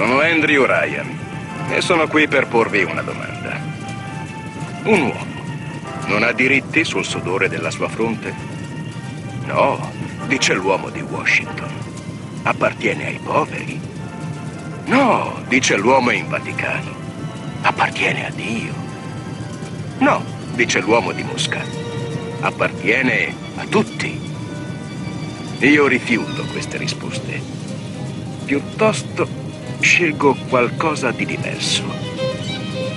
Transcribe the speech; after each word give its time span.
Sono 0.00 0.20
Andrew 0.20 0.64
Ryan 0.64 1.18
e 1.68 1.82
sono 1.82 2.08
qui 2.08 2.26
per 2.26 2.46
porvi 2.46 2.84
una 2.84 3.02
domanda. 3.02 3.60
Un 4.84 5.02
uomo 5.02 5.42
non 6.06 6.22
ha 6.22 6.32
diritti 6.32 6.84
sul 6.84 7.04
sudore 7.04 7.50
della 7.50 7.70
sua 7.70 7.86
fronte? 7.86 8.34
No, 9.44 9.92
dice 10.26 10.54
l'uomo 10.54 10.88
di 10.88 11.02
Washington. 11.02 11.68
Appartiene 12.44 13.08
ai 13.08 13.20
poveri? 13.22 13.78
No, 14.86 15.42
dice 15.48 15.76
l'uomo 15.76 16.12
in 16.12 16.28
Vaticano. 16.28 16.94
Appartiene 17.60 18.26
a 18.26 18.30
Dio. 18.30 18.72
No, 19.98 20.24
dice 20.54 20.80
l'uomo 20.80 21.12
di 21.12 21.24
Mosca. 21.24 21.60
Appartiene 22.40 23.34
a 23.56 23.66
tutti. 23.66 24.18
Io 25.58 25.86
rifiuto 25.86 26.46
queste 26.46 26.78
risposte. 26.78 27.38
Piuttosto 28.46 29.39
scelgo 29.80 30.36
qualcosa 30.48 31.10
di 31.10 31.24
diverso. 31.24 31.84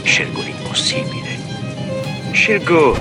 Scelgo 0.03 0.41
l'impossibile. 0.41 2.31
Scelgo... 2.31 2.97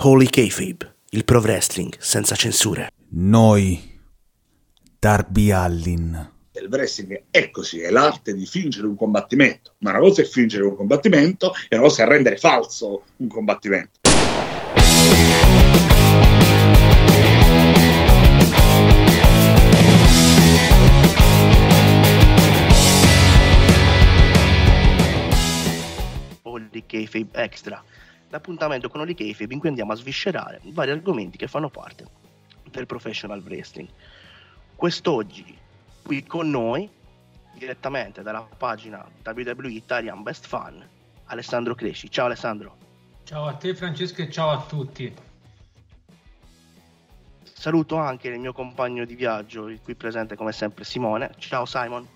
Holy 0.00 0.26
Kayfabe, 0.26 0.96
il 1.10 1.24
pro 1.24 1.40
wrestling 1.40 1.94
senza 1.98 2.34
censure. 2.34 2.90
Noi, 3.10 3.98
Darby 4.98 5.50
Allin. 5.50 6.32
Il 6.52 6.68
wrestling 6.68 7.24
è 7.30 7.50
così, 7.50 7.80
è 7.80 7.90
l'arte 7.90 8.34
di 8.34 8.46
fingere 8.46 8.86
un 8.86 8.96
combattimento. 8.96 9.74
Ma 9.78 9.90
una 9.90 10.00
cosa 10.00 10.22
è 10.22 10.24
fingere 10.24 10.64
un 10.64 10.76
combattimento 10.76 11.52
e 11.68 11.76
una 11.76 11.86
cosa 11.86 12.04
è 12.04 12.08
rendere 12.08 12.36
falso 12.36 13.04
un 13.16 13.28
combattimento. 13.28 14.05
Holy 26.76 26.84
Kayfabe 26.86 27.30
Extra. 27.32 27.82
L'appuntamento 28.28 28.88
con 28.88 29.00
Holy 29.00 29.14
Kayfabe 29.14 29.54
in 29.54 29.60
cui 29.60 29.68
andiamo 29.68 29.92
a 29.92 29.96
sviscerare 29.96 30.60
vari 30.64 30.90
argomenti 30.90 31.38
che 31.38 31.48
fanno 31.48 31.70
parte 31.70 32.06
del 32.70 32.86
professional 32.86 33.40
wrestling. 33.40 33.88
Quest'oggi 34.74 35.56
qui 36.02 36.24
con 36.24 36.50
noi, 36.50 36.88
direttamente 37.54 38.22
dalla 38.22 38.46
pagina 38.56 39.08
WWE 39.24 39.70
Italian 39.70 40.22
Best 40.22 40.46
Fan, 40.46 40.86
Alessandro 41.26 41.74
Cresci. 41.74 42.10
Ciao 42.10 42.26
Alessandro. 42.26 42.76
Ciao 43.24 43.46
a 43.46 43.54
te 43.54 43.74
Francesco 43.74 44.22
e 44.22 44.30
ciao 44.30 44.50
a 44.50 44.62
tutti. 44.66 45.14
Saluto 47.42 47.96
anche 47.96 48.28
il 48.28 48.38
mio 48.38 48.52
compagno 48.52 49.04
di 49.04 49.14
viaggio, 49.14 49.68
il 49.68 49.80
qui 49.82 49.94
presente 49.94 50.36
come 50.36 50.52
sempre 50.52 50.84
Simone. 50.84 51.34
Ciao 51.38 51.64
Simon. 51.64 52.06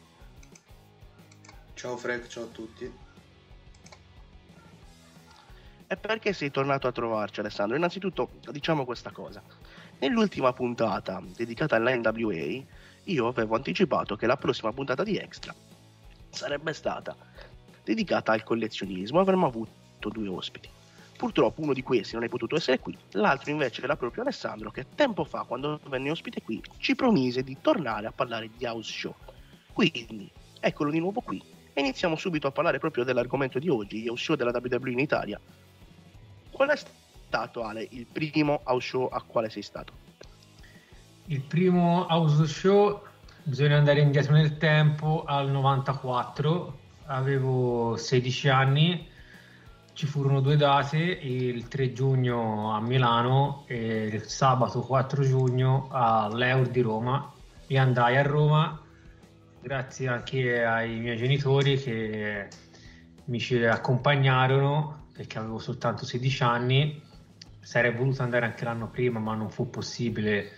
Ciao 1.74 1.97
Frank, 1.97 2.27
ciao 2.28 2.45
a 2.45 2.48
tutti. 2.48 3.08
E 5.92 5.96
perché 5.96 6.33
sei 6.33 6.52
tornato 6.52 6.86
a 6.86 6.92
trovarci 6.92 7.41
Alessandro? 7.41 7.77
Innanzitutto 7.77 8.30
diciamo 8.52 8.84
questa 8.84 9.10
cosa. 9.10 9.42
Nell'ultima 9.98 10.52
puntata 10.52 11.20
dedicata 11.34 11.74
alla 11.74 11.92
NWA, 11.92 12.62
io 13.02 13.27
avevo 13.27 13.56
anticipato 13.56 14.14
che 14.14 14.28
la 14.28 14.36
prossima 14.36 14.72
puntata 14.72 15.02
di 15.02 15.16
Extra 15.16 15.52
sarebbe 16.28 16.72
stata 16.74 17.16
dedicata 17.83 18.30
al 18.30 18.44
collezionismo. 18.44 19.18
Avremmo 19.18 19.46
avuto 19.46 20.08
due 20.11 20.28
ospiti. 20.28 20.68
Purtroppo 21.16 21.61
uno 21.61 21.72
di 21.72 21.83
questi 21.83 22.14
non 22.14 22.22
è 22.22 22.28
potuto 22.28 22.55
essere 22.55 22.78
qui, 22.78 22.96
l'altro 23.14 23.50
invece 23.50 23.83
era 23.83 23.96
proprio 23.96 24.22
Alessandro 24.22 24.70
che 24.70 24.86
tempo 24.94 25.24
fa, 25.24 25.42
quando 25.42 25.80
venne 25.88 26.12
ospite 26.12 26.41
qui, 26.41 26.62
ci 26.78 26.94
promise 26.94 27.42
di 27.42 27.56
tornare 27.61 28.06
a 28.06 28.12
parlare 28.12 28.48
di 28.56 28.64
house 28.64 28.92
show. 28.92 29.14
Quindi, 29.72 30.30
eccolo 30.61 30.92
di 30.92 31.00
nuovo 31.00 31.20
qui 31.20 31.42
e 31.73 31.80
iniziamo 31.80 32.14
subito 32.14 32.46
a 32.46 32.52
parlare 32.52 32.79
proprio 32.79 33.02
dell'argomento 33.02 33.58
di 33.58 33.68
oggi, 33.68 34.06
house 34.06 34.23
show 34.23 34.36
della 34.36 34.52
WWE 34.52 34.92
in 34.92 35.00
Italia. 35.00 35.40
Qual 36.61 36.73
è 36.73 36.77
stato 36.77 37.63
Ale 37.63 37.89
il 37.93 38.05
primo 38.05 38.61
house 38.65 38.87
show 38.87 39.09
a 39.11 39.23
quale 39.23 39.48
sei 39.48 39.63
stato? 39.63 39.95
Il 41.29 41.41
primo 41.41 42.07
house 42.07 42.47
show, 42.47 43.01
bisogna 43.45 43.79
andare 43.79 44.01
indietro 44.01 44.35
nel 44.35 44.59
tempo, 44.59 45.25
al 45.27 45.48
94, 45.48 46.79
avevo 47.07 47.97
16 47.97 48.48
anni, 48.51 49.09
ci 49.95 50.05
furono 50.05 50.43
due 50.43 50.59
date, 50.59 50.98
il 50.98 51.67
3 51.67 51.95
giugno 51.95 52.75
a 52.77 52.81
Milano 52.83 53.65
e 53.67 54.09
il 54.13 54.25
sabato 54.25 54.83
4 54.83 55.23
giugno 55.23 55.89
all'Eur 55.91 56.69
di 56.69 56.83
Roma. 56.83 57.33
E 57.67 57.79
andai 57.79 58.19
a 58.19 58.23
Roma 58.23 58.79
grazie 59.63 60.09
anche 60.09 60.63
ai 60.63 60.98
miei 60.98 61.17
genitori 61.17 61.79
che 61.79 62.48
mi 63.25 63.41
ci 63.41 63.65
accompagnarono 63.65 64.99
perché 65.20 65.36
avevo 65.36 65.58
soltanto 65.58 66.07
16 66.07 66.42
anni 66.42 67.03
sarei 67.61 67.92
voluto 67.92 68.23
andare 68.23 68.47
anche 68.47 68.64
l'anno 68.64 68.89
prima 68.89 69.19
ma 69.19 69.35
non 69.35 69.51
fu 69.51 69.69
possibile 69.69 70.51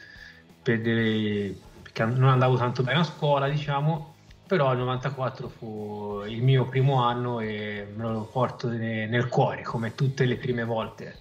per 0.62 0.80
delle... 0.80 1.52
perché 1.82 2.04
non 2.04 2.28
andavo 2.28 2.56
tanto 2.56 2.84
bene 2.84 3.00
a 3.00 3.02
scuola 3.02 3.48
diciamo 3.48 4.14
però 4.46 4.70
il 4.70 4.78
94 4.78 5.48
fu 5.48 6.22
il 6.28 6.44
mio 6.44 6.66
primo 6.66 7.02
anno 7.02 7.40
e 7.40 7.88
me 7.92 8.04
lo 8.04 8.28
porto 8.30 8.68
ne- 8.68 9.08
nel 9.08 9.26
cuore 9.26 9.62
come 9.62 9.94
tutte 9.94 10.26
le 10.26 10.36
prime 10.36 10.62
volte. 10.62 11.16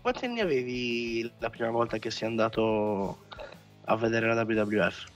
Quanti 0.00 0.24
anni 0.24 0.40
avevi 0.40 1.30
la 1.38 1.50
prima 1.50 1.70
volta 1.70 1.98
che 1.98 2.10
sei 2.10 2.28
andato 2.28 3.26
a 3.84 3.96
vedere 3.96 4.32
la 4.32 4.42
WWF? 4.42 5.12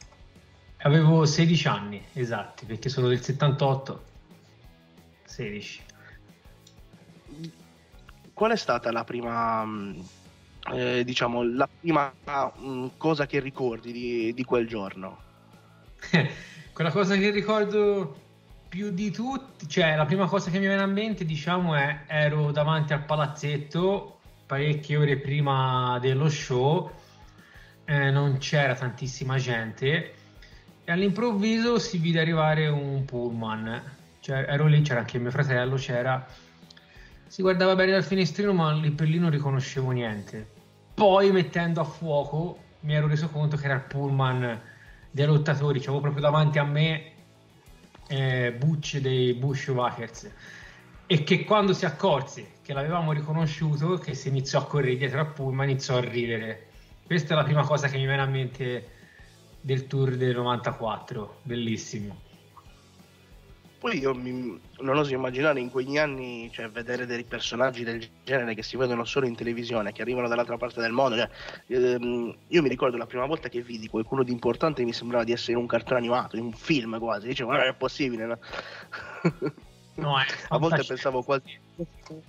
avevo 0.82 1.25
16 1.25 1.66
anni 1.66 2.04
esatti 2.12 2.66
perché 2.66 2.88
sono 2.88 3.09
del 3.09 3.22
78 3.22 4.04
16 5.25 5.87
Qual 8.38 8.53
è 8.53 8.56
stata 8.56 8.93
la 8.93 9.03
prima, 9.03 9.65
mh, 9.65 10.04
eh, 10.72 11.03
diciamo, 11.03 11.43
la 11.43 11.69
prima 11.69 12.12
mh, 12.56 12.91
cosa 12.97 13.26
che 13.26 13.41
ricordi 13.41 13.91
di, 13.91 14.32
di 14.32 14.44
quel 14.44 14.69
giorno? 14.69 15.19
Quella 16.72 16.93
cosa 16.93 17.16
che 17.16 17.31
ricordo 17.31 18.16
più 18.69 18.93
di 18.93 19.10
tutti, 19.10 19.69
cioè 19.69 19.97
la 19.97 20.04
prima 20.04 20.28
cosa 20.28 20.53
che 20.53 20.60
mi 20.60 20.69
viene 20.69 20.81
a 20.81 20.87
mente, 20.87 21.25
diciamo, 21.25 21.75
è 21.75 22.03
ero 22.06 22.53
davanti 22.53 22.93
al 22.93 23.03
palazzetto 23.03 24.21
parecchie 24.47 24.98
ore 24.98 25.16
prima 25.16 25.98
dello 26.00 26.28
show, 26.28 26.93
eh, 27.87 28.10
non 28.12 28.38
c'era 28.38 28.77
tantissima 28.77 29.37
gente 29.38 30.15
e 30.84 30.93
all'improvviso 30.93 31.81
si 31.81 31.98
vide 31.98 32.21
arrivare 32.21 32.69
un 32.69 33.04
pullman. 33.04 33.97
Cioè, 34.21 34.44
ero 34.48 34.66
lì, 34.66 34.81
c'era 34.82 35.00
anche 35.00 35.19
mio 35.19 35.32
fratello, 35.32 35.75
c'era. 35.75 36.47
Si 37.28 37.43
guardava 37.43 37.75
bene 37.75 37.93
dal 37.93 38.05
finestrino, 38.05 38.53
ma 38.53 38.72
lì 38.72 38.91
per 38.91 39.06
lì 39.06 39.19
non 39.19 39.31
riconoscevo 39.31 39.91
niente. 39.91 40.49
Poi, 40.94 41.31
mettendo 41.31 41.81
a 41.81 41.84
fuoco, 41.84 42.59
mi 42.81 42.94
ero 42.94 43.06
reso 43.06 43.28
conto 43.28 43.56
che 43.56 43.66
era 43.66 43.75
il 43.75 43.83
pullman 43.83 44.61
dei 45.11 45.27
lottatori, 45.27 45.78
c'avevo 45.78 46.00
proprio 46.00 46.22
davanti 46.22 46.59
a 46.59 46.65
me 46.65 47.12
eh, 48.09 48.53
Butch 48.53 48.99
dei 48.99 49.34
Bushwhackers 49.34 50.31
e 51.06 51.22
che 51.25 51.44
quando 51.44 51.72
si 51.72 51.84
accorse 51.84 52.53
che 52.62 52.72
l'avevamo 52.72 53.12
riconosciuto, 53.12 53.97
che 53.99 54.15
si 54.15 54.28
iniziò 54.28 54.60
a 54.60 54.66
correre 54.66 54.97
dietro 54.97 55.21
al 55.21 55.33
pullman, 55.33 55.71
iniziò 55.71 55.97
a 55.97 56.00
ridere. 56.00 56.66
Questa 57.05 57.34
è 57.34 57.37
la 57.37 57.45
prima 57.45 57.62
cosa 57.62 57.89
che 57.89 57.97
mi 57.97 58.06
viene 58.06 58.22
a 58.22 58.27
mente 58.27 58.89
del 59.60 59.87
tour 59.87 60.16
del 60.16 60.34
94, 60.34 61.41
bellissimo. 61.43 62.28
Poi 63.78 63.97
io 63.99 64.12
mi- 64.12 64.61
non 64.78 64.97
oso 64.97 65.15
immaginare 65.15 65.61
in 65.61 65.71
quegli 65.71 65.97
anni, 65.99 66.50
cioè, 66.53 66.69
vedere 66.69 67.06
dei 67.06 67.22
personaggi 67.25 67.84
del 67.84 68.05
genere 68.25 68.55
che 68.55 68.65
si 68.65 68.77
vedono 68.77 69.05
solo 69.05 69.27
in 69.27 69.37
televisione, 69.37 69.93
che 69.93 70.03
arrivano 70.03 70.27
dall'altra 70.27 70.57
parte 70.57 70.80
del 70.80 70.91
mondo. 70.91 71.16
Cioè, 71.16 71.30
ehm, 71.69 72.36
io 72.48 72.63
mi 72.63 72.69
ricordo 72.69 72.97
la 72.97 73.07
prima 73.07 73.25
volta 73.27 73.48
che 73.48 73.63
vidi 73.63 73.86
qualcuno 73.86 74.25
di 74.25 74.33
importante 74.33 74.83
mi 74.84 74.92
sembrava 74.92 75.22
di 75.22 75.30
essere 75.30 75.53
in 75.53 75.59
un 75.59 75.66
cartone 75.66 76.01
animato, 76.01 76.36
in 76.36 76.45
un 76.47 76.53
film 76.53 76.98
quasi. 76.98 77.28
Dicevo, 77.28 77.51
ma 77.51 77.59
non 77.59 77.66
è 77.69 77.75
possibile, 77.75 78.27
no? 78.27 78.39
No, 79.98 80.16
è 80.16 80.24
A 80.48 80.59
volte 80.59 80.84
pensavo 80.84 81.22
quasi 81.24 81.59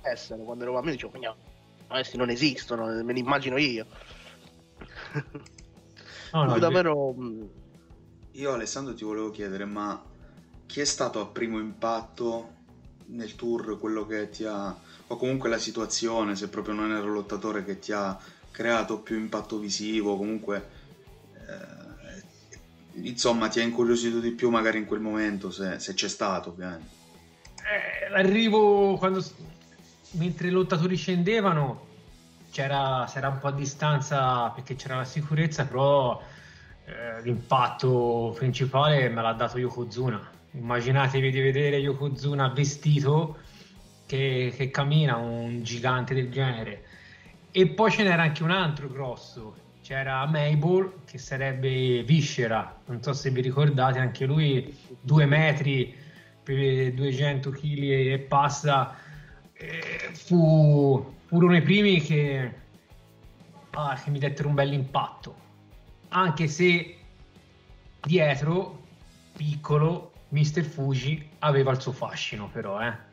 essere, 0.02 0.44
quando 0.44 0.64
ero 0.64 0.74
bambino 0.74 0.94
dicevo, 0.94 1.12
"Ma 1.20 1.28
no, 1.28 1.36
questi 1.88 2.18
non 2.18 2.32
esistono, 2.32 2.88
me 3.04 3.14
li 3.14 3.20
immagino 3.20 3.58
io. 3.58 3.86
No, 6.34 6.46
no, 6.46 6.58
davvero... 6.58 7.14
mh, 7.14 7.50
Io 8.34 8.54
Alessandro 8.54 8.96
ti 8.96 9.04
volevo 9.04 9.30
chiedere, 9.30 9.66
ma 9.66 10.04
chi 10.70 10.82
è 10.82 10.86
stato 10.86 11.20
a 11.20 11.26
primo 11.26 11.58
impatto 11.58 12.58
nel 13.08 13.34
tour, 13.34 13.80
quello 13.80 14.06
che 14.06 14.30
ti 14.30 14.46
ha, 14.46 14.78
o 15.08 15.16
comunque 15.18 15.50
la 15.50 15.58
situazione, 15.58 16.36
se 16.36 16.48
proprio 16.48 16.76
non 16.76 16.92
il 16.92 17.12
lottatore 17.12 17.66
che 17.66 17.80
ti 17.80 17.92
ha 17.92 18.16
creato 18.52 19.00
più 19.00 19.18
impatto 19.18 19.58
visivo, 19.58 20.16
comunque, 20.16 20.70
eh, 21.34 23.02
insomma, 23.02 23.48
ti 23.48 23.60
ha 23.60 23.64
incuriosito 23.64 24.20
di 24.20 24.30
più 24.30 24.52
magari 24.52 24.78
in 24.78 24.86
quel 24.86 25.00
momento, 25.00 25.50
se, 25.50 25.80
se 25.80 25.96
c'è 25.96 26.08
stato 26.08 26.50
ovviamente. 26.50 26.98
Eh, 27.56 28.10
l'arrivo 28.10 28.96
quando 28.98 29.26
mentre 30.12 30.50
i 30.50 30.52
lottatori 30.52 30.96
scendevano 30.96 31.88
c'era, 32.52 33.08
si 33.08 33.18
era 33.18 33.30
un 33.30 33.40
po' 33.40 33.48
a 33.48 33.52
distanza 33.52 34.50
perché 34.50 34.76
c'era 34.76 34.98
la 34.98 35.06
sicurezza 35.06 35.66
però 35.66 36.20
eh, 36.86 37.22
l'impatto 37.22 38.34
principale 38.36 39.10
me 39.10 39.22
l'ha 39.24 39.34
dato 39.34 39.58
Yokozuna. 39.58 40.38
Immaginatevi 40.52 41.32
di 41.32 41.40
vedere 41.42 41.78
Yokozuna 41.78 42.50
vestito 42.50 43.38
che, 44.06 44.54
che 44.56 44.72
cammina, 44.72 45.18
un 45.18 45.62
gigante 45.64 46.14
del 46.14 46.32
genere. 46.32 46.84
E 47.52 47.68
poi 47.68 47.92
ce 47.92 48.04
n'era 48.04 48.24
anche 48.24 48.44
un 48.44 48.52
altro 48.52 48.88
grosso, 48.88 49.56
c'era 49.84 50.26
Mabel 50.26 51.02
che 51.06 51.18
sarebbe 51.18 52.04
Viscera, 52.04 52.80
non 52.86 53.02
so 53.02 53.14
se 53.14 53.30
vi 53.32 53.42
ricordate, 53.42 54.00
anche 54.00 54.26
lui 54.26 54.76
due 55.02 55.26
metri 55.26 55.96
per 56.44 56.94
200 56.94 57.50
kg 57.50 57.62
e 57.62 58.26
passa, 58.28 58.96
eh, 59.54 60.12
fu, 60.14 61.16
furono 61.26 61.56
i 61.56 61.62
primi 61.62 62.02
che, 62.02 62.54
ah, 63.72 64.00
che 64.04 64.10
mi 64.10 64.20
dettero 64.20 64.50
un 64.50 64.56
bel 64.56 64.74
impatto, 64.74 65.36
anche 66.10 66.48
se 66.48 66.98
dietro, 68.02 68.84
piccolo, 69.36 70.09
Mr. 70.30 70.64
Fuji 70.64 71.30
aveva 71.40 71.72
il 71.72 71.82
suo 71.82 71.92
fascino 71.92 72.50
però, 72.50 72.82
eh. 72.82 73.08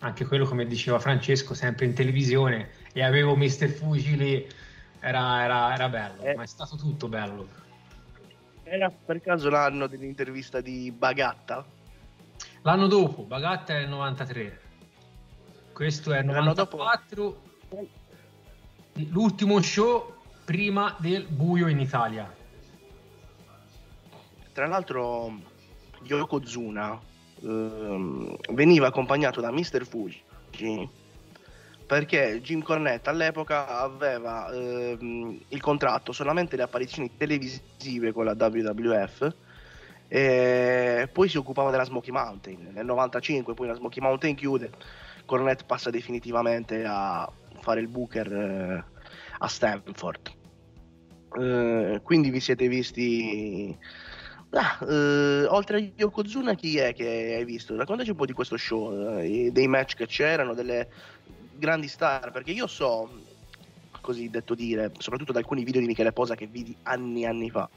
Anche 0.00 0.26
quello, 0.26 0.46
come 0.46 0.66
diceva 0.66 0.98
Francesco, 0.98 1.54
sempre 1.54 1.86
in 1.86 1.94
televisione, 1.94 2.70
e 2.92 3.02
avevo 3.02 3.34
Mr. 3.34 3.68
Fuji 3.68 4.16
lì, 4.16 4.46
era, 5.00 5.42
era, 5.42 5.72
era 5.72 5.88
bello, 5.88 6.22
eh. 6.22 6.34
ma 6.34 6.42
è 6.42 6.46
stato 6.46 6.76
tutto 6.76 7.08
bello. 7.08 7.48
Era 8.62 8.90
per 8.90 9.20
caso 9.20 9.48
l'anno 9.48 9.86
dell'intervista 9.86 10.60
di 10.60 10.90
Bagatta? 10.90 11.64
L'anno 12.62 12.88
dopo, 12.88 13.22
Bagatta 13.22 13.74
è 13.74 13.80
il 13.80 13.88
93. 13.88 14.60
Questo 15.72 16.12
è 16.12 16.18
il 16.18 16.24
94. 16.26 17.42
Dopo... 17.68 17.88
L'ultimo 19.10 19.60
show 19.62 20.14
prima 20.44 20.94
del 20.98 21.26
buio 21.28 21.68
in 21.68 21.78
Italia. 21.78 22.32
Tra 24.52 24.66
l'altro 24.66 25.54
Yokozuna 26.14 26.98
ehm, 27.42 28.36
veniva 28.50 28.86
accompagnato 28.88 29.40
da 29.40 29.50
Mr. 29.50 29.86
Fuji 29.86 30.22
perché 31.86 32.40
Jim 32.42 32.62
Cornette 32.62 33.10
all'epoca 33.10 33.78
aveva 33.78 34.52
ehm, 34.52 35.38
il 35.48 35.60
contratto 35.60 36.12
solamente 36.12 36.56
le 36.56 36.62
apparizioni 36.62 37.16
televisive 37.16 38.12
con 38.12 38.24
la 38.24 38.34
WWF 38.36 39.34
e 40.08 41.08
poi 41.12 41.28
si 41.28 41.36
occupava 41.36 41.70
della 41.70 41.84
Smoky 41.84 42.10
Mountain 42.10 42.70
nel 42.72 42.84
95 42.84 43.54
poi 43.54 43.68
la 43.68 43.74
Smoky 43.74 44.00
Mountain 44.00 44.34
chiude 44.34 44.70
Cornette 45.24 45.64
passa 45.64 45.90
definitivamente 45.90 46.84
a 46.86 47.30
fare 47.60 47.80
il 47.80 47.88
booker 47.88 48.32
eh, 48.32 48.84
a 49.38 49.48
Stanford 49.48 50.32
eh, 51.38 52.00
quindi 52.02 52.30
vi 52.30 52.40
siete 52.40 52.68
visti 52.68 53.76
Ah, 54.50 54.78
eh, 54.88 55.44
oltre 55.46 55.76
a 55.78 55.90
Yokozuna 55.96 56.54
chi 56.54 56.78
è 56.78 56.94
che 56.94 57.34
hai 57.36 57.44
visto? 57.44 57.76
Raccontaci 57.76 58.10
un 58.10 58.16
po' 58.16 58.26
di 58.26 58.32
questo 58.32 58.56
show, 58.56 59.18
eh, 59.18 59.50
dei 59.52 59.66
match 59.66 59.94
che 59.94 60.06
c'erano, 60.06 60.54
delle 60.54 60.88
grandi 61.52 61.88
star, 61.88 62.30
perché 62.30 62.52
io 62.52 62.66
so, 62.66 63.10
così 64.00 64.30
detto 64.30 64.54
dire, 64.54 64.92
soprattutto 64.98 65.32
da 65.32 65.40
alcuni 65.40 65.64
video 65.64 65.80
di 65.80 65.86
Michele 65.86 66.12
Posa 66.12 66.34
che 66.34 66.46
vidi 66.46 66.76
anni 66.82 67.22
e 67.22 67.26
anni 67.26 67.50
fa, 67.50 67.68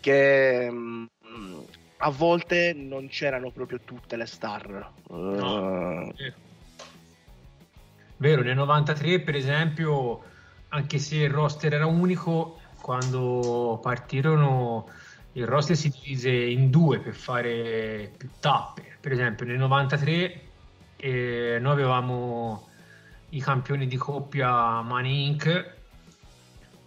che 0.00 0.70
mh, 0.70 1.08
mm, 1.28 1.58
a 1.98 2.10
volte 2.10 2.72
non 2.74 3.08
c'erano 3.08 3.50
proprio 3.50 3.80
tutte 3.84 4.16
le 4.16 4.26
star. 4.26 4.92
No, 5.08 6.04
uh, 6.04 6.14
vero, 8.16 8.42
nel 8.42 8.56
93 8.56 9.20
per 9.20 9.36
esempio, 9.36 10.22
anche 10.68 10.98
se 10.98 11.16
il 11.16 11.30
roster 11.30 11.74
era 11.74 11.86
unico, 11.86 12.60
quando 12.88 13.78
partirono 13.82 14.88
il 15.32 15.46
roster 15.46 15.76
si 15.76 15.90
divise 15.90 16.30
in 16.30 16.70
due 16.70 17.00
per 17.00 17.12
fare 17.12 18.12
tappe. 18.40 18.96
Per 18.98 19.12
esempio 19.12 19.44
nel 19.44 19.58
93 19.58 20.40
eh, 20.96 21.58
noi 21.60 21.72
avevamo 21.72 22.66
i 23.28 23.40
campioni 23.42 23.86
di 23.86 23.98
coppia 23.98 24.80
Money 24.80 25.26
Inc. 25.26 25.76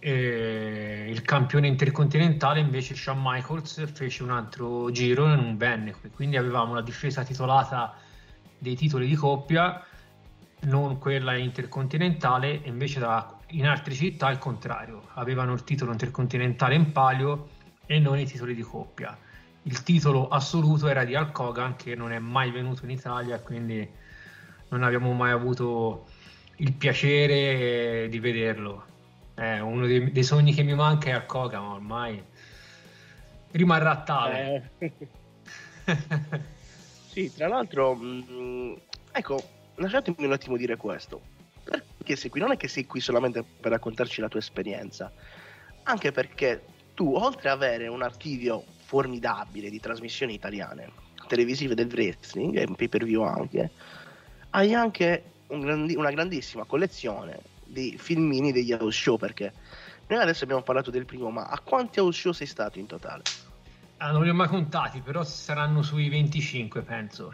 E 0.00 1.06
il 1.08 1.22
campione 1.22 1.68
intercontinentale 1.68 2.58
invece 2.58 2.96
Shawn 2.96 3.20
Michaels 3.22 3.88
fece 3.92 4.24
un 4.24 4.32
altro 4.32 4.90
giro 4.90 5.26
e 5.26 5.36
non 5.36 5.56
venne 5.56 5.94
quindi 6.12 6.36
avevamo 6.36 6.74
la 6.74 6.82
difesa 6.82 7.22
titolata 7.22 7.94
dei 8.58 8.74
titoli 8.74 9.06
di 9.06 9.14
coppia 9.14 9.80
non 10.62 10.98
quella 10.98 11.36
intercontinentale 11.36 12.62
invece 12.64 12.98
da, 12.98 13.38
in 13.52 13.66
altre 13.66 13.94
città 13.94 14.30
il 14.30 14.38
contrario 14.38 15.08
avevano 15.14 15.52
il 15.52 15.64
titolo 15.64 15.92
intercontinentale 15.92 16.74
in 16.74 16.92
palio 16.92 17.48
e 17.86 17.98
non 17.98 18.18
i 18.18 18.26
titoli 18.26 18.54
di 18.54 18.62
coppia 18.62 19.16
il 19.62 19.82
titolo 19.82 20.28
assoluto 20.28 20.88
era 20.88 21.04
di 21.04 21.14
Hulk 21.14 21.38
Hogan 21.38 21.76
che 21.76 21.94
non 21.94 22.12
è 22.12 22.18
mai 22.18 22.50
venuto 22.50 22.84
in 22.84 22.90
Italia 22.90 23.38
quindi 23.40 23.88
non 24.68 24.82
abbiamo 24.82 25.12
mai 25.12 25.30
avuto 25.30 26.06
il 26.56 26.72
piacere 26.72 28.08
di 28.08 28.18
vederlo. 28.18 28.84
È 29.34 29.58
uno 29.58 29.86
dei, 29.86 30.12
dei 30.12 30.22
sogni 30.22 30.54
che 30.54 30.62
mi 30.62 30.74
manca 30.74 31.10
è 31.10 31.12
Arcoga, 31.12 31.60
ma 31.60 31.74
ormai 31.74 32.22
rimarrà 33.52 34.02
tale. 34.02 34.72
Eh. 34.78 34.92
sì, 37.08 37.32
tra 37.34 37.48
l'altro, 37.48 37.94
mh, 37.94 38.24
mm, 38.30 38.72
ecco, 39.12 39.42
lasciatemi 39.76 40.24
un 40.24 40.32
attimo 40.32 40.56
dire 40.56 40.76
questo. 40.76 41.20
Perché 42.02 42.16
sei 42.16 42.30
qui? 42.30 42.40
Non 42.40 42.50
è 42.50 42.56
che 42.56 42.66
sei 42.66 42.84
qui 42.84 42.98
solamente 42.98 43.44
per 43.60 43.70
raccontarci 43.70 44.20
la 44.20 44.26
tua 44.26 44.40
esperienza, 44.40 45.12
anche 45.84 46.10
perché 46.10 46.64
tu, 46.94 47.14
oltre 47.14 47.48
ad 47.48 47.62
avere 47.62 47.86
un 47.86 48.02
archivio 48.02 48.64
formidabile 48.78 49.70
di 49.70 49.78
trasmissioni 49.78 50.34
italiane, 50.34 50.92
televisive 51.28 51.76
del 51.76 51.86
wrestling 51.86 52.56
e 52.56 52.66
pay 52.74 52.88
per 52.88 53.04
view 53.04 53.22
anche, 53.22 53.70
hai 54.50 54.74
anche 54.74 55.22
un 55.48 55.60
grandi- 55.60 55.94
una 55.94 56.10
grandissima 56.10 56.64
collezione 56.64 57.38
di 57.64 57.96
filmini 57.96 58.50
degli 58.50 58.72
house 58.72 58.98
show 58.98 59.16
perché 59.16 59.52
noi 60.08 60.20
adesso 60.20 60.42
abbiamo 60.42 60.62
parlato 60.62 60.90
del 60.90 61.06
primo 61.06 61.30
ma 61.30 61.44
a 61.44 61.60
quanti 61.60 62.00
house 62.00 62.18
show 62.18 62.32
sei 62.32 62.48
stato 62.48 62.80
in 62.80 62.86
totale? 62.86 63.22
Ah, 63.98 64.10
non 64.10 64.24
li 64.24 64.28
ho 64.28 64.34
mai 64.34 64.48
contati 64.48 65.00
però 65.00 65.22
saranno 65.22 65.82
sui 65.82 66.08
25 66.08 66.82
penso 66.82 67.32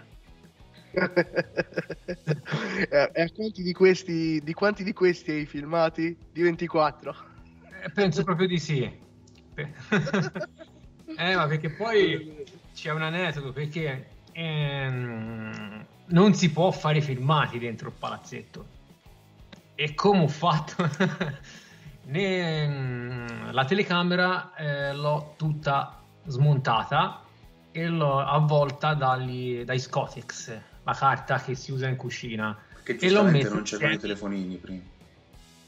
e 2.91 3.23
a 3.23 3.31
quanti 3.31 3.63
di 3.63 3.73
questi 3.73 4.41
di 4.43 4.53
quanti 4.55 4.85
di 4.85 4.93
questi 4.93 5.33
hai 5.33 5.47
filmati? 5.47 6.17
di 6.33 6.43
24? 6.43 7.15
Eh, 7.83 7.91
penso 7.91 8.25
proprio 8.25 8.47
di 8.47 8.59
sì 8.59 8.83
eh 9.59 11.35
ma 11.35 11.47
perché 11.47 11.71
poi 11.71 12.45
c'è 12.75 12.93
un 12.93 13.03
aneddoto 13.03 13.53
perché 13.53 14.09
ehm, 14.33 15.87
non 16.07 16.35
si 16.35 16.51
può 16.51 16.71
fare 16.71 17.01
filmati 17.01 17.59
dentro 17.59 17.89
il 17.89 17.95
palazzetto. 17.99 18.77
E 19.75 19.95
come 19.95 20.23
ho 20.23 20.29
fatto? 20.29 20.89
ne, 22.07 22.69
mm, 22.69 23.51
la 23.51 23.65
telecamera 23.65 24.55
eh, 24.55 24.93
l'ho 24.95 25.35
tutta 25.37 26.03
smontata 26.27 27.23
e 27.71 27.87
l'ho 27.87 28.19
avvolta 28.19 28.95
dagli, 28.95 29.65
dai 29.65 29.79
Scotex, 29.79 30.61
la 30.89 30.95
carta 30.95 31.39
che 31.39 31.55
si 31.55 31.71
usa 31.71 31.87
in 31.87 31.97
cucina. 31.97 32.57
E 32.83 33.11
l'ho 33.11 33.25
messo 33.25 33.53
non 33.53 33.63
c'erano 33.63 33.93
i 33.93 33.99
telefonini 33.99 34.57
prima. 34.57 34.83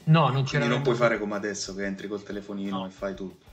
No, 0.05 0.29
non 0.29 0.43
c'era. 0.43 0.65
Non 0.65 0.81
puoi 0.81 0.95
fare 0.95 1.19
come 1.19 1.35
adesso 1.35 1.75
che 1.75 1.85
entri 1.85 2.07
col 2.07 2.23
telefonino 2.23 2.79
no. 2.79 2.85
e 2.87 2.89
fai 2.89 3.13
tutto. 3.13 3.45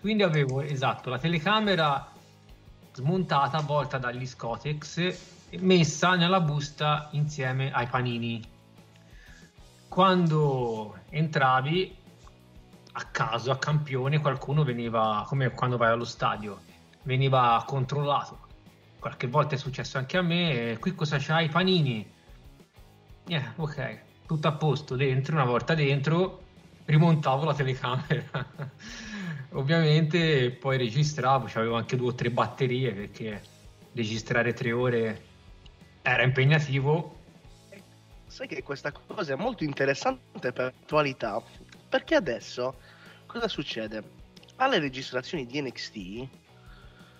Quindi 0.00 0.22
avevo, 0.22 0.60
esatto, 0.60 1.10
la 1.10 1.18
telecamera 1.18 2.12
smontata, 2.92 3.56
avvolta 3.56 3.98
dagli 3.98 4.24
Scotex 4.24 5.16
messa 5.58 6.14
nella 6.14 6.40
busta 6.40 7.08
insieme 7.12 7.72
ai 7.72 7.88
panini. 7.88 8.40
Quando 9.88 10.98
entravi 11.10 11.96
a 12.92 13.04
caso, 13.06 13.50
a 13.50 13.58
campione, 13.58 14.20
qualcuno 14.20 14.62
veniva, 14.62 15.24
come 15.26 15.50
quando 15.50 15.76
vai 15.76 15.90
allo 15.90 16.04
stadio, 16.04 16.60
veniva 17.02 17.64
controllato. 17.66 18.46
Qualche 18.98 19.26
volta 19.28 19.54
è 19.54 19.58
successo 19.58 19.98
anche 19.98 20.16
a 20.16 20.22
me, 20.22 20.76
qui 20.80 20.94
cosa 20.94 21.18
c'hai? 21.18 21.48
Panini. 21.48 22.06
Yeah, 23.26 23.52
ok, 23.56 24.00
tutto 24.26 24.48
a 24.48 24.52
posto 24.52 24.96
dentro, 24.96 25.34
una 25.34 25.44
volta 25.44 25.74
dentro 25.74 26.42
rimontavo 26.86 27.44
la 27.44 27.54
telecamera. 27.54 28.46
Ovviamente 29.52 30.50
poi 30.50 30.78
registravo, 30.78 31.48
avevo 31.54 31.76
anche 31.76 31.96
due 31.96 32.08
o 32.08 32.14
tre 32.14 32.30
batterie 32.30 32.92
perché 32.92 33.42
registrare 33.92 34.52
tre 34.52 34.72
ore 34.72 35.22
era 36.02 36.22
impegnativo. 36.22 37.16
Sai 38.26 38.46
che 38.46 38.62
questa 38.62 38.92
cosa 38.92 39.32
è 39.32 39.36
molto 39.36 39.64
interessante 39.64 40.52
per 40.52 40.72
l'attualità, 40.74 41.42
perché 41.88 42.14
adesso 42.14 42.78
cosa 43.26 43.48
succede? 43.48 44.16
Alle 44.56 44.78
registrazioni 44.78 45.46
di 45.46 45.60
NXT 45.62 46.28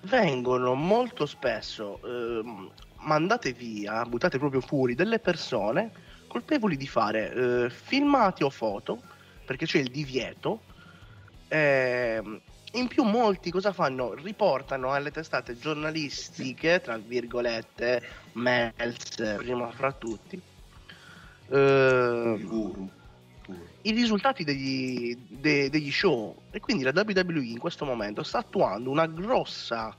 vengono 0.02 0.75
molto 0.75 1.26
spesso 1.26 2.00
eh, 2.05 2.71
mandate 3.00 3.52
via, 3.52 4.05
buttate 4.05 4.38
proprio 4.38 4.61
fuori 4.61 4.95
delle 4.95 5.19
persone 5.19 6.07
colpevoli 6.26 6.76
di 6.76 6.87
fare 6.87 7.33
eh, 7.33 7.71
filmati 7.71 8.43
o 8.43 8.50
foto, 8.50 9.00
perché 9.45 9.64
c'è 9.64 9.78
il 9.78 9.90
divieto, 9.90 10.61
Ehm, 11.49 12.40
in 12.73 12.87
più 12.87 13.02
molti 13.02 13.50
cosa 13.50 13.73
fanno? 13.73 14.12
Riportano 14.14 14.93
alle 14.93 15.11
testate 15.11 15.59
giornalistiche, 15.59 16.81
tra 16.83 16.99
virgolette, 16.99 18.02
Meltzer 18.33 19.38
prima 19.38 19.71
fra 19.71 19.93
tutti, 19.93 20.40
eh. 21.49 22.38
I 23.83 23.93
risultati 23.93 24.45
degli, 24.45 25.17
de- 25.29 25.71
degli 25.71 25.91
show. 25.91 26.43
E 26.51 26.61
quindi 26.61 26.83
la 26.83 26.93
WWE 26.95 27.45
in 27.45 27.59
questo 27.59 27.85
momento 27.85 28.23
sta 28.23 28.39
attuando 28.39 28.91
una 28.91 29.07
grossa 29.07 29.97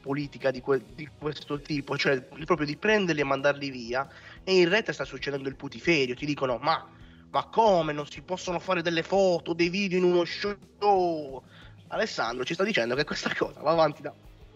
politica 0.00 0.50
di, 0.50 0.60
que- 0.60 0.84
di 0.94 1.08
questo 1.18 1.60
tipo, 1.60 1.96
cioè 1.96 2.20
proprio 2.20 2.66
di 2.66 2.76
prenderli 2.76 3.20
e 3.20 3.24
mandarli 3.24 3.70
via 3.70 4.08
e 4.44 4.60
in 4.60 4.68
rete 4.68 4.92
sta 4.92 5.04
succedendo 5.04 5.48
il 5.48 5.56
putiferio, 5.56 6.14
ti 6.14 6.26
dicono 6.26 6.58
ma, 6.60 6.86
ma 7.30 7.44
come? 7.44 7.92
Non 7.92 8.06
si 8.06 8.22
possono 8.22 8.60
fare 8.60 8.82
delle 8.82 9.02
foto, 9.02 9.52
dei 9.52 9.68
video 9.68 9.98
in 9.98 10.04
uno 10.04 10.24
show? 10.24 11.42
Alessandro 11.88 12.44
ci 12.44 12.54
sta 12.54 12.64
dicendo 12.64 12.94
che 12.94 13.04
questa 13.04 13.32
cosa 13.34 13.60
va 13.60 13.70
avanti 13.70 14.02
da 14.02 14.12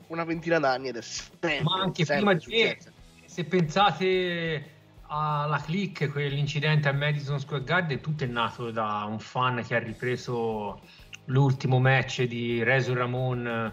una 0.08 0.24
ventina 0.24 0.58
d'anni 0.58 0.88
ed 0.88 0.96
è 0.96 1.02
sempre, 1.02 1.62
Ma 1.62 1.80
anche 1.82 2.04
sempre 2.04 2.36
prima 2.36 2.74
di 2.74 2.76
se 3.24 3.44
pensate 3.44 4.79
alla 5.12 5.58
click, 5.58 6.08
quell'incidente 6.10 6.88
a 6.88 6.92
Madison 6.92 7.40
Square 7.40 7.64
Garden, 7.64 8.00
tutto 8.00 8.22
è 8.22 8.28
nato 8.28 8.70
da 8.70 9.04
un 9.08 9.18
fan 9.18 9.62
che 9.66 9.74
ha 9.74 9.80
ripreso 9.80 10.80
l'ultimo 11.26 11.80
match 11.80 12.22
di 12.22 12.62
Razor 12.62 12.96
Ramon 12.96 13.72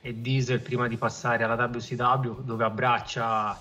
e 0.00 0.20
Diesel 0.20 0.60
prima 0.60 0.88
di 0.88 0.96
passare 0.96 1.44
alla 1.44 1.54
WCW 1.54 2.42
dove 2.42 2.64
abbraccia 2.64 3.60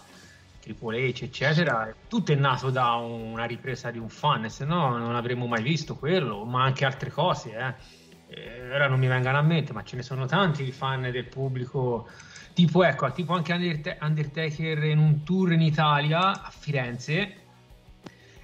Triple 0.60 1.10
H 1.10 1.24
eccetera 1.24 1.94
tutto 2.08 2.32
è 2.32 2.36
nato 2.36 2.72
da 2.72 2.94
una 2.94 3.46
ripresa 3.46 3.92
di 3.92 4.00
un 4.00 4.10
fan 4.10 4.50
se 4.50 4.66
no 4.66 4.98
non 4.98 5.16
avremmo 5.16 5.46
mai 5.46 5.62
visto 5.62 5.96
quello 5.96 6.44
ma 6.46 6.64
anche 6.64 6.86
altre 6.86 7.12
cose 7.12 7.56
eh. 7.56 8.00
Eh, 8.34 8.74
ora 8.74 8.88
non 8.88 8.98
mi 8.98 9.08
vengano 9.08 9.38
a 9.38 9.42
mente 9.42 9.74
ma 9.74 9.84
ce 9.84 9.98
ne 9.98 10.04
sono 10.04 10.26
tanti 10.26 10.64
di 10.64 10.72
fan 10.72 11.02
del 11.02 11.26
pubblico 11.26 12.08
tipo 12.54 12.84
ecco 12.84 13.12
tipo 13.12 13.34
anche 13.34 13.54
Undert- 13.54 13.98
Undertaker 14.02 14.84
in 14.84 14.98
un 14.98 15.24
tour 15.24 15.52
in 15.52 15.62
Italia 15.62 16.44
a 16.44 16.50
Firenze 16.50 17.36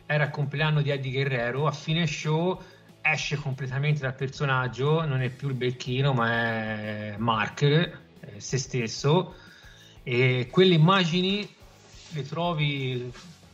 era 0.06 0.26
il 0.26 0.30
compleanno 0.30 0.82
di 0.82 0.90
Eddie 0.90 1.12
Guerrero 1.12 1.68
a 1.68 1.72
fine 1.72 2.08
show 2.08 2.60
esce 3.12 3.38
completamente 3.38 4.02
dal 4.02 4.16
personaggio, 4.16 5.06
non 5.06 5.22
è 5.22 5.30
più 5.30 5.50
il 5.50 5.56
becchino, 5.56 6.14
ma 6.14 6.32
è 6.32 7.16
Mark, 7.18 7.62
eh, 7.62 7.94
se 8.38 8.58
stesso. 8.58 9.36
E 10.04 10.48
quelle 10.52 10.74
immagini 10.74 11.48
le 12.10 12.24
trovi, 12.24 13.12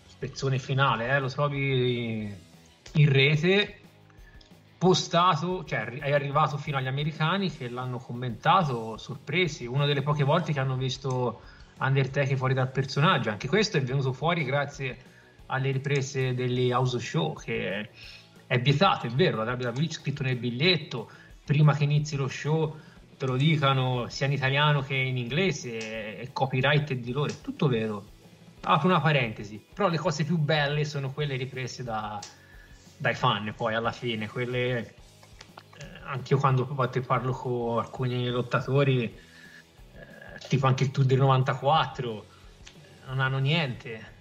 spezzone 0.08 0.60
finale, 0.60 1.10
eh, 1.10 1.20
lo 1.20 1.30
trovi 1.30 2.34
in 2.94 3.12
rete, 3.12 3.80
postato, 4.84 5.64
cioè 5.64 5.86
è 5.86 6.12
arrivato 6.12 6.58
fino 6.58 6.76
agli 6.76 6.88
americani 6.88 7.50
che 7.50 7.70
l'hanno 7.70 8.00
commentato, 8.00 8.98
sorpresi. 8.98 9.66
Una 9.66 9.86
delle 9.86 10.02
poche 10.02 10.26
volte 10.26 10.52
che 10.52 10.60
hanno 10.60 10.76
visto 10.76 11.40
Undertaker 11.80 12.36
fuori 12.36 12.54
dal 12.54 12.70
personaggio. 12.70 13.30
Anche 13.30 13.48
questo 13.48 13.78
è 13.78 13.82
venuto 13.82 14.12
fuori 14.12 14.44
grazie 14.44 14.98
alle 15.46 15.72
riprese 15.72 16.34
degli 16.34 16.70
house 16.70 17.00
show 17.00 17.34
che 17.34 17.90
è 18.46 18.60
vietato, 18.60 19.08
è 19.08 19.10
vero, 19.10 19.42
la 19.46 19.54
WWE 19.54 19.90
scritto 19.90 20.22
nel 20.22 20.36
biglietto, 20.36 21.10
prima 21.46 21.74
che 21.74 21.86
inizi 21.86 22.18
lo 22.18 22.28
show 22.28 22.78
te 23.18 23.26
lo 23.26 23.38
dicano 23.38 24.08
sia 24.10 24.26
in 24.26 24.34
italiano 24.34 24.82
che 24.82 24.96
in 24.96 25.18
inglese, 25.18 26.18
è 26.18 26.30
copyright 26.34 26.92
è 26.92 26.98
di 26.98 27.14
loro, 27.14 27.32
è 27.32 27.40
tutto 27.42 27.70
vero. 27.70 28.04
Apro 28.66 28.90
una 28.90 29.00
parentesi, 29.00 29.64
però 29.74 29.88
le 29.88 29.98
cose 29.98 30.26
più 30.26 30.38
belle 30.38 30.84
sono 30.84 31.14
quelle 31.14 31.38
riprese 31.38 31.84
da, 31.84 32.20
dai 33.04 33.16
fan 33.16 33.54
poi 33.54 33.76
alla 33.76 33.92
fine, 33.92 34.30
quelle... 34.30 34.80
Eh, 34.80 34.94
anche 36.06 36.34
io 36.34 36.40
quando 36.40 36.66
parlo 36.66 37.34
con 37.34 37.80
alcuni 37.80 38.30
lottatori, 38.30 39.04
eh, 39.04 40.48
tipo 40.48 40.68
anche 40.68 40.86
il 40.86 40.92
tour 40.92 41.06
del 41.06 41.18
94, 41.18 42.26
non 43.08 43.20
hanno 43.20 43.40
niente, 43.40 44.12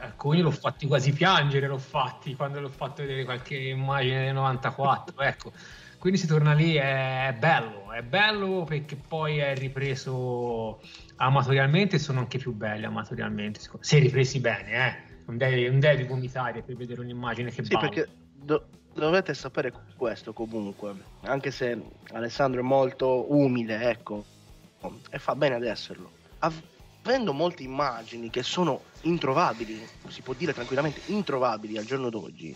alcuni 0.00 0.40
l'ho 0.40 0.50
fatti 0.50 0.86
quasi 0.86 1.12
piangere, 1.12 1.66
l'ho 1.66 1.76
fatti 1.76 2.34
quando 2.34 2.60
l'ho 2.60 2.70
fatto 2.70 3.02
vedere 3.02 3.24
qualche 3.24 3.56
immagine 3.56 4.24
del 4.24 4.34
94, 4.34 5.20
ecco. 5.20 5.52
Quindi 5.98 6.18
si 6.18 6.26
torna 6.26 6.54
lì, 6.54 6.74
è 6.74 7.34
bello, 7.38 7.92
è 7.92 8.02
bello 8.02 8.64
perché 8.64 8.96
poi 8.96 9.36
è 9.36 9.54
ripreso 9.54 10.80
amatorialmente 11.16 11.98
sono 11.98 12.20
anche 12.20 12.38
più 12.38 12.52
belli 12.54 12.86
amatorialmente, 12.86 13.60
se 13.80 13.98
ripresi 13.98 14.40
bene, 14.40 14.72
eh. 14.72 15.11
Non 15.32 15.38
devi, 15.38 15.66
non 15.66 15.80
devi 15.80 16.04
vomitare 16.04 16.60
per 16.60 16.76
vedere 16.76 17.00
un'immagine 17.00 17.50
che 17.50 17.64
Sì, 17.64 17.72
balla. 17.72 17.88
perché 17.88 18.08
do- 18.34 18.66
dovete 18.92 19.32
sapere 19.32 19.72
questo 19.96 20.34
comunque, 20.34 20.94
anche 21.22 21.50
se 21.50 21.80
Alessandro 22.12 22.60
è 22.60 22.62
molto 22.62 23.32
umile, 23.32 23.88
ecco, 23.88 24.26
e 25.10 25.18
fa 25.18 25.34
bene 25.34 25.54
ad 25.54 25.64
esserlo. 25.64 26.10
Avendo 26.40 27.32
molte 27.32 27.62
immagini 27.62 28.28
che 28.28 28.42
sono 28.42 28.82
introvabili, 29.02 29.88
si 30.08 30.20
può 30.20 30.34
dire 30.34 30.52
tranquillamente 30.52 31.00
introvabili 31.06 31.78
al 31.78 31.84
giorno 31.84 32.10
d'oggi, 32.10 32.54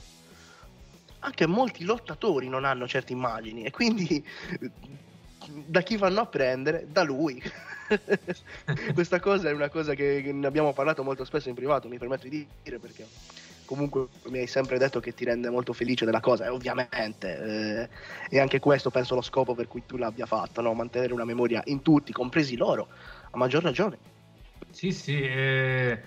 anche 1.20 1.46
molti 1.46 1.82
lottatori 1.84 2.46
non 2.48 2.66
hanno 2.66 2.86
certe 2.86 3.14
immagini 3.14 3.64
e 3.64 3.70
quindi 3.70 4.22
da 5.66 5.80
chi 5.80 5.96
vanno 5.96 6.20
a 6.20 6.26
prendere? 6.26 6.86
Da 6.90 7.02
lui. 7.02 7.42
Questa 8.94 9.20
cosa 9.20 9.48
è 9.48 9.52
una 9.52 9.68
cosa 9.68 9.94
che 9.94 10.30
ne 10.32 10.46
abbiamo 10.46 10.72
parlato 10.72 11.02
molto 11.02 11.24
spesso 11.24 11.48
in 11.48 11.54
privato, 11.54 11.88
mi 11.88 11.98
permetto 11.98 12.28
di 12.28 12.46
dire 12.62 12.78
perché 12.78 13.06
comunque 13.64 14.08
mi 14.28 14.38
hai 14.38 14.46
sempre 14.46 14.78
detto 14.78 15.00
che 15.00 15.12
ti 15.12 15.24
rende 15.24 15.50
molto 15.50 15.72
felice 15.72 16.04
della 16.04 16.20
cosa 16.20 16.46
e 16.46 16.48
ovviamente 16.48 17.38
eh, 17.38 17.88
e 18.28 18.40
anche 18.40 18.60
questo 18.60 18.90
penso 18.90 19.14
lo 19.14 19.22
scopo 19.22 19.54
per 19.54 19.68
cui 19.68 19.84
tu 19.86 19.96
l'abbia 19.96 20.26
fatto, 20.26 20.60
no? 20.60 20.72
mantenere 20.74 21.12
una 21.12 21.24
memoria 21.24 21.62
in 21.66 21.82
tutti, 21.82 22.12
compresi 22.12 22.56
loro, 22.56 22.88
a 23.30 23.36
maggior 23.36 23.62
ragione. 23.62 23.98
Sì, 24.70 24.90
sì, 24.92 25.20
eh, 25.20 26.00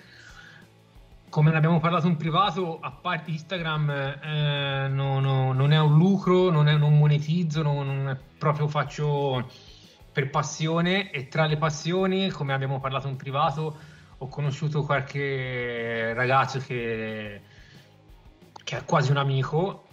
come 1.30 1.52
ne 1.52 1.58
abbiamo 1.58 1.80
parlato 1.80 2.08
in 2.08 2.18
privato, 2.18 2.80
a 2.82 2.92
parte 2.92 3.32
Instagram 3.32 3.90
eh, 3.90 4.88
no- 4.90 5.20
no- 5.20 5.54
non 5.54 5.72
è 5.72 5.80
un 5.80 5.98
lucro, 5.98 6.50
non, 6.50 6.68
è, 6.68 6.76
non 6.76 6.98
monetizzo, 6.98 7.62
non, 7.62 7.86
non 7.86 8.10
è 8.10 8.18
proprio 8.38 8.68
faccio 8.68 9.68
per 10.20 10.30
passione 10.30 11.12
e 11.12 11.30
tra 11.30 11.46
le 11.46 11.56
passioni, 11.56 12.30
come 12.30 12.52
abbiamo 12.52 12.82
parlato 12.82 13.08
in 13.08 13.16
privato, 13.16 13.78
ho 14.18 14.28
conosciuto 14.28 14.84
qualche 14.84 16.14
ragazzo 16.14 16.60
che, 16.60 17.40
che 18.62 18.78
è 18.78 18.84
quasi 18.84 19.12
un 19.12 19.18
amico, 19.18 19.86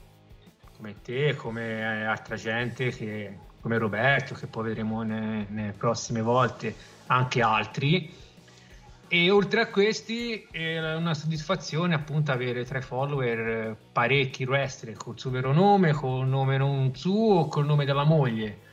come 0.76 0.96
te, 1.00 1.36
come 1.36 2.04
altra 2.06 2.34
gente, 2.34 2.90
che- 2.90 3.38
come 3.60 3.78
Roberto, 3.78 4.34
che 4.34 4.48
poi 4.48 4.64
vedremo 4.64 5.02
ne- 5.02 5.46
nelle 5.48 5.72
prossime 5.72 6.22
volte, 6.22 6.74
anche 7.06 7.40
altri. 7.40 8.12
E 9.06 9.30
oltre 9.30 9.60
a 9.60 9.66
questi 9.68 10.44
è 10.50 10.94
una 10.96 11.14
soddisfazione 11.14 11.94
appunto 11.94 12.32
avere 12.32 12.64
tra 12.64 12.78
i 12.78 12.82
follower 12.82 13.76
parecchi 13.92 14.42
wrestler 14.42 14.96
col 14.96 15.16
suo 15.16 15.30
vero 15.30 15.52
nome, 15.52 15.92
col 15.92 16.26
nome 16.26 16.56
non 16.56 16.92
suo, 16.96 17.46
col 17.46 17.64
nome 17.64 17.84
della 17.84 18.02
moglie. 18.02 18.65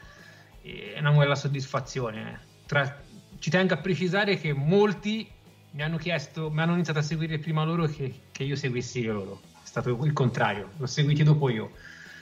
È 0.63 0.97
una 0.99 1.11
bella 1.11 1.35
soddisfazione. 1.35 2.47
Tra- 2.65 3.03
ci 3.37 3.49
tengo 3.49 3.73
a 3.73 3.77
precisare 3.77 4.37
che 4.37 4.53
molti 4.53 5.29
mi 5.71 5.81
hanno 5.81 5.97
chiesto, 5.97 6.49
mi 6.49 6.61
hanno 6.61 6.73
iniziato 6.73 6.99
a 6.99 7.01
seguire 7.01 7.37
prima 7.37 7.65
loro 7.65 7.85
che, 7.85 8.27
che 8.31 8.43
io 8.43 8.55
seguissi 8.55 9.03
loro. 9.03 9.41
È 9.61 9.65
stato 9.65 9.89
il 9.89 10.13
contrario, 10.13 10.69
l'ho 10.77 10.85
seguito 10.85 11.23
dopo 11.23 11.49
io. 11.49 11.71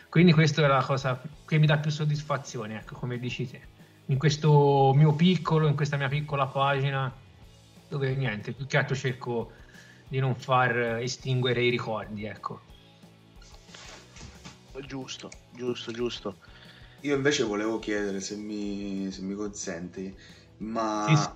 Quindi 0.10 0.34
questa 0.34 0.64
è 0.64 0.68
la 0.68 0.84
cosa 0.84 1.22
che 1.46 1.60
mi 1.60 1.68
dà 1.68 1.78
più 1.78 1.92
soddisfazione, 1.92 2.80
ecco, 2.80 2.96
come 2.96 3.20
dici 3.20 3.48
te. 3.48 3.62
In 4.08 4.18
questo 4.18 4.92
mio 4.96 5.14
piccolo, 5.14 5.68
in 5.68 5.76
questa 5.76 5.96
mia 5.96 6.08
piccola 6.08 6.48
pagina, 6.48 7.14
dove 7.88 8.16
niente, 8.16 8.54
più 8.54 8.66
che 8.66 8.78
altro 8.78 8.96
cerco 8.96 9.52
di 10.08 10.20
non 10.20 10.36
far 10.36 10.98
estinguere 11.00 11.62
i 11.62 11.70
ricordi, 11.70 12.26
ecco. 12.26 12.60
Giusto, 14.86 15.30
giusto, 15.52 15.92
giusto. 15.92 16.38
Io 17.02 17.16
invece 17.16 17.44
volevo 17.44 17.80
chiedere, 17.80 18.20
se 18.20 18.36
mi, 18.36 19.10
se 19.12 19.22
mi 19.22 19.34
consenti, 19.34 20.14
ma 20.58 21.16
Sì, 21.16 21.16
sì. 21.16 21.28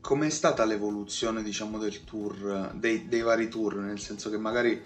com'è 0.00 0.30
stata 0.30 0.64
l'evoluzione, 0.64 1.42
diciamo, 1.42 1.78
del 1.78 2.02
tour, 2.04 2.70
dei, 2.74 3.06
dei 3.08 3.20
vari 3.22 3.48
tour? 3.48 3.76
Nel 3.76 4.00
senso 4.00 4.30
che 4.30 4.38
magari 4.38 4.80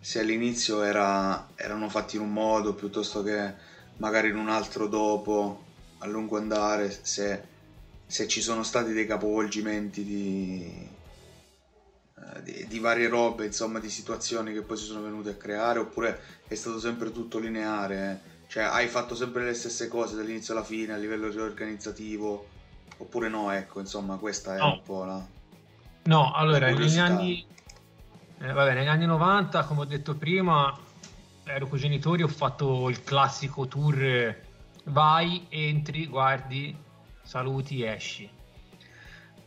se 0.00 0.20
all'inizio 0.20 0.82
era- 0.82 1.46
erano 1.54 1.88
fatti 1.88 2.16
in 2.16 2.22
un 2.22 2.32
modo 2.32 2.74
piuttosto 2.74 3.22
che 3.22 3.52
magari 3.96 4.28
in 4.28 4.36
un 4.36 4.48
altro 4.48 4.86
dopo, 4.86 5.58
a 5.98 6.06
lungo 6.06 6.36
andare, 6.36 6.90
se, 7.02 7.40
se 8.06 8.26
ci 8.26 8.40
sono 8.42 8.62
stati 8.62 8.92
dei 8.92 9.06
capovolgimenti 9.06 10.04
di, 10.04 10.88
eh, 12.18 12.42
di, 12.42 12.66
di 12.66 12.78
varie 12.78 13.08
robe, 13.08 13.46
insomma, 13.46 13.78
di 13.78 13.88
situazioni 13.90 14.52
che 14.52 14.62
poi 14.62 14.76
si 14.76 14.84
sono 14.84 15.02
venute 15.02 15.30
a 15.30 15.34
creare, 15.34 15.78
oppure 15.78 16.18
è 16.46 16.54
stato 16.54 16.78
sempre 16.78 17.10
tutto 17.12 17.38
lineare? 17.38 18.38
Cioè, 18.50 18.64
hai 18.64 18.88
fatto 18.88 19.14
sempre 19.14 19.44
le 19.44 19.54
stesse 19.54 19.86
cose 19.86 20.16
dall'inizio 20.16 20.54
alla 20.54 20.64
fine 20.64 20.92
a 20.92 20.96
livello 20.96 21.28
organizzativo, 21.40 22.48
oppure 22.96 23.28
no? 23.28 23.52
Ecco, 23.52 23.78
insomma, 23.78 24.16
questa 24.16 24.56
è 24.56 24.58
No. 24.58 24.72
un 24.72 24.82
po' 24.82 25.04
la... 25.04 25.24
No, 26.02 26.32
allora, 26.32 26.68
La 26.68 26.76
negli 26.76 26.98
anni, 26.98 27.46
eh, 28.40 28.52
vabbè, 28.52 28.74
negli 28.74 28.88
anni 28.88 29.06
90, 29.06 29.62
come 29.62 29.82
ho 29.82 29.84
detto 29.84 30.16
prima, 30.16 30.76
ero 31.44 31.68
con 31.68 31.78
i 31.78 31.80
genitori, 31.80 32.24
ho 32.24 32.28
fatto 32.28 32.88
il 32.88 33.04
classico 33.04 33.68
tour, 33.68 34.36
vai, 34.86 35.46
entri, 35.48 36.08
guardi, 36.08 36.76
saluti, 37.22 37.84
esci. 37.84 38.28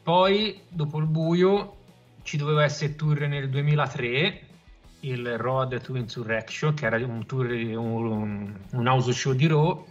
Poi, 0.01 0.61
dopo 0.69 0.99
il 0.99 1.07
buio, 1.07 1.75
ci 2.21 2.37
doveva 2.37 2.63
essere 2.63 2.91
il 2.91 2.95
tour 2.95 3.19
nel 3.27 3.49
2003, 3.49 4.41
il 5.03 5.37
Road 5.37 5.81
to 5.81 5.95
Insurrection, 5.95 6.73
che 6.73 6.85
era 6.85 6.97
un 6.97 7.25
tour, 7.25 7.45
un, 7.45 8.53
un 8.71 8.87
house 8.87 9.11
show 9.11 9.33
di 9.33 9.47
Raw. 9.47 9.85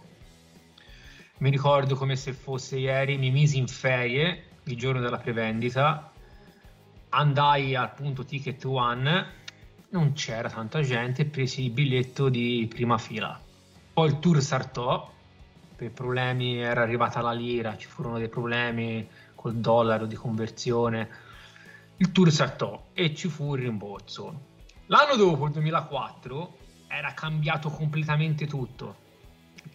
Mi 1.39 1.49
ricordo 1.49 1.95
come 1.95 2.15
se 2.15 2.33
fosse 2.33 2.77
ieri, 2.77 3.17
mi 3.17 3.29
misi 3.29 3.57
in 3.57 3.67
ferie 3.67 4.45
il 4.65 4.77
giorno 4.77 5.01
della 5.01 5.17
prevendita, 5.17 6.11
andai 7.09 7.75
al 7.75 7.93
punto 7.93 8.23
Ticket 8.23 8.63
One, 8.65 9.41
non 9.89 10.13
c'era 10.13 10.49
tanta 10.49 10.81
gente, 10.81 11.25
presi 11.25 11.65
il 11.65 11.71
biglietto 11.71 12.29
di 12.29 12.65
prima 12.69 12.97
fila. 12.97 13.39
Poi 13.93 14.07
il 14.07 14.19
tour 14.19 14.41
saltò, 14.41 15.11
per 15.75 15.91
problemi 15.91 16.57
era 16.57 16.81
arrivata 16.81 17.21
la 17.21 17.33
lira, 17.33 17.77
ci 17.77 17.87
furono 17.87 18.17
dei 18.17 18.29
problemi 18.29 19.07
col 19.35 19.55
dollaro 19.55 20.05
di 20.05 20.15
conversione. 20.15 21.09
Il 21.97 22.11
tour 22.11 22.31
saltò 22.31 22.87
e 22.93 23.13
ci 23.13 23.27
fu 23.27 23.55
il 23.55 23.63
rimborso. 23.63 24.51
L'anno 24.87 25.15
dopo, 25.15 25.45
il 25.45 25.53
2004, 25.53 26.57
era 26.87 27.13
cambiato 27.13 27.69
completamente 27.69 28.45
tutto. 28.45 29.01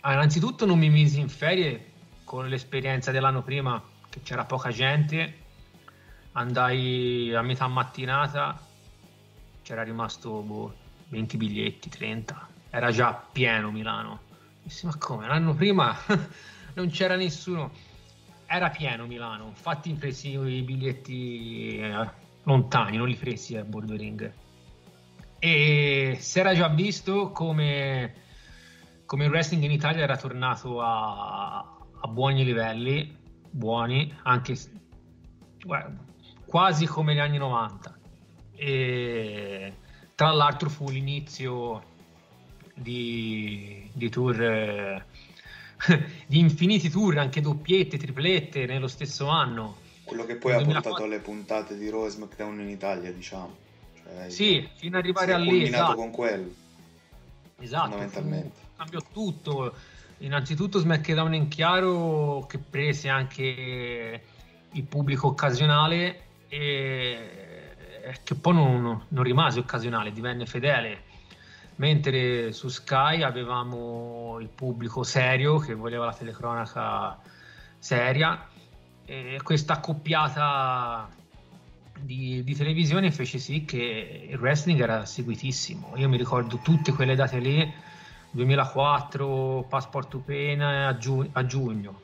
Innanzitutto 0.04 0.66
non 0.66 0.78
mi 0.78 0.90
misi 0.90 1.18
in 1.18 1.28
ferie 1.28 1.92
con 2.24 2.48
l'esperienza 2.48 3.10
dell'anno 3.10 3.42
prima, 3.42 3.82
che 4.08 4.20
c'era 4.22 4.44
poca 4.44 4.70
gente. 4.70 5.46
Andai 6.32 7.34
a 7.34 7.40
metà 7.40 7.66
mattinata, 7.66 8.60
c'era 9.62 9.82
rimasto 9.82 10.42
boh, 10.42 10.74
20 11.08 11.36
biglietti, 11.38 11.88
30. 11.88 12.48
Era 12.70 12.90
già 12.90 13.14
pieno 13.14 13.70
Milano. 13.70 14.20
Dissi, 14.62 14.84
ma 14.84 14.94
come? 14.98 15.26
L'anno 15.26 15.54
prima 15.54 15.96
non 16.74 16.90
c'era 16.90 17.16
nessuno. 17.16 17.72
Era 18.46 18.68
pieno 18.68 19.06
Milano, 19.06 19.46
infatti 19.46 19.92
presi 19.94 20.32
i 20.32 20.62
biglietti 20.62 21.78
eh, 21.78 22.10
lontani, 22.42 22.98
non 22.98 23.08
li 23.08 23.16
presi 23.16 23.56
a 23.56 23.64
Bordering. 23.64 24.32
E 25.38 26.16
si 26.18 26.38
era 26.38 26.54
già 26.54 26.68
visto 26.68 27.30
come, 27.30 28.14
come 29.04 29.24
il 29.24 29.30
wrestling 29.30 29.62
in 29.62 29.70
Italia 29.70 30.02
era 30.02 30.16
tornato 30.16 30.80
a, 30.80 31.58
a 31.58 32.08
buoni 32.08 32.44
livelli, 32.44 33.16
buoni, 33.50 34.12
anche 34.22 34.56
guarda, 35.64 36.04
quasi 36.44 36.86
come 36.86 37.14
gli 37.14 37.20
anni 37.20 37.38
90. 37.38 37.98
E 38.54 39.74
tra 40.14 40.32
l'altro 40.32 40.68
fu 40.68 40.90
l'inizio 40.90 41.82
di, 42.74 43.88
di 43.92 44.08
tour 44.08 44.42
eh, 44.42 45.04
di 46.26 46.38
infiniti 46.38 46.88
tour, 46.88 47.18
anche 47.18 47.40
doppiette, 47.40 47.98
triplette 47.98 48.66
nello 48.66 48.88
stesso 48.88 49.28
anno. 49.28 49.76
Quello 50.04 50.24
che 50.24 50.36
poi 50.36 50.54
ha 50.54 50.62
portato 50.62 51.04
alle 51.04 51.20
puntate 51.20 51.76
di 51.76 51.88
Raw 51.90 52.06
e 52.06 52.10
SmackDown 52.10 52.60
in 52.60 52.68
Italia, 52.68 53.12
diciamo. 53.12 53.66
Cioè, 54.08 54.30
sì, 54.30 54.68
fino 54.74 54.96
ad 54.96 55.04
arrivare 55.04 55.32
a 55.32 55.38
lì. 55.38 55.64
esatto. 55.64 55.94
con 55.94 56.10
quello. 56.10 56.50
Esatto, 57.60 57.90
fondamentalmente. 57.90 58.60
cambiò 58.76 59.00
tutto. 59.12 59.74
Innanzitutto 60.18 60.78
SmackDown 60.78 61.34
in 61.34 61.48
chiaro 61.48 62.46
che 62.48 62.58
prese 62.58 63.08
anche 63.08 64.22
il 64.72 64.82
pubblico 64.84 65.28
occasionale 65.28 66.22
e 66.48 67.18
che 68.24 68.34
poi 68.34 68.54
non, 68.54 69.04
non 69.08 69.22
rimase 69.22 69.60
occasionale, 69.60 70.12
divenne 70.12 70.46
fedele 70.46 71.06
mentre 71.78 72.52
su 72.52 72.68
Sky 72.68 73.22
avevamo 73.22 74.38
il 74.40 74.48
pubblico 74.48 75.02
serio 75.02 75.58
che 75.58 75.74
voleva 75.74 76.06
la 76.06 76.14
telecronaca 76.14 77.18
seria 77.78 78.48
e 79.04 79.40
questa 79.42 79.74
accoppiata 79.74 81.08
di, 82.00 82.42
di, 82.44 82.54
televisione 82.54 83.10
fece 83.10 83.38
sì 83.38 83.64
che 83.64 84.28
il 84.30 84.38
wrestling 84.38 84.80
era 84.80 85.04
seguitissimo. 85.04 85.92
Io 85.96 86.08
mi 86.08 86.16
ricordo 86.16 86.58
tutte 86.58 86.92
quelle 86.92 87.14
date 87.14 87.38
lì 87.38 87.72
2004 88.30 89.66
Passport 89.68 90.08
to 90.08 90.18
Pain 90.18 90.60
a, 90.60 90.96
giu- 90.96 91.28
a 91.32 91.46
giugno. 91.46 92.00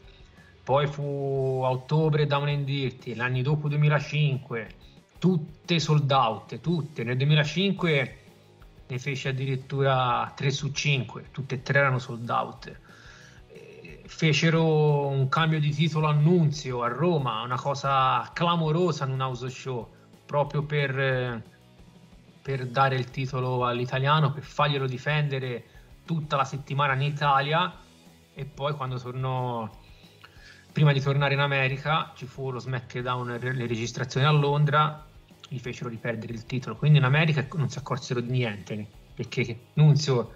Poi 0.63 0.87
fu 0.87 1.61
a 1.65 1.71
ottobre 1.71 2.27
Down 2.27 2.49
and 2.49 2.65
Dirty 2.65 3.15
l'anno 3.15 3.43
dopo 3.43 3.69
2005 3.69 4.69
tutte 5.19 5.79
sold 5.79 6.11
out 6.11 6.61
tutte. 6.61 7.03
Nel 7.03 7.17
2005 7.17 8.19
ne 8.87 8.99
fece 8.99 9.31
addirittura 9.31 10.31
3 10.37 10.51
su 10.51 10.71
5, 10.71 11.29
tutte 11.31 11.55
e 11.55 11.63
tre 11.63 11.79
erano 11.79 11.99
sold 11.99 12.29
out. 12.29 12.79
Fecero 14.07 15.07
un 15.07 15.29
cambio 15.29 15.59
di 15.59 15.71
titolo 15.71 16.07
annunzio 16.07 16.83
a 16.83 16.89
Roma, 16.89 17.43
una 17.43 17.57
cosa 17.57 18.31
clamorosa 18.33 19.07
in 19.07 19.13
un 19.13 19.21
house 19.21 19.49
show, 19.49 19.89
proprio 20.27 20.63
per, 20.63 21.43
per 22.43 22.67
dare 22.67 22.97
il 22.97 23.11
titolo 23.11 23.65
all'italiano, 23.65 24.33
per 24.33 24.43
farglielo 24.43 24.87
difendere 24.87 25.65
tutta 26.05 26.37
la 26.37 26.45
settimana 26.45 26.95
in 26.95 27.03
Italia 27.03 27.73
e 28.35 28.45
poi 28.45 28.75
quando 28.75 28.99
tornò 28.99 29.69
prima 30.71 30.93
di 30.93 31.01
tornare 31.01 31.35
in 31.35 31.41
America 31.41 32.13
ci 32.15 32.27
fu 32.27 32.51
lo 32.51 32.59
SmackDown, 32.59 33.39
le 33.41 33.67
registrazioni 33.67 34.27
a 34.27 34.31
Londra 34.31 35.07
gli 35.49 35.59
fecero 35.59 35.89
riperdere 35.89 36.33
il 36.33 36.45
titolo. 36.47 36.77
Quindi 36.77 36.99
in 36.99 37.05
America 37.05 37.47
non 37.55 37.69
si 37.69 37.79
accorsero 37.79 38.21
di 38.21 38.31
niente 38.31 38.87
perché 39.15 39.67
Nunzio 39.75 40.33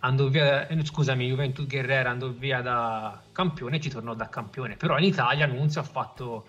andò 0.00 0.28
via, 0.28 0.66
eh, 0.66 0.84
scusami, 0.84 1.26
Juventus 1.26 1.66
Guerrera 1.66 2.10
andò 2.10 2.28
via 2.28 2.60
da 2.60 3.20
campione 3.32 3.76
e 3.76 3.80
ci 3.80 3.90
tornò 3.90 4.14
da 4.14 4.28
campione. 4.28 4.76
Però 4.76 4.98
in 4.98 5.04
Italia 5.04 5.46
Nunzio 5.46 5.80
ha 5.80 5.84
fatto 5.84 6.44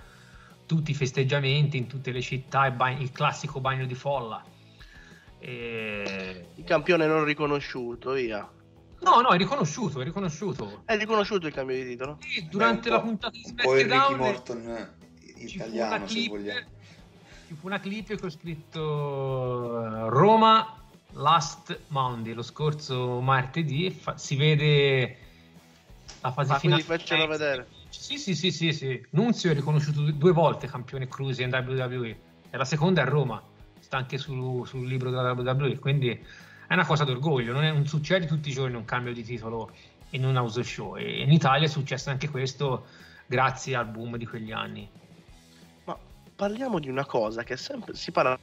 tutti 0.66 0.92
i 0.92 0.94
festeggiamenti 0.94 1.78
in 1.78 1.88
tutte 1.88 2.12
le 2.12 2.22
città, 2.22 2.66
il, 2.66 2.74
bagno, 2.74 3.02
il 3.02 3.12
classico 3.12 3.60
bagno 3.60 3.86
di 3.86 3.96
folla. 3.96 4.44
E... 5.40 6.48
Il 6.56 6.64
campione 6.64 7.06
non 7.08 7.24
riconosciuto, 7.24 8.12
via. 8.12 8.48
No, 9.02 9.22
no, 9.22 9.30
è 9.30 9.38
riconosciuto, 9.38 10.02
è 10.02 10.04
riconosciuto. 10.04 10.84
È 10.86 10.96
riconosciuto 10.96 11.48
il 11.48 11.54
cambio 11.54 11.76
di 11.76 11.90
titolo? 11.90 12.18
Sì, 12.22 12.48
durante 12.50 12.90
la 12.90 13.02
puntata 13.02 13.32
di 13.32 13.44
SmackDown... 13.44 13.76
Poi 13.76 13.84
Ricky 13.84 14.16
Morton 14.16 15.00
italiano, 15.36 16.08
se 16.08 16.28
vogliamo 16.28 16.80
ci 17.52 17.58
fu 17.58 17.68
una 17.68 17.82
clip 17.82 18.16
che 18.16 18.26
ho 18.26 18.30
scritto 18.30 19.84
eh, 19.84 20.10
Roma 20.10 20.81
Last 21.14 21.80
Monday, 21.88 22.34
lo 22.34 22.42
scorso 22.42 23.20
martedì, 23.20 23.90
fa- 23.92 24.18
si 24.18 24.36
vede 24.36 25.18
la 26.22 26.32
fase 26.32 26.54
ah, 26.54 26.60
finale. 26.60 26.84
Faccelo 26.84 27.28
vedere. 27.28 27.68
Sì, 27.90 28.18
sì, 28.18 28.36
sì, 28.36 28.52
sì, 28.52 28.72
sì. 28.72 29.06
Nunzio 29.12 29.52
è 29.52 29.54
riconosciuto 29.54 30.02
due 30.12 30.32
volte 30.32 30.68
campione 30.68 31.08
cruise 31.08 31.44
in 31.44 31.50
WWE 31.52 32.20
e 32.50 32.58
la 32.58 32.66
seconda 32.66 33.02
a 33.02 33.06
Roma, 33.06 33.42
sta 33.80 33.98
anche 33.98 34.18
su, 34.18 34.64
sul 34.66 34.88
libro 34.88 35.10
della 35.10 35.34
WWE, 35.34 35.80
quindi 35.80 36.10
è 36.10 36.74
una 36.74 36.86
cosa 36.86 37.04
d'orgoglio, 37.04 37.52
non, 37.54 37.64
è, 37.64 37.72
non 37.72 37.86
succede 37.86 38.26
tutti 38.26 38.50
i 38.50 38.54
giorni 38.54 38.76
un 38.76 38.86
cambio 38.86 39.14
di 39.14 39.24
titolo 39.24 39.72
in 40.12 40.26
un 40.26 40.36
house 40.38 40.64
show 40.64 40.98
e 40.98 41.22
in 41.22 41.32
Italia 41.32 41.68
è 41.68 41.70
successo 41.70 42.10
anche 42.10 42.30
questo 42.30 42.86
grazie 43.26 43.76
al 43.76 43.88
boom 43.88 44.18
di 44.18 44.26
quegli 44.26 44.52
anni 44.52 44.90
parliamo 46.42 46.80
di 46.80 46.90
una 46.90 47.06
cosa 47.06 47.44
che 47.44 47.56
sempre, 47.56 47.94
si 47.94 48.10
parla 48.10 48.36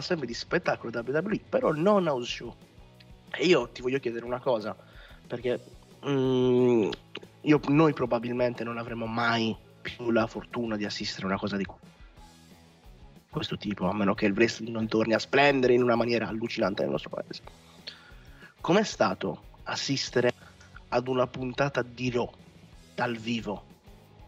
sempre 0.00 0.26
di 0.26 0.34
spettacolo 0.34 0.92
WWE, 0.94 1.40
però 1.48 1.72
non 1.72 2.06
house 2.06 2.30
show. 2.30 2.54
E 3.30 3.44
io 3.44 3.68
ti 3.68 3.82
voglio 3.82 3.98
chiedere 3.98 4.24
una 4.24 4.40
cosa, 4.40 4.76
perché 5.26 5.60
mm, 6.06 6.90
io, 7.42 7.60
noi 7.68 7.92
probabilmente 7.92 8.64
non 8.64 8.78
avremo 8.78 9.06
mai 9.06 9.56
più 9.82 10.10
la 10.10 10.26
fortuna 10.26 10.76
di 10.76 10.84
assistere 10.84 11.24
a 11.24 11.28
una 11.28 11.38
cosa 11.38 11.56
di 11.56 11.66
questo 13.28 13.56
tipo, 13.56 13.86
a 13.88 13.94
meno 13.94 14.14
che 14.14 14.26
il 14.26 14.32
wrestling 14.32 14.72
non 14.72 14.88
torni 14.88 15.12
a 15.12 15.18
splendere 15.18 15.74
in 15.74 15.82
una 15.82 15.94
maniera 15.94 16.26
allucinante 16.28 16.82
nel 16.82 16.92
nostro 16.92 17.10
paese. 17.10 17.42
Com'è 18.60 18.82
stato 18.82 19.42
assistere 19.64 20.32
ad 20.88 21.06
una 21.08 21.26
puntata 21.26 21.82
di 21.82 22.10
Raw 22.10 22.30
dal 22.94 23.16
vivo 23.16 23.74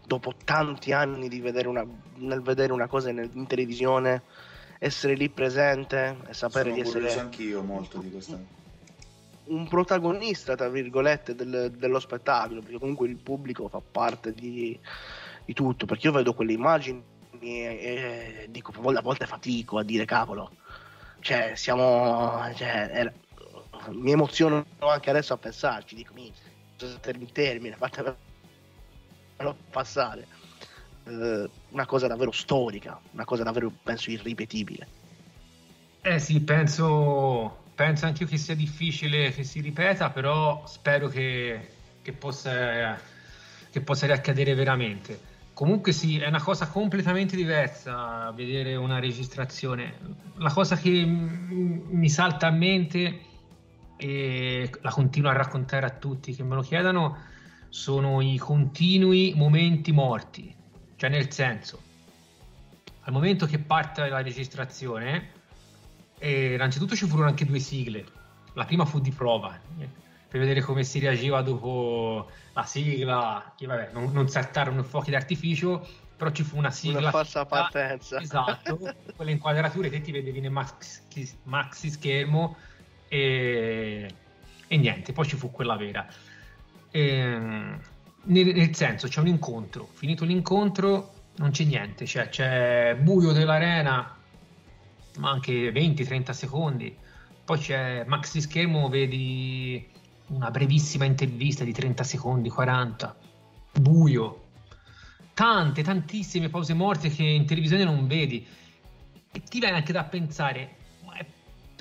dopo 0.06 0.34
tanti 0.44 0.92
anni 0.92 1.28
di 1.28 1.40
vedere 1.40 1.68
una, 1.68 1.86
nel 2.16 2.40
vedere 2.42 2.72
una 2.72 2.86
cosa 2.86 3.10
in, 3.10 3.28
in 3.32 3.46
televisione, 3.46 4.22
essere 4.78 5.14
lì 5.14 5.28
presente 5.28 6.16
e 6.26 6.34
sapere 6.34 6.70
Sono 6.70 6.82
di 6.82 7.06
essere... 7.06 7.20
anch'io 7.20 7.62
molto 7.62 7.98
di 7.98 8.10
questa 8.10 8.56
un 9.48 9.66
protagonista, 9.68 10.54
tra 10.56 10.68
virgolette, 10.68 11.34
del, 11.34 11.70
dello 11.72 12.00
spettacolo, 12.00 12.60
perché 12.60 12.78
comunque 12.78 13.08
il 13.08 13.16
pubblico 13.16 13.68
fa 13.68 13.80
parte 13.80 14.32
di, 14.32 14.78
di 15.44 15.52
tutto, 15.52 15.86
perché 15.86 16.08
io 16.08 16.12
vedo 16.12 16.34
quelle 16.34 16.52
immagini 16.52 17.02
e, 17.40 17.48
e 17.48 18.46
dico, 18.50 18.72
a 18.72 19.00
volte 19.00 19.26
fatico 19.26 19.78
a 19.78 19.82
dire 19.82 20.04
cavolo, 20.04 20.50
cioè 21.20 21.52
siamo... 21.54 22.42
Cioè, 22.54 22.88
è, 22.88 23.12
mi 23.90 24.10
emoziono 24.10 24.66
anche 24.80 25.08
adesso 25.10 25.32
a 25.34 25.38
pensarci, 25.38 25.94
dico, 25.94 26.12
mi 26.12 26.32
in 26.80 27.32
termine, 27.32 27.76
fatemelo 27.76 28.16
passare. 29.70 30.26
Eh, 31.08 31.50
una 31.70 31.86
cosa 31.86 32.06
davvero 32.06 32.32
storica, 32.32 33.00
una 33.12 33.24
cosa 33.24 33.42
davvero, 33.42 33.72
penso, 33.82 34.10
irripetibile. 34.10 34.86
Eh 36.02 36.18
sì, 36.18 36.40
penso 36.40 37.66
penso 37.78 38.06
anche 38.06 38.24
io 38.24 38.28
che 38.28 38.38
sia 38.38 38.56
difficile 38.56 39.30
che 39.30 39.44
si 39.44 39.60
ripeta, 39.60 40.10
però 40.10 40.64
spero 40.66 41.06
che, 41.06 41.68
che 42.02 42.12
possa, 42.12 42.98
che 43.70 43.80
possa 43.82 44.06
riaccadere 44.06 44.52
veramente. 44.54 45.36
Comunque 45.52 45.92
sì, 45.92 46.18
è 46.18 46.26
una 46.26 46.42
cosa 46.42 46.66
completamente 46.66 47.36
diversa 47.36 48.32
vedere 48.32 48.74
una 48.74 48.98
registrazione. 48.98 49.96
La 50.38 50.50
cosa 50.50 50.74
che 50.74 51.04
mi 51.06 52.08
salta 52.10 52.48
a 52.48 52.50
mente 52.50 53.20
e 53.96 54.68
la 54.80 54.90
continuo 54.90 55.30
a 55.30 55.34
raccontare 55.34 55.86
a 55.86 55.90
tutti 55.90 56.34
che 56.34 56.42
me 56.42 56.56
lo 56.56 56.62
chiedano 56.62 57.16
sono 57.68 58.20
i 58.20 58.38
continui 58.38 59.34
momenti 59.36 59.92
morti. 59.92 60.52
Cioè 60.98 61.08
nel 61.10 61.30
senso, 61.32 61.80
al 63.02 63.12
momento 63.12 63.46
che 63.46 63.60
parte 63.60 64.08
la 64.08 64.20
registrazione, 64.20 65.30
eh, 66.18 66.54
innanzitutto 66.54 66.96
ci 66.96 67.06
furono 67.06 67.28
anche 67.28 67.44
due 67.44 67.60
sigle. 67.60 68.04
La 68.54 68.64
prima 68.64 68.84
fu 68.84 68.98
di 68.98 69.12
prova, 69.12 69.56
eh, 69.78 69.88
per 70.28 70.40
vedere 70.40 70.60
come 70.60 70.82
si 70.82 70.98
reagiva 70.98 71.40
dopo 71.42 72.28
la 72.52 72.64
sigla, 72.64 73.54
che 73.56 73.66
vabbè, 73.66 73.90
non, 73.92 74.10
non 74.12 74.28
saltarono 74.28 74.82
fuochi 74.82 75.12
d'artificio, 75.12 75.86
però 76.16 76.32
ci 76.32 76.42
fu 76.42 76.56
una 76.56 76.72
sigla. 76.72 76.98
Una 76.98 77.10
falsa 77.12 77.46
partenza. 77.46 78.18
Esatto, 78.18 78.80
quelle 79.14 79.30
inquadrature 79.30 79.90
te 79.90 80.00
ti 80.00 80.10
vedevi 80.10 80.40
nel 80.40 80.50
maxi, 80.50 81.38
maxi 81.44 81.90
schermo 81.90 82.56
e, 83.06 84.10
e, 84.66 84.76
niente, 84.76 85.12
poi 85.12 85.26
ci 85.28 85.36
fu 85.36 85.52
quella 85.52 85.76
vera. 85.76 86.04
E, 86.90 87.00
ehm, 87.00 87.80
nel, 88.28 88.54
nel, 88.54 88.74
senso, 88.74 89.08
c'è 89.08 89.20
un 89.20 89.26
incontro, 89.26 89.88
finito 89.92 90.24
l'incontro 90.24 91.14
non 91.36 91.50
c'è 91.50 91.64
niente, 91.64 92.04
cioè 92.06 92.28
c'è 92.28 92.96
buio 93.00 93.32
dell'arena, 93.32 94.16
ma 95.18 95.30
anche 95.30 95.70
20-30 95.72 96.30
secondi, 96.30 96.96
poi 97.44 97.58
c'è 97.58 98.04
maxi 98.06 98.40
schermo, 98.40 98.88
vedi 98.88 99.86
una 100.28 100.50
brevissima 100.50 101.04
intervista 101.04 101.64
di 101.64 101.72
30 101.72 102.02
secondi, 102.02 102.48
40, 102.48 103.16
buio, 103.74 104.46
tante, 105.32 105.82
tantissime 105.82 106.48
pause 106.48 106.74
morte 106.74 107.08
che 107.08 107.22
in 107.22 107.46
televisione 107.46 107.84
non 107.84 108.06
vedi. 108.06 108.46
E 109.30 109.42
ti 109.42 109.60
viene 109.60 109.76
anche 109.76 109.92
da 109.92 110.04
pensare, 110.04 110.76
ma 111.04 111.14
è 111.14 111.26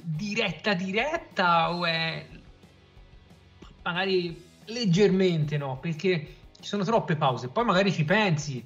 diretta 0.04 0.74
diretta 0.74 1.74
o 1.74 1.86
è 1.86 2.26
magari 3.82 4.46
leggermente 4.66 5.58
no? 5.58 5.78
Perché 5.80 6.37
ci 6.60 6.67
sono 6.67 6.84
troppe 6.84 7.15
pause, 7.15 7.50
poi 7.50 7.65
magari 7.65 7.91
ci 7.91 8.04
pensi, 8.04 8.65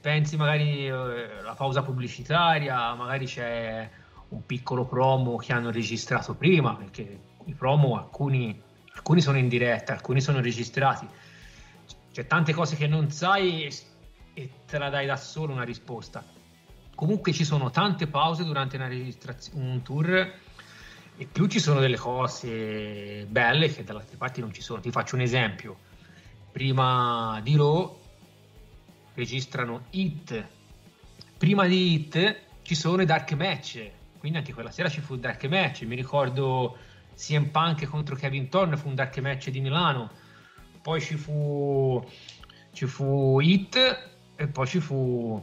pensi 0.00 0.36
magari 0.36 0.86
eh, 0.86 1.42
la 1.42 1.54
pausa 1.56 1.82
pubblicitaria, 1.82 2.94
magari 2.94 3.26
c'è 3.26 3.88
un 4.28 4.44
piccolo 4.46 4.84
promo 4.84 5.36
che 5.36 5.52
hanno 5.52 5.70
registrato 5.70 6.34
prima, 6.34 6.74
perché 6.74 7.20
i 7.44 7.54
promo 7.54 7.96
alcuni 7.98 8.70
alcuni 8.94 9.20
sono 9.20 9.38
in 9.38 9.48
diretta, 9.48 9.92
alcuni 9.92 10.20
sono 10.20 10.40
registrati. 10.40 11.06
C'è 12.12 12.26
tante 12.26 12.52
cose 12.52 12.76
che 12.76 12.86
non 12.86 13.10
sai 13.10 13.64
e, 13.64 13.72
e 14.34 14.50
te 14.66 14.78
la 14.78 14.90
dai 14.90 15.06
da 15.06 15.16
solo 15.16 15.52
una 15.52 15.64
risposta. 15.64 16.24
Comunque 16.94 17.32
ci 17.32 17.44
sono 17.44 17.70
tante 17.70 18.06
pause 18.06 18.44
durante 18.44 18.76
un 19.54 19.80
tour 19.82 20.34
e 21.16 21.26
più 21.26 21.46
ci 21.46 21.58
sono 21.58 21.80
delle 21.80 21.96
cose 21.96 23.26
belle 23.28 23.72
che 23.72 23.82
dall'altra 23.82 24.16
parte 24.16 24.40
non 24.40 24.52
ci 24.52 24.60
sono. 24.60 24.80
Ti 24.80 24.90
faccio 24.90 25.14
un 25.14 25.22
esempio. 25.22 25.90
Prima 26.52 27.40
di 27.42 27.56
Raw 27.56 27.98
registrano 29.14 29.86
Hit. 29.88 30.46
Prima 31.38 31.66
di 31.66 31.94
Hit 31.94 32.40
ci 32.60 32.74
sono 32.74 33.00
i 33.00 33.06
dark 33.06 33.32
match, 33.32 33.90
quindi 34.18 34.36
anche 34.36 34.52
quella 34.52 34.70
sera 34.70 34.90
ci 34.90 35.00
fu 35.00 35.14
il 35.14 35.20
dark 35.20 35.42
match. 35.46 35.82
Mi 35.82 35.96
ricordo 35.96 36.76
CM 37.16 37.46
Punk 37.46 37.86
contro 37.86 38.14
Kevin 38.16 38.50
Thorne 38.50 38.76
fu 38.76 38.88
un 38.88 38.94
dark 38.94 39.18
match 39.20 39.48
di 39.48 39.60
Milano, 39.60 40.10
poi 40.82 41.00
ci 41.00 41.16
fu, 41.16 42.06
ci 42.72 42.84
fu 42.84 43.40
Hit 43.40 44.10
e 44.36 44.46
poi 44.46 44.66
ci 44.66 44.78
fu 44.78 45.42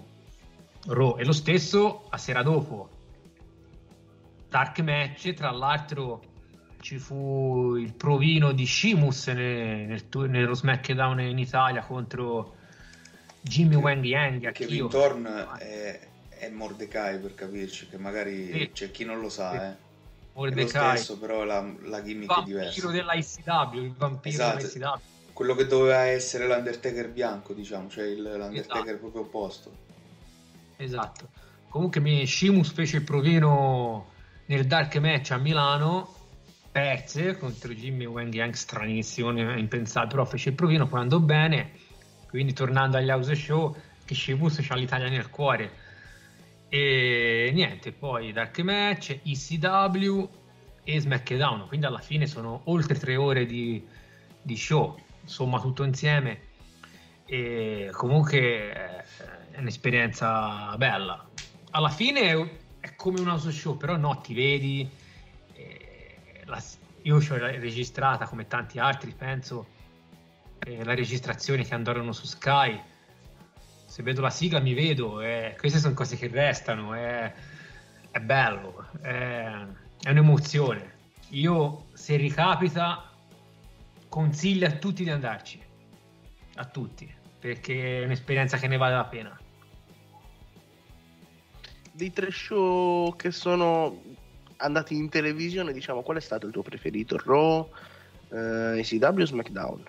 Raw 0.86 1.18
e 1.18 1.26
lo 1.26 1.34
stesso 1.34 2.06
a 2.10 2.18
sera 2.18 2.44
dopo. 2.44 2.88
Dark 4.48 4.80
match, 4.82 5.34
tra 5.34 5.50
l'altro 5.50 6.22
ci 6.82 6.98
fu 6.98 7.76
il 7.76 7.94
provino 7.94 8.52
di 8.52 8.66
Shimus 8.66 9.28
nel, 9.28 9.88
nel, 9.88 10.30
nello 10.30 10.54
SmackDown 10.54 11.20
in 11.20 11.38
Italia 11.38 11.82
contro 11.82 12.56
Jimmy 13.42 13.76
Wang 13.76 14.04
Yang. 14.04 14.52
Kevin 14.52 14.90
Thorne 14.90 15.48
è, 15.58 16.08
è 16.30 16.50
Mordecai 16.50 17.20
per 17.20 17.36
capirci, 17.36 17.88
che 17.88 17.98
magari 17.98 18.52
sì. 18.52 18.70
c'è 18.74 18.92
chi 18.92 19.06
non 19.06 19.20
lo 19.20 19.30
sa, 19.30 19.52
sì. 19.52 19.58
eh. 19.58 19.88
Mordecai. 20.34 20.82
È 20.82 20.92
lo 20.92 20.96
stesso, 20.96 21.18
però 21.18 21.44
la, 21.44 21.74
la 21.84 22.02
gimmick 22.02 22.40
è 22.40 22.44
diversa. 22.44 22.76
Il 22.76 22.82
vampiro 22.84 22.92
dell'ICW, 22.92 23.84
il 23.84 23.94
vampiro 23.98 24.36
esatto. 24.36 24.58
dell'ICW. 24.58 25.00
Quello 25.34 25.56
che 25.56 25.68
doveva 25.68 26.02
essere 26.04 26.48
l'Undertaker 26.48 27.10
bianco, 27.10 27.54
diciamo, 27.54 27.90
cioè 27.90 28.06
il, 28.06 28.22
l'Undertaker 28.22 28.84
esatto. 28.84 28.98
proprio 28.98 29.22
opposto. 29.22 29.72
Esatto. 30.78 31.30
Comunque 31.70 32.26
Shimus 32.26 32.72
fece 32.72 32.98
il 32.98 33.04
provino 33.04 34.08
nel 34.46 34.66
Dark 34.66 34.96
Match 34.98 35.32
a 35.32 35.38
Milano, 35.38 36.16
perse 36.72 37.38
contro 37.38 37.74
Jimmy 37.74 38.06
Wang 38.06 38.34
Yang, 38.34 38.54
stranissimo, 38.54 39.32
impensabile, 39.58 40.12
però 40.12 40.26
fece 40.26 40.50
il 40.50 40.56
provino, 40.56 40.88
poi 40.88 41.02
andò 41.02 41.20
bene, 41.20 41.72
quindi 42.30 42.54
tornando 42.54 42.98
agli 42.98 43.10
house 43.10 43.36
show, 43.36 43.76
che 44.06 44.16
Shimus 44.16 44.66
ha 44.70 44.76
l'Italia 44.76 45.10
nel 45.10 45.30
cuore 45.30 45.88
e 46.70 47.50
niente, 47.52 47.92
poi 47.92 48.32
Dark 48.32 48.60
Match, 48.60 49.20
ECW 49.24 50.30
e 50.84 51.00
SmackDown, 51.00 51.68
quindi 51.68 51.88
alla 51.88 52.00
fine 52.00 52.28
sono 52.28 52.62
oltre 52.66 52.96
tre 52.96 53.16
ore 53.16 53.46
di, 53.48 53.86
di 54.42 54.56
show, 54.56 54.96
insomma 55.22 55.60
tutto 55.60 55.84
insieme. 55.84 56.48
E 57.26 57.90
comunque 57.92 58.72
è 58.72 59.58
un'esperienza 59.58 60.76
bella. 60.78 61.28
Alla 61.72 61.90
fine 61.90 62.60
è 62.80 62.96
come 62.96 63.20
un 63.20 63.28
house 63.28 63.52
show, 63.52 63.76
però 63.78 63.98
no, 63.98 64.20
ti 64.22 64.34
vedi. 64.34 64.90
La, 66.50 66.62
io 67.04 67.22
ce 67.22 67.38
l'ho 67.38 67.48
registrata 67.48 68.26
come 68.26 68.48
tanti 68.48 68.80
altri, 68.80 69.14
penso. 69.18 69.78
la 70.60 70.94
registrazione 70.94 71.64
che 71.64 71.74
andarono 71.74 72.12
su 72.12 72.26
Sky 72.26 72.82
se 73.90 74.04
vedo 74.04 74.22
la 74.22 74.30
sigla 74.30 74.60
mi 74.60 74.76
vedo, 74.76 75.20
eh, 75.20 75.56
queste 75.60 75.80
sono 75.80 75.96
cose 75.96 76.16
che 76.16 76.28
restano, 76.28 76.94
è, 76.94 77.34
è 78.12 78.20
bello, 78.20 78.88
è, 79.02 79.66
un'emozione. 80.08 80.98
Io 81.30 81.88
se 81.94 82.16
ricapita 82.16 83.12
consiglio 84.08 84.68
a 84.68 84.72
tutti 84.74 85.04
di 85.04 85.10
andarci, 85.10 85.60
a 86.56 86.66
tutti, 86.66 87.12
perché 87.40 88.02
è 88.02 88.06
un'esperienza 88.06 88.58
che 88.58 88.68
ne 88.68 88.78
vale 88.78 88.94
la 88.94 89.06
pena. 89.06 89.40
Dei 91.92 92.14
tre 92.14 92.30
show 92.30 93.16
che 93.16 93.32
sono 93.32 94.04
andati 94.60 94.96
in 94.96 95.10
televisione, 95.10 95.74
diciamo, 95.74 96.02
qual 96.02 96.18
è 96.18 96.22
stato 96.22 96.46
il 96.46 96.52
tuo 96.52 96.62
preferito? 96.62 97.18
Raw, 97.24 97.70
eh, 98.30 98.80
ECW 98.80 99.22
o 99.22 99.26
SmackDown? 99.26 99.84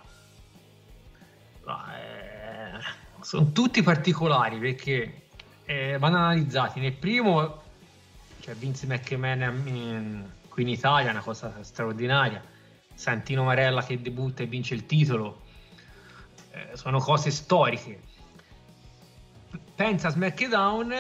Eh, 1.66 2.78
sono 3.20 3.52
tutti 3.52 3.83
particolari 3.83 4.59
perché 4.59 5.22
eh, 5.64 5.98
vanno 5.98 6.16
analizzati. 6.16 6.80
Nel 6.80 6.94
primo 6.94 7.62
c'è 8.40 8.54
Vince 8.54 8.87
McMahon 8.87 9.62
in, 9.66 10.24
qui 10.48 10.62
in 10.62 10.68
Italia, 10.68 11.11
una 11.11 11.20
cosa 11.20 11.62
straordinaria. 11.62 12.42
Santino 12.94 13.44
Marella 13.44 13.83
che 13.83 14.00
debutta 14.00 14.42
e 14.42 14.46
vince 14.46 14.74
il 14.74 14.87
titolo. 14.87 15.42
Eh, 16.52 16.76
sono 16.76 16.98
cose 16.98 17.30
storiche. 17.30 18.00
Pensa 19.74 20.09
a 20.09 20.11
SmackDown 20.11 20.92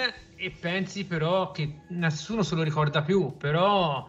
e 0.42 0.50
pensi 0.50 1.04
però 1.04 1.50
che 1.50 1.80
nessuno 1.88 2.42
se 2.42 2.54
lo 2.54 2.62
ricorda 2.62 3.02
più, 3.02 3.36
però 3.36 4.08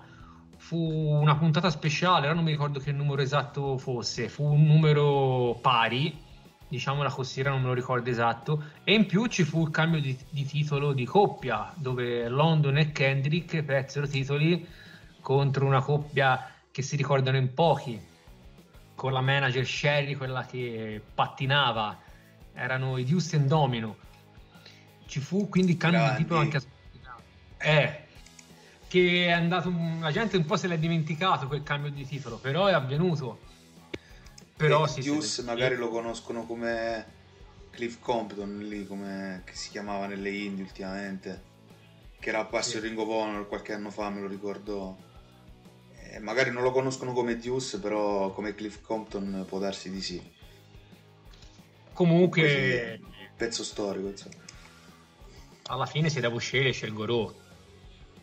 fu 0.55 0.77
una 0.77 1.35
puntata 1.35 1.69
speciale, 1.69 2.27
ora 2.27 2.35
non 2.35 2.45
mi 2.45 2.51
ricordo 2.51 2.79
che 2.79 2.93
numero 2.93 3.21
esatto 3.21 3.77
fosse, 3.77 4.29
fu 4.29 4.45
un 4.45 4.63
numero 4.65 5.59
pari 5.61 6.29
diciamo 6.69 7.03
la 7.03 7.09
costiera 7.09 7.49
non 7.49 7.59
me 7.59 7.67
lo 7.67 7.73
ricordo 7.73 8.09
esatto 8.09 8.63
e 8.85 8.93
in 8.93 9.05
più 9.05 9.25
ci 9.25 9.43
fu 9.43 9.63
il 9.63 9.71
cambio 9.71 9.99
di, 9.99 10.17
di 10.29 10.45
titolo 10.45 10.93
di 10.93 11.03
coppia 11.03 11.69
dove 11.75 12.29
London 12.29 12.77
e 12.77 12.93
Kendrick 12.93 13.61
persero 13.63 14.07
titoli 14.07 14.65
contro 15.19 15.65
una 15.65 15.81
coppia 15.81 16.49
che 16.71 16.81
si 16.81 16.95
ricordano 16.95 17.35
in 17.35 17.53
pochi 17.53 17.99
con 18.95 19.11
la 19.11 19.19
manager 19.19 19.65
Sherry 19.65 20.15
quella 20.15 20.45
che 20.45 21.01
pattinava 21.13 21.99
erano 22.53 22.97
i 22.97 23.05
and 23.33 23.47
Domino 23.47 23.97
ci 25.11 25.19
fu 25.19 25.49
quindi 25.49 25.73
il 25.73 25.77
cambio 25.77 26.09
di 26.09 26.23
titolo 26.23 26.39
anche 26.39 26.57
a 26.57 26.63
eh, 27.57 27.99
che 28.87 29.25
è 29.25 29.31
andato 29.31 29.71
la 29.99 30.11
gente 30.11 30.37
un 30.37 30.45
po' 30.45 30.55
se 30.55 30.67
l'è 30.67 30.79
dimenticato 30.79 31.47
quel 31.47 31.63
cambio 31.63 31.91
di 31.91 32.05
titolo 32.05 32.37
però 32.37 32.67
è 32.67 32.73
avvenuto 32.73 33.39
però 34.55 34.87
sì, 34.87 35.01
Deuce 35.01 35.43
magari 35.43 35.75
lo 35.75 35.89
conoscono 35.89 36.45
come 36.45 37.19
Cliff 37.71 37.99
Compton 37.99 38.59
lì, 38.59 38.85
come 38.85 39.43
si 39.53 39.69
chiamava 39.71 40.05
nelle 40.05 40.29
indie 40.29 40.63
ultimamente, 40.63 41.41
che 42.19 42.29
era 42.29 42.39
apparso 42.39 42.71
sì. 42.71 42.79
Ring 42.79 42.99
of 42.99 43.07
Honor 43.07 43.47
qualche 43.47 43.73
anno 43.73 43.89
fa, 43.89 44.09
me 44.09 44.21
lo 44.21 44.27
ricordo. 44.27 45.09
Eh, 45.95 46.19
magari 46.19 46.51
non 46.51 46.61
lo 46.61 46.71
conoscono 46.71 47.13
come 47.13 47.37
Deuce, 47.37 47.79
però 47.79 48.31
come 48.31 48.53
Cliff 48.53 48.81
Compton 48.81 49.45
può 49.47 49.57
darsi 49.57 49.89
di 49.89 50.01
sì. 50.01 50.21
Comunque, 51.93 52.99
pezzo 53.35 53.63
storico, 53.63 54.09
insomma. 54.09 54.35
Alla 55.71 55.85
fine 55.85 56.09
se 56.09 56.19
devo 56.19 56.37
scegliere 56.37 56.71
scelgo 56.71 57.05
Raw. 57.05 57.33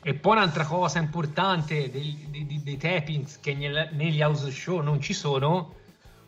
E 0.03 0.15
poi 0.15 0.37
un'altra 0.37 0.65
cosa 0.65 0.99
importante 0.99 1.91
dei, 1.91 2.27
dei, 2.31 2.63
dei 2.63 2.77
tappings 2.77 3.41
che 3.41 3.55
negli 3.55 4.23
house 4.23 4.51
show 4.51 4.81
non 4.81 5.01
ci 5.01 5.13
sono 5.13 5.75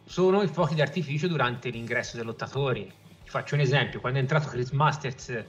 sono 0.04 0.42
i 0.42 0.48
fuochi 0.48 0.74
d'artificio 0.74 1.28
durante 1.28 1.68
l'ingresso 1.68 2.16
dei 2.16 2.24
lottatori. 2.24 2.92
Ti 3.22 3.30
faccio 3.30 3.54
un 3.54 3.60
esempio, 3.60 4.00
quando 4.00 4.18
è 4.18 4.22
entrato 4.22 4.48
Chris 4.48 4.70
Masters 4.70 5.44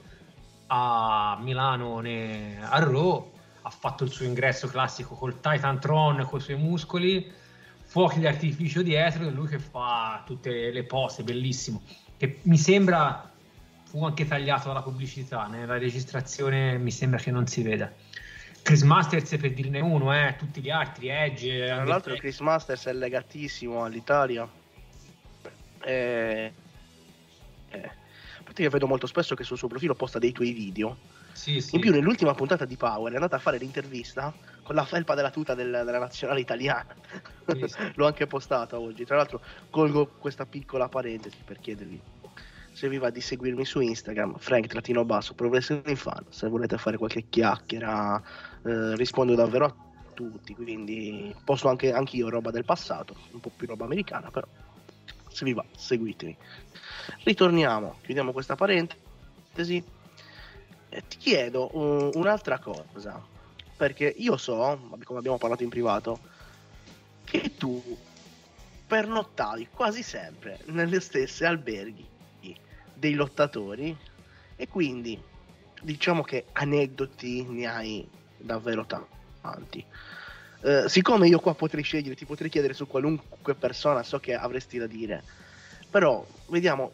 a 0.68 1.36
Milano 1.42 1.98
ne- 1.98 2.58
a 2.62 2.78
Raw 2.78 3.32
ha 3.62 3.70
fatto 3.70 4.04
il 4.04 4.10
suo 4.10 4.24
ingresso 4.24 4.68
classico 4.68 5.16
col 5.16 5.40
Titan 5.40 5.80
Tron 5.80 6.24
con 6.28 6.38
i 6.38 6.42
suoi 6.42 6.56
muscoli, 6.58 7.28
fuochi 7.82 8.20
d'artificio 8.20 8.82
dietro 8.82 9.28
lui 9.30 9.48
che 9.48 9.58
fa 9.58 10.22
tutte 10.24 10.70
le 10.70 10.84
pose, 10.84 11.24
bellissimo. 11.24 11.82
Che 12.16 12.38
mi 12.42 12.56
sembra 12.56 13.31
fu 13.92 14.02
anche 14.06 14.26
tagliato 14.26 14.68
dalla 14.68 14.80
pubblicità, 14.80 15.46
nella 15.48 15.76
registrazione 15.76 16.78
mi 16.78 16.90
sembra 16.90 17.18
che 17.18 17.30
non 17.30 17.46
si 17.46 17.62
veda. 17.62 17.92
Chris 18.62 18.80
Masters 18.84 19.36
per 19.36 19.52
dirne 19.52 19.80
uno, 19.80 20.14
eh, 20.14 20.34
tutti 20.38 20.62
gli 20.62 20.70
altri, 20.70 21.08
Edge, 21.08 21.66
Tra 21.66 21.84
l'altro 21.84 22.14
Chris 22.14 22.40
Masters 22.40 22.86
è 22.86 22.94
legatissimo 22.94 23.84
all'Italia. 23.84 24.48
Eh, 25.84 26.52
a 27.72 28.42
parte 28.42 28.62
che 28.62 28.70
vedo 28.70 28.86
molto 28.86 29.06
spesso 29.06 29.34
che 29.34 29.44
sul 29.44 29.58
suo 29.58 29.68
profilo 29.68 29.94
posta 29.94 30.18
dei 30.18 30.32
tuoi 30.32 30.52
video. 30.52 30.96
Sì, 31.32 31.60
sì. 31.60 31.74
In 31.74 31.82
più 31.82 31.90
nell'ultima 31.90 32.32
puntata 32.32 32.64
di 32.64 32.76
Power 32.76 33.12
è 33.12 33.16
andata 33.16 33.36
a 33.36 33.40
fare 33.40 33.58
l'intervista 33.58 34.32
con 34.62 34.74
la 34.74 34.86
felpa 34.86 35.14
della 35.14 35.30
tuta 35.30 35.54
del- 35.54 35.82
della 35.84 35.98
nazionale 35.98 36.40
italiana. 36.40 36.94
Sì, 37.46 37.64
sì. 37.66 37.92
L'ho 37.96 38.06
anche 38.06 38.26
postata 38.26 38.78
oggi. 38.78 39.04
Tra 39.04 39.16
l'altro 39.16 39.42
colgo 39.68 40.06
questa 40.18 40.46
piccola 40.46 40.88
parentesi 40.88 41.36
per 41.44 41.60
chiedervi 41.60 42.11
se 42.72 42.88
vi 42.88 42.98
va 42.98 43.10
di 43.10 43.20
seguirmi 43.20 43.64
su 43.64 43.80
Instagram, 43.80 44.36
frank-basso, 44.38 45.34
progressive 45.34 45.94
fan. 45.94 46.24
Se 46.30 46.48
volete 46.48 46.78
fare 46.78 46.96
qualche 46.96 47.28
chiacchiera, 47.28 48.20
eh, 48.64 48.96
rispondo 48.96 49.34
davvero 49.34 49.64
a 49.66 49.74
tutti. 50.14 50.54
Quindi 50.54 51.34
posto 51.44 51.68
anche 51.68 51.92
anch'io 51.92 52.28
roba 52.28 52.50
del 52.50 52.64
passato, 52.64 53.14
un 53.32 53.40
po' 53.40 53.50
più 53.54 53.66
roba 53.66 53.84
americana, 53.84 54.30
però 54.30 54.46
se 55.28 55.44
vi 55.44 55.52
va, 55.52 55.64
seguitemi. 55.76 56.36
Ritorniamo, 57.24 57.98
chiudiamo 58.02 58.32
questa 58.32 58.56
parentesi. 58.56 59.84
E 60.94 61.02
ti 61.08 61.16
chiedo 61.16 61.74
uh, 61.74 62.10
un'altra 62.18 62.58
cosa, 62.58 63.22
perché 63.76 64.14
io 64.14 64.36
so, 64.36 64.78
come 65.04 65.18
abbiamo 65.18 65.38
parlato 65.38 65.62
in 65.62 65.70
privato, 65.70 66.18
che 67.24 67.56
tu 67.56 67.82
pernottavi 68.86 69.68
quasi 69.72 70.02
sempre 70.02 70.58
nelle 70.66 71.00
stesse 71.00 71.46
alberghi 71.46 72.10
dei 73.02 73.14
lottatori 73.14 73.96
e 74.54 74.68
quindi 74.68 75.20
diciamo 75.82 76.22
che 76.22 76.44
aneddoti 76.52 77.44
ne 77.48 77.66
hai 77.66 78.08
davvero 78.36 78.86
tanti. 78.86 79.84
Eh, 80.60 80.88
siccome 80.88 81.26
io 81.26 81.40
qua 81.40 81.52
potrei 81.56 81.82
scegliere, 81.82 82.14
ti 82.14 82.24
potrei 82.24 82.48
chiedere 82.48 82.74
su 82.74 82.86
qualunque 82.86 83.56
persona, 83.56 84.04
so 84.04 84.20
che 84.20 84.36
avresti 84.36 84.78
da 84.78 84.86
dire, 84.86 85.24
però 85.90 86.24
vediamo, 86.46 86.92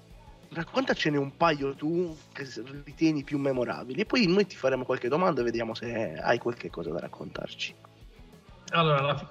raccontacene 0.48 1.18
un 1.18 1.36
paio 1.36 1.74
tu 1.74 2.16
che 2.32 2.48
ritieni 2.86 3.22
più 3.22 3.36
memorabili 3.36 4.00
e 4.00 4.06
poi 4.06 4.26
noi 4.26 4.46
ti 4.46 4.56
faremo 4.56 4.86
qualche 4.86 5.08
domanda 5.08 5.42
e 5.42 5.44
vediamo 5.44 5.74
se 5.74 6.14
hai 6.14 6.38
qualche 6.38 6.70
cosa 6.70 6.90
da 6.90 7.00
raccontarci. 7.00 7.74
Allora, 8.70 9.02
la- 9.02 9.30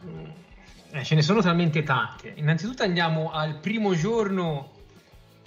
eh, 0.92 1.04
ce 1.04 1.16
ne 1.16 1.24
sono 1.24 1.42
talmente 1.42 1.82
tante. 1.82 2.34
Innanzitutto 2.36 2.84
andiamo 2.84 3.32
al 3.32 3.58
primo 3.58 3.96
giorno 3.96 4.77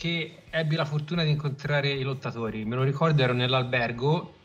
che 0.01 0.45
ebbi 0.49 0.77
la 0.77 0.87
fortuna 0.87 1.25
di 1.25 1.29
incontrare 1.29 1.91
i 1.91 2.03
lottatori. 2.03 2.65
Me 2.65 2.75
lo 2.75 2.85
ricordo, 2.85 3.23
ero 3.23 3.35
nell'albergo, 3.35 4.39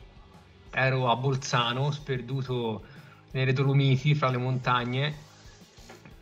ero 0.70 1.10
a 1.10 1.16
Bolzano, 1.16 1.90
sperduto 1.90 2.84
nelle 3.30 3.54
Dolomiti, 3.54 4.14
fra 4.14 4.28
le 4.28 4.36
montagne. 4.36 5.24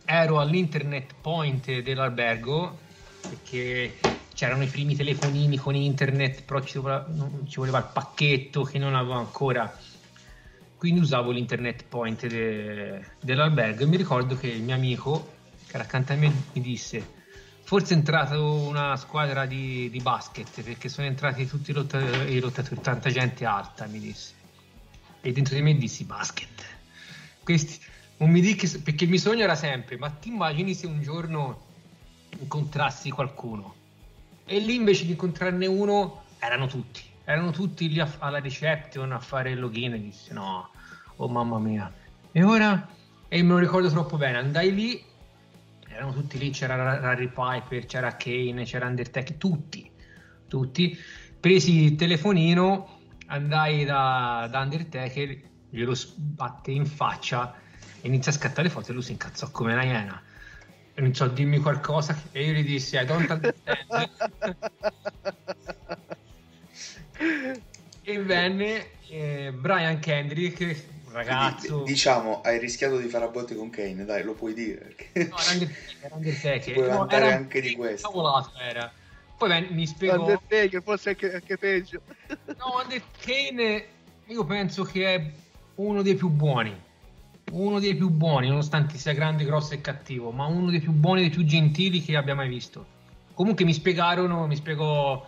Ero 0.05 0.39
all'internet 0.39 1.17
point 1.21 1.81
dell'albergo, 1.81 2.79
perché 3.27 3.97
c'erano 4.33 4.63
i 4.63 4.69
primi 4.69 4.95
telefonini 4.95 5.57
con 5.57 5.75
internet, 5.75 6.45
però 6.45 6.61
ci 6.61 6.79
voleva, 6.79 7.05
ci 7.49 7.57
voleva 7.57 7.79
il 7.79 7.91
pacchetto 7.93 8.63
che 8.63 8.79
non 8.79 8.95
avevo 8.95 9.15
ancora 9.15 9.77
quindi 10.77 11.01
usavo 11.01 11.31
l'internet 11.31 11.89
point 11.89 12.27
de- 12.27 13.17
dell'albergo 13.21 13.83
e 13.85 13.87
mi 13.87 13.97
ricordo 13.97 14.37
che 14.37 14.49
il 14.49 14.63
mio 14.63 14.75
amico 14.75 15.39
che 15.67 15.75
era 15.77 15.85
accanto 15.85 16.13
a 16.13 16.17
me 16.17 16.29
mi 16.53 16.61
disse 16.61 17.24
forse 17.65 17.95
è 17.95 17.97
entrata 17.97 18.39
una 18.39 18.95
squadra 18.97 19.47
di, 19.47 19.89
di 19.91 20.01
basket 20.01 20.63
perché 20.63 20.89
sono 20.89 21.07
entrati 21.07 21.47
tutti 21.47 21.71
i, 21.71 21.75
lotta- 21.75 21.99
i 21.99 22.39
lottatori 22.39 22.81
tanta 22.81 23.11
gente 23.11 23.45
alta 23.47 23.87
mi 23.87 23.99
disse. 23.99 24.35
E 25.21 25.33
dentro 25.33 25.55
di 25.55 25.63
me 25.63 25.75
dissi 25.77 26.05
basket. 26.05 26.63
Questi 27.43 27.81
non 28.19 28.31
mi 28.31 28.41
dica 28.41 28.69
perché 28.83 29.05
il 29.05 29.11
mio 29.11 29.19
sogno 29.19 29.43
era 29.43 29.55
sempre 29.55 29.97
ma 29.97 30.11
ti 30.11 30.29
immagini 30.29 30.75
se 30.75 30.87
un 30.87 31.01
giorno 31.01 31.61
incontrassi 32.39 33.11
qualcuno? 33.11 33.75
E 34.45 34.59
lì 34.59 34.75
invece 34.75 35.07
di 35.07 35.13
incontrarne 35.13 35.67
uno 35.67 36.25
erano 36.39 36.67
tutti. 36.67 37.03
Erano 37.25 37.51
tutti 37.51 37.89
lì 37.89 37.99
a- 37.99 38.17
alla 38.19 38.41
reception 38.41 39.11
a 39.13 39.19
fare 39.19 39.53
il 39.53 39.59
login 39.59 39.95
e 39.95 40.01
dissi 40.01 40.35
no 40.35 40.69
oh 41.17 41.29
mamma 41.29 41.59
mia. 41.59 41.91
E 42.31 42.43
ora 42.43 42.87
e 43.27 43.43
me 43.43 43.53
lo 43.53 43.59
ricordo 43.59 43.89
troppo 43.89 44.19
bene 44.19 44.37
andai 44.37 44.75
lì 44.75 45.03
erano 45.95 46.13
tutti 46.13 46.39
lì 46.39 46.51
c'era 46.51 46.75
Ra- 46.77 47.01
Larry 47.01 47.29
Piper 47.29 47.87
c'era 47.87 48.17
Kane 48.17 48.65
c'era 48.65 48.87
Undertaker 48.87 49.37
tutti 49.37 49.93
tutti. 50.55 50.97
Presi 51.41 51.83
il 51.83 51.97
telefonino 51.97 53.01
andai 53.27 53.85
da, 53.85 54.47
da 54.51 54.61
Undertaker 54.61 55.41
glielo 55.69 55.95
sbatte 55.95 56.71
in 56.71 56.87
faccia 56.87 57.55
e 58.01 58.07
inizia 58.07 58.31
a 58.31 58.35
scattare 58.35 58.69
foto 58.69 58.91
e 58.91 58.95
lui 58.95 59.03
si 59.03 59.13
incazzò 59.13 59.51
come 59.51 59.73
una 59.73 59.83
iena. 59.83 60.23
Iniziò 60.97 61.25
a 61.25 61.29
dirmi 61.29 61.59
qualcosa? 61.59 62.17
E 62.31 62.45
io 62.45 62.53
gli 62.53 62.65
dissi 62.65 62.97
I 62.97 63.05
don't 63.05 63.29
understand. 63.29 64.09
E 68.07 68.19
venne 68.19 68.91
eh, 69.09 69.51
Brian 69.53 69.99
Kendrick 69.99 70.85
ragazzo 71.15 71.67
Quindi, 71.69 71.91
diciamo, 71.93 72.41
hai 72.43 72.59
rischiato 72.59 72.99
di 72.99 73.09
fare 73.09 73.25
a 73.25 73.29
botte 73.29 73.55
con 73.55 73.71
Kane, 73.71 74.05
dai, 74.05 74.23
lo 74.23 74.35
puoi 74.35 74.55
dire. 74.55 74.95
perché- 74.95 75.29
no, 75.29 75.37
era 75.39 75.53
Undertaker, 75.53 76.13
Undertaker. 76.13 76.75
Puoi 76.75 76.89
No, 76.89 77.11
era 77.11 77.35
anche 77.35 77.61
di 77.61 77.75
questo. 77.75 78.09
Cavolato 78.09 78.59
era. 78.59 78.93
Poi 79.37 79.67
mi 79.71 79.87
spiegò 79.87 80.15
Undertaker, 80.15 80.83
forse 80.83 81.11
anche, 81.11 81.35
anche 81.35 81.59
peggio. 81.59 82.01
No, 82.57 82.81
Undertaker 82.83 83.93
io 84.27 84.45
penso 84.45 84.85
che 84.85 85.15
è 85.15 85.33
uno 85.77 86.03
dei 86.03 86.15
più 86.15 86.29
buoni. 86.29 86.75
Uno 87.53 87.79
dei 87.79 87.95
più 87.95 88.09
buoni, 88.09 88.49
nonostante 88.49 88.97
sia 88.97 89.13
grande, 89.13 89.45
grosso 89.45 89.75
e 89.75 89.81
cattivo, 89.81 90.31
ma 90.31 90.47
uno 90.47 90.71
dei 90.71 90.81
più 90.81 90.93
buoni, 90.93 91.21
dei 91.21 91.31
più 91.31 91.45
gentili 91.45 92.01
che 92.03 92.17
abbia 92.17 92.35
mai 92.35 92.49
visto. 92.49 92.93
Comunque 93.35 93.65
mi 93.65 93.75
spiegarono, 93.75 94.47
mi 94.47 94.57
spiegò 94.57 95.25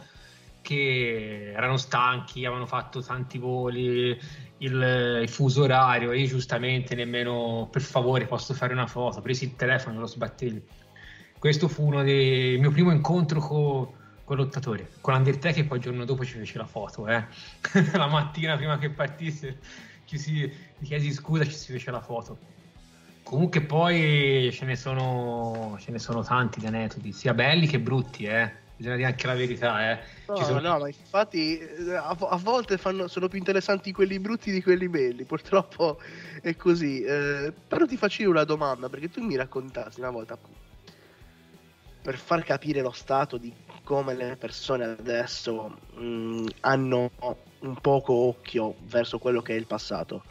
che 0.63 1.53
erano 1.55 1.77
stanchi, 1.77 2.45
avevano 2.45 2.67
fatto 2.67 3.01
tanti 3.03 3.39
voli, 3.39 4.19
il, 4.59 5.21
il 5.23 5.29
fuso 5.29 5.63
orario, 5.63 6.13
e 6.13 6.25
giustamente 6.25 6.95
nemmeno 6.95 7.69
per 7.71 7.83
favore 7.83 8.27
posso 8.27 8.55
fare 8.55 8.73
una 8.73 8.87
foto, 8.87 9.21
presi 9.21 9.45
il 9.45 9.57
telefono 9.57 9.97
e 9.97 10.01
lo 10.01 10.07
sbattelli. 10.07 10.63
Questo 11.39 11.69
fu 11.69 11.85
uno 11.85 12.03
dei 12.03 12.55
il 12.55 12.61
mio 12.61 12.71
primo 12.71 12.91
incontro 12.91 13.41
con, 13.41 13.89
con 14.25 14.37
l'ottatore, 14.37 14.91
con 15.01 15.15
l'Undertaker 15.15 15.65
e 15.65 15.67
poi 15.67 15.79
il 15.79 15.85
giorno 15.85 16.05
dopo 16.05 16.25
ci 16.25 16.39
fece 16.39 16.59
la 16.59 16.67
foto, 16.67 17.07
eh. 17.09 17.25
la 17.93 18.07
mattina 18.07 18.57
prima 18.57 18.79
che 18.79 18.91
partisse 18.91 19.59
ci 20.07 20.19
si 20.19 20.51
chiesi 20.83 21.13
scusa 21.13 21.45
ci 21.45 21.53
si 21.53 21.73
fece 21.73 21.91
la 21.91 22.01
foto. 22.01 22.55
Comunque 23.23 23.61
poi 23.61 24.51
ce 24.53 24.65
ne 24.65 24.77
sono, 24.77 25.77
ce 25.81 25.91
ne 25.91 25.99
sono 25.99 26.23
tanti 26.23 26.61
di 26.61 26.67
aneddoti, 26.67 27.13
sia 27.13 27.35
belli 27.35 27.67
che 27.67 27.81
brutti, 27.81 28.25
eh. 28.25 28.65
Bisogna 28.77 28.97
dire 28.97 29.09
anche 29.09 29.27
la 29.27 29.35
verità, 29.35 29.91
eh. 29.93 29.99
No, 30.27 30.37
sono- 30.45 30.61
no, 30.61 30.79
ma 30.81 30.89
infatti 30.89 31.59
eh, 31.59 31.95
a, 31.95 32.09
a 32.19 32.37
volte 32.37 32.77
fanno- 32.79 33.07
sono 33.09 33.29
più 33.29 33.39
interessanti 33.39 33.93
quelli 33.93 34.19
brutti 34.19 34.51
di 34.51 34.63
quelli 34.63 34.89
belli, 34.89 35.25
purtroppo 35.25 35.99
è 36.43 36.55
così. 36.57 37.03
eh, 37.03 37.53
però 37.67 37.87
ti 37.87 37.97
faccio 37.97 38.23
io 38.23 38.31
una 38.31 38.45
domanda, 38.45 38.89
perché 38.89 39.09
tu 39.09 39.23
mi 39.23 39.37
raccontassi 39.37 40.01
una 40.01 40.11
volta, 40.11 40.39
per 42.03 42.19
far 42.19 42.45
capire 42.45 42.83
lo 42.83 42.93
stato 42.93 43.37
di 43.37 43.53
come 43.83 44.15
le 44.15 44.37
persone 44.37 44.85
adesso 44.85 45.79
mh, 45.95 46.47
hanno 46.61 47.11
un 47.61 47.75
poco 47.81 48.13
occhio 48.13 48.77
verso 48.83 49.19
quello 49.19 49.43
che 49.43 49.55
è 49.55 49.57
il 49.57 49.67
passato. 49.67 50.23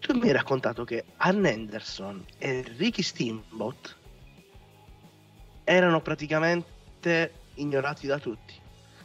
Tu 0.00 0.16
mi 0.16 0.26
hai 0.28 0.32
raccontato 0.32 0.84
che 0.84 1.04
Ann 1.18 1.44
Anderson 1.44 2.24
e 2.38 2.64
Ricky 2.76 3.02
Steamboat 3.02 3.96
erano 5.64 6.00
praticamente 6.00 7.32
ignorati 7.56 8.06
da 8.06 8.18
tutti. 8.18 8.54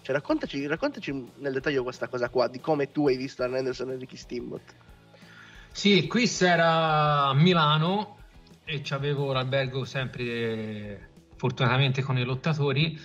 Cioè, 0.02 0.16
raccontaci, 0.16 0.66
raccontaci 0.66 1.32
nel 1.38 1.54
dettaglio 1.54 1.84
questa 1.84 2.08
cosa 2.08 2.30
qua, 2.30 2.48
di 2.48 2.60
come 2.60 2.92
tu 2.92 3.08
hai 3.08 3.18
visto 3.18 3.44
Ann 3.44 3.54
Anderson 3.54 3.92
e 3.92 3.98
Ricky 3.98 4.16
Steamboat. 4.16 4.74
Sì, 5.72 5.98
il 5.98 6.08
quiz 6.08 6.42
era 6.42 7.28
a 7.28 7.34
Milano 7.34 8.18
e 8.66 8.84
avevo 8.90 9.32
l'albergo 9.32 9.86
sempre 9.86 11.10
fortunatamente 11.36 12.02
con 12.02 12.18
i 12.18 12.24
lottatori 12.24 13.00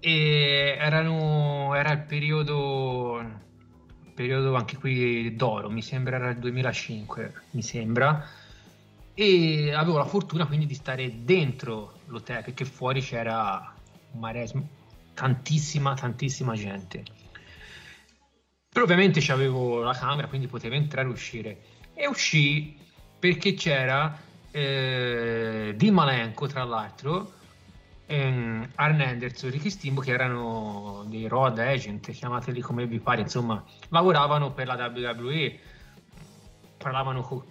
e 0.00 0.76
erano, 0.78 1.74
era 1.74 1.92
il 1.92 2.00
periodo, 2.00 3.24
periodo 4.14 4.54
anche 4.56 4.76
qui 4.76 5.34
d'oro, 5.36 5.70
mi 5.70 5.80
sembra 5.80 6.16
era 6.16 6.30
il 6.30 6.38
2005, 6.38 7.34
mi 7.52 7.62
sembra, 7.62 8.26
e 9.14 9.72
avevo 9.72 9.98
la 9.98 10.04
fortuna 10.04 10.46
quindi 10.46 10.66
di 10.66 10.74
stare 10.74 11.24
dentro 11.24 12.00
l'hotel 12.06 12.42
perché 12.42 12.64
fuori 12.64 13.00
c'era 13.00 13.71
un 14.12 14.66
tantissima, 15.14 15.94
tantissima 15.94 16.54
gente. 16.54 17.04
Però 18.68 18.84
ovviamente 18.84 19.20
avevo 19.30 19.82
la 19.82 19.92
camera, 19.92 20.28
quindi 20.28 20.46
potevo 20.46 20.74
entrare 20.74 21.06
e 21.06 21.10
uscire. 21.10 21.62
E 21.94 22.06
uscì 22.06 22.76
perché 23.18 23.54
c'era 23.54 24.18
eh, 24.50 25.74
Di 25.76 25.90
Malenko, 25.90 26.46
tra 26.46 26.64
l'altro, 26.64 27.32
ehm, 28.06 28.68
Arn 28.76 29.00
Anderson 29.00 29.48
e 29.48 29.52
Ricky 29.52 29.70
Stimbo 29.70 30.00
che 30.00 30.12
erano 30.12 31.04
dei 31.06 31.26
road 31.28 31.58
agent, 31.58 32.10
chiamateli 32.10 32.60
come 32.60 32.86
vi 32.86 32.98
pare, 32.98 33.20
insomma, 33.20 33.62
lavoravano 33.88 34.52
per 34.52 34.66
la 34.66 34.74
WWE, 34.74 35.58
parlavano 36.76 37.22
con 37.22 37.42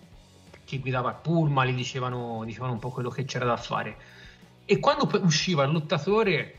chi 0.66 0.80
guidava 0.80 1.10
il 1.10 1.18
pullman, 1.22 1.68
gli 1.68 1.76
dicevano, 1.76 2.44
dicevano 2.46 2.74
un 2.74 2.80
po' 2.80 2.90
quello 2.90 3.10
che 3.10 3.26
c'era 3.26 3.46
da 3.46 3.58
fare. 3.58 3.98
E 4.72 4.80
quando 4.80 5.10
usciva 5.22 5.66
il 5.66 5.74
lottatore 5.74 6.56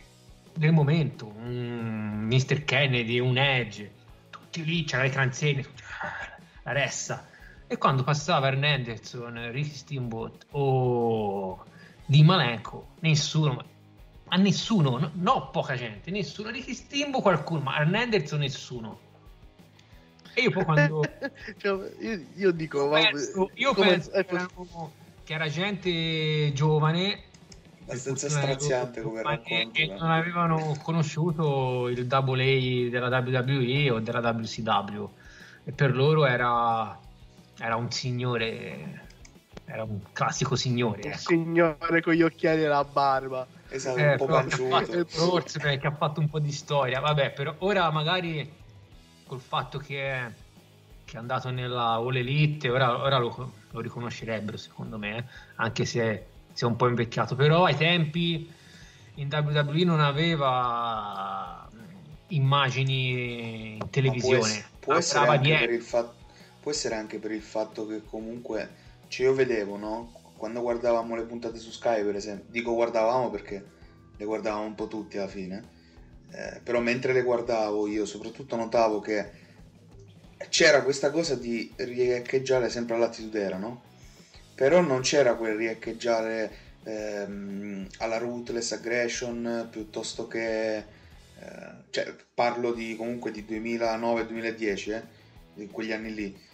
del 0.52 0.70
momento, 0.70 1.32
un 1.34 2.28
Mr. 2.30 2.62
Kennedy, 2.62 3.18
un 3.18 3.38
Edge, 3.38 3.90
tutti 4.28 4.62
lì, 4.66 4.84
c'era 4.84 5.04
le 5.04 5.08
canzoni, 5.08 5.64
la 6.64 6.72
ressa. 6.72 7.26
E 7.66 7.78
quando 7.78 8.02
passava 8.02 8.48
Hernandezson, 8.48 9.50
Ricky 9.50 9.72
Steamboat 9.72 10.44
o 10.50 11.64
Di 12.04 12.22
Malenko, 12.22 12.88
nessuno, 13.00 13.64
a 14.28 14.36
nessuno, 14.36 14.98
no, 14.98 15.10
no, 15.14 15.48
poca 15.50 15.74
gente, 15.74 16.10
nessuno, 16.10 16.50
Ricky 16.50 16.74
Stimbo 16.74 17.22
qualcuno, 17.22 17.60
ma 17.60 17.78
Hernandez 17.78 18.30
nessuno. 18.32 19.00
E 20.34 20.42
io 20.42 20.50
poi 20.50 20.64
quando... 20.66 21.00
cioè, 21.56 21.94
io, 21.98 22.26
io, 22.34 22.50
dico... 22.50 22.90
Penso, 22.90 23.50
io 23.54 23.72
penso 23.72 24.10
che, 24.10 24.18
erano, 24.18 24.92
che 25.24 25.32
era 25.32 25.48
gente 25.48 26.52
giovane 26.52 27.30
abbastanza 27.82 28.28
straziante 28.28 29.00
come 29.00 29.22
racconto 29.22 29.70
che 29.72 29.86
non 29.86 30.10
avevano 30.10 30.76
conosciuto 30.82 31.88
il 31.88 32.06
double 32.06 32.42
A 32.42 32.90
della 32.90 33.18
WWE 33.18 33.90
o 33.90 34.00
della 34.00 34.20
WCW 34.20 35.08
e 35.64 35.72
per 35.72 35.94
loro 35.94 36.26
era, 36.26 36.98
era 37.58 37.76
un 37.76 37.90
signore 37.90 39.00
era 39.64 39.84
un 39.84 40.00
classico 40.12 40.56
signore 40.56 41.02
un 41.04 41.10
ecco. 41.10 41.18
signore 41.18 42.02
con 42.02 42.12
gli 42.14 42.22
occhiali 42.22 42.62
e 42.62 42.66
la 42.66 42.84
barba 42.84 43.46
Esatto, 43.72 43.98
eh, 43.98 44.10
un 44.10 44.16
po' 44.18 44.26
panciuto. 44.26 45.04
Forse 45.06 45.58
perché 45.58 45.86
ha 45.86 45.94
fatto 45.94 46.20
un 46.20 46.28
po' 46.28 46.38
di 46.38 46.52
storia. 46.52 47.00
Vabbè, 47.00 47.32
però 47.32 47.54
ora 47.58 47.90
magari 47.90 48.60
col 49.26 49.40
fatto 49.40 49.78
che 49.78 50.10
è, 50.10 50.30
che 51.06 51.16
è 51.16 51.18
andato 51.18 51.50
nella 51.50 51.92
All 51.92 52.14
Elite, 52.14 52.68
ora, 52.68 52.98
ora 52.98 53.16
lo, 53.16 53.52
lo, 53.70 53.80
riconoscerebbero 53.80 54.58
secondo 54.58 54.98
me, 54.98 55.26
anche 55.54 55.86
se, 55.86 56.26
se 56.52 56.64
è 56.64 56.68
un 56.68 56.76
po' 56.76 56.88
invecchiato. 56.88 57.34
Però 57.34 57.64
ai 57.64 57.76
tempi 57.76 58.50
in 59.16 59.28
WWE 59.30 59.84
non 59.84 60.00
aveva 60.00 61.68
immagini 62.28 63.74
in 63.74 63.90
televisione. 63.90 64.64
Può, 64.78 64.92
può, 64.92 64.94
essere 64.94 65.80
fatto, 65.80 66.14
può, 66.60 66.70
essere 66.70 66.94
anche 66.94 67.18
per 67.18 67.32
il 67.32 67.42
fatto 67.42 67.86
che 67.86 68.02
comunque, 68.04 68.68
cioè 69.08 69.26
io 69.26 69.34
vedevo, 69.34 69.76
no? 69.76 70.20
quando 70.42 70.60
guardavamo 70.60 71.14
le 71.14 71.22
puntate 71.22 71.60
su 71.60 71.70
Sky, 71.70 72.02
per 72.02 72.16
esempio, 72.16 72.46
dico 72.50 72.74
guardavamo 72.74 73.30
perché 73.30 73.64
le 74.16 74.24
guardavamo 74.24 74.64
un 74.64 74.74
po' 74.74 74.88
tutti 74.88 75.16
alla 75.16 75.28
fine, 75.28 75.68
eh, 76.32 76.60
però 76.64 76.80
mentre 76.80 77.12
le 77.12 77.22
guardavo 77.22 77.86
io 77.86 78.04
soprattutto 78.04 78.56
notavo 78.56 78.98
che 78.98 79.30
c'era 80.48 80.82
questa 80.82 81.12
cosa 81.12 81.36
di 81.36 81.72
riecheggiare 81.76 82.70
sempre 82.70 82.96
all'attitudera, 82.96 83.56
no? 83.56 83.82
Però 84.54 84.80
non 84.80 85.00
c'era 85.00 85.34
quel 85.34 85.56
riecheggiare 85.56 86.50
ehm, 86.84 87.86
alla 87.98 88.18
ruthless 88.18 88.72
aggression 88.72 89.68
piuttosto 89.70 90.26
che... 90.28 90.76
Eh, 90.76 91.80
cioè, 91.90 92.14
parlo 92.34 92.72
di 92.72 92.96
comunque 92.96 93.30
di 93.30 93.44
2009-2010, 93.48 94.92
eh, 94.92 95.02
di 95.54 95.66
quegli 95.68 95.92
anni 95.92 96.14
lì 96.14 96.50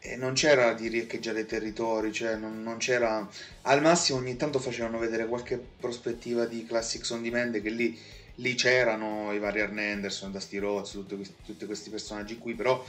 e 0.00 0.16
non 0.16 0.34
c'era 0.34 0.74
di 0.74 0.88
riecheggiare 0.88 1.40
i 1.40 1.46
territori, 1.46 2.12
cioè 2.12 2.36
non, 2.36 2.62
non, 2.62 2.78
c'era... 2.78 3.28
Al 3.62 3.82
massimo 3.82 4.18
ogni 4.18 4.36
tanto 4.36 4.58
facevano 4.58 4.98
vedere 4.98 5.26
qualche 5.26 5.58
prospettiva 5.58 6.46
di 6.46 6.64
Classics 6.64 7.10
on 7.10 7.22
Demand 7.22 7.60
che 7.60 7.70
lì, 7.70 7.98
lì 8.36 8.54
c'erano 8.54 9.32
i 9.32 9.38
vari 9.38 9.60
Arne 9.60 9.92
Anderson, 9.92 10.30
Dusty 10.30 10.58
Rhodes, 10.58 10.92
tutti 10.92 11.34
tutti 11.44 11.66
questi 11.66 11.90
personaggi 11.90 12.38
qui, 12.38 12.54
però 12.54 12.84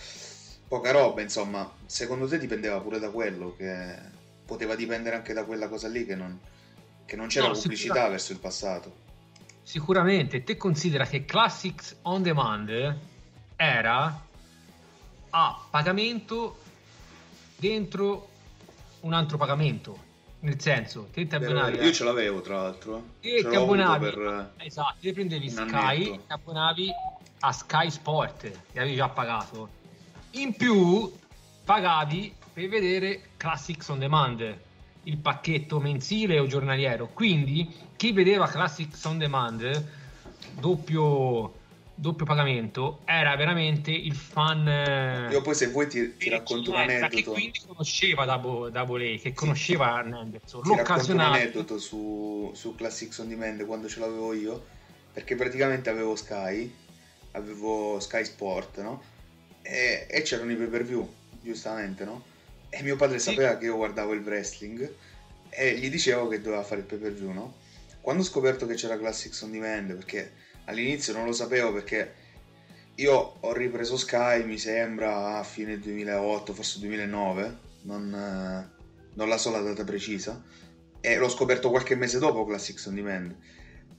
poca 0.68 0.92
roba, 0.92 1.22
insomma. 1.22 1.70
Secondo 1.86 2.28
te 2.28 2.38
dipendeva 2.38 2.80
pure 2.80 3.00
da 3.00 3.10
quello, 3.10 3.56
che 3.56 3.96
poteva 4.50 4.74
dipendere 4.74 5.16
anche 5.16 5.32
da 5.32 5.46
quella 5.46 5.68
cosa 5.68 5.88
lì 5.88 6.06
che 6.08 6.16
non, 6.16 6.40
che 7.06 7.16
non 7.16 7.28
c'era 7.28 7.50
no, 7.50 7.54
pubblicità 7.54 8.10
verso 8.10 8.32
il 8.32 8.40
passato. 8.40 9.08
Sicuramente, 9.62 10.44
te 10.44 10.58
considera 10.58 11.06
che 11.06 11.26
Classics 11.26 11.98
on 12.02 12.24
Demand 12.24 12.98
era 13.56 14.26
a 15.30 15.66
pagamento 15.70 16.58
dentro 17.58 18.30
un 19.02 19.14
altro 19.14 19.38
pagamento. 19.38 20.08
Nel 20.42 20.60
senso, 20.60 21.10
te 21.12 21.28
ti 21.28 21.36
abbonavi. 21.36 21.78
Io 21.78 21.92
ce 21.92 22.04
l'avevo 22.04 22.42
tra 22.42 22.64
l'altro. 22.64 23.04
E 23.20 23.46
ti 23.48 23.56
abbonavi. 23.56 24.06
Per... 24.10 24.54
Esatto, 24.58 24.96
te 25.00 25.14
prendevi 25.14 25.50
Sky, 25.50 26.12
ti 26.12 26.20
abbonavi 26.28 26.90
a 27.42 27.52
Sky 27.52 27.92
Sport, 27.92 28.50
che 28.72 28.80
avevi 28.80 28.96
già 28.96 29.10
pagato. 29.10 29.70
In 30.32 30.56
più 30.56 31.12
pagavi 31.64 32.34
per 32.60 32.68
vedere 32.68 33.22
Classics 33.38 33.88
on 33.88 34.00
Demand, 34.00 34.58
il 35.04 35.18
pacchetto 35.18 35.80
mensile 35.80 36.40
o 36.40 36.46
giornaliero. 36.46 37.08
Quindi 37.14 37.74
chi 37.96 38.12
vedeva 38.12 38.48
Classics 38.48 39.02
on 39.06 39.18
Demand, 39.18 39.88
doppio 40.60 41.56
doppio 42.00 42.26
pagamento 42.26 43.00
era 43.04 43.36
veramente 43.36 43.92
il 43.92 44.16
fan 44.16 44.66
eh, 44.66 45.28
io 45.32 45.42
poi 45.42 45.54
se 45.54 45.68
vuoi 45.68 45.86
ti, 45.90 46.16
ti 46.16 46.30
racconto 46.30 46.70
un 46.70 46.78
aneddoto 46.78 47.14
che 47.14 47.24
quindi 47.24 47.60
conosceva 47.68 48.24
Double, 48.24 48.72
Double 48.72 49.16
A 49.16 49.18
che 49.18 49.34
conosceva 49.34 50.02
sì. 50.02 50.14
Anderson 50.14 50.64
ti 50.64 50.76
racconto 50.78 51.12
un 51.12 51.20
aneddoto 51.20 51.78
su, 51.78 52.52
su 52.56 52.74
Classics 52.76 53.18
on 53.18 53.28
Demand 53.28 53.66
quando 53.66 53.90
ce 53.90 54.00
l'avevo 54.00 54.34
io 54.34 54.66
perché 55.12 55.36
praticamente 55.36 55.90
avevo 55.90 56.16
Sky 56.16 56.74
avevo 57.32 58.00
Sky 58.00 58.24
Sport 58.24 58.82
no? 58.82 59.04
e, 59.62 60.08
e 60.10 60.22
c'erano 60.22 60.54
i 60.54 60.56
pay 60.56 60.68
per 60.68 60.86
view 60.86 61.06
giustamente 61.42 62.06
no? 62.06 62.24
E 62.70 62.84
mio 62.84 62.96
padre 62.96 63.20
sì. 63.20 63.30
sapeva 63.30 63.58
che 63.58 63.66
io 63.66 63.76
guardavo 63.76 64.14
il 64.14 64.22
wrestling 64.22 64.94
e 65.50 65.78
gli 65.78 65.90
dicevo 65.90 66.28
che 66.28 66.42
doveva 66.42 66.64
fare 66.64 66.82
il 66.82 66.86
pay 66.86 67.00
per 67.00 67.14
view 67.14 67.32
no? 67.32 67.56
quando 68.02 68.22
ho 68.22 68.26
scoperto 68.26 68.66
che 68.66 68.76
c'era 68.76 68.98
Classics 68.98 69.42
on 69.42 69.52
Demand 69.52 69.94
perché 69.96 70.32
all'inizio 70.66 71.14
non 71.14 71.26
lo 71.26 71.32
sapevo 71.32 71.74
perché 71.74 72.28
io 73.00 73.38
ho 73.40 73.54
ripreso 73.54 73.96
Sky, 73.96 74.44
mi 74.44 74.58
sembra, 74.58 75.38
a 75.38 75.44
fine 75.44 75.80
2008, 75.80 76.54
forse 76.54 76.80
2009, 76.80 77.58
non, 77.84 78.72
non 79.14 79.30
la 79.30 79.38
so 79.38 79.52
la 79.52 79.62
data 79.62 79.86
precisa, 79.86 80.44
e 81.00 81.18
l'ho 81.18 81.30
scoperto 81.30 81.70
qualche 81.70 81.96
mese 81.96 82.20
dopo 82.20 82.46
Classics 82.46 82.86
on 82.88 82.96
Demand. 82.96 83.36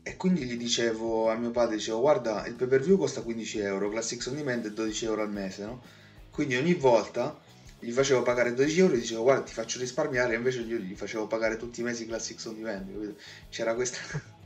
E 0.03 0.17
quindi 0.17 0.45
gli 0.45 0.57
dicevo 0.57 1.31
a 1.31 1.35
mio 1.35 1.51
padre, 1.51 1.77
dicevo 1.77 2.01
guarda 2.01 2.47
il 2.47 2.55
pay 2.55 2.69
per 2.69 2.83
view 2.83 2.99
costa 2.99 3.23
15 3.23 3.59
euro, 3.61 3.89
Classics 3.89 4.27
on 4.27 4.35
Demand 4.35 4.67
è 4.67 4.71
12 4.71 5.05
euro 5.07 5.23
al 5.23 5.33
mese, 5.33 5.65
no? 5.65 5.83
Quindi 6.31 6.57
ogni 6.57 6.75
volta 6.75 7.41
gli 7.81 7.93
facevo 7.93 8.23
pagare 8.23 8.55
12 8.55 8.79
euro 8.79 8.95
e 8.95 8.99
dicevo 8.99 9.23
guarda 9.23 9.43
ti 9.43 9.53
faccio 9.53 9.79
risparmiare, 9.79 10.35
e 10.35 10.37
invece 10.37 10.61
io 10.61 10.77
gli 10.77 10.95
facevo 10.95 11.27
pagare 11.27 11.57
tutti 11.57 11.81
i 11.81 11.83
mesi 11.83 12.07
Classics 12.07 12.45
on 12.45 12.57
Demand, 12.57 13.15
c'era 13.49 13.75
questa 13.75 13.99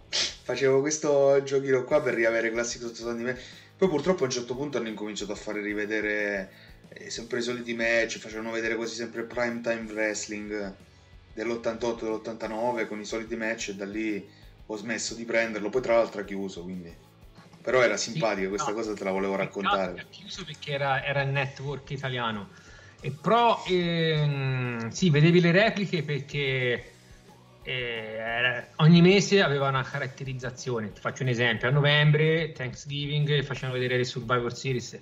facevo 0.44 0.80
questo 0.80 1.42
giochino 1.42 1.84
qua 1.84 2.00
per 2.00 2.14
riavere 2.14 2.50
classico 2.50 2.92
sotto 2.92 3.12
di 3.12 3.24
me. 3.24 3.38
Poi 3.76 3.88
purtroppo 3.88 4.22
a 4.22 4.26
un 4.26 4.32
certo 4.32 4.54
punto 4.54 4.78
hanno 4.78 4.88
incominciato 4.88 5.32
a 5.32 5.36
fare 5.36 5.60
rivedere 5.60 6.50
eh, 6.90 7.10
sempre 7.10 7.40
i 7.40 7.42
soliti 7.42 7.74
match, 7.74 8.18
facevano 8.18 8.52
vedere 8.52 8.76
quasi 8.76 8.94
sempre 8.94 9.24
prime 9.24 9.60
time 9.60 9.90
wrestling 9.92 10.74
dell'88 11.32 12.00
dell'89 12.00 12.86
con 12.86 13.00
i 13.00 13.04
soliti 13.04 13.34
match 13.34 13.70
e 13.70 13.74
da 13.74 13.84
lì 13.84 14.26
ho 14.66 14.76
smesso 14.76 15.14
di 15.14 15.24
prenderlo, 15.24 15.68
poi 15.68 15.82
tra 15.82 15.96
l'altro 15.96 16.20
ha 16.20 16.24
chiuso, 16.24 16.62
quindi... 16.62 17.02
Però 17.64 17.80
era 17.80 17.96
simpatico, 17.96 18.42
sì, 18.42 18.48
questa 18.48 18.70
no, 18.70 18.76
cosa 18.76 18.92
te 18.92 19.04
la 19.04 19.10
volevo 19.10 19.36
raccontare. 19.36 19.98
Ha 19.98 20.04
chiuso 20.10 20.44
perché 20.44 20.72
era, 20.72 21.02
era 21.02 21.22
il 21.22 21.30
network 21.30 21.90
italiano. 21.92 22.50
E 23.04 23.10
però 23.10 23.62
ehm, 23.68 24.88
sì, 24.88 25.10
vedevi 25.10 25.38
le 25.42 25.52
repliche 25.52 26.02
perché 26.02 26.92
eh, 27.62 28.64
ogni 28.76 29.02
mese 29.02 29.42
aveva 29.42 29.68
una 29.68 29.82
caratterizzazione. 29.82 30.90
Ti 30.90 31.00
faccio 31.02 31.22
un 31.22 31.28
esempio: 31.28 31.68
a 31.68 31.70
novembre, 31.70 32.52
Thanksgiving, 32.52 33.42
facevano 33.42 33.74
vedere 33.74 33.98
le 33.98 34.04
Survivor 34.04 34.56
Series 34.56 34.98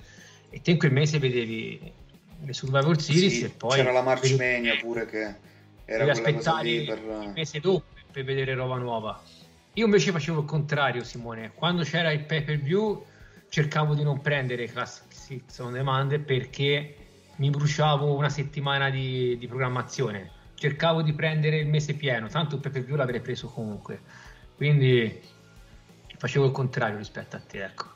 e 0.50 0.60
te 0.60 0.72
in 0.72 0.78
quel 0.78 0.90
mese 0.90 1.20
vedevi 1.20 1.92
le 2.44 2.52
Survivor 2.52 3.00
Series 3.00 3.34
sì, 3.34 3.44
e 3.44 3.50
poi 3.50 3.76
c'era 3.76 3.92
la 3.92 4.02
March 4.02 4.34
Mania 4.36 4.76
pure 4.80 5.06
che 5.06 5.34
Era 5.84 6.02
quella 6.02 6.10
aspettare 6.10 6.64
lì 6.64 6.74
il 6.74 6.84
per... 6.86 7.32
mese 7.36 7.60
dopo 7.60 7.84
per 8.10 8.24
vedere 8.24 8.54
roba 8.54 8.78
nuova. 8.78 9.22
Io 9.74 9.84
invece 9.84 10.10
facevo 10.10 10.40
il 10.40 10.46
contrario, 10.46 11.04
Simone. 11.04 11.52
Quando 11.54 11.84
c'era 11.84 12.10
il 12.10 12.24
pay 12.24 12.42
per 12.42 12.58
view 12.58 13.06
cercavo 13.48 13.94
di 13.94 14.02
non 14.02 14.20
prendere 14.20 14.66
Classic 14.66 15.04
Six 15.08 15.60
on 15.60 15.74
Demand 15.74 16.18
perché 16.18 16.96
mi 17.36 17.50
bruciavo 17.50 18.14
una 18.14 18.28
settimana 18.28 18.90
di, 18.90 19.36
di 19.38 19.46
programmazione. 19.46 20.40
Cercavo 20.54 21.02
di 21.02 21.12
prendere 21.12 21.58
il 21.58 21.66
mese 21.66 21.94
pieno, 21.94 22.28
tanto 22.28 22.58
per 22.58 22.70
view 22.70 22.96
l'avrei 22.96 23.20
preso 23.20 23.48
comunque. 23.48 24.00
Quindi 24.56 25.20
facevo 26.16 26.46
il 26.46 26.52
contrario 26.52 26.98
rispetto 26.98 27.36
a 27.36 27.40
te, 27.40 27.64
ecco. 27.64 27.90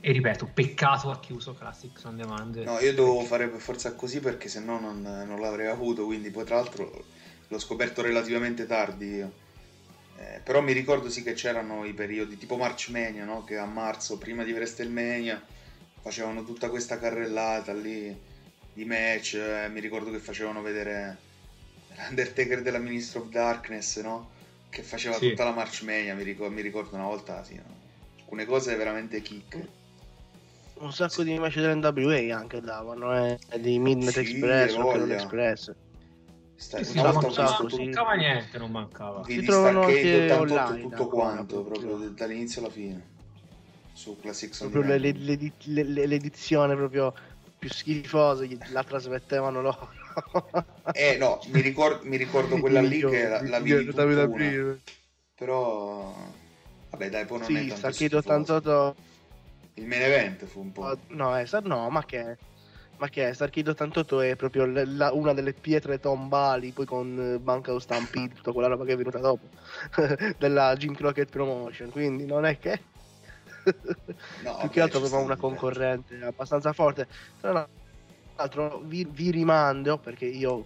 E 0.00 0.12
ripeto, 0.12 0.50
peccato 0.52 1.10
ha 1.10 1.20
chiuso 1.20 1.54
Classics 1.54 2.02
on 2.04 2.16
Demand. 2.16 2.56
No, 2.56 2.78
io 2.80 2.94
dovevo 2.94 3.20
fare 3.20 3.48
per 3.48 3.60
forza 3.60 3.94
così 3.94 4.18
perché 4.18 4.48
se 4.48 4.60
no 4.60 4.80
non, 4.80 5.02
non 5.02 5.40
l'avrei 5.40 5.66
avuto, 5.66 6.06
quindi 6.06 6.30
poi 6.30 6.44
tra 6.44 6.56
l'altro 6.56 7.04
l'ho 7.46 7.58
scoperto 7.58 8.00
relativamente 8.00 8.66
tardi 8.66 9.06
io. 9.06 9.32
Eh, 10.16 10.40
però 10.42 10.62
mi 10.62 10.72
ricordo 10.72 11.08
sì 11.08 11.22
che 11.22 11.34
c'erano 11.34 11.84
i 11.84 11.92
periodi 11.92 12.38
tipo 12.38 12.56
March 12.56 12.88
Mania, 12.88 13.24
no? 13.24 13.44
che 13.44 13.56
a 13.56 13.66
marzo, 13.66 14.18
prima 14.18 14.42
di 14.42 14.52
WrestleMania, 14.52 15.40
facevano 16.00 16.44
tutta 16.44 16.70
questa 16.70 16.98
carrellata 16.98 17.72
lì 17.74 18.28
di 18.80 18.84
match. 18.86 19.34
eh, 19.34 19.68
mi 19.68 19.80
ricordo 19.80 20.10
che 20.10 20.18
facevano 20.18 20.62
vedere 20.62 21.18
l'Undertaker 21.96 22.62
della 22.62 22.78
Minister 22.78 23.20
of 23.20 23.28
Darkness, 23.28 24.00
no? 24.00 24.30
che 24.70 24.82
faceva 24.82 25.16
Sì. 25.16 25.30
tutta 25.30 25.44
la 25.44 25.52
March 25.52 25.82
Mania. 25.82 26.14
Mi 26.14 26.22
ricordo, 26.22 26.54
mi 26.54 26.62
ricordo 26.62 26.94
una 26.96 27.04
volta, 27.04 27.44
sì, 27.44 27.56
no? 27.56 27.78
alcune 28.18 28.44
cose 28.46 28.74
veramente 28.76 29.20
kick. 29.20 29.68
Un 30.74 30.92
sacco 30.92 31.22
di 31.22 31.38
match 31.38 31.56
dell'NWA 31.56 32.34
anche 32.36 32.60
davano, 32.60 33.14
eh, 33.14 33.38
di 33.58 33.78
Midnight 33.78 34.12
Sì, 34.12 34.20
Express. 34.20 34.76
Rock'n'Roll 34.76 35.10
Express. 35.10 35.72
Sta- 36.54 36.78
Sì, 36.78 36.84
sì, 36.84 36.98
una 36.98 37.10
non 37.10 37.12
volta 37.20 37.42
ho 37.42 37.44
mancava, 37.44 37.68
sì. 37.68 38.16
niente, 38.16 38.58
non 38.58 38.70
mancava. 38.70 39.22
vidi 39.22 39.46
trovano 39.46 39.82
Starcade 39.82 40.32
anche 40.32 40.32
88 40.32 40.54
online 40.54 40.80
tutto 40.80 41.08
quanto, 41.08 41.62
proprio. 41.64 41.96
dall'inizio 42.10 42.60
alla 42.62 42.70
fine. 42.70 43.08
Su 43.92 44.18
Classics 44.18 44.60
on 44.60 44.70
Proprio 44.70 44.96
l'edizione 44.96 46.74
proprio 46.76 47.12
più 47.60 47.68
schifosa 47.70 48.44
gli- 48.44 48.58
la 48.72 48.82
trasmettevano 48.82 49.60
loro. 49.60 49.90
Eh 50.94 51.16
no, 51.18 51.38
mi, 51.52 51.60
ricor- 51.60 52.02
mi 52.04 52.16
ricordo 52.16 52.56
quella 52.58 52.80
lì 52.80 52.98
che 52.98 53.28
la, 53.28 53.42
la 53.42 53.60
vidi. 53.60 53.90
WWE. 53.94 54.80
Però 55.36 56.12
vabbè 56.90 57.10
dai, 57.10 57.26
poi 57.26 57.38
non 57.38 57.46
è 57.46 57.50
Sì, 57.50 57.68
tanto 57.68 57.76
Starcade 57.76 58.18
schifoso. 58.20 58.54
88 58.54 58.96
Il 59.74 59.86
main 59.86 60.02
event 60.02 60.44
fu 60.46 60.60
un 60.60 60.72
po'. 60.72 60.82
Oh, 60.82 60.98
No, 61.08 61.38
eh, 61.38 61.46
no, 61.62 61.88
ma 61.90 62.04
che 62.04 62.38
ma 62.96 63.08
che 63.08 63.28
è? 63.28 63.32
Starkid 63.32 63.68
88 63.68 64.20
è 64.20 64.36
proprio 64.36 64.66
la- 64.66 65.12
una 65.12 65.32
delle 65.32 65.54
pietre 65.54 65.98
tombali, 66.00 66.70
poi 66.72 66.84
con 66.84 67.34
eh, 67.34 67.38
Banca 67.38 67.78
Stampede, 67.80 68.34
tutta 68.34 68.52
quella 68.52 68.68
roba 68.68 68.84
che 68.84 68.92
è 68.92 68.96
venuta 68.96 69.18
dopo, 69.18 69.46
della 70.38 70.74
Jim 70.76 70.94
Crockett 70.94 71.30
Promotion, 71.30 71.90
quindi 71.90 72.26
non 72.26 72.44
è 72.44 72.58
che... 72.58 72.78
No, 74.42 74.56
Più 74.58 74.70
che 74.70 74.80
altro 74.80 74.98
aveva 74.98 75.18
una 75.18 75.34
di 75.34 75.40
concorrente 75.40 76.22
abbastanza 76.22 76.72
forte. 76.72 77.06
Tra 77.40 77.68
l'altro 78.36 78.80
vi, 78.84 79.06
vi 79.10 79.30
rimando, 79.30 79.98
perché 79.98 80.24
io 80.24 80.64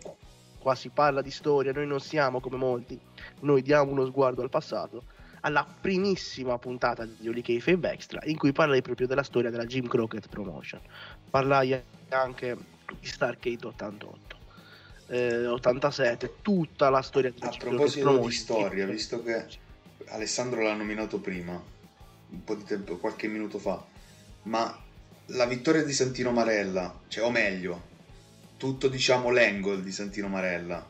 qua 0.59 0.75
si 0.75 0.89
parla 0.89 1.21
di 1.21 1.31
storia, 1.31 1.73
noi 1.73 1.87
non 1.87 2.01
siamo 2.01 2.41
come 2.41 2.57
molti, 2.57 2.99
noi 3.41 3.63
diamo 3.63 3.91
uno 3.93 4.07
sguardo 4.07 4.43
al 4.43 4.49
passato, 4.49 5.05
alla 5.41 5.67
primissima 5.81 6.59
puntata 6.59 7.05
di 7.05 7.29
Oli 7.29 7.43
Kayfabe 7.43 7.91
Extra, 7.91 8.21
in 8.25 8.39
cui 8.39 8.53
parlai 8.53 8.81
proprio 8.81 9.07
della 9.07 9.23
storia 9.23 9.51
della 9.51 9.67
Jim 9.67 9.87
Crockett 9.87 10.29
Promotion. 10.29 10.81
Parlai 11.29 11.83
anche 12.09 12.57
di 12.99 13.07
Starcade 13.07 13.67
88. 13.67 14.37
eh, 15.09 15.47
87 15.47 16.37
tutta 16.41 16.89
la 16.89 17.03
storia 17.03 17.31
della 17.31 17.47
A 17.47 17.51
Jim 17.51 17.61
Crockett 17.61 17.77
proposito 17.77 18.09
di 18.09 18.15
Promotion. 18.15 18.33
storia, 18.33 18.87
visto 18.87 19.23
che 19.23 19.47
Alessandro 20.07 20.63
l'ha 20.63 20.75
nominato 20.75 21.19
prima, 21.19 21.63
un 22.31 22.45
po' 22.45 22.55
di 22.55 22.65
tempo, 22.65 22.97
qualche 22.97 23.29
minuto 23.29 23.59
fa, 23.59 23.85
ma 24.43 24.83
la 25.27 25.47
vittoria 25.47 25.83
di 25.83 25.93
Santino 25.93 26.31
Marella, 26.33 27.01
cioè 27.09 27.25
o 27.25 27.31
meglio, 27.31 27.93
tutto 28.57 28.89
diciamo 28.89 29.31
l'angle 29.31 29.83
di 29.83 29.93
Santino 29.93 30.29
Marella, 30.29 30.87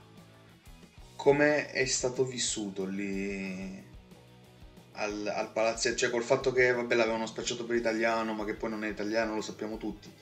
come 1.17 1.71
è 1.71 1.85
stato 1.85 2.25
vissuto 2.25 2.85
lì 2.85 3.83
al, 4.93 5.27
al 5.27 5.53
palazzetto, 5.53 5.97
cioè 5.97 6.11
col 6.11 6.23
fatto 6.23 6.53
che 6.53 6.73
vabbè 6.73 6.95
l'avevano 6.95 7.27
spacciato 7.27 7.65
per 7.65 7.77
italiano, 7.77 8.35
ma 8.35 8.45
che 8.45 8.55
poi 8.55 8.71
non 8.71 8.85
è 8.85 8.89
italiano, 8.89 9.35
lo 9.35 9.41
sappiamo 9.41 9.77
tutti, 9.77 10.13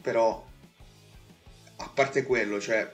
però 0.00 0.44
a 1.76 1.88
parte 1.88 2.24
quello, 2.24 2.60
cioè 2.60 2.90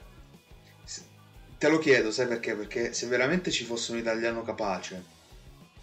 te 1.58 1.68
lo 1.68 1.78
chiedo, 1.78 2.10
sai 2.12 2.26
perché? 2.28 2.54
Perché 2.54 2.92
se 2.92 3.06
veramente 3.06 3.50
ci 3.50 3.64
fosse 3.64 3.92
un 3.92 3.98
italiano 3.98 4.42
capace 4.42 5.16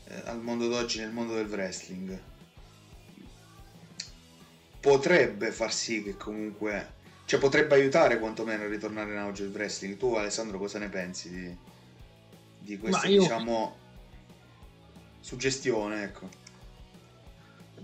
eh, 0.07 0.21
al 0.25 0.41
mondo 0.41 0.67
d'oggi, 0.67 0.99
nel 0.99 1.11
mondo 1.11 1.33
del 1.33 1.47
wrestling, 1.47 2.19
potrebbe 4.79 5.51
far 5.51 5.73
sì 5.73 6.03
che 6.03 6.15
comunque, 6.15 6.93
cioè 7.25 7.39
potrebbe 7.39 7.73
aiutare 7.73 8.19
quantomeno 8.19 8.63
a 8.63 8.67
ritornare 8.67 9.11
in 9.11 9.17
auge 9.17 9.43
il 9.43 9.51
wrestling. 9.51 9.97
Tu 9.97 10.13
Alessandro 10.13 10.59
cosa 10.59 10.77
ne 10.77 10.89
pensi 10.89 11.29
di, 11.29 11.57
di 12.59 12.77
questa, 12.77 13.07
io- 13.07 13.21
diciamo, 13.21 13.77
suggestione, 15.21 16.03
ecco. 16.03 16.29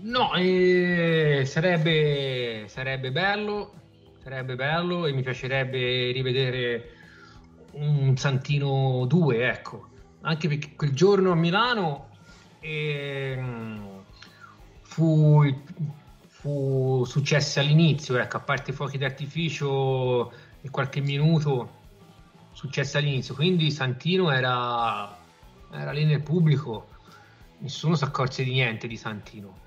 No, 0.02 0.34
eh, 0.34 1.42
sarebbe, 1.44 2.66
sarebbe 2.68 3.10
bello, 3.10 3.72
sarebbe 4.22 4.54
bello 4.54 5.06
e 5.06 5.12
mi 5.12 5.22
piacerebbe 5.22 6.10
rivedere 6.12 6.90
un 7.72 8.16
Santino 8.16 9.06
2, 9.06 9.48
ecco. 9.48 9.88
Anche 10.22 10.46
perché 10.46 10.74
quel 10.76 10.92
giorno 10.92 11.32
a 11.32 11.34
Milano 11.34 12.10
ehm, 12.62 14.04
fu, 14.82 15.62
fu 16.26 17.04
successo 17.04 17.60
all'inizio, 17.60 18.16
ecco, 18.16 18.38
a 18.38 18.40
parte 18.40 18.70
i 18.70 18.74
fuochi 18.74 18.98
d'artificio 18.98 20.32
e 20.60 20.70
qualche 20.70 21.00
minuto 21.00 21.80
successo 22.52 22.98
all'inizio, 22.98 23.34
quindi 23.34 23.70
Santino 23.70 24.30
era, 24.30 25.16
era 25.70 25.92
lì 25.92 26.04
nel 26.04 26.22
pubblico, 26.22 26.88
nessuno 27.58 27.94
si 27.94 28.04
accorse 28.04 28.44
di 28.44 28.52
niente 28.52 28.86
di 28.86 28.96
Santino 28.96 29.62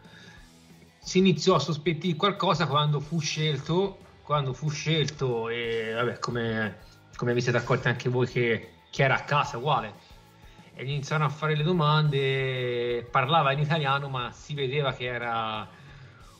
si 1.06 1.20
iniziò 1.20 1.54
a 1.54 1.60
sospettare 1.60 2.16
qualcosa 2.16 2.66
quando 2.66 3.00
fu 3.00 3.20
scelto, 3.20 4.00
quando 4.24 4.54
fu 4.54 4.70
scelto 4.70 5.50
e 5.50 5.92
vabbè, 5.94 6.18
come, 6.18 6.78
come 7.16 7.32
vi 7.36 7.42
siete 7.42 7.60
accorti 7.60 7.88
anche 7.88 8.10
voi 8.10 8.26
che, 8.26 8.72
che 8.90 9.04
era 9.04 9.14
a 9.14 9.24
casa 9.24 9.58
uguale. 9.58 9.94
E 10.78 10.84
gli 10.84 10.90
iniziarono 10.90 11.30
a 11.30 11.32
fare 11.32 11.56
le 11.56 11.64
domande, 11.64 13.08
parlava 13.10 13.54
in 13.54 13.60
italiano, 13.60 14.10
ma 14.10 14.32
si 14.34 14.54
vedeva 14.54 14.92
che 14.92 15.06
era 15.06 15.66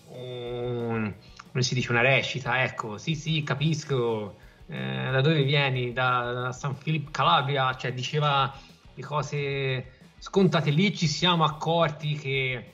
un, 0.10 1.14
come 1.52 1.64
si 1.64 1.74
dice, 1.74 1.92
una 1.92 2.02
recita, 2.02 2.62
ecco, 2.62 2.98
sì 2.98 3.16
sì, 3.16 3.44
capisco, 3.44 4.36
eh, 4.68 5.10
da 5.10 5.22
dove 5.22 5.44
vieni? 5.44 5.94
Da, 5.94 6.34
da 6.34 6.52
San 6.52 6.76
Filippo 6.76 7.12
Calabria, 7.12 7.74
cioè 7.78 7.94
diceva 7.94 8.54
le 8.94 9.04
cose 9.04 9.92
scontate. 10.18 10.70
Lì, 10.70 10.94
ci 10.94 11.08
siamo 11.08 11.46
accorti 11.46 12.16
che 12.16 12.74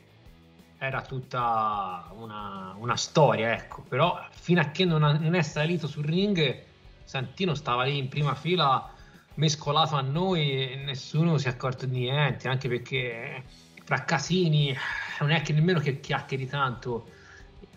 era 0.79 1.03
tutta 1.03 2.07
una, 2.17 2.73
una 2.79 2.97
storia, 2.97 3.53
ecco, 3.53 3.83
però 3.87 4.19
fino 4.31 4.61
a 4.61 4.71
che 4.71 4.83
non, 4.83 5.01
non 5.01 5.35
è 5.35 5.43
salito 5.43 5.85
sul 5.85 6.05
ring, 6.05 6.63
Santino 7.03 7.53
stava 7.53 7.83
lì 7.83 7.99
in 7.99 8.07
prima 8.07 8.33
fila 8.33 8.93
mescolato 9.35 9.95
a 9.95 10.01
noi 10.01 10.71
e 10.71 10.75
nessuno 10.75 11.37
si 11.37 11.47
è 11.47 11.49
accorto 11.49 11.85
di 11.85 11.99
niente, 11.99 12.47
anche 12.47 12.67
perché 12.67 13.43
fra 13.83 14.03
casini 14.03 14.75
non 15.19 15.31
è 15.31 15.41
che 15.41 15.53
nemmeno 15.53 15.79
che 15.79 15.99
chiacchieri 15.99 16.47
tanto 16.47 17.07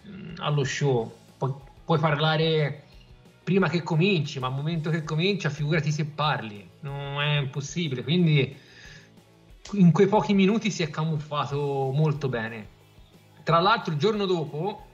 mm, 0.07 0.35
allo 0.39 0.65
show, 0.65 1.13
Pu- 1.37 1.61
puoi 1.85 1.99
parlare 1.99 2.85
prima 3.43 3.69
che 3.69 3.83
cominci, 3.83 4.39
ma 4.39 4.47
al 4.47 4.55
momento 4.55 4.91
che 4.91 5.05
comincia 5.05 5.51
figurati 5.51 5.93
se 5.93 6.07
parli, 6.07 6.67
non 6.81 7.21
è 7.21 7.39
impossibile, 7.39 8.03
quindi 8.03 8.57
in 9.73 9.93
quei 9.93 10.07
pochi 10.07 10.35
minuti 10.35 10.71
si 10.71 10.83
è 10.83 10.91
camuffato 10.91 11.91
molto 11.95 12.29
bene. 12.29 12.73
Tra 13.43 13.61
l'altro, 13.61 13.93
il 13.93 13.99
giorno 13.99 14.25
dopo 14.25 14.87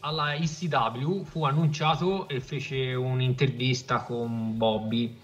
alla 0.00 0.34
ECW 0.34 1.24
fu 1.24 1.44
annunciato 1.44 2.28
e 2.28 2.40
fece 2.40 2.94
un'intervista 2.94 4.02
con 4.02 4.56
Bobby. 4.56 5.18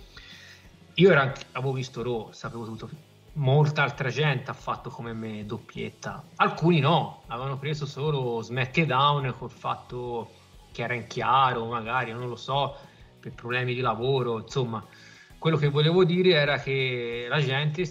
Io 0.95 1.11
ero 1.11 1.21
anche- 1.21 1.47
avevo 1.53 1.73
visto 1.73 2.03
Raw, 2.03 2.31
sapevo 2.33 2.65
tutto. 2.65 2.91
Molta 3.35 3.83
altra 3.83 4.09
gente 4.09 4.51
ha 4.51 4.55
fatto 4.55 4.91
come 4.91 5.13
me 5.13 5.47
doppietta. 5.47 6.25
Alcuni 6.37 6.81
no, 6.81 7.23
avevano 7.29 7.59
preso 7.59 7.87
solo 7.87 8.43
SmackDown 8.43 9.35
col 9.39 9.51
fatto 9.51 10.33
che 10.73 10.83
era 10.83 10.95
in 10.95 11.07
chiaro, 11.07 11.67
magari, 11.67 12.13
non 12.13 12.29
lo 12.29 12.37
so, 12.37 12.77
per 13.21 13.33
problemi 13.33 13.75
di 13.75 13.81
lavoro, 13.81 14.41
insomma. 14.41 14.85
Quello 15.39 15.57
che 15.57 15.69
volevo 15.69 16.05
dire 16.05 16.33
era 16.33 16.59
che 16.59 17.27
la 17.29 17.41
gente 17.41 17.83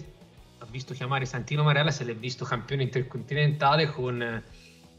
ha 0.58 0.66
visto 0.66 0.94
chiamare 0.94 1.24
Santino 1.24 1.62
Marella 1.62 1.90
se 1.90 2.04
l'è 2.04 2.14
visto 2.14 2.44
campione 2.44 2.82
intercontinentale 2.84 3.90
con 3.90 4.42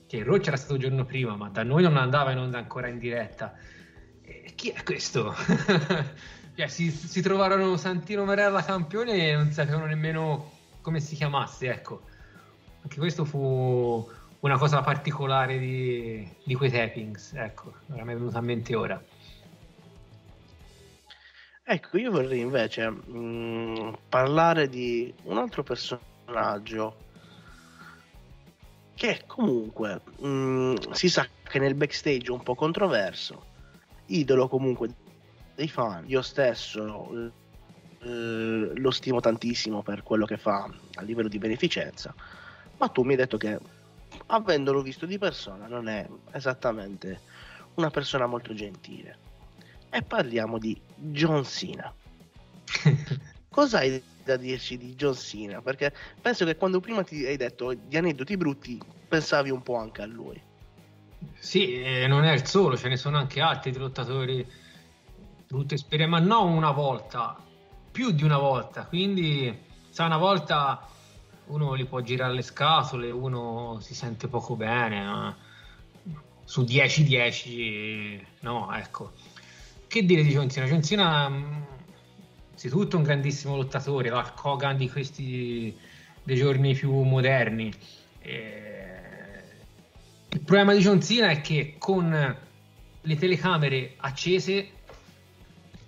che 0.08 0.18
il 0.18 0.26
Raw 0.26 0.38
c'era 0.39 0.58
stato 0.58 0.74
il 0.74 0.82
giorno 0.82 1.06
prima, 1.06 1.38
ma 1.38 1.47
da 1.47 1.64
noi 1.64 1.84
non 1.84 1.95
andava 1.95 2.32
in 2.32 2.39
onda 2.39 2.58
ancora 2.58 2.88
in 2.88 2.97
diretta. 2.97 3.56
E 4.22 4.52
chi 4.56 4.70
è 4.70 4.84
questo? 4.84 5.34
Cioè, 6.62 6.70
si, 6.70 6.91
si 6.91 7.24
trovarono 7.24 7.76
Santino 7.76 8.24
Marella 8.24 8.64
campione 8.64 9.30
e 9.30 9.34
non 9.34 9.51
sapevano 9.51 9.88
nemmeno 9.88 10.51
come 10.82 10.99
si 10.99 11.16
chiamasse, 11.16 11.68
ecco. 11.72 12.03
Anche 12.84 12.99
questo 12.99 13.26
fu 13.26 14.07
una 14.41 14.57
cosa 14.59 14.82
particolare 14.82 15.57
di, 15.57 16.28
di 16.43 16.53
quei 16.53 16.70
tappings, 16.70 17.34
ecco, 17.34 17.74
non 17.88 18.05
mi 18.05 18.14
è 18.14 18.16
venuta 18.16 18.38
a 18.38 18.41
mente 18.41 18.76
ora. 18.76 19.03
Ecco, 21.64 21.97
io 21.97 22.12
vorrei 22.12 22.41
invece 22.41 22.89
mh, 22.91 23.97
parlare 24.07 24.70
di 24.70 25.12
un 25.24 25.39
altro 25.39 25.64
personaggio 25.64 26.95
che 28.93 29.24
comunque 29.26 29.99
mh, 30.20 30.91
si 30.91 31.09
sa 31.09 31.28
che 31.41 31.57
nel 31.57 31.74
backstage 31.74 32.28
è 32.28 32.32
un 32.32 32.43
po' 32.43 32.53
controverso, 32.53 33.45
idolo 34.05 34.47
comunque 34.47 35.01
dei 35.56 35.68
fan, 35.68 36.04
io 36.08 36.22
stesso 36.22 37.32
eh, 38.04 38.72
lo 38.76 38.91
stimo 38.91 39.20
tantissimo 39.20 39.84
per 39.84 40.04
quello 40.04 40.26
che 40.26 40.38
fa 40.38 40.70
a 40.95 41.02
livello 41.02 41.28
di 41.28 41.38
beneficenza, 41.38 42.14
ma 42.78 42.88
tu 42.88 43.04
mi 43.04 43.12
hai 43.12 43.18
detto 43.18 43.38
che 43.38 43.60
avendolo 44.28 44.82
visto 44.82 45.06
di 45.06 45.18
persona 45.18 45.68
non 45.68 45.88
è 45.88 46.08
esattamente 46.32 47.22
una 47.76 47.89
persona 47.89 48.26
molto 48.26 48.54
gentile. 48.54 49.30
E 49.89 50.02
parliamo 50.02 50.58
di 50.58 50.80
John 50.95 51.43
Cena. 51.45 51.93
Cosa 53.49 53.80
hai 53.80 54.02
da 54.24 54.38
dirci 54.38 54.78
di 54.78 54.95
John 54.95 55.16
Cena? 55.16 55.62
Perché 55.62 55.93
penso 56.22 56.45
che 56.45 56.56
quando 56.56 56.80
prima 56.80 57.04
ti 57.04 57.26
hai 57.26 57.38
detto 57.38 57.74
di 57.74 57.97
aneddoti 57.97 58.38
brutti, 58.38 58.80
pensavi 59.08 59.49
un 59.49 59.62
po' 59.62 59.76
anche 59.76 60.02
a 60.02 60.06
lui. 60.06 60.41
Sì, 61.38 61.82
eh, 61.82 62.08
non 62.08 62.24
è 62.24 62.32
il 62.32 62.45
solo, 62.45 62.78
ce 62.78 62.88
ne 62.88 62.97
sono 62.97 63.18
anche 63.18 63.41
altri 63.41 63.74
lottatori 63.74 64.45
brutte 65.52 65.76
esperienze, 65.76 66.18
ma 66.18 66.20
non 66.20 66.54
una 66.54 66.72
volta, 66.72 67.38
più 67.91 68.12
di 68.12 68.24
una 68.24 68.38
volta. 68.38 68.86
Quindi, 68.86 69.54
sa, 69.89 70.06
una 70.06 70.18
volta 70.18 70.88
uno 71.47 71.74
li 71.74 71.86
può 71.86 71.99
girare 71.99 72.34
le 72.34 72.41
scatole, 72.41 73.12
uno 73.12 73.78
si 73.82 73.93
sente 73.93 74.30
poco 74.30 74.56
bene. 74.56 75.04
No? 75.04 75.36
Su 76.45 76.62
10-10, 76.62 78.22
no, 78.41 78.74
ecco. 78.74 79.12
Che 79.88 80.06
dire 80.06 80.24
di? 80.24 80.32
John 80.32 80.49
Cena, 80.49 81.28
innanzitutto, 81.28 82.95
un 82.95 83.04
grandissimo 83.04 83.58
lottatore, 83.58 84.10
la 84.10 84.32
Kogan 84.34 84.78
di 84.78 84.89
questi 84.89 85.78
dei 86.24 86.38
giorni 86.38 86.74
più 86.74 86.93
moderni. 87.02 87.74
E... 88.22 88.70
Il 90.30 90.39
problema 90.39 90.74
di 90.74 90.82
Cena 90.82 91.30
è 91.30 91.41
che 91.41 91.76
con 91.78 92.38
le 93.04 93.16
telecamere 93.18 93.95
accese 93.97 94.80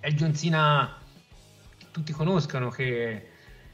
è 0.04 0.08
il 0.10 0.16
John 0.16 0.36
Cena 0.36 0.98
che 1.78 1.86
tutti 1.92 2.12
conoscono, 2.12 2.68
che, 2.70 3.30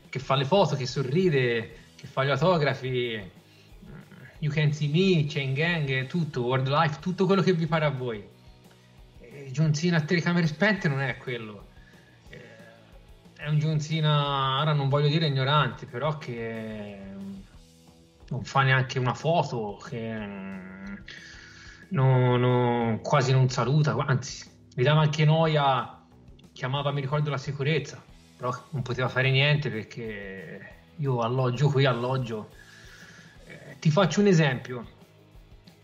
che 0.07 0.19
fa 0.19 0.35
le 0.35 0.45
foto, 0.45 0.75
che 0.75 0.85
sorride, 0.85 1.77
che 1.95 2.05
fa 2.05 2.23
gli 2.23 2.29
autografi, 2.29 3.31
You 4.37 4.53
Can 4.53 4.71
See 4.71 4.89
Me, 4.89 5.25
Chain 5.27 5.55
Gang, 5.55 6.05
tutto, 6.05 6.43
World 6.43 6.67
Life, 6.67 6.99
tutto 6.99 7.25
quello 7.25 7.41
che 7.41 7.53
vi 7.53 7.65
pare 7.65 7.85
a 7.85 7.89
voi 7.89 8.37
John 9.51 9.73
Cena 9.73 9.97
a 9.97 10.01
telecamere 10.01 10.47
spente 10.47 10.87
non 10.87 11.01
è 11.01 11.17
quello. 11.17 11.67
Eh, 12.29 12.39
è 13.37 13.47
un 13.47 13.57
John 13.57 13.79
Cena, 13.79 14.59
ora 14.61 14.73
non 14.73 14.89
voglio 14.89 15.07
dire 15.07 15.27
ignorante, 15.27 15.85
però 15.85 16.17
che 16.17 16.97
non 18.29 18.43
fa 18.43 18.61
neanche 18.61 18.99
una 18.99 19.13
foto, 19.13 19.81
che 19.87 20.27
no, 21.89 22.37
no, 22.37 22.99
quasi 23.01 23.31
non 23.31 23.49
saluta, 23.49 23.95
anzi, 23.95 24.47
mi 24.75 24.83
dava 24.83 25.01
anche 25.01 25.25
noia, 25.25 25.98
chiamava, 26.59 26.91
mi 26.91 26.99
ricordo, 26.99 27.29
la 27.29 27.37
sicurezza, 27.37 28.03
però 28.35 28.53
non 28.71 28.81
poteva 28.81 29.07
fare 29.07 29.31
niente 29.31 29.69
perché 29.69 30.79
io 30.97 31.21
alloggio 31.21 31.69
qui, 31.69 31.85
alloggio. 31.85 32.49
Eh, 33.45 33.77
ti 33.79 33.89
faccio 33.89 34.19
un 34.19 34.27
esempio. 34.27 34.85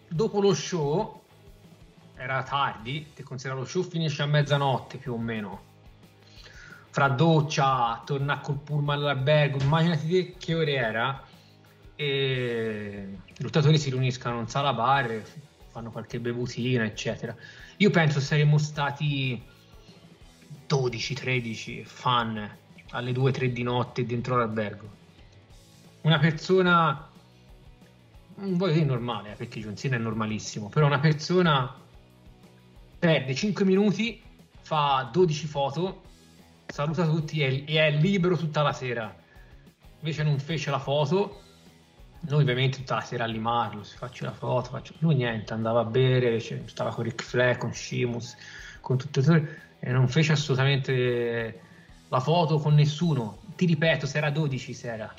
Dopo 0.09 0.41
lo 0.41 0.53
show 0.53 1.21
era 2.17 2.43
tardi, 2.43 3.13
ti 3.15 3.23
considera 3.23 3.57
lo 3.57 3.63
show 3.63 3.83
finisce 3.83 4.21
a 4.21 4.25
mezzanotte 4.25 4.97
più 4.97 5.13
o 5.13 5.17
meno. 5.17 5.61
Fra 6.89 7.07
doccia, 7.07 8.01
torna 8.05 8.39
col 8.39 8.57
pullman 8.57 8.97
all'albergo, 8.97 9.59
immaginati 9.63 10.35
che 10.37 10.55
ore 10.55 10.73
era. 10.73 11.23
E 11.95 13.17
i 13.25 13.41
lottatori 13.41 13.77
si 13.77 13.91
riuniscono 13.91 14.41
in 14.41 14.49
sala 14.49 14.73
bar, 14.73 15.21
fanno 15.69 15.89
qualche 15.89 16.19
bevutina, 16.19 16.83
eccetera. 16.83 17.33
Io 17.77 17.89
penso 17.91 18.19
saremmo 18.19 18.57
stati 18.57 19.53
12-13 20.67 21.83
fan 21.83 22.57
alle 22.91 23.11
2-3 23.11 23.45
di 23.47 23.63
notte 23.63 24.05
dentro 24.05 24.37
l'albergo. 24.37 25.03
Una 26.01 26.19
persona, 26.19 27.09
non 28.35 28.57
voglio 28.57 28.73
dire 28.73 28.85
normale, 28.85 29.33
eh, 29.33 29.35
perché 29.35 29.59
John 29.59 29.75
Cena 29.75 29.95
è 29.95 29.99
normalissimo, 29.99 30.69
però 30.69 30.85
una 30.85 30.99
persona 30.99 31.73
perde 32.99 33.33
5 33.33 33.65
minuti, 33.65 34.21
fa 34.61 35.09
12 35.11 35.47
foto, 35.47 36.01
saluta 36.67 37.05
tutti 37.05 37.41
e, 37.41 37.65
è 37.65 37.91
libero 37.91 38.37
tutta 38.37 38.61
la 38.61 38.73
sera. 38.73 39.13
Invece 39.99 40.23
non 40.23 40.39
fece 40.39 40.69
la 40.69 40.79
foto, 40.79 41.41
noi 42.21 42.41
ovviamente 42.41 42.77
tutta 42.77 42.95
la 42.95 43.01
sera 43.01 43.23
a 43.23 43.27
limarlo, 43.27 43.83
si 43.83 43.97
faccia 43.97 44.25
la 44.25 44.33
foto, 44.33 44.69
faccio... 44.69 44.93
lui 44.99 45.15
niente, 45.15 45.53
andava 45.53 45.81
a 45.81 45.85
bere, 45.85 46.39
stava 46.39 46.93
con 46.93 47.03
Rick 47.03 47.23
Flair, 47.23 47.57
con 47.57 47.73
Shimus, 47.73 48.35
con 48.81 48.97
tutte 48.97 49.21
le 49.21 49.64
e 49.85 49.91
non 49.91 50.07
fece 50.07 50.31
assolutamente 50.31 51.59
la 52.07 52.19
foto 52.19 52.57
con 52.57 52.73
nessuno. 52.73 53.37
Ti 53.55 53.67
ripeto, 53.67 54.07
se 54.07 54.17
era 54.17 54.31
12 54.31 54.73
sera 54.73 55.13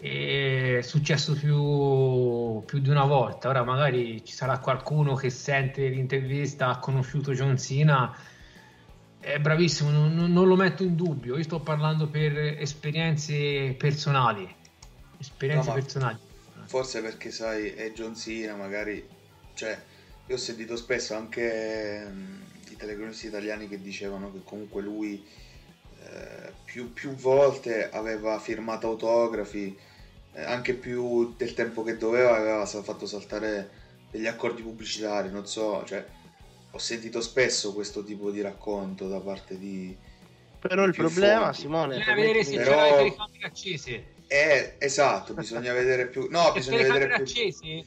è 0.00 0.78
successo 0.80 1.34
più, 1.34 2.62
più, 2.64 2.78
di 2.78 2.88
una 2.88 3.04
volta. 3.04 3.48
Ora 3.48 3.64
magari 3.64 4.24
ci 4.24 4.32
sarà 4.32 4.58
qualcuno 4.58 5.14
che 5.14 5.28
sente 5.28 5.86
l'intervista, 5.88 6.68
ha 6.68 6.78
conosciuto 6.78 7.32
John 7.32 7.58
Cena, 7.58 8.16
è 9.20 9.38
bravissimo, 9.38 9.90
non, 9.90 10.14
non, 10.14 10.48
lo 10.48 10.56
metto 10.56 10.82
in 10.82 10.96
dubbio. 10.96 11.36
Io 11.36 11.42
sto 11.42 11.60
parlando 11.60 12.06
per 12.06 12.38
esperienze 12.38 13.74
personali. 13.76 14.48
Esperienze 15.18 15.68
no, 15.68 15.74
personali. 15.74 16.18
Forse 16.64 17.02
perché 17.02 17.30
sai, 17.30 17.70
è 17.70 17.92
John 17.92 18.16
Cena, 18.16 18.54
magari, 18.54 19.06
cioè, 19.52 19.78
io 20.26 20.34
ho 20.34 20.38
sentito 20.38 20.76
spesso 20.76 21.14
anche 21.14 22.06
telecronisti 22.78 23.26
italiani 23.26 23.68
che 23.68 23.80
dicevano 23.80 24.32
che 24.32 24.40
comunque 24.44 24.80
lui 24.80 25.22
eh, 26.02 26.52
più, 26.64 26.92
più, 26.92 27.14
volte 27.14 27.90
aveva 27.90 28.38
firmato 28.38 28.86
autografi, 28.86 29.76
eh, 30.32 30.42
anche 30.42 30.74
più 30.74 31.34
del 31.36 31.52
tempo 31.52 31.82
che 31.82 31.96
doveva 31.96 32.36
aveva 32.36 32.64
fatto 32.64 33.06
saltare 33.06 33.70
degli 34.10 34.26
accordi 34.26 34.62
pubblicitari, 34.62 35.30
non 35.30 35.46
so, 35.46 35.84
cioè, 35.84 36.04
ho 36.70 36.78
sentito 36.78 37.20
spesso 37.20 37.74
questo 37.74 38.04
tipo 38.04 38.30
di 38.30 38.40
racconto 38.40 39.08
da 39.08 39.20
parte 39.20 39.58
di... 39.58 39.96
Però 40.60 40.84
il 40.84 40.94
problema, 40.94 41.44
fonti. 41.44 41.60
Simone... 41.60 41.98
Bisogna 41.98 42.14
vedere 42.14 42.44
se 42.44 42.56
però... 42.56 42.70
c'erano 42.70 42.90
le 42.90 42.96
telecamere 42.96 43.46
accese. 43.46 44.04
Eh, 44.26 44.74
esatto, 44.78 45.34
bisogna 45.34 45.72
vedere 45.72 46.06
più... 46.06 46.28
No, 46.30 46.52
bisogna 46.52 46.82
vedere 46.82 47.06
più... 47.06 47.22
accese? 47.22 47.84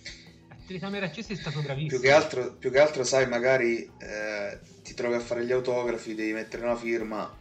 Telecamera 0.68 1.06
accesa 1.08 1.34
è 1.34 1.36
stato 1.36 1.62
bravissimo. 1.62 1.89
Più 1.89 2.00
che 2.00 2.12
altro, 2.12 2.54
più 2.54 2.72
che 2.72 2.80
altro 2.80 3.04
sai, 3.04 3.28
magari 3.28 3.89
eh, 4.00 4.60
ti 4.92 4.94
trovi 4.94 5.16
a 5.16 5.20
fare 5.20 5.46
gli 5.46 5.54
autografi, 5.54 6.16
devi 6.16 6.34
mettere 6.34 6.64
una 6.64 6.76
firma 6.76 7.34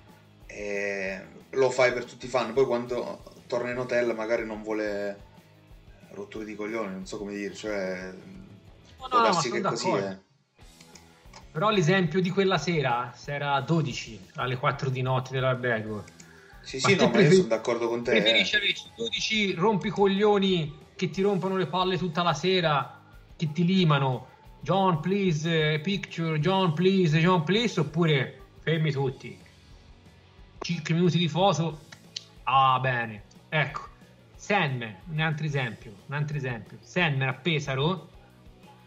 e 0.46 1.20
lo 1.50 1.70
fai 1.70 1.92
per 1.92 2.04
tutti 2.04 2.26
i 2.26 2.28
fan. 2.28 2.52
Poi 2.52 2.64
quando 2.64 3.22
torna 3.48 3.70
in 3.70 3.78
hotel 3.78 4.14
magari 4.14 4.46
non 4.46 4.62
vuole 4.62 5.28
rotture 6.12 6.44
di 6.44 6.54
coglioni, 6.54 6.92
non 6.92 7.06
so 7.06 7.18
come 7.18 7.34
dire, 7.34 7.52
cioè 7.54 8.12
no, 8.98 9.18
no, 9.18 9.28
no, 9.28 9.40
che 9.40 9.60
così 9.60 9.90
è. 9.90 10.18
Però 11.52 11.70
l'esempio 11.70 12.20
di 12.20 12.30
quella 12.30 12.58
sera, 12.58 13.12
se 13.16 13.34
era 13.34 13.60
12 13.60 14.28
alle 14.34 14.56
4 14.56 14.88
di 14.88 15.02
notte 15.02 15.32
dell'albergo. 15.32 16.04
Sì, 16.62 16.78
sì, 16.78 16.94
no, 16.94 17.08
ma 17.08 17.20
io 17.20 17.32
sono 17.32 17.48
d'accordo 17.48 17.88
con 17.88 18.04
te. 18.04 18.12
Preferisci 18.12 18.54
averci 18.54 18.90
12 18.94 19.54
rompicoglioni 19.54 20.78
che 20.94 21.10
ti 21.10 21.20
rompono 21.22 21.56
le 21.56 21.66
palle 21.66 21.98
tutta 21.98 22.22
la 22.22 22.34
sera, 22.34 23.00
che 23.34 23.50
ti 23.50 23.64
limano. 23.64 24.28
John, 24.62 25.00
please, 25.00 25.48
uh, 25.48 25.80
picture, 25.82 26.38
John, 26.38 26.74
please, 26.74 27.18
John, 27.18 27.42
please, 27.44 27.80
oppure 27.80 28.40
fermi 28.60 28.92
tutti. 28.92 29.38
5 30.58 30.94
minuti 30.94 31.16
di 31.16 31.28
foto, 31.28 31.80
ah 32.44 32.78
bene, 32.80 33.22
ecco, 33.48 33.88
Sandman, 34.36 34.94
un 35.10 35.20
altro 35.20 35.46
esempio, 35.46 35.94
un 36.06 36.14
altro 36.14 36.36
esempio, 36.36 36.76
Sandman 36.82 37.28
a 37.28 37.32
Pesaro, 37.32 38.08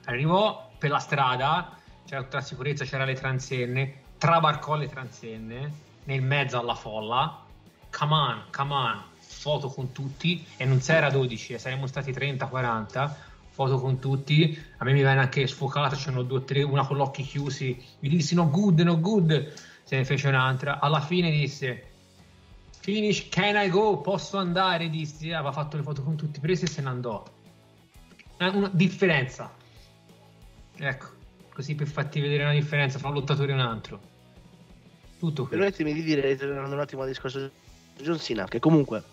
arrivò 0.06 0.72
per 0.78 0.92
la 0.92 1.00
strada, 1.00 1.76
c'era 2.06 2.22
tutta 2.22 2.38
la 2.38 2.44
sicurezza, 2.44 2.86
c'era 2.86 3.06
le 3.06 3.16
transenne, 3.16 4.02
trabarcò 4.20 4.76
le 4.76 4.88
transenne, 4.88 5.72
nel 6.04 6.22
mezzo 6.22 6.60
alla 6.60 6.76
folla, 6.76 7.44
come 7.90 8.14
on, 8.14 8.44
come 8.52 8.74
on, 8.74 9.04
foto 9.18 9.70
con 9.70 9.92
tutti, 9.92 10.46
e 10.58 10.66
non 10.66 10.80
c'era 10.80 11.10
12, 11.10 11.54
eh, 11.54 11.58
saremmo 11.58 11.88
stati 11.88 12.12
30-40, 12.12 13.12
foto 13.54 13.80
con 13.80 14.00
tutti, 14.00 14.60
a 14.78 14.84
me 14.84 14.94
mi 14.94 15.02
viene 15.02 15.20
anche 15.20 15.46
sfocato, 15.46 15.96
c'erano 15.96 16.24
due 16.24 16.40
o 16.40 16.44
tre, 16.44 16.64
una 16.64 16.86
con 16.88 16.98
gli 16.98 17.02
occhi 17.02 17.22
chiusi, 17.22 17.80
mi 18.00 18.10
dissi 18.10 18.34
no 18.34 18.50
good, 18.50 18.80
no 18.80 19.00
good, 19.00 19.54
se 19.84 19.96
ne 19.96 20.06
fece 20.06 20.28
un'altra. 20.28 20.80
Alla 20.80 21.02
fine 21.02 21.30
disse 21.30 21.92
Finish, 22.80 23.30
can 23.30 23.56
I 23.56 23.70
go? 23.70 24.00
Posso 24.00 24.38
andare? 24.38 24.90
Disse, 24.90 25.34
aveva 25.34 25.52
fatto 25.52 25.78
le 25.78 25.84
foto 25.84 26.02
con 26.02 26.16
tutti 26.16 26.40
presi 26.40 26.66
e 26.66 26.68
se 26.68 26.82
ne 26.82 26.90
andò. 26.90 27.24
Una 28.40 28.70
differenza. 28.74 29.54
Ecco, 30.76 31.06
così 31.54 31.76
per 31.76 31.88
farti 31.88 32.20
vedere 32.20 32.44
una 32.44 32.54
differenza 32.54 32.98
tra 32.98 33.10
un 33.10 33.14
lottatore 33.14 33.52
e 33.52 33.54
un 33.54 33.62
altro. 33.62 34.02
Tutto 35.20 35.46
qui. 35.46 35.56
Permettimi 35.56 35.94
di 35.94 36.02
dire, 36.02 36.36
tornando 36.36 36.74
un 36.74 36.82
attimo 36.82 37.04
al 37.04 37.08
discorso 37.08 37.40
di 37.40 38.04
John 38.04 38.20
Cena, 38.20 38.46
che 38.46 38.60
comunque 38.60 39.04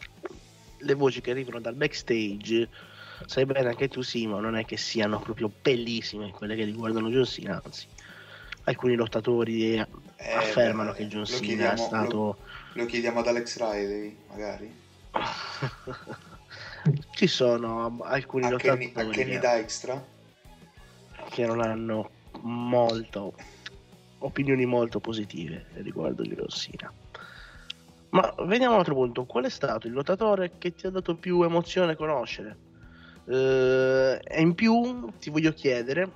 le 0.79 0.95
voci 0.95 1.21
che 1.21 1.31
arrivano 1.31 1.61
dal 1.61 1.75
backstage, 1.75 2.69
sai 3.27 3.45
bene 3.47 3.69
anche 3.69 3.89
tu 3.89 4.03
Simo, 4.03 4.41
non 4.41 4.57
è 4.57 4.65
che 4.65 4.77
siano 4.77 5.21
proprio 5.21 5.51
bellissime 5.63 6.31
quelle 6.31 6.57
che 6.57 6.65
riguardano 6.65 7.09
John 7.11 7.25
Cena, 7.25 7.61
anzi 7.65 7.87
alcuni 8.65 8.95
lottatori 8.95 9.75
eh, 9.75 9.87
affermano 10.33 10.91
beh, 10.91 10.97
che 10.97 11.07
John 11.07 11.25
Cena 11.25 11.73
è 11.73 11.77
stato... 11.77 12.17
Lo, 12.17 12.37
lo, 12.75 12.87
chiediamo 12.87 13.21
ad 13.21 13.27
Alex 13.27 13.59
Riley, 13.59 14.17
magari. 14.29 14.73
Ci 17.13 17.27
sono 17.27 17.99
alcuni 18.03 18.47
a 18.47 18.51
lottatori... 18.51 18.93
Kenny, 18.93 19.09
a 19.09 19.11
Kenny 19.11 19.39
Dykstra? 19.39 20.05
Che 21.29 21.47
non 21.47 21.61
hanno 21.61 22.11
molto 22.41 23.35
opinioni 24.19 24.67
molto 24.67 25.01
positive 25.01 25.67
riguardo 25.75 26.23
John 26.23 26.49
Cena. 26.49 26.93
Ma 28.11 28.35
veniamo 28.41 28.73
a 28.73 28.75
un 28.75 28.81
altro 28.81 28.95
punto. 28.95 29.25
Qual 29.25 29.45
è 29.45 29.51
stato 29.51 29.87
il 29.87 29.93
lottatore 29.93 30.53
che 30.59 30.75
ti 30.75 30.87
ha 30.87 30.91
dato 30.91 31.15
più 31.15 31.43
emozione 31.43 31.95
conoscere? 31.97 32.69
Uh, 33.31 34.19
e 34.25 34.41
in 34.41 34.57
più 34.57 35.09
ti 35.21 35.31
voglio 35.31 35.53
chiedere 35.53 36.11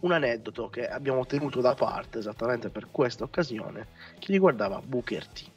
un 0.00 0.10
aneddoto 0.10 0.68
che 0.70 0.88
abbiamo 0.88 1.24
tenuto 1.24 1.60
da 1.60 1.74
parte 1.74 2.18
esattamente 2.18 2.68
per 2.68 2.88
questa 2.90 3.22
occasione 3.22 3.86
che 4.18 4.32
riguardava 4.32 4.80
Booker 4.84 5.24
T. 5.28 5.48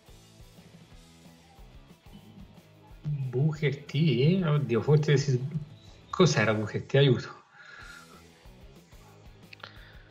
Booker 3.01 3.77
T? 3.77 4.43
Oddio, 4.45 4.81
forse 4.81 5.17
si... 5.17 5.41
cos'era 6.11 6.53
Booker 6.53 6.83
T? 6.83 6.93
Aiuto. 6.93 7.43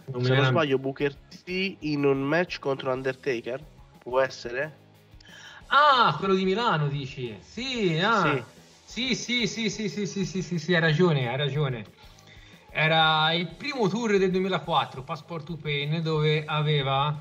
Non 0.06 0.22
Se 0.22 0.28
non 0.30 0.38
era... 0.38 0.46
sbaglio, 0.48 0.78
Booker 0.78 1.14
T 1.14 1.76
in 1.80 2.04
un 2.04 2.20
match 2.20 2.58
contro 2.58 2.92
Undertaker 2.92 3.64
può 3.98 4.18
essere? 4.20 4.82
Ah, 5.68 6.16
quello 6.18 6.34
di 6.34 6.44
Milano 6.44 6.88
dici? 6.88 7.38
Sì, 7.40 7.96
ah. 8.02 8.22
sì, 8.22 8.42
sì, 8.94 9.16
sì, 9.16 9.48
sì, 9.48 9.68
sì, 9.70 9.88
sì, 9.88 10.06
sì, 10.06 10.40
sì, 10.40 10.56
sì, 10.56 10.72
hai 10.72 10.80
ragione, 10.80 11.28
hai 11.28 11.36
ragione. 11.36 11.84
Era 12.70 13.32
il 13.32 13.48
primo 13.48 13.88
tour 13.88 14.16
del 14.18 14.30
2004, 14.30 15.02
Passport 15.02 15.44
to 15.44 15.56
Pain, 15.56 16.00
dove 16.00 16.44
aveva 16.46 17.20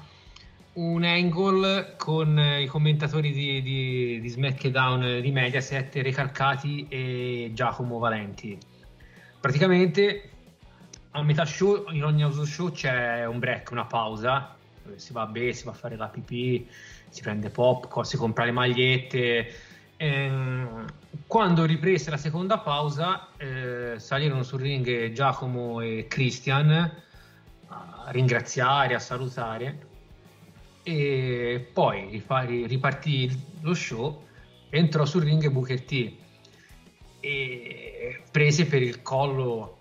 un 0.73 1.03
angle 1.03 1.95
con 1.97 2.37
i 2.37 2.67
commentatori 2.67 3.31
di, 3.31 3.63
di, 3.63 4.19
di 4.21 4.29
SmackDown 4.29 5.19
di 5.19 5.31
Mediaset, 5.31 5.95
Recalcati 5.95 6.85
e 6.89 7.49
Giacomo 7.55 7.97
Valenti. 7.97 8.55
Praticamente 9.39 10.29
a 11.09 11.23
metà 11.23 11.43
show, 11.43 11.89
in 11.89 12.03
ogni 12.03 12.21
house 12.21 12.45
show 12.45 12.69
c'è 12.69 13.25
un 13.25 13.39
break, 13.39 13.71
una 13.71 13.85
pausa, 13.85 14.55
si 14.97 15.11
va 15.11 15.23
a 15.23 15.25
bere, 15.25 15.53
si 15.53 15.65
va 15.65 15.71
a 15.71 15.73
fare 15.73 15.95
la 15.95 16.07
pipì, 16.07 16.69
si 17.09 17.23
prende 17.23 17.49
popcorn, 17.49 18.05
si 18.05 18.15
compra 18.15 18.45
le 18.45 18.51
magliette. 18.51 19.55
Ehm, 19.97 20.85
quando 21.33 21.65
riprese 21.65 22.11
la 22.11 22.17
seconda 22.17 22.59
pausa, 22.59 23.29
eh, 23.37 23.95
salirono 23.97 24.43
sul 24.43 24.61
ring 24.61 25.11
Giacomo 25.13 25.81
e 25.81 26.05
Christian 26.07 26.69
a 27.69 28.05
ringraziare, 28.11 28.93
a 28.93 28.99
salutare. 28.99 29.87
E 30.83 31.71
poi 31.73 32.23
ripartì 32.67 33.35
lo 33.61 33.73
show 33.73 34.27
entrò 34.69 35.05
sul 35.05 35.23
ring 35.23 35.49
Booker 35.49 35.81
T 35.81 36.13
e 37.19 38.21
prese 38.29 38.67
per 38.67 38.83
il 38.83 39.01
collo 39.01 39.77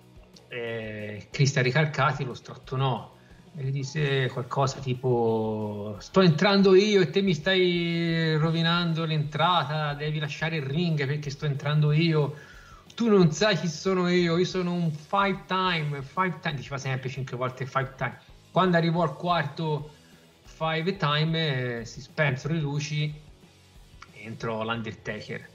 eh, 0.48 1.28
Cristian 1.30 1.64
Ricalcati 1.64 2.24
lo 2.24 2.32
strattonò 2.32 3.14
e 3.54 3.64
gli 3.64 3.70
disse 3.70 4.30
qualcosa 4.32 4.78
tipo 4.78 5.96
sto 5.98 6.22
entrando 6.22 6.74
io 6.74 7.02
e 7.02 7.10
te 7.10 7.20
mi 7.20 7.34
stai 7.34 8.34
rovinando 8.36 9.04
l'entrata 9.04 9.92
devi 9.92 10.18
lasciare 10.18 10.56
il 10.56 10.62
ring 10.62 11.06
perché 11.06 11.30
sto 11.30 11.46
entrando 11.46 11.92
io. 11.92 12.34
Tu 12.94 13.08
non 13.08 13.30
sai 13.32 13.56
chi 13.56 13.68
sono 13.68 14.08
io 14.08 14.38
io 14.38 14.44
sono 14.44 14.72
un 14.72 14.90
five 14.90 15.44
time 15.46 16.02
five 16.02 16.38
time 16.40 16.54
diceva 16.56 16.78
sempre 16.78 17.08
cinque 17.10 17.36
volte 17.36 17.66
five 17.66 17.94
time. 17.96 18.18
Quando 18.50 18.76
arrivò 18.76 19.02
al 19.02 19.16
quarto 19.16 19.90
five 20.44 20.96
time 20.96 21.80
eh, 21.80 21.84
si 21.84 22.00
spensero 22.00 22.54
le 22.54 22.60
luci 22.60 23.14
entrò 24.14 24.64
l'Undertaker. 24.64 25.48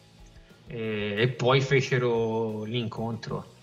E, 0.67 1.15
e 1.17 1.27
poi 1.29 1.61
fecero 1.61 2.63
l'incontro 2.63 3.55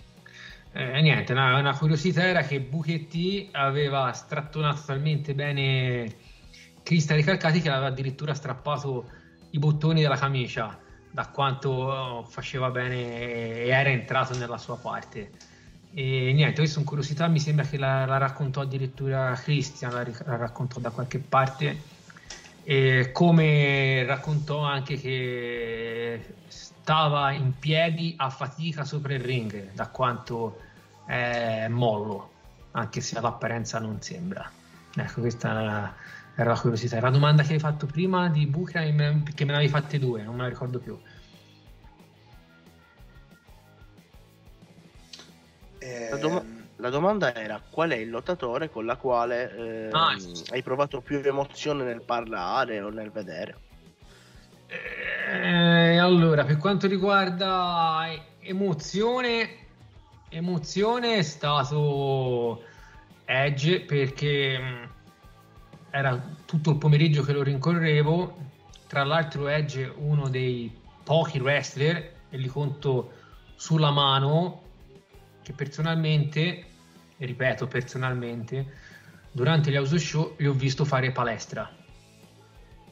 eh, 0.77 1.01
niente, 1.01 1.33
una, 1.33 1.57
una, 1.57 1.77
curiosità 1.77 2.27
era 2.27 2.43
che 2.43 2.61
Buchetti 2.61 3.49
aveva 3.53 4.13
strattonato 4.13 4.83
talmente 4.87 5.33
bene 5.33 6.13
Cristian 6.83 7.17
Ricalcati 7.17 7.61
che 7.61 7.71
aveva 7.71 7.87
addirittura 7.87 8.35
strappato 8.35 9.09
i 9.51 9.59
bottoni 9.61 10.03
della 10.03 10.17
camicia 10.17 10.77
da 11.13 11.29
quanto 11.29 12.27
faceva 12.29 12.71
bene 12.71 13.63
e 13.63 13.69
era 13.69 13.89
entrato 13.89 14.37
nella 14.37 14.59
sua 14.59 14.77
parte. 14.77 15.31
E 15.95 16.33
niente, 16.33 16.57
questa 16.57 16.79
è 16.79 16.81
una 16.81 16.89
curiosità, 16.89 17.29
mi 17.29 17.39
sembra 17.39 17.65
che 17.65 17.79
la, 17.79 18.05
la 18.05 18.17
raccontò 18.17 18.63
addirittura 18.63 19.33
Christian, 19.35 19.93
la, 19.93 20.05
la, 20.25 20.37
raccontò 20.37 20.81
da 20.81 20.91
qualche 20.91 21.21
parte, 21.21 21.83
e 22.65 23.13
come 23.13 24.05
raccontò 24.05 24.65
anche 24.65 24.97
che 24.97 26.21
stava 26.85 27.33
in 27.33 27.59
piedi 27.59 28.13
a 28.19 28.29
fatica 28.29 28.85
sopra 28.85 29.15
il 29.15 29.21
ring, 29.21 29.73
da 29.73 29.89
quanto 29.89 30.61
è 31.07 31.67
mollo, 31.69 32.33
anche 32.73 33.01
se 33.01 33.17
all'apparenza 33.17 33.79
non 33.79 34.03
sembra. 34.03 34.51
Ecco, 34.95 35.23
questa 35.23 35.95
era, 36.35 36.45
la 36.45 36.61
curiosità. 36.61 37.01
La 37.01 37.09
domanda 37.09 37.43
che 37.43 37.55
hai 37.55 37.59
fatto 37.59 37.87
prima 37.87 38.29
di 38.29 38.47
Bucra, 38.47 38.83
che 38.83 38.93
me 38.93 39.23
ne 39.23 39.55
avevi 39.55 39.71
fatte 39.71 39.99
due, 39.99 40.25
non 40.25 40.35
me 40.35 40.43
la 40.43 40.49
ricordo 40.49 40.79
più. 40.79 41.01
La, 46.11 46.17
dom- 46.19 46.45
la, 46.77 46.91
domanda 46.91 47.35
era 47.35 47.63
qual 47.71 47.91
è 47.93 47.97
il 47.97 48.11
lottatore 48.11 48.69
con 48.69 48.85
la 48.85 48.97
quale 48.97 49.89
eh, 49.89 49.89
ah, 49.91 50.15
hai 50.51 50.63
provato 50.63 51.01
più 51.01 51.23
emozione 51.25 51.83
nel 51.83 52.03
parlare 52.03 52.83
o 52.83 52.91
nel 52.91 53.11
vedere? 53.11 53.57
Eh, 54.67 55.04
allora, 55.99 56.45
per 56.45 56.59
quanto 56.59 56.87
riguarda 56.87 58.07
emozione, 58.41 59.49
emozione 60.29 61.17
è 61.17 61.23
stato 61.23 62.63
Edge 63.25 63.81
perché 63.81 64.59
mm, 64.59 64.85
era 65.91 66.21
tutto 66.45 66.71
il 66.71 66.79
pomeriggio 66.79 67.23
che 67.23 67.33
lo 67.33 67.43
rincorrevo. 67.43 68.37
Tra 68.87 69.03
l'altro, 69.05 69.49
Edge 69.49 69.85
è 69.85 69.93
uno 69.97 70.29
dei 70.29 70.73
pochi 71.03 71.39
wrestler, 71.39 72.13
e 72.31 72.37
li 72.37 72.49
conto 72.49 73.13
sulla 73.55 73.91
mano, 73.91 74.63
che 75.43 75.53
personalmente, 75.53 76.65
ripeto 77.17 77.67
personalmente, 77.67 78.67
durante 79.33 79.71
gli 79.71 79.77
house 79.77 79.99
show 79.99 80.35
li 80.39 80.47
ho 80.47 80.53
visto 80.53 80.85
fare 80.85 81.13
palestra 81.13 81.83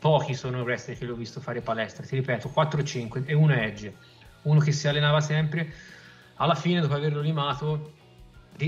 pochi 0.03 0.35
sono 0.35 0.59
i 0.59 0.63
wrestler 0.63 0.99
che 0.99 1.05
l'ho 1.05 1.15
visto 1.15 1.39
fare 1.41 1.61
palestra, 1.61 2.05
ti 2.05 2.17
ripeto, 2.17 2.53
4-5 2.53 3.23
e 3.25 3.35
uno 3.35 3.55
Edge, 3.55 3.95
uno 4.43 4.59
che 4.59 4.73
si 4.73 4.89
allenava 4.89 5.21
sempre, 5.21 5.73
alla 6.35 6.57
fine 6.57 6.81
dopo 6.81 6.95
averlo 6.95 7.21
limato 7.21 7.93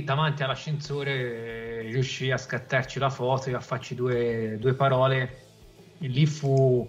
davanti 0.04 0.44
all'ascensore 0.44 1.10
eh, 1.10 1.80
riuscì 1.90 2.30
a 2.30 2.36
scattarci 2.36 3.00
la 3.00 3.10
foto 3.10 3.50
e 3.50 3.54
a 3.54 3.60
farci 3.60 3.96
due, 3.96 4.58
due 4.60 4.74
parole 4.74 5.42
e 5.98 6.06
lì 6.06 6.24
fu, 6.24 6.88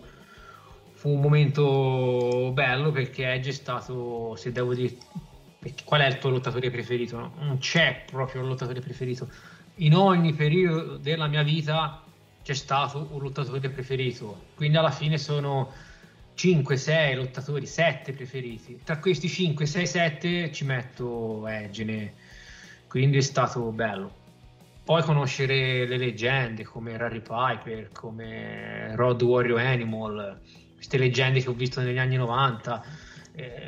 fu, 0.93 1.09
un 1.09 1.21
momento 1.21 2.51
bello 2.53 2.91
perché 2.91 3.33
Edge 3.33 3.49
è 3.49 3.53
stato, 3.53 4.35
se 4.35 4.51
devo 4.51 4.75
dire, 4.75 4.95
qual 5.85 6.01
è 6.01 6.05
il 6.05 6.19
tuo 6.19 6.29
lottatore 6.29 6.69
preferito? 6.69 7.33
Non 7.39 7.57
c'è 7.57 8.03
proprio 8.05 8.43
un 8.43 8.49
lottatore 8.49 8.79
preferito. 8.79 9.27
In 9.77 9.95
ogni 9.95 10.33
periodo 10.33 10.97
della 10.97 11.25
mia 11.25 11.41
vita 11.41 12.04
c'è 12.45 12.53
stato 12.53 13.07
un 13.09 13.23
lottatore 13.23 13.67
preferito, 13.69 14.49
quindi 14.53 14.77
alla 14.77 14.91
fine 14.91 15.17
sono 15.17 15.73
5, 16.35 16.77
6 16.77 17.15
lottatori, 17.15 17.65
7 17.65 18.13
preferiti. 18.13 18.81
Tra 18.83 18.99
questi 18.99 19.27
5, 19.27 19.65
6, 19.65 19.87
7 19.87 20.51
ci 20.51 20.63
metto 20.63 21.47
Egene, 21.47 22.13
quindi 22.87 23.17
è 23.17 23.21
stato 23.21 23.71
bello. 23.71 24.13
Poi 24.83 25.01
conoscere 25.01 25.87
le 25.87 25.97
leggende 25.97 26.63
come 26.63 26.95
Rary 26.95 27.21
Piper, 27.21 27.89
come 27.91 28.95
Rod 28.95 29.23
Warrior 29.23 29.59
Animal, 29.59 30.39
queste 30.75 30.99
leggende 30.99 31.41
che 31.41 31.49
ho 31.49 31.53
visto 31.53 31.81
negli 31.81 31.97
anni 31.97 32.15
90, 32.15 32.85
eh, 33.31 33.59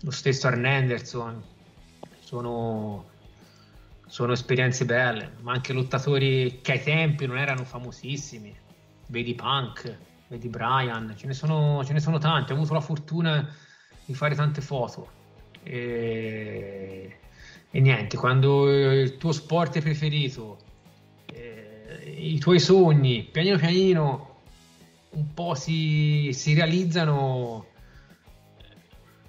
lo 0.00 0.10
stesso 0.10 0.46
Arn 0.46 0.64
Anderson, 0.64 1.44
sono 2.20 3.04
sono 4.08 4.32
esperienze 4.32 4.84
belle, 4.84 5.34
ma 5.42 5.52
anche 5.52 5.72
lottatori 5.72 6.60
che 6.62 6.72
ai 6.72 6.82
tempi 6.82 7.26
non 7.26 7.38
erano 7.38 7.64
famosissimi. 7.64 8.56
vedi 9.08 9.34
Punk, 9.34 9.96
vedi 10.28 10.48
Brian, 10.48 11.14
ce 11.16 11.26
ne 11.26 11.34
sono, 11.34 11.84
ce 11.84 11.92
ne 11.92 12.00
sono 12.00 12.18
tanti, 12.18 12.52
ho 12.52 12.56
avuto 12.56 12.72
la 12.72 12.80
fortuna 12.80 13.54
di 14.04 14.14
fare 14.14 14.34
tante 14.34 14.60
foto. 14.60 15.10
E, 15.62 17.18
e 17.70 17.80
niente, 17.80 18.16
quando 18.16 18.70
il 18.70 19.18
tuo 19.18 19.32
sport 19.32 19.78
preferito, 19.80 20.58
eh, 21.26 22.16
i 22.18 22.38
tuoi 22.38 22.60
sogni, 22.60 23.28
pianino 23.30 23.58
pianino, 23.58 24.40
un 25.10 25.34
po' 25.34 25.54
si, 25.54 26.30
si 26.32 26.54
realizzano, 26.54 27.66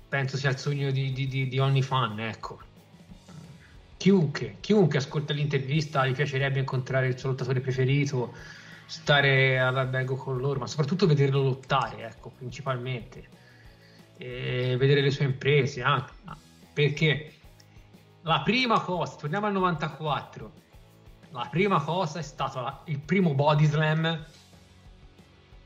penso 0.08 0.38
sia 0.38 0.50
il 0.50 0.58
sogno 0.58 0.92
di, 0.92 1.12
di, 1.12 1.48
di 1.48 1.60
ogni 1.60 1.82
fan, 1.82 2.20
ecco. 2.20 2.68
Chiunque, 4.00 4.56
chiunque 4.62 4.98
ascolta 5.00 5.34
l'intervista 5.34 6.08
gli 6.08 6.14
piacerebbe 6.14 6.60
incontrare 6.60 7.08
il 7.08 7.20
suo 7.20 7.32
lottatore 7.32 7.60
preferito, 7.60 8.34
stare 8.86 9.60
all'albergo 9.60 10.16
con 10.16 10.38
loro, 10.38 10.58
ma 10.58 10.68
soprattutto 10.68 11.06
vederlo 11.06 11.44
lottare, 11.44 12.06
ecco, 12.06 12.30
principalmente. 12.30 13.28
E 14.16 14.78
vedere 14.78 15.02
le 15.02 15.12
sue 15.12 15.26
imprese, 15.26 15.82
anche, 15.82 16.14
perché 16.72 17.34
la 18.22 18.40
prima 18.40 18.80
cosa, 18.80 19.18
torniamo 19.18 19.48
al 19.48 19.52
94, 19.52 20.52
la 21.32 21.50
prima 21.52 21.82
cosa 21.82 22.20
è 22.20 22.24
stato 22.24 22.84
il 22.86 23.00
primo 23.00 23.34
body 23.34 23.66
slam 23.66 24.26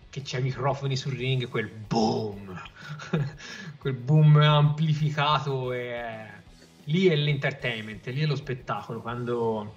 che 0.10 0.22
c'è 0.24 0.40
microfoni 0.40 0.96
sul 0.96 1.14
ring, 1.14 1.48
quel 1.50 1.70
boom, 1.70 2.60
quel 3.78 3.94
boom 3.94 4.38
amplificato 4.38 5.72
e 5.72 6.33
lì 6.86 7.08
è 7.08 7.16
l'entertainment, 7.16 8.06
lì 8.08 8.22
è 8.22 8.26
lo 8.26 8.36
spettacolo, 8.36 9.02
quando 9.02 9.76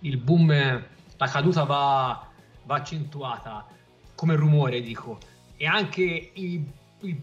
il 0.00 0.16
boom, 0.16 0.50
la 1.16 1.26
caduta 1.26 1.64
va, 1.64 2.28
va 2.64 2.74
accentuata 2.74 3.66
come 4.14 4.34
rumore, 4.34 4.80
dico, 4.80 5.18
e 5.56 5.66
anche 5.66 6.30
il, 6.34 6.64
il, 7.00 7.20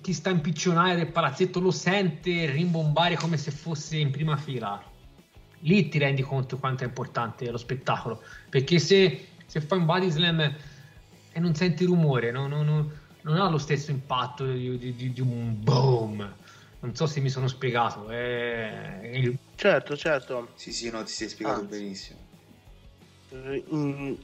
chi 0.00 0.12
sta 0.12 0.30
in 0.30 0.40
piccionaia 0.40 0.94
del 0.94 1.10
palazzetto 1.10 1.60
lo 1.60 1.70
sente 1.70 2.50
rimbombare 2.50 3.16
come 3.16 3.36
se 3.36 3.50
fosse 3.50 3.96
in 3.96 4.10
prima 4.10 4.36
fila. 4.36 4.82
Lì 5.60 5.88
ti 5.88 5.98
rendi 5.98 6.22
conto 6.22 6.58
quanto 6.58 6.84
è 6.84 6.86
importante 6.86 7.50
lo 7.50 7.56
spettacolo, 7.56 8.22
perché 8.48 8.78
se, 8.78 9.28
se 9.46 9.60
fai 9.60 9.78
un 9.78 9.86
body 9.86 10.10
slam 10.10 10.40
e 11.32 11.40
non 11.40 11.54
senti 11.54 11.84
rumore, 11.84 12.30
no, 12.30 12.46
no, 12.46 12.62
no, 12.62 12.90
non 13.22 13.40
ha 13.40 13.48
lo 13.48 13.58
stesso 13.58 13.90
impatto 13.90 14.46
di, 14.46 14.78
di, 14.78 15.12
di, 15.12 15.20
un 15.20 15.56
boom. 15.62 16.34
Non 16.86 16.94
so 16.94 17.06
se 17.06 17.18
mi 17.18 17.30
sono 17.30 17.48
spiegato. 17.48 18.08
È... 18.08 19.00
Il... 19.12 19.36
Certo, 19.56 19.96
certo. 19.96 20.50
Sì, 20.54 20.72
sì, 20.72 20.88
no, 20.88 21.02
ti 21.02 21.10
sei 21.10 21.28
spiegato 21.28 21.60
Anzi, 21.62 21.78
benissimo. 21.78 22.18
In, 23.70 24.16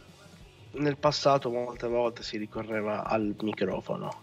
nel 0.75 0.97
passato 0.97 1.51
molte 1.51 1.89
volte 1.89 2.23
si 2.23 2.37
ricorreva 2.39 3.03
al 3.05 3.35
microfono 3.41 4.23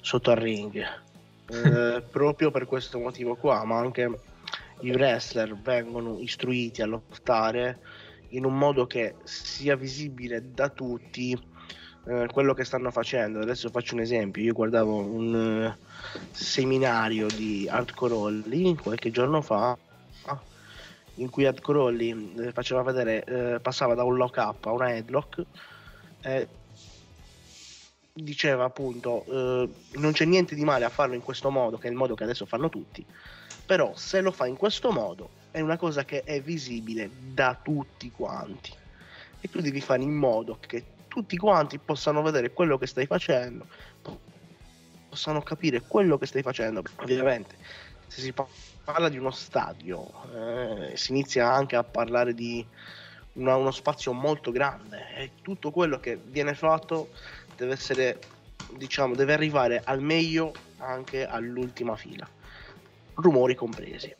sotto 0.00 0.30
al 0.30 0.36
ring. 0.36 0.76
eh, 1.48 2.00
proprio 2.08 2.52
per 2.52 2.66
questo 2.66 3.00
motivo 3.00 3.34
qua, 3.34 3.64
ma 3.64 3.78
anche 3.78 4.08
i 4.82 4.92
wrestler 4.92 5.56
vengono 5.56 6.16
istruiti 6.20 6.80
a 6.80 6.86
lottare 6.86 7.80
in 8.28 8.44
un 8.44 8.56
modo 8.56 8.86
che 8.86 9.16
sia 9.24 9.74
visibile 9.74 10.52
da 10.54 10.68
tutti 10.68 11.36
eh, 12.04 12.28
quello 12.32 12.54
che 12.54 12.64
stanno 12.64 12.90
facendo. 12.90 13.40
Adesso 13.40 13.70
faccio 13.70 13.94
un 13.94 14.00
esempio, 14.00 14.42
io 14.42 14.52
guardavo 14.52 14.96
un 14.96 15.74
uh, 15.74 15.86
seminario 16.30 17.26
di 17.26 17.68
Hardcore 17.68 18.14
Holly 18.14 18.74
qualche 18.74 19.10
giorno 19.10 19.40
fa 19.42 19.76
in 21.14 21.28
cui 21.28 21.44
Hardcore 21.44 21.78
Holly 21.78 22.34
eh, 22.38 22.52
faceva 22.52 22.82
vedere, 22.82 23.24
eh, 23.24 23.60
passava 23.60 23.94
da 23.94 24.04
un 24.04 24.16
lock 24.16 24.36
up 24.38 24.64
a 24.64 24.72
una 24.72 24.94
headlock 24.94 25.44
diceva 28.12 28.64
appunto 28.64 29.24
eh, 29.26 29.68
non 29.98 30.12
c'è 30.12 30.24
niente 30.24 30.54
di 30.54 30.64
male 30.64 30.84
a 30.84 30.88
farlo 30.88 31.14
in 31.14 31.22
questo 31.22 31.50
modo, 31.50 31.78
che 31.78 31.88
è 31.88 31.90
il 31.90 31.96
modo 31.96 32.14
che 32.14 32.24
adesso 32.24 32.46
fanno 32.46 32.68
tutti, 32.68 33.04
però 33.64 33.92
se 33.94 34.20
lo 34.20 34.30
fa 34.30 34.46
in 34.46 34.56
questo 34.56 34.90
modo 34.90 35.30
è 35.50 35.60
una 35.60 35.76
cosa 35.76 36.04
che 36.04 36.22
è 36.22 36.40
visibile 36.40 37.10
da 37.32 37.58
tutti 37.60 38.10
quanti 38.10 38.72
e 39.40 39.48
tu 39.48 39.60
devi 39.60 39.80
fare 39.80 40.02
in 40.02 40.14
modo 40.14 40.58
che 40.60 40.84
tutti 41.10 41.36
quanti 41.36 41.78
possano 41.78 42.22
vedere 42.22 42.52
quello 42.52 42.78
che 42.78 42.86
stai 42.86 43.04
facendo, 43.04 43.66
possano 45.08 45.42
capire 45.42 45.82
quello 45.82 46.16
che 46.16 46.26
stai 46.26 46.42
facendo. 46.42 46.82
Ovviamente, 46.96 47.56
se 48.06 48.20
si 48.20 48.32
parla 48.84 49.08
di 49.08 49.18
uno 49.18 49.32
stadio, 49.32 50.08
eh, 50.32 50.96
si 50.96 51.10
inizia 51.10 51.52
anche 51.52 51.74
a 51.74 51.82
parlare 51.82 52.32
di 52.32 52.64
una, 53.34 53.56
uno 53.56 53.72
spazio 53.72 54.12
molto 54.12 54.52
grande 54.52 55.08
e 55.16 55.30
tutto 55.42 55.72
quello 55.72 55.98
che 55.98 56.16
viene 56.16 56.54
fatto 56.54 57.10
deve 57.56 57.72
essere, 57.72 58.20
diciamo, 58.74 59.16
deve 59.16 59.32
arrivare 59.32 59.82
al 59.84 60.00
meglio 60.00 60.54
anche 60.78 61.26
all'ultima 61.26 61.96
fila, 61.96 62.26
rumori 63.16 63.56
compresi. 63.56 64.14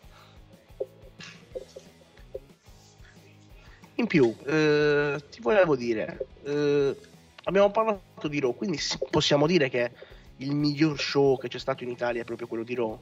In 4.01 4.07
più, 4.07 4.35
eh, 4.47 5.23
ti 5.31 5.43
volevo 5.43 5.77
dire, 5.77 6.27
eh, 6.45 6.97
abbiamo 7.45 7.71
parlato 7.71 8.29
di 8.29 8.41
Raw, 8.41 8.55
quindi 8.55 8.79
possiamo 9.11 9.47
dire 9.47 9.69
che 9.69 9.91
il 10.39 10.55
miglior 10.55 10.99
show 10.99 11.39
che 11.39 11.49
c'è 11.49 11.59
stato 11.59 11.85
in 11.85 11.91
Italia 11.91 12.23
è 12.23 12.25
proprio 12.25 12.47
quello 12.47 12.65
di 12.65 12.75
Raw? 12.75 12.99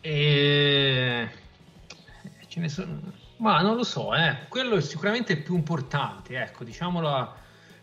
E... 0.00 1.28
Ce 2.48 2.58
ne 2.58 2.68
sono... 2.68 3.00
Ma 3.36 3.60
non 3.60 3.76
lo 3.76 3.84
so, 3.84 4.12
eh. 4.12 4.38
quello 4.48 4.74
è 4.74 4.80
sicuramente 4.80 5.36
più 5.36 5.54
importante, 5.54 6.36
ecco, 6.36 6.64
diciamola, 6.64 7.32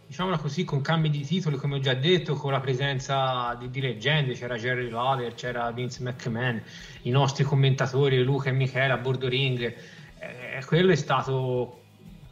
diciamola 0.07 0.37
così, 0.39 0.65
con 0.65 0.81
cambi 0.81 1.09
di 1.09 1.23
titoli, 1.23 1.55
come 1.55 1.75
ho 1.75 1.79
già 1.79 1.93
detto, 1.93 2.35
con 2.35 2.51
la 2.51 2.59
presenza 2.59 3.55
di, 3.57 3.69
di 3.69 3.79
leggende, 3.79 4.33
c'era 4.33 4.57
Jerry 4.57 4.89
Lawler, 4.89 5.35
c'era 5.35 5.71
Vince 5.71 6.03
McMahon, 6.03 6.61
i 7.03 7.11
nostri 7.11 7.45
commentatori 7.45 8.21
Luca 8.21 8.49
e 8.49 8.51
Michele 8.51 8.91
a 8.91 8.97
bordo 8.97 9.29
ring, 9.29 9.73
eh, 10.22 10.63
quello 10.65 10.91
è 10.91 10.95
stato 10.95 11.80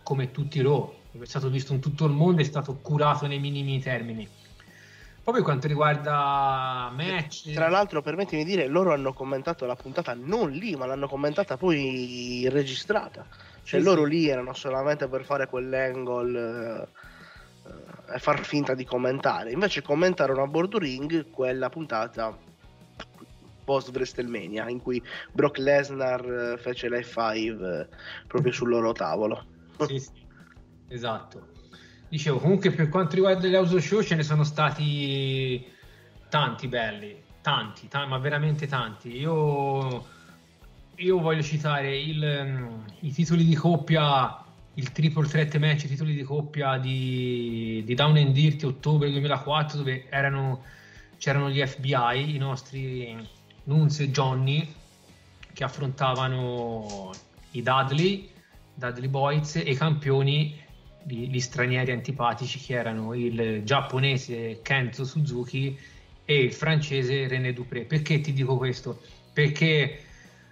come 0.04 0.30
tutti 0.32 0.62
Raw, 0.62 0.94
è 1.20 1.26
stato 1.26 1.50
visto 1.50 1.74
in 1.74 1.80
tutto 1.80 2.06
il 2.06 2.12
mondo, 2.12 2.42
è 2.42 2.46
stato 2.46 2.76
curato 2.76 3.26
nei 3.26 3.40
minimi 3.40 3.80
termini. 3.80 4.28
Poi 5.24 5.34
per 5.34 5.44
quanto 5.44 5.68
riguarda 5.68 6.92
match... 6.96 7.52
Tra 7.52 7.68
l'altro, 7.68 8.02
permettimi 8.02 8.44
di 8.44 8.52
dire, 8.52 8.68
loro 8.68 8.94
hanno 8.94 9.14
commentato 9.14 9.66
la 9.66 9.76
puntata 9.76 10.14
non 10.16 10.52
lì, 10.52 10.76
ma 10.76 10.86
l'hanno 10.86 11.08
commentata 11.08 11.58
poi 11.58 12.48
registrata. 12.50 13.26
Cioè 13.64 13.80
sì, 13.80 13.86
loro 13.86 14.06
sì. 14.06 14.10
lì 14.10 14.28
erano 14.28 14.54
solamente 14.54 15.08
per 15.08 15.26
fare 15.26 15.48
quell'angle 15.48 16.88
eh, 17.66 18.16
e 18.16 18.20
far 18.20 18.44
finta 18.44 18.74
di 18.74 18.86
commentare. 18.86 19.52
Invece 19.52 19.82
commentarono 19.82 20.44
a 20.44 20.48
bordo 20.48 20.80
ring 20.80 21.30
quella 21.30 21.70
puntata 21.70 22.36
post 23.70 23.92
WrestleMania 23.94 24.68
in 24.68 24.82
cui 24.82 25.00
Brock 25.32 25.60
Lesnar 25.60 26.26
eh, 26.26 26.58
fece 26.58 26.90
l'F5 26.90 27.36
eh, 27.36 27.88
proprio 28.26 28.52
sul 28.52 28.70
loro 28.70 28.94
tavolo. 28.94 29.46
Sì, 29.86 30.00
sì, 30.00 30.10
esatto. 30.90 31.48
Dicevo, 32.10 32.40
comunque 32.40 32.72
per 32.72 32.90
quanto 32.90 33.16
riguarda 33.16 33.48
gli 33.48 33.54
house 33.54 33.80
show 33.80 34.02
ce 34.02 34.16
ne 34.16 34.24
sono 34.24 34.44
stati 34.44 35.66
tanti 36.28 36.68
belli, 36.68 37.16
tanti, 37.42 37.88
t- 37.88 38.06
ma 38.08 38.18
veramente 38.18 38.66
tanti. 38.68 39.16
Io, 39.16 40.06
io 40.96 41.20
voglio 41.20 41.44
citare 41.44 41.96
il, 41.96 42.22
um, 42.24 42.84
i 43.02 43.12
titoli 43.12 43.46
di 43.46 43.56
coppia, 43.56 44.44
il 44.74 44.92
triple 44.92 45.28
threat 45.28 45.56
match, 45.58 45.84
i 45.84 45.88
titoli 45.88 46.14
di 46.16 46.24
coppia 46.24 46.78
di, 46.78 47.84
di 47.86 47.94
Down 47.94 48.18
and 48.18 48.34
Dirty 48.34 48.66
ottobre 48.66 49.12
2004 49.12 49.78
dove 49.78 50.08
erano, 50.10 50.64
c'erano 51.18 51.50
gli 51.50 51.66
FBI, 51.66 52.36
i 52.36 52.38
nostri 52.38 53.38
Nunz 53.70 54.00
e 54.00 54.10
Johnny 54.10 54.68
che 55.54 55.64
affrontavano 55.64 57.12
i 57.52 57.62
Dudley, 57.62 58.30
Dudley 58.74 59.08
Boys 59.08 59.58
e 59.58 59.60
i 59.60 59.76
campioni, 59.76 60.60
gli, 61.04 61.30
gli 61.30 61.40
stranieri 61.40 61.92
antipatici 61.92 62.60
che 62.60 62.74
erano 62.74 63.14
il 63.14 63.62
giapponese 63.64 64.62
Kenzo 64.64 65.06
Suzuki 65.06 65.78
e 66.26 66.40
il 66.40 66.52
francese 66.52 67.28
René 67.28 67.54
Dupré. 67.54 67.86
Perché 67.86 68.22
ti 68.22 68.34
dico 68.34 68.58
questo? 68.58 69.02
Perché 69.34 69.68
eh, 69.68 70.00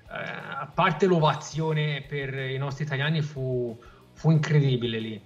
a 0.09 0.69
parte 0.71 1.07
l'ovazione 1.07 2.03
per 2.07 2.33
i 2.35 2.57
nostri 2.57 2.83
italiani 2.83 3.21
fu, 3.21 3.75
fu 4.13 4.29
incredibile 4.29 4.99
lì. 4.99 5.21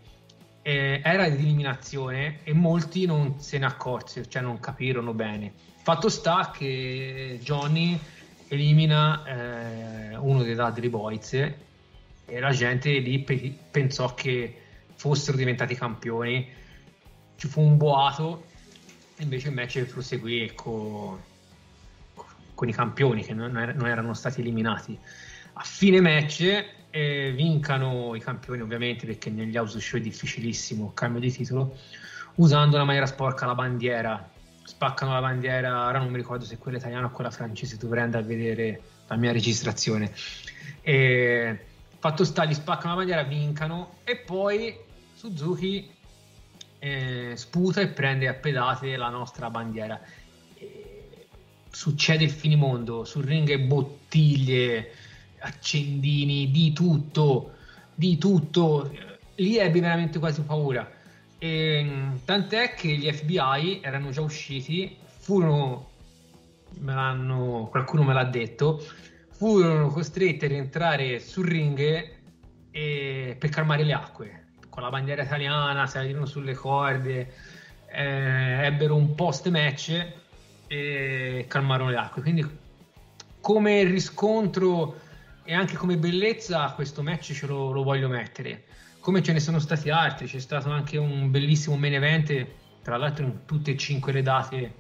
Eh, 0.62 1.02
era 1.04 1.28
di 1.28 1.44
eliminazione 1.44 2.40
e 2.44 2.54
molti 2.54 3.06
non 3.06 3.40
se 3.40 3.58
ne 3.58 3.66
accorsero, 3.66 4.28
cioè 4.28 4.42
non 4.42 4.60
capirono 4.62 5.14
bene 5.14 5.71
Fatto 5.84 6.10
sta 6.10 6.52
che 6.52 7.40
Johnny 7.42 8.00
elimina 8.48 9.24
eh, 9.26 10.16
uno 10.16 10.44
dei 10.44 10.54
Dudley 10.54 10.90
Boys 10.90 11.34
e 11.34 12.40
la 12.40 12.52
gente 12.52 13.00
lì 13.00 13.20
pe- 13.20 13.58
pensò 13.72 14.14
che 14.14 14.62
fossero 14.96 15.38
diventati 15.38 15.74
campioni. 15.74 16.48
Ci 17.36 17.48
fu 17.48 17.62
un 17.62 17.78
boato 17.78 18.46
e 19.16 19.24
invece 19.24 19.48
il 19.48 19.56
match 19.56 19.84
proseguì 19.86 20.52
con, 20.54 21.20
con 22.54 22.70
i 22.70 22.74
campioni 22.74 23.24
che 23.24 23.34
non, 23.34 23.58
er- 23.58 23.76
non 23.76 23.88
erano 23.88 24.14
stati 24.14 24.42
eliminati. 24.42 24.98
a 25.54 25.64
fine 25.64 26.00
match 26.00 26.42
eh, 26.92 27.34
vincano 27.36 28.14
i 28.16 28.20
campioni 28.20 28.62
ovviamente 28.62 29.06
perché 29.06 29.30
negli 29.30 29.58
house 29.58 29.80
show 29.80 30.00
è 30.00 30.04
difficilissimo 30.04 30.94
cambio 30.94 31.22
di 31.22 31.32
titolo 31.32 31.78
usando 32.36 32.78
la 32.78 32.84
maniera 32.84 33.06
sporca 33.06 33.46
la 33.46 33.56
bandiera 33.56 34.31
spaccano 34.64 35.14
la 35.14 35.22
bandiera 35.22 35.88
ora 35.88 36.00
non 36.00 36.10
mi 36.10 36.18
ricordo 36.18 36.46
se 36.46 36.58
quella 36.58 36.78
italiana 36.78 37.08
o 37.08 37.12
quella 37.12 37.32
francese 37.32 37.78
dovrei 37.78 38.04
andare 38.04 38.24
a 38.24 38.28
vedere 38.28 38.82
la 39.08 39.16
mia 39.16 39.32
registrazione 39.32 40.12
e, 40.82 41.66
fatto 42.00 42.24
sta 42.24 42.46
gli 42.46 42.54
spaccano 42.54 42.90
la 42.90 42.98
bandiera 42.98 43.24
vincano 43.24 43.98
e 44.04 44.18
poi 44.18 44.76
Suzuki 45.14 45.90
eh, 46.80 47.34
sputa 47.36 47.82
e 47.82 47.88
prende 47.90 48.28
a 48.28 48.34
pedate 48.34 48.96
la 48.98 49.10
nostra 49.10 49.50
bandiera 49.50 50.02
e 50.56 51.28
succede 51.70 52.24
il 52.24 52.32
finimondo 52.32 53.06
sul 53.06 53.24
ring 53.24 53.56
bottiglie 53.58 54.92
accendini, 55.42 56.50
di 56.52 56.74
tutto, 56.74 57.54
di 57.94 58.18
tutto. 58.18 58.92
Lì 59.36 59.58
ebbi 59.58 59.80
veramente 59.80 60.20
quasi 60.20 60.42
paura. 60.42 60.90
E, 61.44 61.82
mm, 61.84 62.18
tant'è 62.24 62.76
che 62.76 62.90
gli 62.90 63.12
FBI 63.12 63.80
erano 63.82 64.12
già 64.12 64.22
usciti, 64.22 64.96
furono, 65.18 65.90
me 66.82 66.94
l'hanno, 66.94 67.68
qualcuno 67.72 68.04
me 68.04 68.14
l'ha 68.14 68.26
detto, 68.26 68.80
furono 69.32 69.88
costretti 69.88 70.46
a 70.46 70.50
rientrare 70.50 71.20
sul 71.20 71.48
ring 71.48 71.80
e, 72.70 73.36
per 73.40 73.50
calmare 73.50 73.84
le 73.84 73.94
acque. 73.94 74.46
Con 74.70 74.84
la 74.84 74.90
bandiera 74.90 75.24
italiana 75.24 75.88
salirono 75.88 76.28
sulle 76.28 76.54
corde, 76.54 77.34
eh, 77.88 78.66
ebbero 78.68 78.96
un 78.96 79.16
post 79.16 79.50
match 79.50 80.14
e 80.68 81.46
calmarono 81.48 81.90
le 81.90 81.98
acque. 81.98 82.22
Quindi 82.22 82.48
come 83.40 83.84
riscontro 83.84 85.00
e 85.44 85.56
anche 85.56 85.76
come 85.76 85.98
bellezza 85.98 86.72
questo 86.76 87.02
match 87.02 87.34
ce 87.34 87.48
lo, 87.48 87.72
lo, 87.72 87.82
voglio 87.82 88.08
mettere. 88.08 88.66
Come 89.02 89.24
ce 89.24 89.34
ne 89.34 89.40
sono 89.40 89.58
stati 89.58 89.90
altri, 89.90 90.28
c'è 90.28 90.38
stato 90.38 90.70
anche 90.70 90.96
un 90.96 91.32
bellissimo 91.32 91.76
main 91.76 91.96
event, 91.96 92.46
tra 92.84 92.98
l'altro 92.98 93.26
in 93.26 93.46
tutte 93.46 93.72
e 93.72 93.78
cinque 93.78 94.12
le 94.12 94.22
date, 94.22 94.74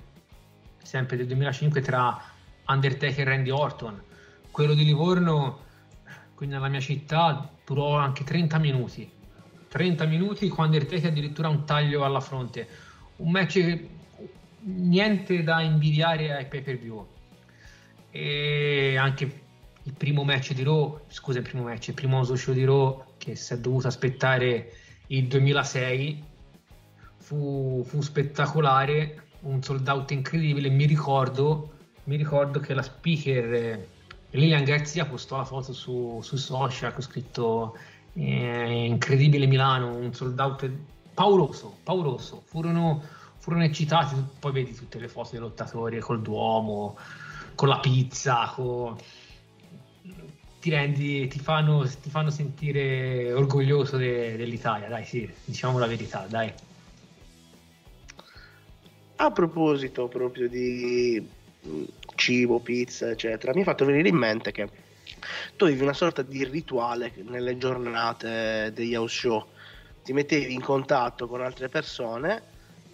sempre 0.77 1.17
del 1.17 1.25
2005, 1.25 1.81
tra 1.81 2.21
Undertaker 2.67 3.27
e 3.27 3.31
Randy 3.31 3.49
Orton. 3.49 3.99
Quello 4.51 4.75
di 4.75 4.85
Livorno, 4.85 5.63
qui 6.35 6.45
nella 6.45 6.67
mia 6.67 6.79
città, 6.79 7.49
durò 7.65 7.97
anche 7.97 8.23
30 8.23 8.59
minuti. 8.59 9.09
30 9.69 10.05
minuti 10.05 10.49
con 10.49 10.65
Undertaker 10.65 11.09
addirittura 11.09 11.49
un 11.49 11.65
taglio 11.65 12.05
alla 12.05 12.19
fronte. 12.19 12.67
Un 13.15 13.31
match 13.31 13.53
che 13.53 13.89
niente 14.59 15.41
da 15.41 15.61
invidiare 15.61 16.31
ai 16.31 16.45
pay 16.45 16.61
per 16.61 16.77
view. 16.77 17.07
E 18.11 18.97
anche 18.99 19.41
il 19.81 19.93
primo 19.93 20.23
match 20.23 20.53
di 20.53 20.61
Raw, 20.61 21.05
scusa 21.07 21.39
il 21.39 21.43
primo 21.43 21.63
match, 21.63 21.87
il 21.87 21.95
primo 21.95 22.23
show 22.23 22.53
di 22.53 22.63
Raw 22.63 23.09
che 23.21 23.35
si 23.35 23.53
è 23.53 23.59
dovuto 23.59 23.87
aspettare 23.87 24.73
il 25.07 25.27
2006 25.27 26.23
fu, 27.17 27.83
fu 27.85 28.01
spettacolare, 28.01 29.27
un 29.41 29.61
sold 29.61 29.87
out 29.87 30.09
incredibile, 30.09 30.69
mi 30.69 30.85
ricordo, 30.85 31.73
mi 32.05 32.15
ricordo 32.15 32.59
che 32.59 32.73
la 32.73 32.81
speaker 32.81 33.53
eh, 33.53 33.87
Lilian 34.31 34.63
Garzia 34.63 35.05
postò 35.05 35.37
la 35.37 35.45
foto 35.45 35.71
su, 35.71 36.19
su 36.23 36.35
social 36.35 36.93
con 36.93 37.03
scritto 37.03 37.77
eh, 38.13 38.85
incredibile 38.85 39.45
Milano, 39.45 39.95
un 39.95 40.13
sold 40.15 40.39
out 40.39 40.67
pauroso, 41.13 41.77
pauroso, 41.83 42.41
furono, 42.43 43.03
furono 43.37 43.63
eccitati, 43.65 44.15
poi 44.39 44.51
vedi 44.51 44.73
tutte 44.73 44.97
le 44.97 45.07
foto 45.07 45.29
dei 45.31 45.41
lottatori 45.41 45.99
col 45.99 46.23
Duomo, 46.23 46.97
con 47.53 47.67
la 47.67 47.79
pizza, 47.79 48.51
con 48.55 48.95
ti 50.61 50.69
rendi, 50.69 51.27
ti 51.27 51.39
fanno, 51.39 51.89
ti 52.01 52.11
fanno 52.11 52.29
sentire 52.29 53.33
orgoglioso 53.33 53.97
de, 53.97 54.37
dell'Italia, 54.37 54.87
dai, 54.87 55.03
sì, 55.05 55.27
diciamo 55.43 55.79
la 55.79 55.87
verità, 55.87 56.27
dai. 56.29 56.53
A 59.15 59.31
proposito 59.31 60.07
proprio 60.07 60.47
di 60.47 61.27
mm, 61.67 61.83
cibo, 62.15 62.59
pizza, 62.59 63.09
eccetera, 63.09 63.53
mi 63.55 63.61
ha 63.61 63.63
fatto 63.63 63.85
venire 63.85 64.09
in 64.09 64.15
mente 64.15 64.51
che 64.51 64.69
tu 65.55 65.65
avevi 65.65 65.81
una 65.81 65.93
sorta 65.93 66.21
di 66.21 66.43
rituale 66.45 67.11
nelle 67.27 67.57
giornate 67.57 68.71
degli 68.71 68.95
house 68.95 69.15
show, 69.15 69.47
ti 70.03 70.13
mettevi 70.13 70.53
in 70.53 70.61
contatto 70.61 71.27
con 71.27 71.41
altre 71.41 71.69
persone 71.69 72.41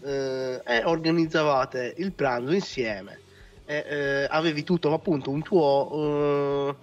eh, 0.04 0.62
e 0.66 0.84
organizzavate 0.86 1.96
il 1.98 2.14
pranzo 2.14 2.54
insieme 2.54 3.20
e 3.66 3.86
eh, 3.86 4.28
avevi 4.30 4.64
tutto 4.64 4.94
appunto 4.94 5.30
un 5.30 5.42
tuo 5.44 5.90
eh, 5.92 6.76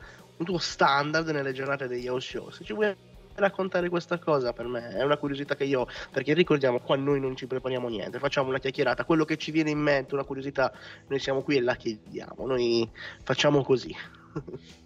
tuo 0.44 0.58
standard 0.58 1.28
nelle 1.28 1.52
giornate 1.52 1.86
degli 1.86 2.08
house 2.08 2.26
show. 2.26 2.50
Se 2.50 2.64
ci 2.64 2.72
vuoi 2.72 2.94
raccontare 3.36 3.88
questa 3.88 4.18
cosa 4.18 4.52
per 4.52 4.66
me 4.66 4.90
è 4.90 5.02
una 5.02 5.16
curiosità 5.16 5.56
che 5.56 5.64
io 5.64 5.80
ho 5.80 5.88
perché 6.12 6.34
ricordiamo 6.34 6.78
qua 6.78 6.94
noi 6.96 7.18
non 7.18 7.34
ci 7.34 7.48
prepariamo 7.48 7.88
niente 7.88 8.18
facciamo 8.18 8.48
una 8.48 8.58
chiacchierata. 8.58 9.04
Quello 9.04 9.24
che 9.24 9.36
ci 9.36 9.50
viene 9.50 9.70
in 9.70 9.78
mente 9.78 10.14
una 10.14 10.24
curiosità 10.24 10.72
noi 11.08 11.18
siamo 11.18 11.42
qui 11.42 11.56
e 11.56 11.60
la 11.60 11.74
chiediamo. 11.74 12.46
Noi 12.46 12.88
facciamo 13.22 13.62
così. 13.62 13.94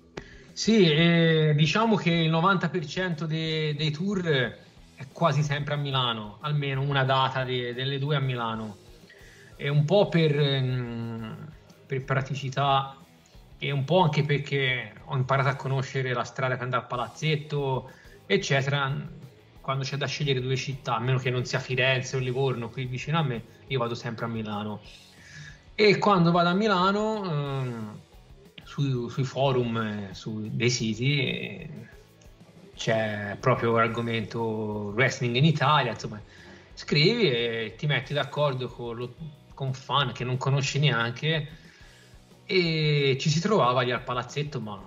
Sì 0.58 0.90
eh, 0.90 1.52
diciamo 1.54 1.94
che 1.94 2.10
il 2.10 2.32
90% 2.32 3.26
dei, 3.26 3.76
dei 3.76 3.92
tour 3.92 4.24
è 4.24 5.06
quasi 5.12 5.44
sempre 5.44 5.74
a 5.74 5.76
Milano 5.76 6.38
almeno 6.40 6.82
una 6.82 7.04
data 7.04 7.44
de, 7.44 7.72
delle 7.74 8.00
due 8.00 8.16
a 8.16 8.18
Milano. 8.18 8.76
E 9.54 9.68
un 9.68 9.84
po' 9.84 10.08
per, 10.08 10.34
mm, 10.36 11.32
per 11.86 12.04
praticità 12.04 12.97
e 13.58 13.70
un 13.72 13.84
po' 13.84 14.00
anche 14.00 14.22
perché 14.22 14.92
ho 15.04 15.16
imparato 15.16 15.48
a 15.48 15.56
conoscere 15.56 16.12
la 16.12 16.24
strada 16.24 16.56
che 16.56 16.62
andava 16.62 16.84
a 16.84 16.86
Palazzetto, 16.86 17.90
eccetera. 18.26 19.16
Quando 19.60 19.84
c'è 19.84 19.96
da 19.96 20.06
scegliere 20.06 20.40
due 20.40 20.56
città, 20.56 20.96
a 20.96 21.00
meno 21.00 21.18
che 21.18 21.30
non 21.30 21.44
sia 21.44 21.58
Firenze 21.58 22.16
o 22.16 22.20
Livorno 22.20 22.70
qui 22.70 22.86
vicino 22.86 23.18
a 23.18 23.22
me, 23.22 23.42
io 23.66 23.78
vado 23.78 23.94
sempre 23.94 24.24
a 24.24 24.28
Milano. 24.28 24.80
E 25.74 25.98
quando 25.98 26.30
vado 26.30 26.48
a 26.48 26.54
Milano, 26.54 27.24
eh, 27.24 28.62
su, 28.64 29.08
sui 29.08 29.24
forum, 29.24 29.76
eh, 29.76 30.14
su 30.14 30.48
dei 30.52 30.70
siti, 30.70 31.20
eh, 31.20 31.68
c'è 32.76 33.36
proprio 33.40 33.76
l'argomento 33.76 34.92
wrestling 34.94 35.34
in 35.34 35.44
Italia, 35.44 35.92
insomma, 35.92 36.20
scrivi 36.74 37.28
e 37.30 37.74
ti 37.76 37.86
metti 37.86 38.14
d'accordo 38.14 38.68
con, 38.68 38.96
lo, 38.96 39.14
con 39.52 39.74
fan 39.74 40.12
che 40.12 40.24
non 40.24 40.36
conosci 40.36 40.78
neanche 40.78 41.66
e 42.50 43.18
ci 43.20 43.28
si 43.28 43.40
trovava 43.40 43.82
lì 43.82 43.92
al 43.92 44.02
palazzetto, 44.02 44.58
ma 44.58 44.82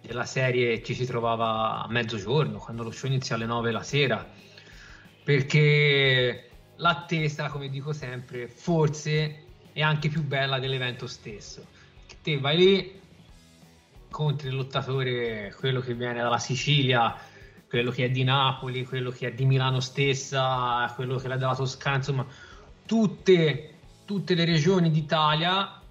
della 0.00 0.24
serie 0.24 0.82
ci 0.82 0.94
si 0.94 1.04
trovava 1.04 1.82
a 1.82 1.86
mezzogiorno, 1.90 2.56
quando 2.56 2.82
lo 2.82 2.90
show 2.90 3.10
inizia 3.10 3.34
alle 3.34 3.44
9 3.44 3.70
la 3.70 3.82
sera, 3.82 4.26
perché 5.22 6.48
l'attesa, 6.76 7.50
come 7.50 7.68
dico 7.68 7.92
sempre, 7.92 8.48
forse 8.48 9.42
è 9.74 9.82
anche 9.82 10.08
più 10.08 10.22
bella 10.22 10.58
dell'evento 10.58 11.06
stesso. 11.06 11.66
Che 12.06 12.16
te 12.22 12.38
vai 12.38 12.56
lì, 12.56 13.00
contri 14.08 14.48
il 14.48 14.54
lottatore, 14.54 15.54
quello 15.58 15.80
che 15.80 15.92
viene 15.92 16.22
dalla 16.22 16.38
Sicilia, 16.38 17.14
quello 17.68 17.90
che 17.90 18.06
è 18.06 18.10
di 18.10 18.24
Napoli, 18.24 18.86
quello 18.86 19.10
che 19.10 19.26
è 19.26 19.32
di 19.34 19.44
Milano 19.44 19.80
stessa, 19.80 20.90
quello 20.94 21.18
che 21.18 21.26
è 21.26 21.36
della 21.36 21.54
Toscana, 21.54 21.96
insomma, 21.96 22.26
tutte, 22.86 23.74
tutte 24.06 24.34
le 24.34 24.46
regioni 24.46 24.90
d'Italia 24.90 25.82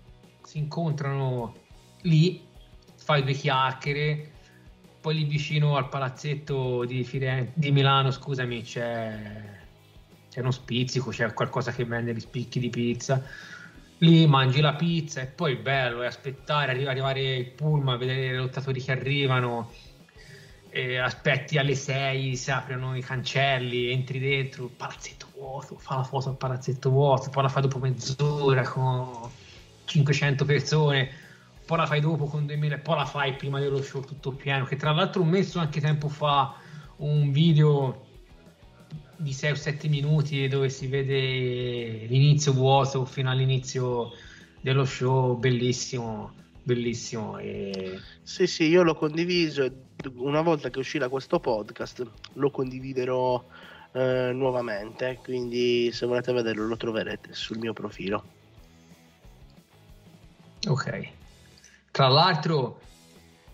si 0.44 0.58
incontrano 0.58 1.56
lì, 2.02 2.46
fai 2.96 3.24
due 3.24 3.34
chiacchiere, 3.34 4.32
poi 5.02 5.16
lì 5.16 5.24
vicino 5.26 5.76
al 5.76 5.90
palazzetto 5.90 6.86
di, 6.86 7.04
Firenze, 7.04 7.52
di 7.56 7.72
Milano, 7.72 8.12
scusami, 8.12 8.62
c'è, 8.62 9.60
c'è 10.30 10.40
uno 10.40 10.52
spizzico, 10.52 11.10
c'è 11.10 11.34
qualcosa 11.34 11.72
che 11.72 11.84
vende 11.86 12.14
gli 12.14 12.20
spicchi 12.20 12.60
di 12.60 12.70
pizza. 12.70 13.22
Lì 14.00 14.26
mangi 14.28 14.60
la 14.62 14.74
pizza 14.74 15.22
e 15.22 15.28
poi 15.28 15.56
bello 15.56 16.02
è 16.02 16.08
aspettare, 16.08 16.72
arriva, 16.72 16.92
arrivare 16.92 17.36
il 17.36 17.52
pullman, 17.52 17.98
vedere 17.98 18.28
i 18.28 18.36
lottatori 18.36 18.82
che 18.82 18.92
arrivano, 18.92 19.72
aspetti 21.02 21.58
alle 21.58 21.76
6, 21.76 22.36
si 22.36 22.52
aprono 22.52 22.96
i 22.96 23.02
cancelli, 23.02 23.92
entri 23.92 24.20
dentro, 24.20 24.70
palazzetto 24.76 25.28
vuoto, 25.36 25.78
fa 25.78 25.98
la 25.98 26.04
foto 26.04 26.30
al 26.30 26.38
palazzetto 26.38 26.90
vuoto, 26.90 27.30
poi 27.30 27.44
la 27.44 27.50
fai 27.50 27.62
dopo 27.62 27.80
mezz'ora 27.80 28.64
con 28.64 29.30
500 29.94 30.46
persone, 30.46 31.10
poi 31.66 31.78
la 31.78 31.86
fai 31.86 32.02
dopo 32.02 32.26
con 32.26 32.48
2000, 32.48 32.80
poi 32.80 32.96
la 32.96 33.06
fai 33.06 33.36
prima 33.36 33.60
dello 33.60 33.82
show 33.82 34.04
tutto 34.04 34.32
pieno, 34.32 34.66
che 34.66 34.76
tra 34.76 34.92
l'altro 34.92 35.22
ho 35.22 35.26
messo 35.26 35.60
anche 35.60 35.80
tempo 35.80 36.10
fa 36.10 36.56
un 36.98 37.32
video 37.32 38.08
di 39.18 39.32
6 39.32 39.52
o 39.52 39.56
7 39.56 39.88
minuti 39.88 40.48
dove 40.48 40.70
si 40.70 40.88
vede 40.88 42.06
l'inizio 42.08 42.54
vuoto 42.54 43.06
fino 43.06 43.30
all'inizio 43.30 44.12
dello 44.62 44.86
show, 44.86 45.38
bellissimo, 45.38 46.34
bellissimo. 46.64 47.38
E... 47.38 48.00
Sì, 48.24 48.48
sì, 48.48 48.68
io 48.68 48.82
l'ho 48.82 48.96
condiviso 48.96 49.64
una 50.16 50.42
volta 50.42 50.70
che 50.70 50.80
uscirà 50.80 51.08
questo 51.08 51.40
podcast 51.40 52.06
lo 52.34 52.50
condividerò 52.50 53.46
eh, 53.94 54.32
nuovamente, 54.34 55.20
quindi 55.24 55.92
se 55.92 56.08
volete 56.08 56.34
vederlo 56.34 56.66
lo 56.66 56.78
troverete 56.78 57.34
sul 57.34 57.60
mio 57.60 57.74
profilo. 57.74 58.42
Ok. 60.68 61.10
Tra 61.92 62.08
l'altro, 62.08 62.82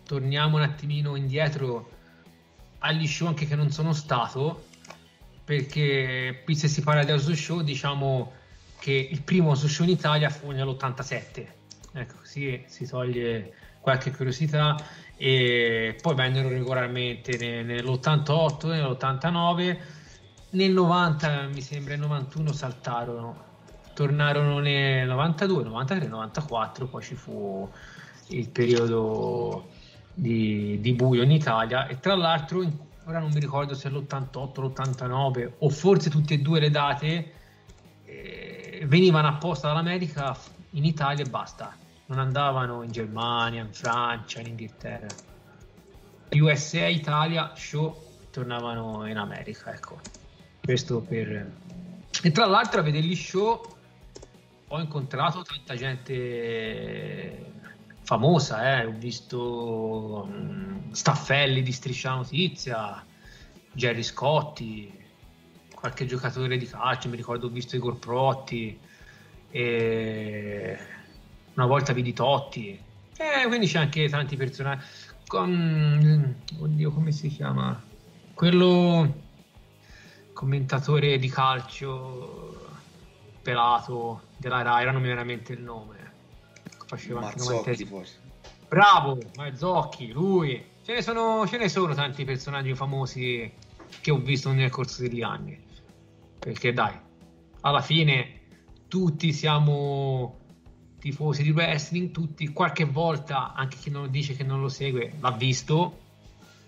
torniamo 0.06 0.58
un 0.58 0.64
attimino 0.64 1.16
indietro 1.16 1.90
agli 2.80 3.08
show 3.08 3.28
anche 3.28 3.46
che 3.46 3.56
non 3.56 3.72
sono 3.72 3.94
stato, 3.94 4.68
perché 5.44 6.42
qui 6.44 6.56
se 6.56 6.68
si 6.68 6.82
parla 6.82 7.04
di 7.04 7.12
House 7.12 7.36
Show 7.36 7.62
diciamo 7.62 8.34
che 8.80 9.10
il 9.12 9.22
primo 9.22 9.50
House 9.50 9.68
Show 9.68 9.86
in 9.86 9.92
Italia 9.92 10.30
fu 10.30 10.52
nell'87, 10.52 11.48
ecco 11.94 12.18
così 12.20 12.64
si 12.68 12.88
toglie 12.88 13.54
qualche 13.82 14.12
curiosità 14.12 14.78
e 15.18 15.98
poi 16.02 16.16
vennero 16.16 16.50
regolarmente 16.50 17.36
nell'88, 17.64 18.68
nell'89, 18.68 19.78
nel 20.52 20.72
90 20.72 21.50
mi 21.52 21.62
sembra 21.62 21.96
nel 21.96 22.02
91 22.02 22.54
saltarono, 22.54 23.46
tornarono 24.00 24.60
nel 24.60 25.06
92, 25.10 25.64
93, 25.64 26.08
94, 26.08 26.88
poi 26.88 27.04
ci 27.04 27.16
fu 27.16 27.70
il 28.28 28.48
periodo 28.48 29.68
di, 30.14 30.80
di 30.80 30.94
buio 30.94 31.22
in 31.22 31.32
Italia 31.32 31.86
e 31.86 32.00
tra 32.00 32.16
l'altro 32.16 32.66
ora 33.04 33.20
non 33.20 33.30
mi 33.34 33.42
ricordo 33.42 33.74
se 33.74 33.90
l'88, 33.90 34.62
l'89 34.62 35.52
o 35.58 35.70
forse 35.70 36.10
tutte 36.10 36.36
e 36.36 36.38
due 36.38 36.62
le 36.62 36.70
date 36.70 37.34
eh, 38.06 38.84
venivano 38.86 39.28
apposta 39.28 39.68
dall'America 39.68 40.34
in 40.72 40.86
Italia 40.86 41.26
e 41.26 41.30
basta. 41.30 41.76
Non 42.06 42.20
andavano 42.20 42.84
in 42.84 42.92
Germania, 42.92 43.64
in 43.64 43.74
Francia, 43.74 44.40
in 44.40 44.48
Inghilterra. 44.48 45.08
USA, 46.36 46.88
Italia, 46.88 47.52
show 47.54 48.02
tornavano 48.32 49.06
in 49.08 49.18
America 49.18 49.74
ecco. 49.74 50.00
Questo 50.64 51.02
per 51.02 51.52
e 52.24 52.32
tra 52.32 52.46
l'altro 52.46 52.80
a 52.80 52.84
vedere 52.84 53.06
gli 53.06 53.16
show 53.16 53.78
ho 54.72 54.80
incontrato 54.80 55.42
tanta 55.42 55.76
gente 55.76 57.54
famosa, 58.04 58.80
eh. 58.80 58.86
ho 58.86 58.92
visto 58.92 60.28
um, 60.28 60.92
Staffelli 60.92 61.64
di 61.64 61.72
Striscia 61.72 62.16
Notizia, 62.16 63.04
Jerry 63.72 64.04
Scotti, 64.04 64.92
qualche 65.74 66.06
giocatore 66.06 66.58
di 66.58 66.68
calcio, 66.68 67.10
mi 67.10 67.16
ricordo 67.16 67.48
ho 67.48 67.50
visto 67.50 67.76
Igor 67.76 67.98
Protti, 67.98 68.80
e 69.52 70.80
una 71.56 71.66
volta 71.66 71.94
vidi 71.94 72.14
Totti, 72.14 72.80
eh, 73.18 73.48
quindi 73.48 73.66
c'è 73.66 73.80
anche 73.80 74.08
tanti 74.08 74.36
personaggi. 74.36 74.84
Con, 75.28 76.36
oddio, 76.60 76.92
come 76.92 77.12
si 77.12 77.28
chiama? 77.28 77.80
Quello 78.34 79.28
commentatore 80.34 81.20
di 81.20 81.30
calcio 81.30 82.68
pelato 83.42 84.28
della 84.40 84.62
Rai, 84.62 84.86
non 84.86 84.96
mi 84.96 85.02
viene 85.02 85.16
veramente 85.16 85.54
il 85.54 85.62
nome 85.62 86.00
faceva 86.90 87.20
Mazzocchi 87.20 87.86
forse. 87.86 88.20
Bravo, 88.68 89.20
Mazzocchi, 89.36 90.12
lui. 90.12 90.64
Ce 90.84 90.94
ne, 90.94 91.02
sono, 91.04 91.46
ce 91.48 91.58
ne 91.58 91.70
sono 91.70 91.94
tanti 91.94 92.26
personaggi 92.26 92.74
famosi 92.74 93.52
che 94.02 94.12
ho 94.12 94.18
visto 94.18 94.52
nel 94.52 94.72
corso 94.72 95.04
degli 95.04 95.22
anni. 95.22 95.60
Perché 96.40 96.74
dai, 96.74 96.94
alla 97.62 97.82
fine 97.82 98.42
tutti 98.88 99.32
siamo 99.34 100.38
tifosi 101.00 101.44
di 101.44 101.52
wrestling, 101.52 102.10
tutti 102.10 102.48
qualche 102.48 102.86
volta, 102.86 103.54
anche 103.54 103.78
chi 103.78 103.92
non 103.92 104.10
dice 104.10 104.36
che 104.36 104.44
non 104.44 104.60
lo 104.60 104.70
segue, 104.70 105.14
l'ha 105.20 105.32
visto. 105.32 106.08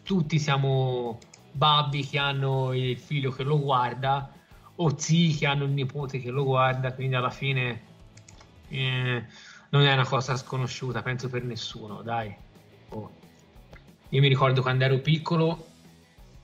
Tutti 0.04 0.38
siamo 0.38 1.18
babbi 1.52 2.06
che 2.06 2.20
hanno 2.20 2.74
il 2.74 2.98
figlio 2.98 3.32
che 3.32 3.44
lo 3.44 3.60
guarda 3.60 4.32
o 4.76 4.98
zii 4.98 5.36
che 5.36 5.46
hanno 5.46 5.66
il 5.66 5.72
nipote 5.72 6.20
che 6.20 6.30
lo 6.30 6.44
guarda, 6.44 6.94
quindi 6.94 7.16
alla 7.16 7.30
fine 7.30 7.82
eh, 8.70 9.24
non 9.70 9.86
è 9.86 9.94
una 9.94 10.06
cosa 10.06 10.36
sconosciuta, 10.36 11.02
penso 11.02 11.30
per 11.30 11.44
nessuno, 11.44 12.02
dai. 12.02 12.34
Oh. 12.90 13.12
Io 14.10 14.22
mi 14.22 14.28
ricordo 14.28 14.62
quando 14.62 14.84
ero 14.84 15.00
piccolo, 15.00 15.68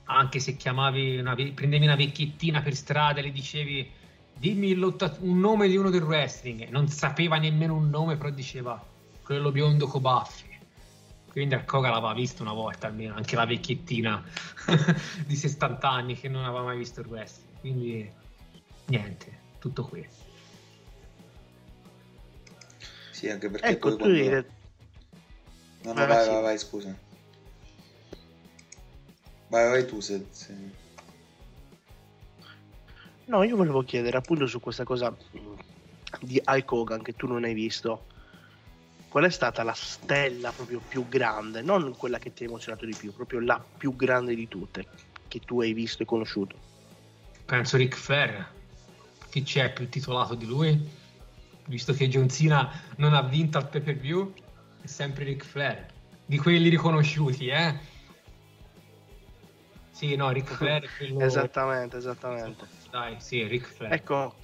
anche 0.04 0.40
se 0.40 0.56
chiamavi 0.56 1.18
una, 1.18 1.34
prendevi 1.34 1.84
una 1.84 1.96
vecchiettina 1.96 2.62
per 2.62 2.74
strada 2.74 3.20
e 3.20 3.22
le 3.22 3.32
dicevi 3.32 3.90
dimmi 4.38 4.72
un 4.72 5.40
nome 5.40 5.68
di 5.68 5.76
uno 5.76 5.90
del 5.90 6.02
wrestling, 6.02 6.68
non 6.68 6.88
sapeva 6.88 7.38
nemmeno 7.38 7.74
un 7.74 7.90
nome, 7.90 8.16
però 8.16 8.30
diceva 8.30 8.82
quello 9.22 9.50
biondo 9.50 9.86
con 9.86 10.00
baffi. 10.00 10.46
Quindi 11.30 11.54
a 11.54 11.64
Koga 11.64 11.90
l'aveva 11.90 12.14
visto 12.14 12.42
una 12.42 12.52
volta 12.52 12.86
almeno, 12.86 13.14
anche 13.14 13.36
la 13.36 13.44
vecchiettina 13.44 14.24
di 15.26 15.36
60 15.36 15.88
anni 15.88 16.18
che 16.18 16.28
non 16.28 16.44
aveva 16.44 16.62
mai 16.62 16.78
visto 16.78 17.00
il 17.00 17.06
wrestling. 17.06 17.47
Quindi 17.60 18.10
niente, 18.86 19.38
tutto 19.58 19.84
qui. 19.84 20.06
Sì, 23.10 23.28
anche 23.28 23.50
perché 23.50 23.66
ecco, 23.66 23.96
tu 23.96 23.96
quando... 23.96 24.46
No, 25.82 25.92
no, 25.92 25.94
vai, 25.94 26.06
vai, 26.06 26.26
vai, 26.28 26.42
vai, 26.42 26.58
scusa. 26.58 26.96
Vai, 29.48 29.68
vai 29.68 29.86
tu 29.86 30.00
se, 30.00 30.26
se... 30.30 30.54
No, 33.24 33.42
io 33.42 33.56
volevo 33.56 33.82
chiedere 33.82 34.16
appunto 34.16 34.46
su 34.46 34.60
questa 34.60 34.84
cosa 34.84 35.14
di 36.20 36.40
Hulk 36.44 36.72
Hogan 36.72 37.02
che 37.02 37.14
tu 37.14 37.26
non 37.26 37.44
hai 37.44 37.54
visto. 37.54 38.06
Qual 39.08 39.24
è 39.24 39.30
stata 39.30 39.62
la 39.62 39.74
stella 39.74 40.52
proprio 40.52 40.80
più 40.86 41.08
grande? 41.08 41.62
Non 41.62 41.96
quella 41.96 42.18
che 42.18 42.32
ti 42.32 42.44
ha 42.44 42.46
emozionato 42.46 42.84
di 42.86 42.94
più, 42.94 43.12
proprio 43.12 43.40
la 43.40 43.58
più 43.58 43.96
grande 43.96 44.34
di 44.34 44.48
tutte 44.48 44.86
che 45.28 45.40
tu 45.40 45.60
hai 45.60 45.72
visto 45.72 46.02
e 46.02 46.06
conosciuto. 46.06 46.67
Penso 47.48 47.78
Ric 47.78 47.96
Flair. 47.96 48.46
Chi 49.30 49.42
c'è 49.42 49.72
più 49.72 49.88
titolato 49.88 50.34
di 50.34 50.44
lui? 50.44 50.96
visto 51.68 51.92
che 51.92 52.08
John 52.08 52.28
Cena 52.28 52.70
non 52.96 53.14
ha 53.14 53.22
vinto 53.22 53.58
al 53.58 53.68
pay 53.68 53.80
per 53.80 53.96
view, 53.96 54.32
è 54.82 54.86
sempre 54.86 55.24
Ric 55.24 55.44
Flair. 55.44 55.86
Di 56.26 56.38
quelli 56.38 56.68
riconosciuti, 56.68 57.48
eh? 57.48 57.78
Sì, 59.90 60.14
no, 60.16 60.30
Ric 60.30 60.52
Flair 60.54 60.82
è 60.82 60.88
quello... 60.96 61.20
esattamente, 61.20 61.96
esattamente. 61.96 62.66
Dai, 62.90 63.16
sì, 63.18 63.46
Ric 63.46 63.66
Flair. 63.66 63.92
Ecco, 63.92 64.34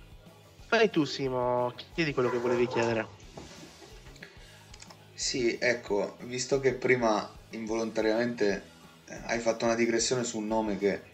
fai 0.66 0.90
tu 0.90 1.04
Simo, 1.04 1.74
chiedi 1.94 2.12
quello 2.14 2.30
che 2.30 2.38
volevi 2.38 2.66
chiedere. 2.66 3.22
Sì, 5.14 5.58
ecco, 5.58 6.16
visto 6.22 6.60
che 6.60 6.74
prima 6.74 7.30
involontariamente 7.50 8.62
eh, 9.06 9.20
hai 9.26 9.38
fatto 9.38 9.64
una 9.64 9.74
digressione 9.74 10.24
su 10.24 10.38
un 10.38 10.46
nome 10.46 10.76
che 10.76 11.12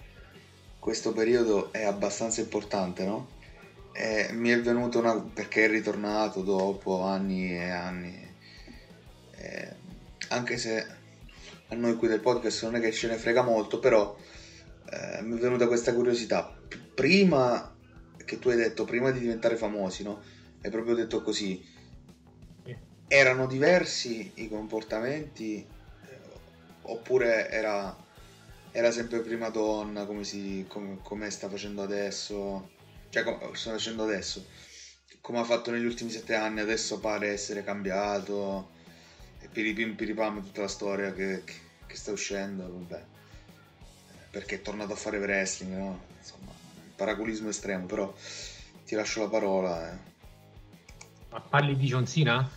questo 0.80 1.12
periodo 1.12 1.72
è 1.72 1.84
abbastanza 1.84 2.40
importante, 2.40 3.04
no? 3.04 3.38
eh, 3.92 4.30
mi 4.32 4.50
è 4.50 4.60
venuto 4.60 4.98
una... 4.98 5.20
perché 5.20 5.64
è 5.64 5.68
ritornato 5.68 6.42
dopo 6.42 7.02
anni 7.02 7.52
e 7.52 7.68
anni. 7.70 8.28
Eh, 9.36 9.74
anche 10.28 10.56
se 10.56 10.86
a 11.68 11.74
noi 11.74 11.96
qui 11.96 12.08
del 12.08 12.20
podcast 12.20 12.64
non 12.64 12.76
è 12.76 12.80
che 12.80 12.92
ce 12.92 13.08
ne 13.08 13.16
frega 13.16 13.42
molto, 13.42 13.78
però 13.78 14.16
eh, 14.90 15.22
mi 15.22 15.36
è 15.36 15.40
venuta 15.40 15.66
questa 15.66 15.94
curiosità. 15.94 16.56
Prima 16.94 17.74
che 18.24 18.38
tu 18.38 18.48
hai 18.48 18.56
detto, 18.56 18.84
prima 18.84 19.10
di 19.10 19.20
diventare 19.20 19.56
famosi, 19.56 20.02
no? 20.02 20.20
Hai 20.62 20.70
proprio 20.70 20.94
detto 20.94 21.22
così. 21.22 21.78
Erano 23.06 23.46
diversi 23.46 24.30
i 24.34 24.48
comportamenti 24.48 25.56
eh, 25.56 26.18
oppure 26.82 27.50
era, 27.50 27.96
era 28.72 28.90
sempre 28.90 29.20
prima 29.20 29.48
donna 29.48 30.04
come, 30.04 30.24
si, 30.24 30.64
come, 30.68 30.98
come 31.02 31.30
sta 31.30 31.48
facendo 31.48 31.82
adesso? 31.82 32.78
cioè 33.10 33.24
come 33.24 33.54
sto 33.54 33.70
facendo 33.70 34.04
adesso, 34.04 34.46
come 35.20 35.40
ha 35.40 35.44
fatto 35.44 35.70
negli 35.70 35.84
ultimi 35.84 36.10
sette 36.10 36.34
anni, 36.34 36.60
adesso 36.60 37.00
pare 37.00 37.28
essere 37.28 37.64
cambiato, 37.64 38.70
e 39.40 39.48
piripim 39.48 39.96
piripam 39.96 40.42
tutta 40.42 40.62
la 40.62 40.68
storia 40.68 41.12
che, 41.12 41.42
che, 41.44 41.54
che 41.86 41.96
sta 41.96 42.12
uscendo, 42.12 42.62
vabbè, 42.62 43.04
perché 44.30 44.56
è 44.56 44.62
tornato 44.62 44.92
a 44.92 44.96
fare 44.96 45.18
wrestling, 45.18 45.76
no? 45.76 46.04
Insomma, 46.16 46.52
paraculismo 46.94 47.48
estremo, 47.48 47.86
però 47.86 48.14
ti 48.86 48.94
lascio 48.94 49.22
la 49.22 49.28
parola. 49.28 49.92
Eh. 49.92 50.08
Parli 51.48 51.76
di 51.76 51.86
John 51.86 52.06
Cena? 52.06 52.48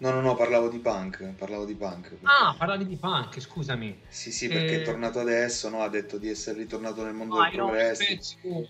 No, 0.00 0.10
no, 0.12 0.20
no, 0.22 0.34
parlavo 0.34 0.68
di 0.68 0.78
punk, 0.78 1.34
parlavo 1.36 1.66
di 1.66 1.74
punk. 1.74 2.08
Perché... 2.08 2.24
Ah, 2.24 2.54
parlavi 2.56 2.86
di 2.86 2.96
punk, 2.96 3.38
scusami. 3.38 4.00
Sì, 4.08 4.32
sì, 4.32 4.48
perché 4.48 4.76
eh... 4.76 4.80
è 4.80 4.82
tornato 4.82 5.20
adesso, 5.20 5.68
no? 5.68 5.82
Ha 5.82 5.90
detto 5.90 6.16
di 6.16 6.30
essere 6.30 6.58
ritornato 6.58 7.04
nel 7.04 7.12
mondo 7.12 7.38
ah, 7.38 7.44
del 7.44 7.56
progresso. 7.56 8.04
No, 8.42 8.66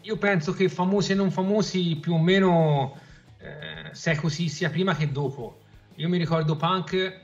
io 0.00 0.16
penso 0.16 0.52
che 0.52 0.68
famosi 0.68 1.12
e 1.12 1.14
non 1.14 1.30
famosi 1.30 1.96
più 2.00 2.14
o 2.14 2.18
meno 2.18 2.98
eh, 3.38 3.94
se 3.94 4.12
è 4.12 4.16
così 4.16 4.48
sia 4.48 4.70
prima 4.70 4.96
che 4.96 5.12
dopo. 5.12 5.60
Io 5.96 6.08
mi 6.08 6.18
ricordo 6.18 6.56
Punk, 6.56 7.20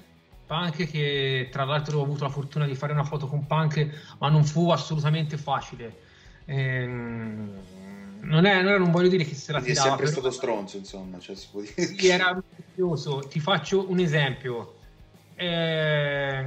Punk 0.47 0.89
che 0.89 1.49
tra 1.51 1.65
l'altro 1.65 1.99
ho 1.99 2.05
avuto 2.05 2.25
la 2.25 2.31
fortuna 2.31 2.65
di 2.65 2.77
fare 2.77 2.93
una 2.93 3.03
foto 3.03 3.27
con 3.27 3.45
Punk, 3.45 4.15
ma 4.19 4.29
non 4.29 4.45
fu 4.45 4.71
assolutamente 4.71 5.37
facile. 5.37 6.07
Ehm, 6.45 7.53
non, 8.21 8.45
è, 8.45 8.62
non, 8.62 8.91
voglio 8.91 9.09
dire 9.09 9.25
che 9.25 9.35
se 9.35 9.53
la 9.53 9.61
tirava. 9.61 9.81
È 9.81 9.89
sempre 9.89 10.07
però... 10.07 10.19
stato 10.19 10.31
stronzo, 10.31 10.77
insomma, 10.77 11.19
cioè, 11.19 11.37
si 11.37 11.49
può 11.51 11.61
dire. 11.61 11.75
Sì, 11.75 12.09
era 12.09 12.41
curioso. 12.75 13.21
Ti 13.29 13.41
faccio 13.41 13.91
un 13.91 13.99
esempio. 13.99 14.75
Eh, 15.35 16.45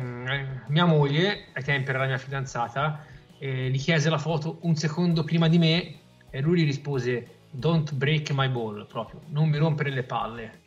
mia 0.68 0.86
moglie, 0.86 1.46
ai 1.54 1.64
tempi 1.64 1.90
era 1.90 2.00
la 2.00 2.08
mia 2.08 2.18
fidanzata, 2.18 3.06
eh, 3.38 3.70
gli 3.70 3.80
chiese 3.80 4.10
la 4.10 4.18
foto 4.18 4.58
un 4.62 4.76
secondo 4.76 5.24
prima 5.24 5.48
di 5.48 5.58
me 5.58 5.96
e 6.30 6.42
lui 6.42 6.62
gli 6.62 6.66
rispose 6.66 7.40
don't 7.50 7.94
break 7.94 8.32
my 8.32 8.48
ball 8.50 8.86
proprio 8.88 9.22
non 9.30 9.50
mi 9.50 9.58
rompere 9.58 9.90
le 9.90 10.04
palle 10.04 10.60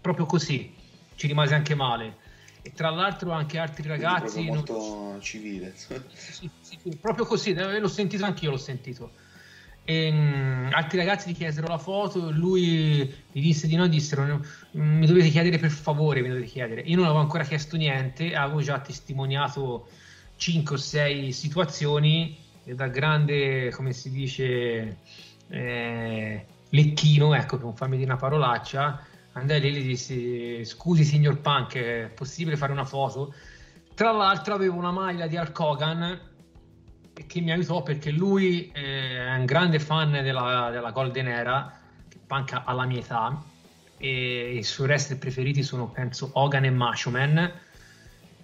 proprio 0.00 0.26
così 0.26 0.74
ci 1.14 1.28
rimase 1.28 1.54
anche 1.54 1.74
male 1.74 2.16
e 2.62 2.72
tra 2.72 2.90
l'altro 2.90 3.32
anche 3.32 3.58
altri 3.58 3.86
ragazzi... 3.88 4.44
molto 4.44 4.72
non... 4.72 5.20
civile. 5.20 5.74
Sì, 5.74 6.48
sì, 6.60 6.78
sì, 6.80 6.96
proprio 6.96 7.26
così, 7.26 7.52
eh, 7.52 7.78
l'ho 7.80 7.88
sentito 7.88 8.24
anch'io, 8.24 8.50
l'ho 8.50 8.56
sentito. 8.56 9.10
E, 9.84 10.08
um, 10.10 10.70
altri 10.72 10.98
ragazzi 10.98 11.30
gli 11.30 11.34
chiesero 11.34 11.66
la 11.66 11.78
foto, 11.78 12.30
lui 12.30 13.12
gli 13.32 13.40
disse 13.40 13.66
di 13.66 13.74
no, 13.74 13.88
dissero 13.88 14.44
mi 14.72 15.06
dovete 15.06 15.28
chiedere 15.28 15.58
per 15.58 15.70
favore, 15.70 16.20
mi 16.20 16.28
dovete 16.28 16.46
chiedere. 16.46 16.82
Io 16.82 16.96
non 16.96 17.04
avevo 17.06 17.20
ancora 17.20 17.44
chiesto 17.44 17.76
niente, 17.76 18.34
avevo 18.34 18.60
già 18.60 18.78
testimoniato 18.78 19.88
5 20.36 20.74
o 20.74 20.78
6 20.78 21.32
situazioni 21.32 22.36
e 22.64 22.74
da 22.74 22.88
grande, 22.88 23.70
come 23.70 23.92
si 23.92 24.10
dice, 24.10 24.98
eh, 25.48 26.46
lecchino, 26.68 27.34
ecco, 27.34 27.56
per 27.56 27.64
non 27.64 27.76
farmi 27.76 27.96
dire 27.96 28.10
una 28.10 28.18
parolaccia, 28.18 29.04
andai 29.32 29.60
lì 29.60 29.68
e 29.68 29.72
gli 29.72 29.86
dissi 29.86 30.64
scusi 30.64 31.04
signor 31.04 31.40
Punk, 31.40 31.74
è 31.74 32.10
possibile 32.14 32.56
fare 32.56 32.72
una 32.72 32.84
foto? 32.84 33.34
Tra 33.94 34.12
l'altro 34.12 34.54
avevo 34.54 34.76
una 34.76 34.90
maglia 34.90 35.26
di 35.26 35.36
Hulk 35.36 35.58
Hogan 35.58 36.20
che 37.12 37.40
mi 37.40 37.52
aiutò 37.52 37.82
perché 37.82 38.10
lui 38.10 38.70
è 38.72 39.34
un 39.36 39.44
grande 39.44 39.78
fan 39.78 40.10
della, 40.10 40.70
della 40.70 40.90
Golden 40.90 41.28
Era, 41.28 41.80
Punk 42.26 42.60
ha 42.64 42.72
la 42.72 42.84
mia 42.84 43.00
età, 43.00 43.44
e 43.98 44.56
i 44.56 44.62
suoi 44.62 44.88
wrestler 44.88 45.18
preferiti 45.18 45.62
sono 45.62 45.88
penso 45.88 46.30
Hogan 46.34 46.64
e 46.64 46.70
Macho 46.70 47.10
Man. 47.10 47.52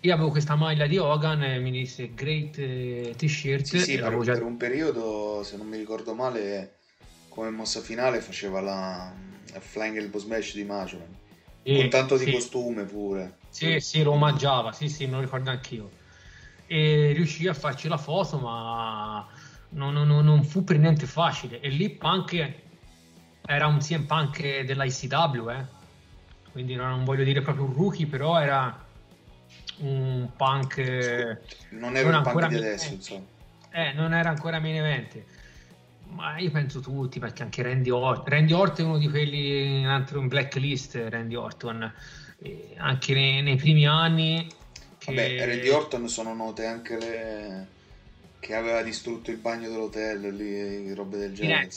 Io 0.00 0.14
avevo 0.14 0.30
questa 0.30 0.54
maglia 0.54 0.86
di 0.86 0.98
Hogan 0.98 1.42
e 1.42 1.58
mi 1.58 1.72
disse 1.72 2.14
great 2.14 2.56
eh, 2.58 3.14
t-shirt. 3.16 3.64
Sì, 3.64 3.78
sì 3.80 3.98
per, 3.98 4.16
già... 4.20 4.34
per 4.34 4.42
un 4.44 4.56
periodo, 4.56 5.42
se 5.42 5.56
non 5.56 5.66
mi 5.66 5.76
ricordo 5.76 6.14
male, 6.14 6.76
come 7.28 7.50
mossa 7.50 7.80
finale 7.80 8.20
faceva 8.20 8.60
la, 8.60 9.12
la 9.52 9.60
Flying 9.60 9.96
Elbow 9.96 10.20
Smash 10.20 10.54
di 10.54 10.64
Macho 10.64 10.98
Man. 10.98 11.16
E, 11.64 11.76
con 11.76 11.88
tanto 11.88 12.16
sì. 12.16 12.26
di 12.26 12.32
costume 12.32 12.84
pure. 12.84 13.38
Sì, 13.48 13.80
sì, 13.80 14.02
lo 14.04 14.12
omaggiava, 14.12 14.72
sì, 14.72 14.88
sì, 14.88 15.06
me 15.06 15.14
lo 15.14 15.20
ricordo 15.20 15.50
anch'io. 15.50 15.90
E 16.68 17.12
riuscì 17.12 17.48
a 17.48 17.54
farci 17.54 17.88
la 17.88 17.96
foto, 17.96 18.38
ma 18.38 19.26
non, 19.70 19.94
non, 19.94 20.24
non 20.24 20.44
fu 20.44 20.62
per 20.62 20.78
niente 20.78 21.06
facile. 21.06 21.60
E 21.60 21.68
lì 21.70 21.90
Punk 21.90 22.54
era 23.44 23.66
un 23.66 23.78
CM 23.78 24.04
Punk 24.04 24.60
dell'ICW, 24.60 25.50
eh? 25.50 25.76
quindi 26.52 26.74
non 26.74 27.04
voglio 27.04 27.24
dire 27.24 27.40
proprio 27.40 27.64
un 27.64 27.74
rookie, 27.74 28.06
però 28.06 28.40
era 28.40 28.84
un 29.78 30.28
punk... 30.36 30.78
Non 31.70 31.96
era 31.96 32.10
non 32.10 32.20
il 32.20 32.32
punk 32.32 32.48
di 32.48 32.56
adesso, 32.56 32.92
insomma. 32.92 33.24
Eh, 33.70 33.92
non 33.92 34.12
era 34.12 34.28
ancora 34.28 34.58
main 34.58 34.76
event. 34.76 35.22
Ma 36.10 36.38
io 36.38 36.50
penso 36.50 36.80
tutti, 36.80 37.18
perché 37.18 37.42
anche 37.42 37.62
Randy 37.62 37.90
Orton, 37.90 38.24
Randy 38.24 38.52
Orton 38.52 38.84
è 38.84 38.88
uno 38.88 38.98
di 38.98 39.08
quelli 39.08 39.80
in 39.80 39.86
altro 39.86 40.20
in 40.20 40.28
blacklist, 40.28 41.00
Randy 41.08 41.34
Orton, 41.34 41.92
eh, 42.40 42.74
anche 42.78 43.14
nei, 43.14 43.42
nei, 43.42 43.56
primi 43.56 43.86
anni. 43.86 44.48
Che... 45.08 45.14
Vabbè, 45.14 45.46
Randy 45.46 45.68
Orton 45.68 46.08
sono 46.08 46.34
note 46.34 46.66
anche 46.66 46.98
le... 46.98 47.66
che 48.40 48.54
aveva 48.54 48.82
distrutto 48.82 49.30
il 49.30 49.38
bagno 49.38 49.68
dell'hotel, 49.68 50.34
lì, 50.34 50.92
robe 50.94 51.18
del 51.18 51.34
genere 51.34 51.68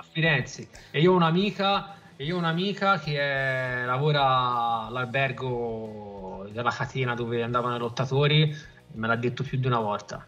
a 0.00 0.02
Firenze. 0.02 0.68
E 0.90 1.00
io 1.00 1.12
ho 1.12 1.16
un'amica, 1.16 1.96
io 2.16 2.36
ho 2.36 2.38
un'amica 2.38 2.98
che 2.98 3.18
è, 3.18 3.84
lavora 3.84 4.86
all'albergo 4.86 6.48
della 6.52 6.70
catena 6.70 7.14
dove 7.14 7.42
andavano 7.42 7.76
i 7.76 7.78
lottatori 7.78 8.56
me 8.92 9.06
l'ha 9.06 9.16
detto 9.16 9.42
più 9.42 9.58
di 9.58 9.66
una 9.66 9.78
volta. 9.78 10.26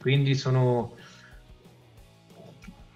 Quindi 0.00 0.34
sono 0.34 0.94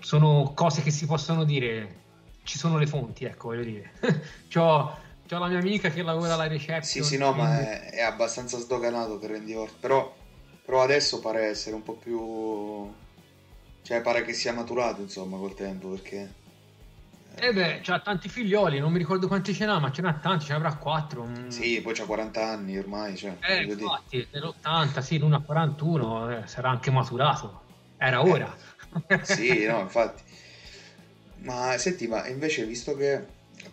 sono 0.00 0.52
cose 0.54 0.82
che 0.82 0.90
si 0.90 1.06
possono 1.06 1.44
dire. 1.44 2.02
Ci 2.42 2.58
sono 2.58 2.78
le 2.78 2.86
fonti 2.86 3.24
ecco 3.24 3.48
voglio 3.48 3.64
dire. 3.64 3.92
C'ho, 4.52 4.98
c'ho 5.28 5.38
la 5.38 5.48
mia 5.48 5.58
amica 5.58 5.90
che 5.90 6.02
lavora 6.02 6.34
alla 6.34 6.46
reception 6.46 6.82
sì 6.82 7.02
sì 7.02 7.16
no 7.16 7.32
quindi... 7.32 7.50
ma 7.50 7.60
è, 7.60 7.90
è, 7.90 8.00
abbastanza 8.02 8.58
sdoganato 8.58 9.18
per 9.18 9.30
Randy 9.30 9.54
Orton 9.54 9.80
però, 9.80 10.14
però 10.64 10.82
adesso 10.82 11.20
pare 11.20 11.46
essere 11.46 11.74
un 11.74 11.82
po' 11.82 11.94
più 11.94 12.92
cioè, 13.84 14.00
pare 14.00 14.24
che 14.24 14.32
sia 14.32 14.54
maturato, 14.54 15.02
insomma, 15.02 15.36
col 15.36 15.54
tempo, 15.54 15.88
perché... 15.88 16.32
Eh 17.34 17.52
beh, 17.52 17.80
c'ha 17.82 18.00
tanti 18.00 18.30
figlioli, 18.30 18.78
non 18.78 18.90
mi 18.90 18.96
ricordo 18.96 19.26
quanti 19.26 19.52
ce 19.52 19.66
n'ha, 19.66 19.78
ma 19.78 19.92
ce 19.92 20.00
n'ha 20.00 20.14
tanti, 20.14 20.46
ce 20.46 20.52
ne 20.52 20.56
avrà 20.56 20.74
4. 20.74 21.22
Mm. 21.22 21.48
Sì, 21.48 21.82
poi 21.82 21.92
c'ha 21.92 22.06
40 22.06 22.48
anni 22.48 22.78
ormai, 22.78 23.14
cioè... 23.14 23.36
Eh, 23.40 23.64
infatti, 23.64 24.26
nell'80, 24.30 25.00
sì, 25.00 25.18
l'uno 25.18 25.36
a 25.36 25.42
41, 25.42 26.30
eh, 26.30 26.46
sarà 26.46 26.70
anche 26.70 26.90
maturato. 26.90 27.60
Era 27.98 28.22
eh, 28.22 28.30
ora. 28.30 28.56
Eh, 29.06 29.20
sì, 29.22 29.66
no, 29.66 29.80
infatti. 29.84 30.22
Ma 31.40 31.76
senti, 31.76 32.06
ma 32.06 32.26
invece, 32.26 32.64
visto 32.64 32.96
che 32.96 33.22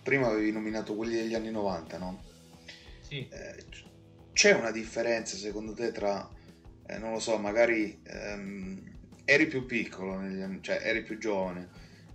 prima 0.02 0.28
avevi 0.28 0.52
nominato 0.52 0.96
quelli 0.96 1.16
degli 1.16 1.34
anni 1.34 1.52
90, 1.52 1.98
no? 1.98 2.24
Sì. 3.02 3.28
Eh, 3.30 3.66
c'è 4.34 4.54
una 4.54 4.72
differenza, 4.72 5.36
secondo 5.36 5.74
te, 5.74 5.92
tra, 5.92 6.30
eh, 6.88 6.98
non 6.98 7.12
lo 7.12 7.20
so, 7.20 7.38
magari... 7.38 8.00
Ehm, 8.04 8.90
eri 9.32 9.48
più 9.48 9.66
piccolo, 9.66 10.14
anni, 10.14 10.62
cioè 10.62 10.80
eri 10.82 11.04
più 11.04 11.18
giovane, 11.18 11.70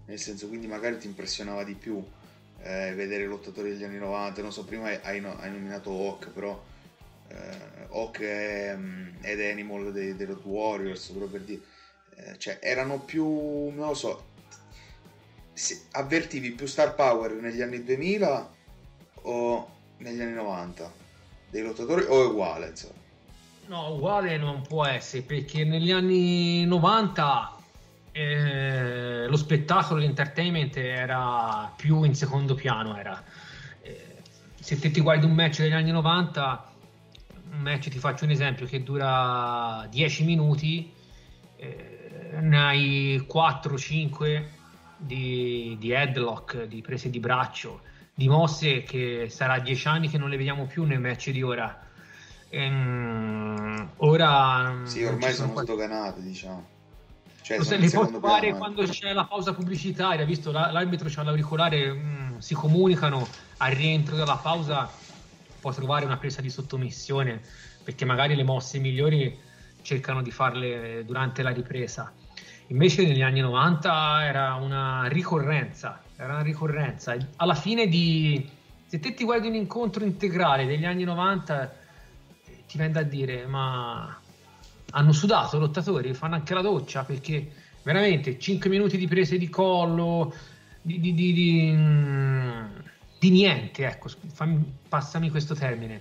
nel 0.07 0.18
senso 0.18 0.49
quindi 0.49 0.66
magari 0.66 0.99
ti 0.99 1.07
impressionava 1.07 1.64
di 1.64 1.74
più 1.74 2.05
eh, 2.62 2.93
vedere 2.95 3.24
i 3.24 3.27
lottatori 3.27 3.70
degli 3.70 3.85
anni 3.85 3.99
90, 3.99 4.43
non 4.43 4.53
so, 4.53 4.64
prima 4.64 4.89
hai, 4.89 5.24
hai 5.24 5.51
nominato 5.51 5.91
Hawk, 5.91 6.29
però 6.31 6.62
eh, 7.29 7.87
Hawk 7.89 8.20
ed 8.20 9.41
Animal 9.41 9.93
dei, 9.93 10.14
dei 10.14 10.27
Road 10.27 10.45
Warriors, 10.45 11.09
proprio 11.09 11.29
per 11.29 11.41
dire, 11.43 11.61
eh, 12.16 12.39
cioè 12.39 12.59
erano 12.61 13.01
più, 13.01 13.24
non 13.24 13.87
lo 13.87 13.95
so, 13.95 14.35
avvertivi 15.92 16.52
più 16.52 16.66
star 16.66 16.94
power 16.94 17.32
negli 17.32 17.62
anni 17.62 17.82
2000 17.82 18.50
o 19.22 19.70
negli 19.98 20.20
anni 20.20 20.34
90 20.34 20.92
dei 21.50 21.62
lottatori 21.62 22.04
o 22.07 22.22
è 22.22 22.26
uguale 22.26 22.68
insomma 22.68 23.04
No, 23.68 23.94
uguale 23.94 24.36
non 24.36 24.62
può 24.62 24.86
essere 24.86 25.22
perché 25.22 25.64
negli 25.64 25.90
anni 25.90 26.64
90 26.66 27.57
eh, 28.12 29.26
lo 29.26 29.36
spettacolo, 29.36 29.98
l'entertainment 29.98 30.76
era 30.76 31.72
più 31.76 32.04
in 32.04 32.14
secondo 32.14 32.54
piano. 32.54 32.96
Era. 32.96 33.20
Eh, 33.82 34.16
se 34.54 34.78
ti 34.78 35.00
guardi 35.00 35.26
un 35.26 35.32
match 35.32 35.62
degli 35.62 35.72
anni 35.72 35.90
90, 35.90 36.70
un 37.50 37.59
match 37.59 37.88
ti 37.88 37.98
faccio 37.98 38.24
un 38.24 38.30
esempio 38.30 38.66
che 38.66 38.84
dura 38.84 39.84
10 39.90 40.24
minuti, 40.24 40.92
eh, 41.57 42.38
ne 42.40 42.59
hai 42.59 43.26
4-5 43.28 44.44
di, 44.97 45.76
di 45.78 45.90
headlock, 45.90 46.64
di 46.64 46.80
prese 46.80 47.11
di 47.11 47.20
braccio, 47.20 47.82
di 48.14 48.28
mosse 48.28 48.82
che 48.82 49.26
sarà 49.29 49.58
10 49.58 49.88
anni 49.88 50.08
che 50.08 50.18
non 50.18 50.30
le 50.30 50.37
vediamo 50.37 50.66
più 50.66 50.84
nel 50.84 51.00
match 51.00 51.30
di 51.30 51.42
ora 51.42 51.84
Ehm, 52.49 53.91
ora 53.96 54.80
sì, 54.84 55.04
ormai 55.04 55.33
sono, 55.34 55.49
sono 55.49 55.61
sdoganate, 55.62 56.22
diciamo. 56.22 56.75
Cioè, 57.42 57.62
se 57.62 57.76
li 57.76 57.88
può 57.88 58.07
fare 58.18 58.57
quando 58.57 58.83
c'è 58.84 59.12
la 59.12 59.25
pausa 59.25 59.53
pubblicitaria, 59.53 60.25
visto 60.25 60.50
l'arbitro 60.50 61.08
c'ha 61.08 61.22
l'auricolare, 61.22 61.92
mh, 61.92 62.34
mm, 62.34 62.38
si 62.38 62.54
comunicano 62.54 63.29
al 63.58 63.72
rientro 63.72 64.16
della 64.16 64.37
pausa, 64.37 64.91
può 65.61 65.72
trovare 65.72 66.04
una 66.04 66.16
presa 66.16 66.41
di 66.41 66.50
sottomissione 66.50 67.41
perché 67.84 68.04
magari 68.04 68.34
le 68.34 68.42
mosse 68.42 68.79
migliori 68.79 69.38
cercano 69.83 70.22
di 70.22 70.33
farle 70.33 71.04
durante 71.04 71.42
la 71.42 71.50
ripresa. 71.50 72.12
Invece 72.68 73.07
negli 73.07 73.22
anni 73.22 73.41
90 73.41 74.25
era 74.25 74.55
una 74.55 75.07
ricorrenza, 75.07 76.03
era 76.17 76.34
una 76.34 76.43
ricorrenza. 76.43 77.17
Alla 77.37 77.55
fine 77.55 77.87
di 77.87 78.49
se 78.87 79.01
te 79.01 79.14
ti 79.14 79.25
guardi 79.25 79.49
un 79.49 79.55
incontro 79.55 80.05
integrale 80.05 80.64
degli 80.64 80.84
anni 80.84 81.05
90 81.05 81.75
ti 82.67 82.76
viene 82.76 82.93
da 82.93 83.03
dire 83.03 83.47
ma 83.47 84.21
hanno 84.91 85.13
sudato 85.13 85.57
i 85.57 85.61
lottatori, 85.61 86.14
fanno 86.14 86.37
anche 86.37 86.55
la 86.55 86.61
doccia 86.61 87.05
perché 87.05 87.51
veramente 87.83 88.38
5 88.38 88.71
minuti 88.71 88.97
di 88.97 89.07
prese 89.07 89.38
di 89.38 89.49
collo, 89.49 90.33
di, 90.83 91.01
di, 91.01 91.14
di, 91.14 91.33
di, 91.33 91.72
mm, 91.72 92.64
niente, 93.21 93.87
ecco, 93.87 94.09
fammi, 94.33 94.64
passami 94.88 95.30
questo 95.30 95.55
termine. 95.55 96.01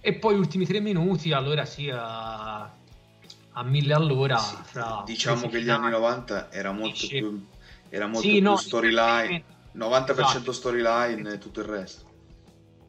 E 0.00 0.14
poi 0.14 0.36
gli 0.36 0.38
ultimi 0.38 0.64
3 0.64 0.80
minuti, 0.80 1.32
allora 1.32 1.64
sì, 1.64 1.88
a, 3.58 3.62
mille 3.62 3.94
all'ora. 3.94 4.38
Sì, 4.38 4.56
fra 4.62 5.02
diciamo 5.04 5.48
che 5.48 5.62
gli 5.62 5.70
anni 5.70 5.90
90 5.90 6.50
era 6.50 6.72
molto 6.72 7.06
più, 7.06 7.46
era 7.88 8.06
molto 8.06 8.20
sì, 8.20 8.32
più 8.34 8.42
no, 8.42 8.56
storyline, 8.56 9.44
90% 9.76 10.10
esatto. 10.10 10.52
storyline 10.52 11.32
e 11.32 11.38
tutto 11.38 11.60
il 11.60 11.66
resto. 11.66 12.06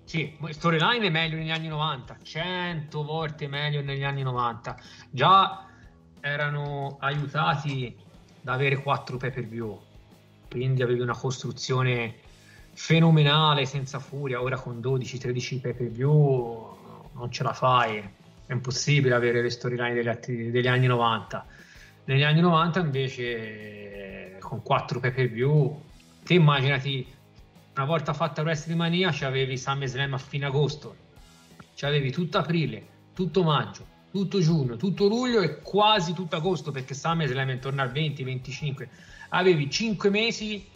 Sì, 0.04 0.36
storyline 0.50 1.06
è 1.06 1.10
meglio 1.10 1.38
negli 1.38 1.52
anni 1.52 1.68
90, 1.68 2.18
100 2.24 3.04
volte 3.04 3.48
meglio 3.48 3.82
negli 3.82 4.04
anni 4.04 4.24
90. 4.24 4.76
Già 5.12 5.68
erano 6.20 6.98
aiutati 7.00 7.96
da 8.42 8.54
avere 8.54 8.82
4 8.82 9.18
pay 9.18 9.32
per 9.32 9.46
view, 9.46 9.80
quindi 10.50 10.82
avevi 10.82 11.02
una 11.02 11.16
costruzione 11.16 12.16
fenomenale 12.74 13.66
senza 13.66 14.00
furia. 14.00 14.42
Ora 14.42 14.58
con 14.58 14.80
12-13 14.80 15.62
pay 15.62 15.74
per 15.74 15.90
view 15.90 16.78
non 17.14 17.32
ce 17.32 17.44
la 17.44 17.54
fai, 17.54 18.18
è 18.50 18.54
impossibile 18.54 19.14
avere 19.14 19.44
le 19.44 19.52
storyline 19.52 19.94
degli, 19.94 20.50
degli 20.50 20.68
anni 20.68 20.88
90. 20.88 21.46
Negli 22.06 22.24
anni 22.24 22.42
90 22.42 22.80
invece 22.80 24.38
con 24.40 24.64
4 24.64 25.00
pay 25.00 25.12
per 25.12 25.30
view, 25.30 25.80
te 26.24 26.34
immaginati 26.34 27.06
una 27.76 27.86
volta 27.86 28.12
fatta 28.14 28.42
WrestleMania 28.42 29.12
c'avevi 29.14 29.56
SummerSlam 29.56 30.16
a 30.16 30.18
fine 30.18 30.48
agosto, 30.48 30.96
Cioè 31.76 31.92
avevi 31.92 32.12
tutto 32.12 32.40
aprile, 32.40 32.88
tutto 33.14 33.44
maggio, 33.44 33.86
tutto 34.12 34.40
giugno, 34.40 34.78
tutto 34.78 35.08
luglio 35.08 35.42
e 35.42 35.60
quasi 35.62 36.14
tutto 36.14 36.36
agosto 36.36 36.72
perché 36.72 36.96
SummerSlam 36.96 37.50
è 37.50 37.54
intorno 37.54 37.84
al 37.84 37.92
20-25. 37.92 38.88
Avevi 39.30 39.70
5 39.70 40.10
mesi 40.10 40.68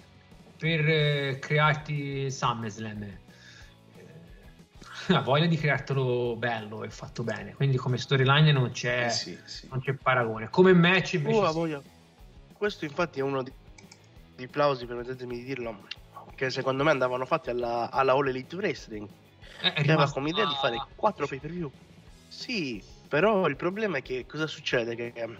per 0.56 0.88
eh, 0.88 1.40
crearti 1.40 2.30
SummerSlam. 2.30 3.23
Eh, 5.10 5.14
la 5.14 5.22
voglia 5.22 5.48
di 5.48 5.58
creartelo 5.58 6.36
bello 6.38 6.84
e 6.84 6.90
fatto 6.90 7.24
bene, 7.24 7.54
quindi 7.54 7.78
come 7.78 7.98
storyline 7.98 8.52
non 8.52 8.72
c'è, 8.72 9.06
Eh 9.06 9.10
sì, 9.10 9.38
sì. 9.46 9.68
non 9.70 9.82
c'è 9.82 9.94
paragone. 9.96 10.50
Come 10.50 10.74
match 10.74 11.14
invece 11.14 11.40
Oh, 11.40 11.48
sì. 11.48 11.54
voglia. 11.54 11.82
Questo 12.54 12.86
infatti 12.86 13.20
è 13.20 13.24
uno 13.24 13.44
di, 13.44 13.52
di 14.36 14.48
plausi, 14.48 14.86
permettetemi 14.86 15.38
di 15.38 15.44
dirlo, 15.44 15.88
che 16.36 16.50
secondo 16.50 16.84
me 16.84 16.92
andavano 16.92 17.26
fatti 17.26 17.50
alla, 17.50 17.90
alla 17.92 18.14
All 18.14 18.28
Elite 18.28 18.56
Wrestling, 18.56 19.08
Eh, 19.62 19.74
che 19.74 19.92
aveva 19.92 20.10
come 20.10 20.30
idea 20.30 20.46
di 20.46 20.56
fare 20.56 20.82
4 20.96 21.28
pay 21.28 21.40
per 21.40 21.52
view. 21.52 21.72
Sì, 22.30 22.82
però 23.08 23.48
il 23.48 23.58
problema 23.58 23.98
è 23.98 24.02
che 24.02 24.26
cosa 24.26 24.48
succede? 24.48 24.96
Che 24.96 25.12
ehm, 25.14 25.38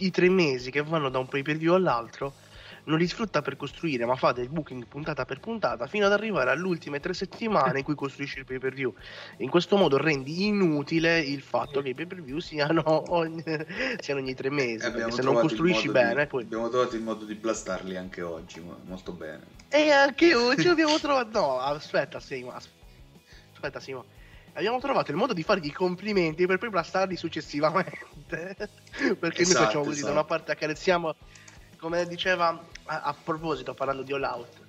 i 0.00 0.10
tre 0.10 0.28
mesi 0.28 0.70
che 0.70 0.82
vanno 0.82 1.08
da 1.08 1.18
un 1.18 1.26
pay 1.26 1.42
per 1.42 1.56
view 1.56 1.74
all'altro 1.74 2.34
non 2.86 2.98
li 2.98 3.06
sfrutta 3.06 3.42
per 3.42 3.56
costruire, 3.56 4.04
ma 4.04 4.14
fa 4.16 4.32
del 4.32 4.48
booking 4.48 4.86
puntata 4.86 5.24
per 5.24 5.40
puntata 5.40 5.86
fino 5.86 6.06
ad 6.06 6.12
arrivare 6.12 6.50
alle 6.50 6.64
ultime 6.66 7.00
tre 7.00 7.14
settimane 7.14 7.78
in 7.78 7.84
cui 7.84 7.94
costruisci 7.94 8.38
il 8.38 8.44
pay 8.44 8.58
per 8.58 8.74
view. 8.74 8.94
In 9.38 9.50
questo 9.50 9.76
modo 9.76 9.96
rendi 9.96 10.46
inutile 10.46 11.18
il 11.18 11.40
fatto 11.42 11.82
che 11.82 11.88
i 11.90 11.94
pay 11.94 12.06
per 12.06 12.22
view 12.22 12.38
siano 12.38 12.82
ogni, 13.12 13.42
siano 13.98 14.20
ogni 14.20 14.34
tre 14.34 14.50
mesi. 14.50 14.84
E 14.84 14.88
abbiamo 14.88 15.10
se 15.12 15.22
non 15.22 15.34
costruisci 15.34 15.86
modo 15.88 15.98
di- 15.98 16.04
bene, 16.06 16.26
poi. 16.26 16.42
Abbiamo 16.44 16.68
trovato 16.68 16.96
il 16.96 17.02
modo 17.02 17.24
di 17.24 17.34
blastarli 17.34 17.96
anche 17.96 18.22
oggi, 18.22 18.60
mo- 18.60 18.78
molto 18.84 19.12
bene. 19.12 19.42
E 19.68 19.90
anche 19.90 20.34
oggi 20.36 20.68
abbiamo 20.68 20.98
trovato. 20.98 21.38
No, 21.38 21.58
aspetta, 21.58 22.20
Simo. 22.20 22.52
as- 22.52 22.68
Aspetta, 23.52 23.80
Simo. 23.80 24.04
Abbiamo 24.52 24.78
trovato 24.78 25.10
il 25.10 25.16
modo 25.18 25.34
di 25.34 25.42
fargli 25.42 25.66
i 25.66 25.72
complimenti 25.72 26.46
per 26.46 26.56
poi 26.58 26.70
blastarli 26.70 27.16
successivamente. 27.16 28.56
Perché 29.18 29.42
Esatto, 29.42 29.58
noi 29.58 29.66
facciamo 29.66 29.84
così: 29.84 29.96
esatto. 29.98 30.06
da 30.06 30.18
una 30.20 30.24
parte 30.24 30.52
accarezziamo, 30.52 31.14
come 31.78 32.06
diceva 32.06 32.48
a, 32.84 33.00
a 33.02 33.14
proposito, 33.14 33.74
parlando 33.74 34.02
di 34.02 34.12
All 34.12 34.22
Out, 34.22 34.64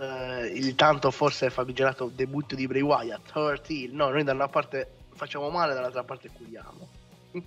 eh, 0.00 0.46
il 0.54 0.74
tanto 0.74 1.10
forse 1.10 1.50
famigerato 1.50 2.10
debutto 2.14 2.54
di 2.54 2.66
Bray 2.66 2.82
Wyatt, 2.82 3.30
Hurt 3.34 3.70
Heel. 3.70 3.94
No, 3.94 4.08
noi 4.08 4.24
da 4.24 4.32
una 4.32 4.48
parte 4.48 4.88
facciamo 5.14 5.50
male, 5.50 5.74
dall'altra 5.74 6.04
parte 6.04 6.30
curiamo. 6.30 6.88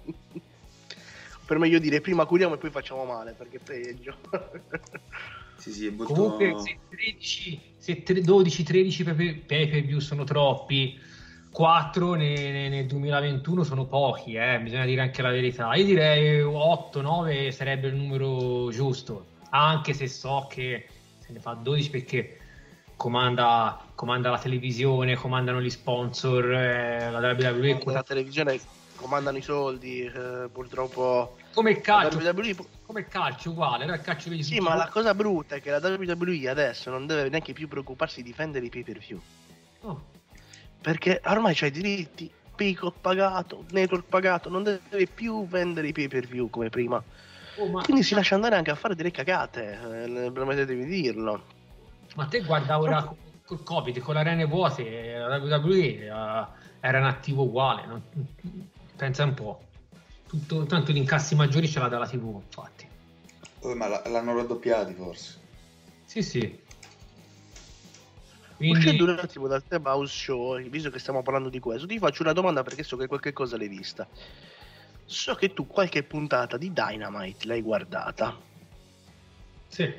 per 1.45 1.57
meglio 1.57 1.80
dire, 1.80 2.02
prima 2.02 2.26
curiamo 2.26 2.56
e 2.56 2.57
poi 2.57 2.69
facciamo 2.69 3.06
male, 3.06 3.34
perché 3.34 3.57
è 3.57 3.60
peggio. 3.60 4.15
Sì, 5.56 5.72
sì, 5.72 5.88
è 5.88 5.91
molto... 5.91 6.14
Comunque, 6.14 6.60
se, 6.60 6.77
13, 6.90 7.61
se 7.77 8.03
tre- 8.03 8.19
12-13 8.19 9.15
pay 9.15 9.34
pay 9.35 9.69
per 9.69 9.81
view 9.84 9.99
sono 9.99 10.26
troppi, 10.26 10.99
4 11.54 12.16
ne- 12.16 12.52
ne- 12.52 12.70
nel 12.70 12.88
2021 12.88 13.64
sono 13.64 13.86
pochi, 13.86 14.34
eh, 14.34 14.60
bisogna 14.60 14.86
dire 14.86 15.02
anche 15.02 15.22
la 15.22 15.30
verità. 15.30 15.72
Io 15.76 15.86
direi 15.86 16.42
8-9 16.42 17.52
sarebbe 17.52 17.90
il 17.90 17.96
numero 17.96 18.72
giusto, 18.72 19.26
anche 19.52 19.94
se 19.94 20.08
so 20.08 20.48
che 20.50 20.88
se 21.20 21.32
ne 21.32 21.40
fa 21.40 21.54
12 21.54 21.92
perché 21.92 22.40
comanda, 22.96 23.80
comanda 23.94 24.32
la 24.32 24.40
televisione, 24.40 25.16
comandano 25.16 25.62
gli 25.62 25.70
sponsor, 25.70 26.52
eh, 26.52 27.12
la 27.12 27.20
WWE. 27.20 27.78
Con 27.78 27.94
la 27.94 28.02
televisione 28.02 28.60
comandano 28.96 29.38
i 29.38 29.44
soldi, 29.44 30.02
eh, 30.02 30.50
purtroppo. 30.52 31.36
Come 31.54 31.70
il 31.70 31.82
calcio, 31.82 32.18
WWE 32.18 32.56
come 32.84 33.02
il 33.02 33.08
calcio, 33.08 33.52
uguale, 33.52 33.84
era 33.84 33.94
il 33.94 34.02
calcio 34.02 34.30
degli 34.30 34.42
Sì, 34.42 34.60
ma 34.60 34.74
la 34.74 34.88
cosa 34.88 35.14
brutta 35.14 35.56
è 35.56 35.62
che 35.62 35.70
la 35.70 35.78
WWE 35.78 36.50
adesso 36.50 36.90
non 36.90 37.06
deve 37.06 37.30
neanche 37.30 37.54
più 37.54 37.68
preoccuparsi 37.68 38.24
di 38.24 38.30
difendere 38.30 38.66
i 38.66 38.70
pay 38.70 38.82
per 38.82 38.98
view. 38.98 39.22
Oh, 39.82 40.02
Perché 40.84 41.22
ormai 41.27 41.55
c'hai 41.55 41.69
i 41.69 41.72
diritti, 41.72 42.30
Peacock 42.55 42.97
pagato, 42.99 43.64
Network 43.72 44.05
pagato, 44.10 44.49
non 44.49 44.64
deve 44.64 45.07
più 45.07 45.47
vendere 45.47 45.88
i 45.88 45.91
pay 45.93 46.10
per 46.10 46.27
view 46.27 46.49
come 46.49 46.68
prima. 46.69 47.01
oh, 47.55 47.68
ma- 47.68 47.81
Quindi 47.84 48.03
si 48.03 48.14
lascia 48.14 48.35
andare 48.35 48.57
anche 48.57 48.69
a 48.69 48.76
fare 48.76 48.93
delle 48.93 49.10
cagate, 49.10 49.72
eh, 49.72 50.31
permettetemi 50.31 50.84
di 50.85 51.01
dirlo. 51.01 51.45
Ma 52.15 52.26
te 52.26 52.41
guarda 52.41 52.77
ora 52.80 53.01
co- 53.01 53.15
col 53.45 53.64
Covid, 53.64 53.97
con 53.99 54.15
le 54.15 54.19
arene 54.19 54.43
vuote, 54.43 55.15
la 55.18 55.38
WWE 55.38 55.77
eh, 55.77 56.07
era 56.81 56.97
in 56.97 57.05
attivo 57.05 57.43
uguale. 57.43 57.85
non- 57.85 58.01
pensa 58.97 59.23
un 59.23 59.34
po'. 59.34 59.61
Tutto, 60.27 60.65
tanto 60.65 60.91
gli 60.91 60.97
incassi 60.97 61.34
maggiori 61.35 61.68
ce 61.69 61.80
l'ha 61.80 61.88
dalla 61.88 62.07
TV, 62.07 62.41
infatti. 62.43 62.88
Oh, 63.61 63.73
ma 63.73 63.88
l'hanno 63.88 64.35
raddoppiati 64.35 64.93
forse. 64.93 65.39
Sì, 66.03 66.22
sì. 66.22 66.60
Uscendo 68.69 69.03
Quindi, 69.03 69.19
un 69.22 69.26
attimo 69.27 69.48
dal 69.48 69.64
tema 69.68 69.91
house 69.91 70.14
show, 70.14 70.60
visto 70.61 70.90
che 70.90 70.99
stiamo 70.99 71.22
parlando 71.22 71.49
di 71.49 71.60
questo, 71.60 71.88
ti 71.88 71.98
faccio 71.98 72.23
una 72.23 72.34
domanda 72.34 72.64
perché 72.64 72.84
so 72.84 72.98
che 72.98 73.07
qualche 73.07 73.34
cosa 73.34 73.57
l'hai 73.57 73.68
vista. 73.68 74.07
So 75.06 75.35
che 75.35 75.53
tu 75.53 75.68
qualche 75.68 76.03
puntata 76.03 76.57
di 76.57 76.72
Dynamite 76.72 77.48
l'hai 77.48 77.61
guardata. 77.61 78.38
sì. 79.68 79.91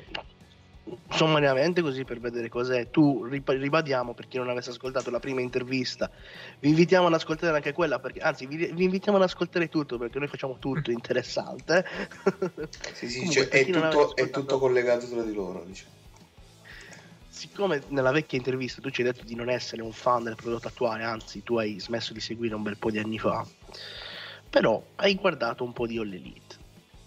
sommariamente 1.09 1.81
così 1.81 2.03
per 2.03 2.19
vedere 2.19 2.49
cos'è. 2.49 2.89
Tu 2.89 3.25
ribadiamo 3.25 4.13
per 4.13 4.27
chi 4.27 4.37
non 4.37 4.49
avesse 4.49 4.71
ascoltato 4.71 5.09
la 5.09 5.19
prima 5.19 5.41
intervista. 5.41 6.09
Vi 6.59 6.69
invitiamo 6.69 7.07
ad 7.07 7.13
ascoltare 7.13 7.55
anche 7.55 7.73
quella, 7.73 7.99
perché 7.99 8.19
anzi, 8.19 8.45
vi, 8.45 8.71
vi 8.71 8.83
invitiamo 8.83 9.17
ad 9.17 9.23
ascoltare 9.23 9.69
tutto 9.69 9.97
perché 9.97 10.17
noi 10.19 10.27
facciamo 10.27 10.57
tutto 10.59 10.89
interessante. 10.91 11.85
Sì, 12.93 13.09
sì, 13.09 13.19
Comunque, 13.19 13.47
cioè, 13.47 13.49
è, 13.49 13.65
tutto, 13.65 14.15
è 14.15 14.29
tutto 14.29 14.59
collegato 14.59 15.07
tra 15.07 15.21
di 15.21 15.33
loro, 15.33 15.63
diciamo. 15.65 16.04
Siccome 17.35 17.83
nella 17.89 18.11
vecchia 18.11 18.37
intervista 18.37 18.79
tu 18.79 18.89
ci 18.89 19.01
hai 19.01 19.11
detto 19.11 19.25
di 19.25 19.35
non 19.35 19.49
essere 19.49 19.81
un 19.81 19.91
fan 19.91 20.23
del 20.23 20.35
prodotto 20.35 20.69
attuale, 20.69 21.03
anzi, 21.03 21.43
tu 21.43 21.57
hai 21.57 21.77
smesso 21.81 22.13
di 22.13 22.21
seguire 22.21 22.55
un 22.55 22.63
bel 22.63 22.77
po' 22.77 22.89
di 22.89 22.97
anni 22.97 23.19
fa, 23.19 23.45
però 24.49 24.81
hai 24.95 25.15
guardato 25.15 25.65
un 25.65 25.73
po' 25.73 25.85
di 25.85 25.97
All 25.97 26.13
Elite. 26.13 26.55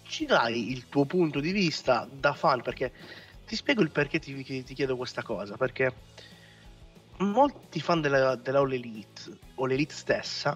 Ci 0.03 0.27
dai 0.27 0.71
il 0.71 0.87
tuo 0.87 1.05
punto 1.05 1.39
di 1.39 1.51
vista 1.51 2.07
da 2.11 2.33
fan 2.33 2.61
perché 2.61 2.91
ti 3.47 3.55
spiego 3.55 3.81
il 3.81 3.89
perché 3.89 4.19
ti, 4.19 4.43
ti 4.63 4.73
chiedo 4.75 4.95
questa 4.95 5.23
cosa. 5.23 5.57
Perché 5.57 5.95
molti 7.17 7.81
fan 7.81 7.99
della, 7.99 8.35
della 8.35 8.59
All 8.59 8.71
Elite, 8.71 9.35
o 9.55 9.65
l'Elite 9.65 9.95
stessa, 9.95 10.55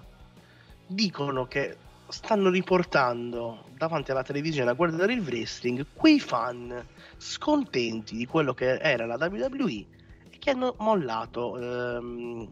dicono 0.86 1.46
che 1.46 1.76
stanno 2.10 2.48
riportando 2.48 3.64
davanti 3.76 4.12
alla 4.12 4.22
televisione 4.22 4.70
a 4.70 4.74
guardare 4.74 5.14
il 5.14 5.20
wrestling 5.20 5.84
quei 5.94 6.20
fan 6.20 6.86
scontenti 7.24 8.16
di 8.16 8.26
quello 8.26 8.52
che 8.52 8.76
era 8.78 9.06
la 9.06 9.16
WWE 9.16 9.86
e 10.30 10.38
che 10.38 10.50
hanno 10.50 10.76
mollato 10.80 11.56
ehm, 11.58 12.48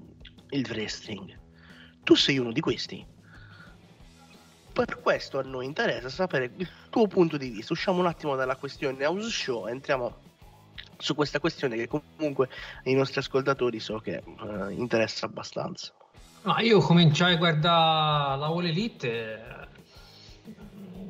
il 0.50 0.66
wrestling. 0.70 1.38
Tu 2.02 2.14
sei 2.14 2.38
uno 2.38 2.52
di 2.52 2.60
questi. 2.60 3.06
Per 4.72 5.00
questo 5.02 5.38
a 5.38 5.42
noi 5.42 5.66
interessa 5.66 6.08
sapere 6.08 6.50
il 6.56 6.68
tuo 6.88 7.06
punto 7.06 7.36
di 7.36 7.50
vista. 7.50 7.74
Usciamo 7.74 8.00
un 8.00 8.06
attimo 8.06 8.34
dalla 8.34 8.56
questione 8.56 9.04
house 9.04 9.28
show 9.28 9.66
entriamo 9.66 10.20
su 10.96 11.14
questa 11.14 11.38
questione 11.38 11.76
che 11.76 11.88
comunque 11.88 12.48
ai 12.84 12.94
nostri 12.94 13.20
ascoltatori 13.20 13.78
so 13.78 13.98
che 13.98 14.22
eh, 14.24 14.72
interessa 14.72 15.26
abbastanza. 15.26 15.92
No, 16.44 16.58
io 16.60 16.80
cominciai 16.80 17.34
a 17.34 17.36
guardare 17.36 18.38
la 18.38 18.46
All 18.46 18.64
Elite 18.64 19.08
eh, 19.08 19.68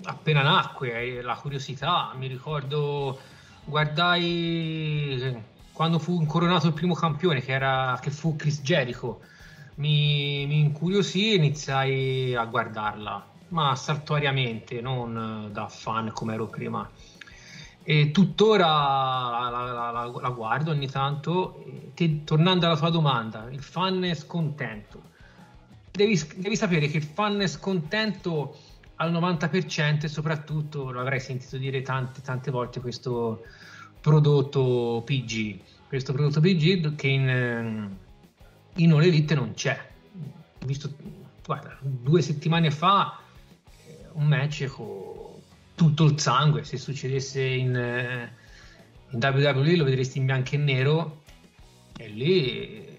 appena 0.02 0.42
nacque, 0.42 1.18
eh, 1.18 1.22
la 1.22 1.36
curiosità, 1.36 2.12
mi 2.16 2.26
ricordo 2.26 3.30
guardai 3.64 5.42
quando 5.72 5.98
fu 5.98 6.20
incoronato 6.20 6.66
il 6.66 6.72
primo 6.72 6.94
campione 6.94 7.40
che, 7.40 7.52
era, 7.52 7.98
che 8.00 8.10
fu 8.10 8.36
Chris 8.36 8.60
Jericho, 8.60 9.20
mi, 9.76 10.44
mi 10.46 10.60
incuriosì 10.60 11.32
e 11.32 11.36
iniziai 11.36 12.34
a 12.34 12.44
guardarla, 12.44 13.26
ma 13.48 13.74
saltuariamente, 13.74 14.80
non 14.80 15.48
da 15.50 15.68
fan 15.68 16.12
come 16.12 16.34
ero 16.34 16.46
prima. 16.46 16.88
E 17.84 18.12
tuttora 18.12 18.66
la, 18.66 19.48
la- 19.50 19.90
la- 19.90 20.12
la 20.20 20.30
guardo 20.30 20.70
ogni 20.70 20.88
tanto. 20.88 21.64
Te- 21.94 22.22
tornando 22.22 22.66
alla 22.66 22.76
tua 22.76 22.90
domanda, 22.90 23.48
il 23.50 23.62
fan 23.62 24.04
è 24.04 24.14
scontento. 24.14 25.10
Devi, 25.90 26.20
devi 26.36 26.56
sapere 26.56 26.86
che 26.86 26.98
il 26.98 27.02
fan 27.02 27.40
è 27.40 27.46
scontento 27.48 28.56
al 29.02 29.12
90% 29.12 30.04
e 30.04 30.08
soprattutto 30.08 30.92
lo 30.92 31.00
avrai 31.00 31.18
sentito 31.18 31.56
dire 31.56 31.82
tante, 31.82 32.20
tante 32.20 32.52
volte 32.52 32.80
questo 32.80 33.42
prodotto 34.00 35.02
PG. 35.04 35.58
Questo 35.88 36.12
prodotto 36.12 36.40
PG 36.40 36.94
che 36.94 37.08
in, 37.08 37.28
ehm, 37.28 37.96
in 38.76 38.92
All 38.92 39.02
Elite 39.02 39.34
non 39.34 39.54
c'è. 39.54 39.90
Visto, 40.64 40.94
guarda, 41.44 41.76
due 41.80 42.22
settimane 42.22 42.70
fa 42.70 43.18
eh, 43.86 44.06
un 44.12 44.26
match 44.26 44.66
con 44.66 45.40
tutto 45.74 46.04
il 46.04 46.20
sangue. 46.20 46.62
Se 46.62 46.76
succedesse 46.76 47.42
in, 47.42 47.74
eh, 47.74 48.32
in 49.10 49.18
WWE 49.20 49.76
lo 49.76 49.84
vedresti 49.84 50.18
in 50.18 50.26
bianco 50.26 50.54
e 50.54 50.58
nero 50.58 51.22
e 51.96 52.08
lì 52.08 52.98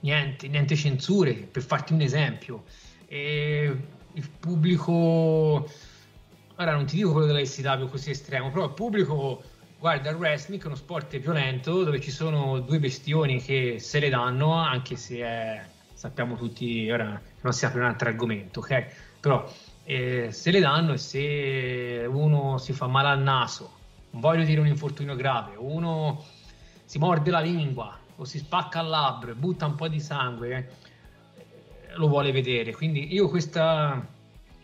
niente, 0.00 0.46
niente 0.46 0.76
censure, 0.76 1.34
per 1.34 1.62
farti 1.62 1.92
un 1.92 2.02
esempio. 2.02 2.64
E 3.06 3.76
il 4.14 4.28
pubblico, 4.28 4.92
ora 6.56 6.72
non 6.72 6.86
ti 6.86 6.96
dico 6.96 7.12
quello 7.12 7.26
della 7.26 7.44
SW 7.44 7.88
così 7.88 8.10
estremo, 8.10 8.50
però 8.50 8.64
il 8.64 8.72
pubblico 8.72 9.42
guarda 9.78 10.10
il 10.10 10.16
wrestling, 10.16 10.58
che 10.58 10.66
è 10.66 10.70
uno 10.70 10.78
sport 10.78 11.18
violento 11.18 11.84
dove 11.84 12.00
ci 12.00 12.10
sono 12.10 12.60
due 12.60 12.78
bestioni 12.78 13.42
che 13.42 13.76
se 13.78 14.00
le 14.00 14.08
danno, 14.08 14.52
anche 14.52 14.96
se 14.96 15.18
è 15.18 15.64
sappiamo 16.04 16.36
tutti, 16.36 16.90
ora 16.90 17.18
non 17.40 17.52
si 17.54 17.64
apre 17.64 17.80
un 17.80 17.86
altro 17.86 18.08
argomento, 18.08 18.60
ok? 18.60 18.86
Però 19.20 19.50
eh, 19.84 20.28
se 20.32 20.50
le 20.50 20.60
danno 20.60 20.92
e 20.92 20.98
se 20.98 22.06
uno 22.06 22.58
si 22.58 22.74
fa 22.74 22.86
male 22.86 23.08
al 23.08 23.20
naso, 23.20 23.70
non 24.10 24.20
voglio 24.20 24.44
dire 24.44 24.60
un 24.60 24.66
infortunio 24.66 25.16
grave, 25.16 25.54
uno 25.56 26.22
si 26.84 26.98
morde 26.98 27.30
la 27.30 27.40
lingua 27.40 27.98
o 28.16 28.24
si 28.24 28.38
spacca 28.38 28.80
il 28.80 28.88
labbro 28.88 29.34
butta 29.34 29.64
un 29.64 29.76
po' 29.76 29.88
di 29.88 29.98
sangue, 29.98 30.56
eh, 30.56 30.68
lo 31.96 32.08
vuole 32.08 32.32
vedere. 32.32 32.72
Quindi 32.72 33.12
io 33.12 33.28
questa, 33.28 34.06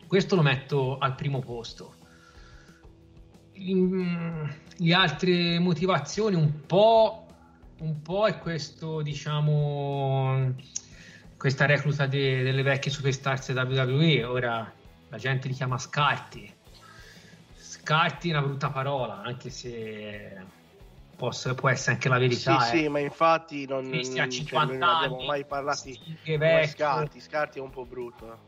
questo 0.07 0.37
lo 0.37 0.43
metto 0.43 0.99
al 0.99 1.15
primo 1.15 1.41
posto. 1.41 1.95
Le 3.53 4.95
altre 4.95 5.59
motivazioni 5.59 6.37
un 6.37 6.67
po', 6.67 7.27
un 7.81 8.01
po' 8.01 8.27
è 8.27 8.39
questo, 8.39 9.03
diciamo, 9.03 10.55
questa 11.37 11.67
recluta 11.67 12.07
de, 12.07 12.43
delle 12.43 12.63
vecchie 12.63 12.91
superstars 12.91 13.49
WWE, 13.49 14.25
ora 14.25 14.73
la 15.09 15.19
gente 15.19 15.49
li 15.49 15.55
chiama 15.55 15.79
scarti. 15.79 16.51
Scarti 17.57 18.29
è 18.29 18.33
una 18.33 18.47
brutta 18.47 18.71
parola, 18.71 19.23
anche 19.23 19.51
se 19.51 20.59
posso, 21.21 21.55
può 21.55 21.69
essere 21.69 21.93
anche 21.93 22.09
la 22.09 22.17
verità. 22.17 22.61
Sì, 22.61 22.77
eh. 22.77 22.79
sì, 22.79 22.89
ma 22.89 22.99
infatti 22.99 23.67
non, 23.67 23.83
non, 23.83 23.91
Questi 23.91 24.19
a 24.19 24.23
cioè, 24.23 24.31
50 24.31 24.73
non 24.73 24.83
abbiamo 24.83 25.23
mai 25.23 25.45
come 26.25 26.39
vecchio. 26.39 26.67
scarti, 26.67 27.21
scarti 27.21 27.59
è 27.59 27.61
un 27.61 27.69
po' 27.71 27.85
brutto. 27.85 28.39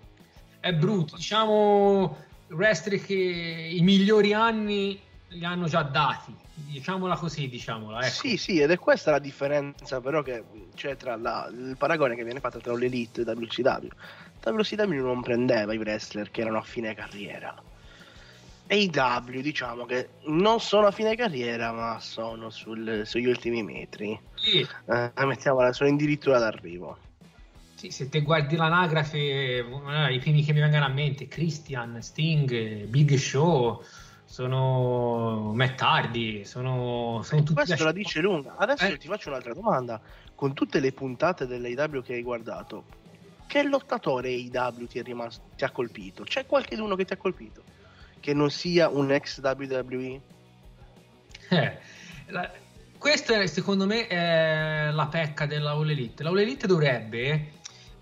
È 0.59 0.73
brutto, 0.73 1.16
diciamo 1.16 2.16
wrestler 2.49 3.05
che 3.05 3.15
i 3.15 3.81
migliori 3.82 4.32
anni 4.32 4.99
li 5.28 5.44
hanno 5.44 5.66
già 5.66 5.82
dati, 5.82 6.35
diciamola 6.55 7.16
così, 7.16 7.49
diciamola. 7.49 7.99
Ecco. 7.99 8.11
Sì, 8.11 8.36
sì, 8.39 8.61
ed 8.61 8.70
è 8.70 8.78
questa 8.78 9.11
la 9.11 9.19
differenza 9.19 10.01
però 10.01 10.23
che 10.23 10.43
c'è 10.74 10.97
tra 10.97 11.16
la- 11.16 11.51
il 11.51 11.77
paragone 11.77 12.15
che 12.15 12.24
viene 12.24 12.40
fatto 12.40 12.59
tra 12.59 12.74
l'Elite 12.74 13.20
e 13.20 13.24
WCW. 13.24 13.89
WCW 14.44 15.05
non 15.05 15.20
prendeva 15.20 15.74
i 15.74 15.78
wrestler 15.78 16.31
che 16.31 16.40
erano 16.40 16.59
a 16.59 16.62
fine 16.62 16.94
carriera. 16.94 17.55
E 18.66 18.76
i 18.80 18.90
W 18.90 19.40
diciamo 19.40 19.84
che 19.84 20.09
non 20.26 20.60
sono 20.60 20.86
a 20.86 20.90
fine 20.93 21.14
carriera 21.14 21.72
ma 21.72 21.98
sono 22.01 22.48
sul- 22.51 23.02
sugli 23.05 23.26
ultimi 23.26 23.62
metri. 23.62 24.18
Sì, 24.34 24.66
Eh, 24.86 25.26
mettiamola, 25.26 25.72
sono 25.72 25.90
addirittura 25.90 26.39
d'arrivo. 26.39 26.98
sì, 27.74 27.90
se 27.90 28.09
te 28.09 28.22
guardi 28.22 28.56
l'anagrafe, 28.56 29.18
eh, 29.59 30.12
i 30.14 30.18
primi 30.18 30.43
che 30.43 30.52
mi 30.52 30.60
vengono 30.60 30.84
a 30.84 30.89
mente, 30.89 31.26
Christian, 31.28 32.01
Sting, 32.01 32.84
Big 32.86 33.14
Show, 33.14 33.82
sono 34.24 35.52
Matt 35.55 35.80
Hardy, 35.82 36.44
sono, 36.44 37.20
sono 37.22 37.43
tutti 37.43 37.55
Questo 37.55 37.76
da- 37.76 37.84
la 37.84 37.93
dice 37.93 38.20
lunga. 38.20 38.56
Adesso 38.56 38.86
Eh. 38.86 38.98
ti 38.98 39.06
faccio 39.09 39.28
un'altra 39.28 39.52
domanda. 39.52 40.01
Con 40.34 40.55
tutte 40.55 40.80
le 40.80 40.93
puntate 40.93 41.47
dell'AW 41.47 42.02
che 42.02 42.14
hai 42.14 42.22
guardato, 42.22 42.86
che 43.47 43.62
lottatore 43.64 44.32
AW 44.34 44.86
ti, 44.86 44.98
è 44.98 45.02
rimasto, 45.02 45.43
ti 45.56 45.64
ha 45.64 45.70
colpito? 45.70 46.22
C'è 46.24 46.47
qualcuno 46.47 46.94
che 46.97 47.05
ti 47.05 47.12
ha 47.12 47.16
colpito? 47.16 47.64
Che 48.23 48.32
non 48.35 48.51
sia 48.51 48.89
un 48.89 49.11
ex 49.11 49.40
WWE? 49.43 50.20
Eh, 51.49 51.78
la- 52.28 52.53
questa 52.97 53.40
è, 53.40 53.47
secondo 53.49 53.85
me 53.85 54.07
è 54.07 54.90
la 54.93 55.07
pecca 55.07 55.44
della 55.44 55.73
All 55.73 55.90
Elite. 55.90 56.23
La 56.23 56.28
All 56.28 56.39
Elite 56.39 56.69
dovrebbe 56.69 57.51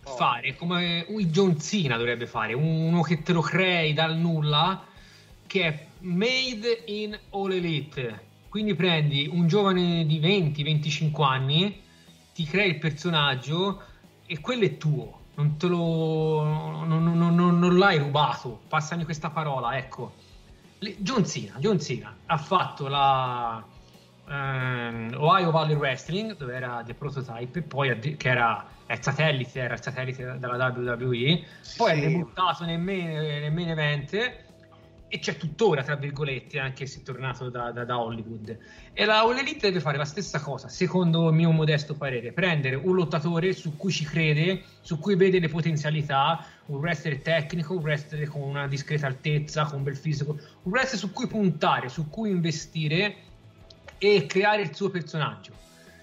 Oh. 0.03 0.17
fare 0.17 0.55
come 0.57 1.07
un 1.09 1.23
John 1.25 1.59
Cena 1.59 1.97
dovrebbe 1.97 2.27
fare, 2.27 2.53
uno 2.53 3.01
che 3.01 3.23
te 3.23 3.33
lo 3.33 3.41
crei 3.41 3.93
dal 3.95 4.17
nulla, 4.17 4.85
che 5.47 5.63
è 5.67 5.87
made 6.01 6.83
in 6.87 7.19
All 7.31 7.53
Elite. 7.53 8.29
Quindi 8.51 8.75
prendi 8.75 9.27
un 9.33 9.47
giovane 9.47 10.05
di 10.05 10.19
20-25 10.21 11.23
anni, 11.25 11.81
ti 12.35 12.45
crei 12.45 12.69
il 12.69 12.79
personaggio 12.79 13.83
e 14.27 14.39
quello 14.41 14.65
è 14.67 14.77
tuo. 14.77 15.20
Non 15.41 15.57
te 15.57 15.67
lo 15.69 16.43
non, 16.85 17.03
non- 17.03 17.35
non- 17.35 17.59
non 17.59 17.79
l'hai 17.79 17.97
rubato. 17.99 18.61
Passami 18.69 19.05
questa 19.05 19.31
parola, 19.31 19.75
ecco. 19.79 20.13
Le- 20.81 20.97
John 20.99 21.25
Cena, 21.27 21.55
John 21.59 21.81
Cena 21.81 22.15
ha 22.27 22.37
fatto 22.37 22.89
la 22.89 23.63
ehm, 24.29 25.15
Ohio 25.19 25.51
Valley 25.51 25.75
Wrestling 25.77 26.37
dove 26.37 26.55
era 26.55 26.83
The 26.85 26.95
Prototype 26.95 27.63
poi 27.63 28.17
che 28.17 28.29
era 28.29 28.65
è 28.87 28.97
satellite 29.01 29.59
era 29.61 29.75
il 29.75 29.83
satellite 29.83 30.39
della 30.39 30.67
WWE 30.75 31.45
poi 31.77 31.93
Sì. 31.95 31.97
è 31.97 32.01
debuttato 32.01 32.65
nel 32.65 32.79
main, 32.79 33.09
nel 33.09 33.53
main 33.53 33.69
event 33.71 34.33
e 35.13 35.19
c'è 35.19 35.37
tuttora 35.37 35.83
tra 35.83 35.97
virgolette 35.97 36.61
anche 36.61 36.87
se 36.87 37.01
è 37.01 37.03
tornato 37.03 37.51
da, 37.51 37.73
da- 37.73 37.85
da 37.85 37.99
Hollywood. 37.99 38.57
E 38.93 39.05
la 39.05 39.21
All 39.21 39.37
Elite 39.37 39.67
deve 39.67 39.81
fare 39.81 39.97
la 39.97 40.05
stessa 40.05 40.41
cosa 40.41 40.69
secondo 40.69 41.29
il 41.29 41.35
mio 41.35 41.51
modesto 41.51 41.95
parere. 41.95 42.33
Prendere 42.33 42.77
un 42.77 42.95
lottatore 42.95 43.53
su 43.53 43.77
cui 43.77 43.91
ci 43.91 44.05
crede 44.05 44.63
su 44.81 45.01
cui 45.01 45.17
vede 45.17 45.41
le 45.41 45.49
potenzialità 45.49 46.47
un 46.67 46.79
wrestler 46.79 47.21
tecnico 47.21 47.75
un 47.75 47.83
wrestler 47.83 48.29
con 48.29 48.43
una 48.43 48.69
discreta 48.69 49.09
altezza 49.09 49.65
con 49.65 49.79
un 49.79 49.83
bel 49.83 49.97
fisico 49.97 50.33
un 50.63 50.73
wrestler 50.73 51.01
su 51.01 51.13
cui 51.13 51.27
puntare 51.27 51.89
su 51.89 52.09
cui 52.09 52.31
investire 52.31 53.17
e 53.99 54.27
creare 54.27 54.63
il 54.63 54.75
suo 54.75 54.89
personaggio 54.89 55.53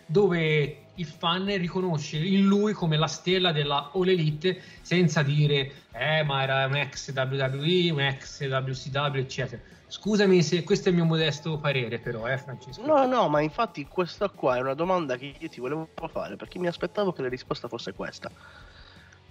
dove 0.05 0.86
il 0.97 1.05
fan 1.05 1.45
riconosce 1.57 2.17
in 2.17 2.45
lui 2.45 2.73
come 2.73 2.97
la 2.97 3.07
stella 3.07 3.51
della 3.51 3.91
All 3.93 4.07
Elite 4.07 4.61
senza 4.81 5.23
dire 5.23 5.71
eh 5.93 6.23
ma 6.23 6.43
era 6.43 6.65
un 6.65 6.75
ex 6.75 7.11
WWE, 7.13 7.91
un 7.91 8.01
ex 8.01 8.47
WCW 8.47 9.17
eccetera 9.17 9.61
scusami 9.87 10.43
se 10.43 10.63
questo 10.63 10.89
è 10.89 10.91
il 10.91 10.97
mio 10.97 11.05
modesto 11.05 11.57
parere 11.57 11.99
però 11.99 12.27
eh 12.27 12.37
Francesco 12.37 12.85
No, 12.85 13.05
no, 13.05 13.29
ma 13.29 13.41
infatti 13.41 13.85
questa 13.85 14.29
qua 14.29 14.57
è 14.57 14.59
una 14.59 14.73
domanda 14.73 15.17
che 15.17 15.35
io 15.37 15.49
ti 15.49 15.59
volevo 15.59 15.89
fare 16.11 16.35
perché 16.35 16.59
mi 16.59 16.67
aspettavo 16.67 17.13
che 17.13 17.21
la 17.21 17.29
risposta 17.29 17.67
fosse 17.67 17.93
questa. 17.93 18.29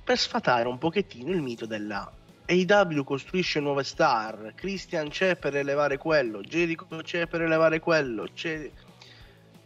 Per 0.04 0.18
sfatare 0.18 0.68
un 0.68 0.78
pochettino 0.78 1.30
il 1.30 1.42
mito 1.42 1.66
della 1.66 2.10
AW 2.48 3.02
costruisce 3.02 3.58
nuove 3.58 3.82
star, 3.82 4.52
Christian 4.54 5.08
c'è 5.08 5.36
per 5.36 5.56
elevare 5.56 5.98
quello, 5.98 6.40
Jericho 6.42 6.86
c'è 7.02 7.26
per 7.26 7.42
elevare 7.42 7.80
quello, 7.80 8.28
c'è... 8.32 8.70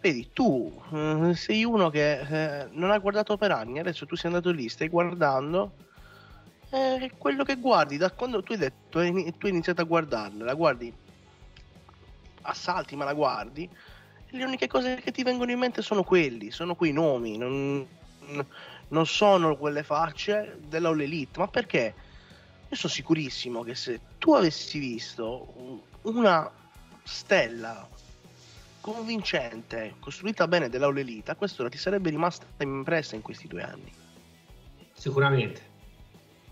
Vedi, 0.00 0.30
tu 0.32 0.82
eh, 0.92 1.34
sei 1.34 1.62
uno 1.64 1.90
che 1.90 2.20
eh, 2.20 2.68
non 2.70 2.90
ha 2.90 2.98
guardato 2.98 3.36
per 3.36 3.52
anni, 3.52 3.78
adesso 3.78 4.06
tu 4.06 4.16
sei 4.16 4.30
andato 4.30 4.50
lì, 4.50 4.68
stai 4.68 4.88
guardando 4.88 5.72
eh, 6.70 7.12
quello 7.18 7.44
che 7.44 7.56
guardi, 7.56 7.96
da 7.96 8.10
quando 8.10 8.42
tu 8.42 8.52
hai 8.52 8.58
detto, 8.58 8.76
tu 8.90 8.98
hai 8.98 9.50
iniziato 9.50 9.82
a 9.82 9.84
guardarla, 9.84 10.44
la 10.44 10.54
guardi 10.54 10.92
a 12.42 12.54
salti, 12.54 12.96
ma 12.96 13.04
la 13.04 13.12
guardi, 13.12 13.68
le 14.28 14.44
uniche 14.44 14.68
cose 14.68 14.94
che 14.96 15.10
ti 15.10 15.22
vengono 15.22 15.50
in 15.50 15.58
mente 15.58 15.82
sono 15.82 16.02
quelli, 16.02 16.50
sono 16.50 16.74
quei 16.74 16.92
nomi, 16.92 17.36
non, 17.36 17.86
non 18.88 19.06
sono 19.06 19.56
quelle 19.56 19.82
facce 19.82 20.58
della 20.66 20.88
All 20.88 21.00
Elite, 21.00 21.40
ma 21.40 21.48
perché? 21.48 21.94
Io 22.68 22.76
sono 22.76 22.92
sicurissimo 22.92 23.64
che 23.64 23.74
se 23.74 24.00
tu 24.18 24.32
avessi 24.32 24.78
visto 24.78 25.82
una 26.02 26.50
stella 27.02 27.88
convincente, 28.80 29.94
costruita 30.00 30.48
bene 30.48 30.68
della 30.68 30.86
All 30.86 30.96
Elite, 30.96 31.30
a 31.30 31.34
quest'ora 31.36 31.68
ti 31.68 31.78
sarebbe 31.78 32.10
rimasta 32.10 32.46
impressa 32.58 33.14
in 33.14 33.22
questi 33.22 33.46
due 33.46 33.62
anni. 33.62 33.92
sicuramente 34.92 35.68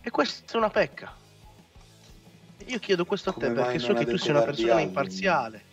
E 0.00 0.10
questa 0.10 0.54
è 0.54 0.56
una 0.56 0.70
pecca. 0.70 1.14
Io 2.66 2.78
chiedo 2.78 3.04
questo 3.04 3.30
a 3.30 3.32
te 3.32 3.46
Come 3.46 3.52
perché 3.52 3.78
so 3.78 3.92
che 3.94 4.06
tu 4.06 4.16
sei 4.16 4.30
una 4.30 4.42
persona 4.42 4.80
imparziale. 4.80 5.64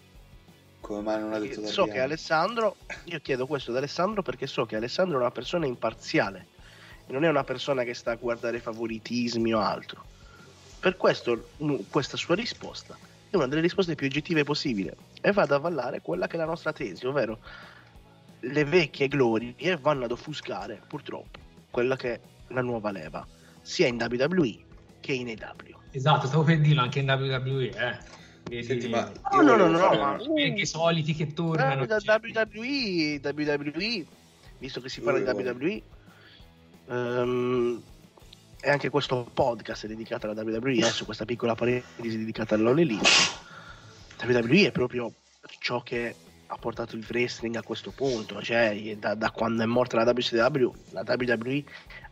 Come 0.79 1.01
mai 1.01 1.19
non 1.19 1.33
ha 1.33 1.39
detto 1.39 1.65
so 1.65 1.81
Darby 1.81 1.93
che? 1.93 1.99
Alessandro, 1.99 2.75
io 3.05 3.19
chiedo 3.19 3.47
questo 3.47 3.71
ad 3.71 3.77
Alessandro 3.77 4.21
perché 4.21 4.45
so 4.45 4.65
che 4.65 4.75
Alessandro 4.75 5.17
è 5.17 5.21
una 5.21 5.31
persona 5.31 5.65
imparziale 5.65 6.47
e 7.07 7.11
non 7.11 7.23
è 7.23 7.29
una 7.29 7.43
persona 7.43 7.83
che 7.83 7.93
sta 7.93 8.11
a 8.11 8.15
guardare 8.15 8.59
favoritismi 8.59 9.53
o 9.53 9.59
altro. 9.59 10.03
Per 10.79 10.95
questo 10.97 11.49
mm, 11.63 11.75
questa 11.89 12.17
sua 12.17 12.35
risposta 12.35 12.97
è 13.29 13.35
una 13.35 13.47
delle 13.47 13.61
risposte 13.61 13.95
più 13.95 14.05
oggettive 14.05 14.43
possibili 14.43 14.91
e 15.25 15.31
va 15.31 15.41
ad 15.41 15.51
avvallare 15.51 16.01
quella 16.01 16.27
che 16.27 16.35
è 16.35 16.37
la 16.37 16.45
nostra 16.45 16.71
tesi, 16.71 17.03
ovvero 17.07 17.39
le 18.41 18.63
vecchie 18.63 19.07
glorie 19.07 19.55
vanno 19.81 20.05
ad 20.05 20.11
offuscare 20.11 20.79
purtroppo 20.87 21.39
quella 21.71 21.95
che 21.95 22.13
è 22.13 22.19
la 22.49 22.61
nuova 22.61 22.91
leva, 22.91 23.25
sia 23.61 23.87
in 23.87 23.95
WWE 23.99 24.55
che 24.99 25.13
in 25.13 25.29
AW. 25.29 25.79
esatto 25.89 26.27
stavo 26.27 26.43
per 26.43 26.59
dirlo 26.61 26.81
anche 26.81 26.99
in 26.99 27.09
WWE 27.09 27.69
eh. 27.69 28.23
Senti, 28.61 28.87
ma 28.87 29.11
No, 29.31 29.41
no, 29.41 29.55
no, 29.55 29.67
no, 29.67 29.89
ma- 29.95 30.17
i 30.21 30.65
soliti 30.67 31.15
che 31.15 31.33
tornano 31.33 31.81
Eh, 31.81 31.87
da 31.87 31.99
cioè. 31.99 32.19
WWE, 32.23 33.19
WWE, 33.23 34.05
visto 34.59 34.79
che 34.79 34.89
si 34.89 35.01
parla 35.01 35.33
di. 35.33 35.41
WWE, 35.41 35.81
ehm, 36.89 37.81
e 38.61 38.69
anche 38.69 38.89
questo 38.89 39.27
podcast 39.33 39.85
è 39.85 39.87
dedicato 39.87 40.29
alla 40.29 40.39
WWE, 40.39 40.77
eh, 40.77 40.83
su 40.91 41.05
questa 41.05 41.25
piccola 41.25 41.55
parentesi 41.55 42.19
dedicata 42.19 42.53
all'All 42.53 42.77
Elite. 42.77 43.09
WWE 44.23 44.67
è 44.67 44.71
proprio 44.71 45.11
ciò 45.59 45.81
che 45.81 46.15
ha 46.47 46.57
portato 46.57 46.95
il 46.95 47.05
wrestling 47.09 47.55
a 47.55 47.63
questo 47.63 47.91
punto, 47.91 48.41
cioè 48.41 48.95
da, 48.97 49.15
da 49.15 49.31
quando 49.31 49.63
è 49.63 49.65
morta 49.65 49.97
la 49.97 50.11
WCW, 50.11 50.71
la 50.91 51.03
WWE 51.05 51.63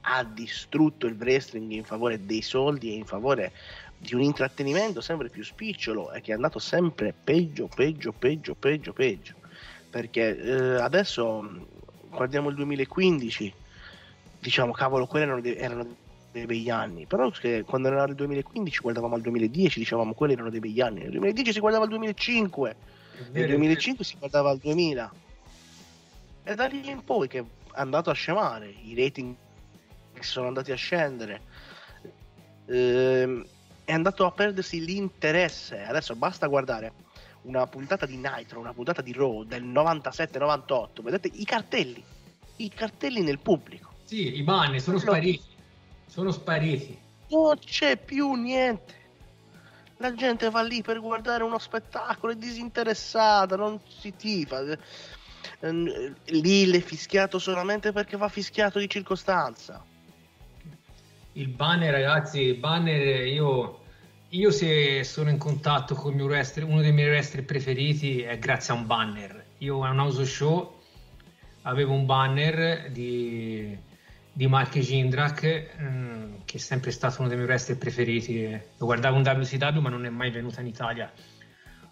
ha 0.01 0.23
distrutto 0.23 1.05
il 1.05 1.15
wrestling 1.17 1.71
in 1.71 1.83
favore 1.83 2.25
dei 2.25 2.41
soldi 2.41 2.91
e 2.91 2.95
in 2.95 3.05
favore 3.05 3.51
di 3.97 4.15
un 4.15 4.21
intrattenimento 4.21 5.01
sempre 5.01 5.29
più 5.29 5.43
spicciolo 5.43 6.11
e 6.11 6.21
che 6.21 6.31
è 6.31 6.35
andato 6.35 6.59
sempre 6.59 7.13
peggio, 7.23 7.67
peggio, 7.67 8.11
peggio, 8.11 8.55
peggio, 8.55 8.91
peggio. 8.91 9.35
Perché 9.89 10.37
eh, 10.37 10.81
adesso 10.81 11.41
mh, 11.41 11.65
guardiamo 12.09 12.49
il 12.49 12.55
2015 12.55 13.53
diciamo, 14.43 14.73
cavolo, 14.73 15.07
quelli 15.07 15.25
erano, 15.25 15.41
erano 15.45 15.95
dei 16.33 16.45
begli 16.45 16.69
anni. 16.69 17.05
Però 17.05 17.31
quando 17.63 17.87
era 17.87 18.03
il 18.03 18.15
2015 18.15 18.81
guardavamo 18.81 19.15
al 19.15 19.21
2010, 19.21 19.79
dicevamo 19.79 20.13
quelli 20.13 20.33
erano 20.33 20.49
dei 20.49 20.59
begli 20.59 20.81
anni. 20.81 21.01
Nel 21.01 21.11
2010 21.11 21.53
si 21.53 21.59
guardava 21.59 21.83
al 21.83 21.89
2005, 21.91 22.75
nel 23.31 23.47
2005 23.47 24.03
si 24.03 24.15
guardava 24.17 24.49
al 24.49 24.57
2000. 24.57 25.13
E 26.43 26.55
da 26.55 26.65
lì 26.65 26.89
in 26.89 27.03
poi 27.03 27.27
che 27.27 27.39
è 27.39 27.45
andato 27.73 28.09
a 28.09 28.13
scemare, 28.13 28.73
i 28.83 28.95
rating 28.95 29.33
sono 30.19 30.47
andati 30.47 30.71
a 30.71 30.75
scendere. 30.75 31.41
Ehm, 32.65 33.45
è 33.85 33.93
andato 33.93 34.25
a 34.25 34.31
perdersi 34.31 34.83
l'interesse. 34.83 35.83
Adesso 35.83 36.15
basta 36.15 36.47
guardare 36.47 36.93
una 37.43 37.67
puntata 37.67 38.05
di 38.05 38.17
Nitro, 38.17 38.59
una 38.59 38.73
puntata 38.73 39.01
di 39.01 39.13
Raw 39.13 39.43
del 39.43 39.63
97-98. 39.63 41.01
Vedete 41.01 41.29
i 41.31 41.45
cartelli, 41.45 42.03
i 42.57 42.69
cartelli 42.69 43.21
nel 43.21 43.39
pubblico. 43.39 43.91
Sì, 44.03 44.35
i 44.35 44.43
banner 44.43 44.81
sono 44.81 44.97
spariti. 44.97 45.51
Sono 46.13 46.29
spariti. 46.29 46.95
Non 47.29 47.57
c'è 47.57 47.97
più 47.97 48.33
niente. 48.33 48.93
La 49.97 50.13
gente 50.13 50.51
va 50.51 50.61
lì 50.61 50.83
per 50.83 50.99
guardare 50.99 51.43
uno 51.43 51.57
spettacolo, 51.57 52.33
è 52.33 52.35
disinteressata, 52.35 53.55
non 53.55 53.79
si 53.99 54.15
tifa. 54.15 54.61
Ehm, 55.61 56.13
lì 56.25 56.67
l'è 56.67 56.81
fischiato 56.81 57.39
solamente 57.39 57.91
perché 57.91 58.15
va 58.15 58.29
fischiato 58.29 58.77
di 58.77 58.87
circostanza. 58.87 59.83
Il 61.31 61.47
banner, 61.47 61.91
ragazzi, 61.91 62.41
il 62.41 62.59
banner 62.59 63.25
io, 63.25 63.79
io 64.29 64.51
se 64.51 65.03
sono 65.03 65.31
in 65.31 65.39
contatto 65.39 65.95
con 65.95 66.13
wrestler, 66.21 66.67
uno 66.67 66.81
dei 66.81 66.93
miei 66.93 67.09
wrestler 67.09 67.43
preferiti 67.43 68.21
è 68.21 68.37
grazie 68.37 68.75
a 68.75 68.77
un 68.77 68.85
banner. 68.85 69.45
Io 69.57 69.83
a 69.83 69.89
un 69.89 69.97
house 69.97 70.25
show 70.25 70.79
avevo 71.63 71.93
un 71.93 72.05
banner 72.05 72.91
di, 72.91 73.75
di 74.33 74.47
Mark 74.47 74.77
Jindrak 74.77 75.75
mh, 75.77 75.85
mm, 75.85 76.33
che 76.45 76.57
è 76.57 76.59
sempre 76.59 76.91
stato 76.91 77.19
uno 77.19 77.29
dei 77.29 77.37
miei 77.37 77.47
wrestler 77.47 77.77
preferiti. 77.77 78.49
Lo 78.77 78.85
guardavo 78.85 79.17
in 79.17 79.23
WCW 79.23 79.79
ma 79.79 79.89
non 79.89 80.05
è 80.05 80.09
mai 80.09 80.31
venuto 80.31 80.59
in 80.59 80.67
Italia. 80.67 81.11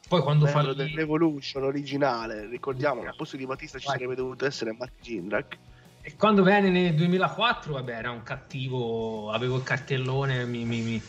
Poi 0.07 0.21
quando 0.21 0.45
fa 0.47 0.73
dell'Evolution 0.73 1.63
originale, 1.63 2.47
ricordiamo 2.47 3.01
che 3.01 3.07
al 3.07 3.15
posto 3.15 3.37
di 3.37 3.45
Battista 3.45 3.79
ci 3.79 3.87
sarebbe 3.87 4.15
dovuto 4.15 4.45
essere 4.45 4.73
Mark 4.73 4.93
Jindrak 4.99 5.57
e 6.03 6.15
quando 6.15 6.41
venne 6.41 6.69
nel 6.71 6.95
2004, 6.95 7.73
vabbè, 7.73 7.93
era 7.95 8.09
un 8.09 8.23
cattivo, 8.23 9.29
avevo 9.29 9.57
il 9.57 9.63
cartellone, 9.63 10.45
mi, 10.45 10.65
mi, 10.65 10.81
mi, 10.81 11.01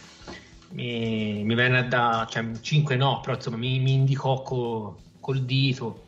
mi, 0.73 1.43
mi 1.45 1.55
venne 1.55 1.89
da, 1.89 2.27
cioè 2.29 2.45
5 2.61 2.97
no, 2.97 3.21
però 3.21 3.35
insomma 3.35 3.57
mi, 3.57 3.79
mi 3.79 3.95
indicò 3.95 4.43
co, 4.43 5.01
col 5.19 5.45
dito. 5.45 6.02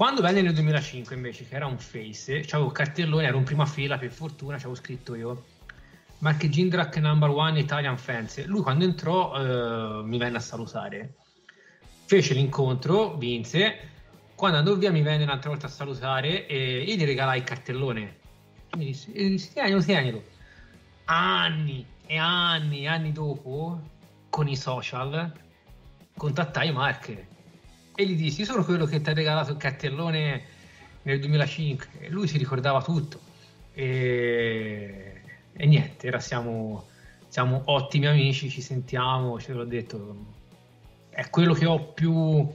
Quando 0.00 0.22
venne 0.22 0.40
nel 0.40 0.54
2005 0.54 1.14
invece, 1.14 1.46
che 1.46 1.54
era 1.54 1.66
un 1.66 1.76
face, 1.76 2.46
avevo 2.52 2.68
il 2.68 2.72
cartellone, 2.72 3.26
ero 3.26 3.36
in 3.36 3.44
prima 3.44 3.66
fila, 3.66 3.98
per 3.98 4.10
fortuna, 4.10 4.56
c'avevo 4.56 4.74
scritto 4.74 5.14
io, 5.14 5.44
Mark 6.20 6.48
Gindrak 6.48 6.96
number 6.96 7.28
one 7.28 7.58
Italian 7.60 7.98
fans. 7.98 8.42
Lui 8.46 8.62
quando 8.62 8.84
entrò 8.84 9.36
eh, 9.36 10.02
mi 10.02 10.16
venne 10.16 10.38
a 10.38 10.40
salutare, 10.40 11.16
fece 12.06 12.32
l'incontro, 12.32 13.18
vinse, 13.18 13.76
quando 14.36 14.56
andò 14.56 14.74
via 14.74 14.90
mi 14.90 15.02
venne 15.02 15.24
un'altra 15.24 15.50
volta 15.50 15.66
a 15.66 15.68
salutare 15.68 16.46
e 16.46 16.82
io 16.82 16.94
gli 16.94 17.04
regalai 17.04 17.40
il 17.40 17.44
cartellone 17.44 18.20
mi 18.78 18.86
disse, 18.86 19.12
tienilo, 19.52 19.82
tienilo. 19.82 20.22
Anni 21.04 21.84
e 22.06 22.16
anni 22.16 22.84
e 22.84 22.88
anni 22.88 23.12
dopo, 23.12 23.78
con 24.30 24.48
i 24.48 24.56
social, 24.56 25.30
contattai 26.16 26.72
Mark 26.72 27.28
e 28.00 28.06
gli 28.06 28.16
dissi, 28.16 28.44
sono 28.44 28.64
quello 28.64 28.86
che 28.86 29.00
ti 29.00 29.10
ha 29.10 29.12
regalato 29.12 29.52
il 29.52 29.56
cartellone 29.56 30.42
nel 31.02 31.20
2005. 31.20 31.88
E 32.00 32.08
lui 32.08 32.26
si 32.26 32.38
ricordava 32.38 32.82
tutto. 32.82 33.20
E, 33.72 35.22
e 35.52 35.66
niente, 35.66 36.08
ora 36.08 36.20
siamo, 36.20 36.88
siamo 37.28 37.62
ottimi 37.66 38.06
amici, 38.06 38.48
ci 38.48 38.60
sentiamo, 38.60 39.38
ce 39.40 39.52
l'ho 39.52 39.64
detto. 39.64 40.38
È 41.10 41.28
quello 41.30 41.54
che 41.54 41.66
ho 41.66 41.92
più 41.92 42.48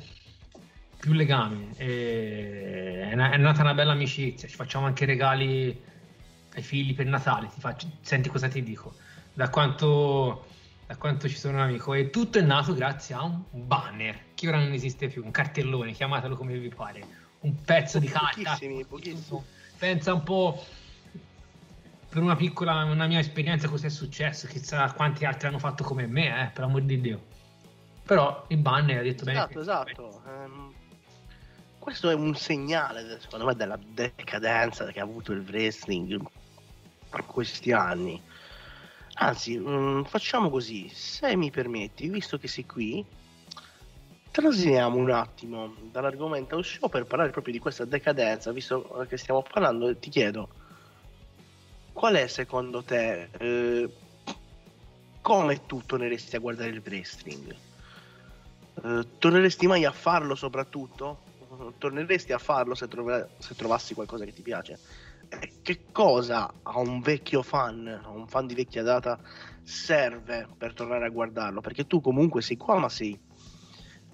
più 1.05 1.13
legami. 1.13 1.69
è, 1.75 3.13
nata 3.13 3.61
una 3.61 3.75
bella 3.75 3.91
amicizia, 3.91 4.47
ci 4.47 4.55
facciamo 4.55 4.87
anche 4.87 5.05
regali 5.05 5.79
ai 6.55 6.61
figli 6.63 6.95
per 6.95 7.05
Natale, 7.05 7.47
ti 7.53 7.59
faccio, 7.59 7.87
senti 8.01 8.27
cosa 8.29 8.47
ti 8.47 8.63
dico, 8.63 8.95
da 9.33 9.49
quanto, 9.49 10.47
da 10.87 10.95
quanto 10.97 11.27
ci 11.27 11.35
sono 11.35 11.57
un 11.57 11.63
amico 11.63 11.93
e 11.93 12.09
tutto 12.09 12.37
è 12.37 12.41
nato 12.41 12.73
grazie 12.73 13.15
a 13.15 13.23
un 13.23 13.43
banner 13.51 14.33
che 14.35 14.47
ora 14.47 14.59
non 14.59 14.71
esiste 14.71 15.07
più, 15.07 15.23
un 15.23 15.31
cartellone, 15.31 15.93
chiamatelo 15.93 16.35
come 16.35 16.57
vi 16.57 16.69
pare, 16.69 17.03
un 17.41 17.55
pezzo 17.61 17.99
di 17.99 18.07
carta. 18.07 18.51
Pochissimi, 18.51 18.85
pochissimi. 18.85 19.41
Pensa 19.77 20.13
un 20.13 20.23
po' 20.23 20.63
per 22.09 22.21
una 22.21 22.35
piccola, 22.35 22.83
una 22.83 23.07
mia 23.07 23.19
esperienza 23.19 23.67
cosa 23.67 23.87
è 23.87 23.89
successo, 23.89 24.47
chissà 24.47 24.91
quanti 24.93 25.25
altri 25.25 25.47
hanno 25.47 25.59
fatto 25.59 25.83
come 25.83 26.05
me, 26.05 26.43
eh, 26.43 26.49
per 26.53 26.63
amor 26.63 26.83
di 26.83 27.01
Dio. 27.01 27.23
Però 28.03 28.45
il 28.49 28.57
banner 28.57 28.99
ha 28.99 29.01
detto 29.01 29.27
esatto, 29.27 29.47
bene. 29.47 29.61
Esatto, 29.61 30.07
esatto. 30.07 30.21
Um, 30.27 30.73
questo 31.79 32.09
è 32.09 32.13
un 32.13 32.35
segnale, 32.35 33.19
secondo 33.19 33.45
me, 33.45 33.55
della 33.55 33.77
decadenza 33.77 34.85
che 34.91 34.99
ha 34.99 35.03
avuto 35.03 35.31
il 35.31 35.45
wrestling 35.47 36.21
questi 37.25 37.71
anni. 37.71 38.21
Anzi, 39.17 39.57
mh, 39.57 39.69
mm, 39.69 40.03
facciamo 40.03 40.49
così, 40.49 40.89
se 40.89 41.35
mi 41.35 41.49
permetti, 41.49 42.09
visto 42.09 42.37
che 42.37 42.47
sei 42.47 42.65
qui, 42.65 43.05
trasiniamo 44.31 44.97
un 44.97 45.11
attimo 45.11 45.73
dall'argomento 45.89 46.61
show 46.61 46.89
per 46.89 47.05
parlare 47.05 47.31
proprio 47.31 47.53
di 47.53 47.59
questa 47.59 47.85
decadenza, 47.85 48.51
visto 48.51 49.05
che 49.07 49.17
stiamo 49.17 49.41
parlando, 49.41 49.95
ti 49.95 50.09
chiedo, 50.09 50.49
qual 51.93 52.15
è 52.15 52.27
secondo 52.27 52.83
te, 52.83 53.29
eh, 53.37 53.89
come 55.21 55.65
tu 55.65 55.81
torneresti 55.85 56.35
a 56.35 56.39
guardare 56.39 56.69
il 56.71 56.83
wrestling? 56.85 57.55
Eh, 58.83 59.07
torneresti 59.17 59.65
mai 59.65 59.85
a 59.85 59.91
farlo 59.91 60.35
soprattutto? 60.35 61.23
Torneresti 61.77 62.33
a 62.33 62.37
farlo 62.37 62.75
se, 62.75 62.89
trov- 62.89 63.29
se 63.37 63.55
trovassi 63.55 63.93
qualcosa 63.93 64.25
che 64.25 64.33
ti 64.33 64.41
piace? 64.41 64.79
Che 65.61 65.85
cosa 65.91 66.51
a 66.63 66.79
un 66.79 67.01
vecchio 67.01 67.41
fan, 67.41 67.87
a 67.87 68.09
un 68.09 68.27
fan 68.27 68.47
di 68.47 68.53
vecchia 68.53 68.83
data, 68.83 69.19
serve 69.63 70.47
per 70.57 70.73
tornare 70.73 71.05
a 71.05 71.09
guardarlo? 71.09 71.61
Perché 71.61 71.87
tu 71.87 72.01
comunque 72.01 72.41
sei 72.41 72.57
qua, 72.57 72.77
ma 72.77 72.89
sei 72.89 73.19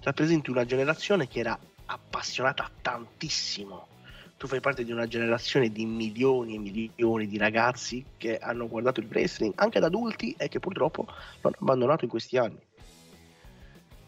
rappresenti 0.01 0.49
una 0.49 0.65
generazione 0.65 1.27
che 1.27 1.39
era 1.39 1.57
appassionata 1.85 2.69
tantissimo. 2.81 3.87
Tu 4.37 4.47
fai 4.47 4.59
parte 4.59 4.83
di 4.83 4.91
una 4.91 5.07
generazione 5.07 5.69
di 5.69 5.85
milioni 5.85 6.55
e 6.55 6.59
milioni 6.59 7.27
di 7.27 7.37
ragazzi 7.37 8.03
che 8.17 8.39
hanno 8.39 8.67
guardato 8.67 8.99
il 8.99 9.07
wrestling, 9.07 9.53
anche 9.57 9.79
da 9.79 9.85
adulti, 9.85 10.33
e 10.37 10.47
che 10.47 10.59
purtroppo 10.59 11.05
lo 11.05 11.13
hanno 11.41 11.57
abbandonato 11.59 12.05
in 12.05 12.09
questi 12.09 12.37
anni. 12.37 12.59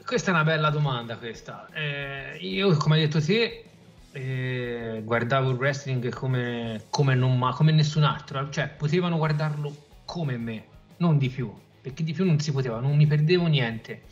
Questa 0.04 0.32
è 0.32 0.34
una 0.34 0.44
bella 0.44 0.70
domanda 0.70 1.18
questa. 1.18 1.70
Eh, 1.72 2.38
io, 2.40 2.76
come 2.78 2.96
hai 2.96 3.02
detto 3.02 3.24
te, 3.24 3.66
eh, 4.14 5.02
guardavo 5.04 5.50
il 5.50 5.58
wrestling 5.58 6.10
come, 6.10 6.84
come, 6.90 7.16
non, 7.16 7.52
come 7.54 7.72
nessun 7.72 8.04
altro, 8.04 8.50
cioè 8.50 8.70
potevano 8.70 9.18
guardarlo 9.18 9.76
come 10.06 10.38
me, 10.38 10.66
non 10.98 11.18
di 11.18 11.30
più, 11.30 11.52
perché 11.82 12.04
di 12.04 12.14
più 12.14 12.24
non 12.24 12.40
si 12.40 12.52
poteva, 12.52 12.80
non 12.80 12.96
mi 12.96 13.08
perdevo 13.08 13.48
niente. 13.48 14.04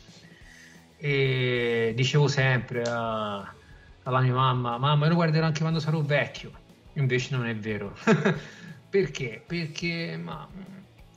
E 0.96 1.92
dicevo 1.96 2.28
sempre 2.28 2.82
a, 2.82 3.54
alla 4.02 4.20
mia 4.20 4.34
mamma, 4.34 4.76
mamma, 4.78 5.04
io 5.04 5.10
lo 5.10 5.16
guarderò 5.16 5.46
anche 5.46 5.60
quando 5.60 5.78
sarò 5.78 6.00
vecchio, 6.00 6.50
invece 6.94 7.36
non 7.36 7.46
è 7.46 7.54
vero. 7.54 7.96
perché? 8.90 9.42
Perché, 9.46 10.18
ma, 10.20 10.48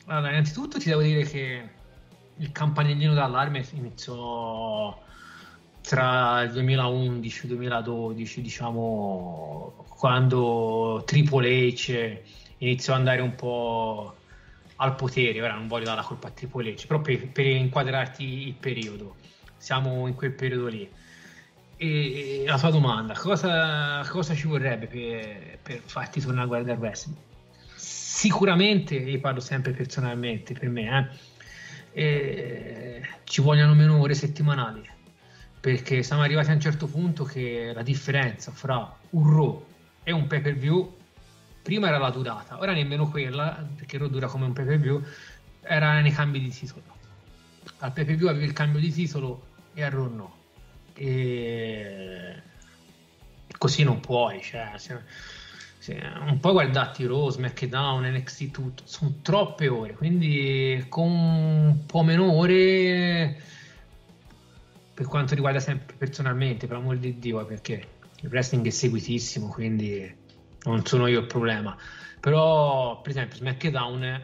allora, 0.05 0.29
innanzitutto 0.31 0.77
ti 0.77 0.89
devo 0.89 1.01
dire 1.01 1.23
che 1.23 1.69
il 2.37 2.51
campanellino 2.51 3.13
d'allarme 3.13 3.65
iniziò 3.73 5.03
tra 5.85 6.41
il 6.41 6.51
2011 6.51 7.37
e 7.37 7.41
il 7.43 7.55
2012, 7.55 8.41
diciamo, 8.41 9.85
quando 9.89 11.03
Triple 11.05 11.67
H 11.67 12.19
iniziò 12.57 12.93
ad 12.93 12.99
andare 12.99 13.21
un 13.21 13.35
po' 13.35 14.15
al 14.77 14.95
potere, 14.95 15.41
ora 15.41 15.53
non 15.53 15.67
voglio 15.67 15.85
dare 15.85 15.97
la 15.97 16.03
colpa 16.03 16.27
a 16.27 16.31
Triple 16.31 16.73
H, 16.73 16.87
però 16.87 17.01
per, 17.01 17.27
per 17.29 17.45
inquadrarti 17.45 18.47
il 18.47 18.53
periodo, 18.55 19.15
siamo 19.57 20.07
in 20.07 20.15
quel 20.15 20.31
periodo 20.31 20.67
lì. 20.67 20.89
E, 21.77 22.43
la 22.47 22.57
tua 22.57 22.71
domanda, 22.71 23.13
cosa, 23.13 24.03
cosa 24.09 24.33
ci 24.33 24.47
vorrebbe 24.47 24.87
per, 24.87 25.59
per, 25.61 25.81
farti 25.85 26.19
tornare 26.19 26.45
a 26.45 26.47
guardare 26.47 26.79
wrestling? 26.79 27.17
Sicuramente, 27.75 28.95
io 28.95 29.19
parlo 29.19 29.39
sempre 29.39 29.71
personalmente 29.71 30.53
per 30.53 30.69
me, 30.69 31.15
eh, 31.91 33.01
ci 33.23 33.41
vogliono 33.41 33.75
meno 33.75 33.99
ore 33.99 34.15
settimanali 34.15 34.93
perché 35.65 36.03
siamo 36.03 36.21
arrivati 36.21 36.51
a 36.51 36.53
un 36.53 36.59
certo 36.59 36.85
punto 36.85 37.23
che 37.23 37.71
la 37.73 37.81
differenza 37.81 38.51
fra 38.51 38.95
un 39.09 39.33
Raw 39.33 39.65
e 40.03 40.11
un 40.11 40.27
pay 40.27 40.39
per 40.39 40.53
view 40.53 40.95
prima 41.63 41.87
era 41.87 41.97
la 41.97 42.11
durata, 42.11 42.59
ora 42.59 42.71
nemmeno 42.71 43.09
quella, 43.09 43.67
perché 43.75 43.97
Raw 43.97 44.07
dura 44.07 44.27
come 44.27 44.45
un 44.45 44.53
pay 44.53 44.63
per 44.63 44.77
view, 44.77 45.03
era 45.63 45.99
nei 46.01 46.11
cambi 46.11 46.39
di 46.39 46.49
titolo. 46.49 46.83
Al 47.79 47.91
pay 47.93 48.05
per 48.05 48.15
view 48.15 48.27
avevi 48.27 48.45
il 48.45 48.53
cambio 48.53 48.79
di 48.79 48.91
titolo 48.91 49.43
e 49.73 49.83
al 49.83 49.89
Raw 49.89 50.07
no. 50.07 50.35
E 50.93 52.43
così 53.57 53.81
non 53.81 54.01
puoi, 54.01 54.43
cioè, 54.43 54.69
Sì, 55.79 55.99
un 56.27 56.39
po' 56.39 56.51
guardati 56.51 57.07
Raw, 57.07 57.31
SmackDown, 57.31 58.03
NXT, 58.03 58.51
tutto, 58.51 58.83
sono 58.85 59.15
troppe 59.23 59.67
ore, 59.67 59.95
quindi 59.95 60.85
con 60.89 61.09
un 61.09 61.85
po' 61.87 62.03
meno 62.03 62.31
ore 62.33 63.53
per 64.95 65.07
quanto 65.07 65.35
riguarda 65.35 65.59
sempre 65.59 65.93
personalmente, 65.97 66.67
per 66.67 66.77
amor 66.77 66.97
di 66.97 67.19
Dio, 67.19 67.45
perché 67.45 67.87
il 68.21 68.29
wrestling 68.29 68.65
è 68.65 68.69
seguitissimo, 68.69 69.49
quindi 69.49 70.23
non 70.63 70.85
sono 70.85 71.07
io 71.07 71.19
il 71.19 71.27
problema. 71.27 71.77
Però, 72.21 73.01
per 73.01 73.11
esempio, 73.11 73.35
SmackDown, 73.35 74.23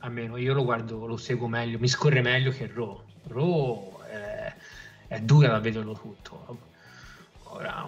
almeno 0.00 0.38
io 0.38 0.54
lo 0.54 0.64
guardo, 0.64 1.06
lo 1.06 1.18
seguo 1.18 1.46
meglio, 1.46 1.78
mi 1.78 1.88
scorre 1.88 2.22
meglio 2.22 2.50
che 2.50 2.70
Raw. 2.72 3.04
Raw 3.28 4.00
è, 4.06 4.54
è 5.08 5.20
dura 5.20 5.48
da 5.48 5.60
vederlo 5.60 5.92
tutto 5.92 6.68
Ora, 7.52 7.86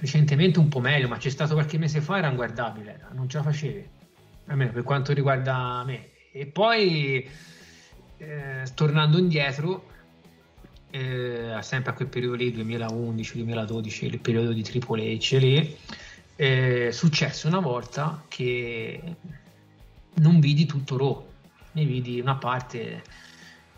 recentemente 0.00 0.58
un 0.58 0.68
po' 0.68 0.80
meglio, 0.80 1.08
ma 1.08 1.18
c'è 1.18 1.28
stato 1.28 1.52
qualche 1.52 1.76
mese 1.76 2.00
fa, 2.00 2.18
era 2.18 2.28
inguardabile, 2.28 3.06
non 3.12 3.28
ce 3.28 3.36
la 3.36 3.42
facevi, 3.42 3.88
almeno 4.46 4.72
per 4.72 4.82
quanto 4.82 5.12
riguarda 5.12 5.82
me. 5.84 6.08
E 6.32 6.46
poi, 6.46 7.28
eh, 8.16 8.64
tornando 8.74 9.18
indietro, 9.18 9.92
eh, 10.94 11.58
sempre 11.62 11.90
a 11.90 11.94
quel 11.94 12.06
periodo 12.06 12.36
lì, 12.36 12.54
2011-2012, 12.54 14.04
il 14.04 14.20
periodo 14.20 14.52
di 14.52 14.62
Triple 14.62 15.16
H 15.16 15.38
lì, 15.38 15.76
eh, 16.36 16.90
successe 16.92 17.48
una 17.48 17.58
volta 17.58 18.22
che 18.28 19.02
non 20.14 20.38
vidi 20.38 20.66
tutto 20.66 20.96
Raw, 20.96 21.26
ne 21.72 21.84
vidi 21.84 22.20
una 22.20 22.36
parte, 22.36 23.02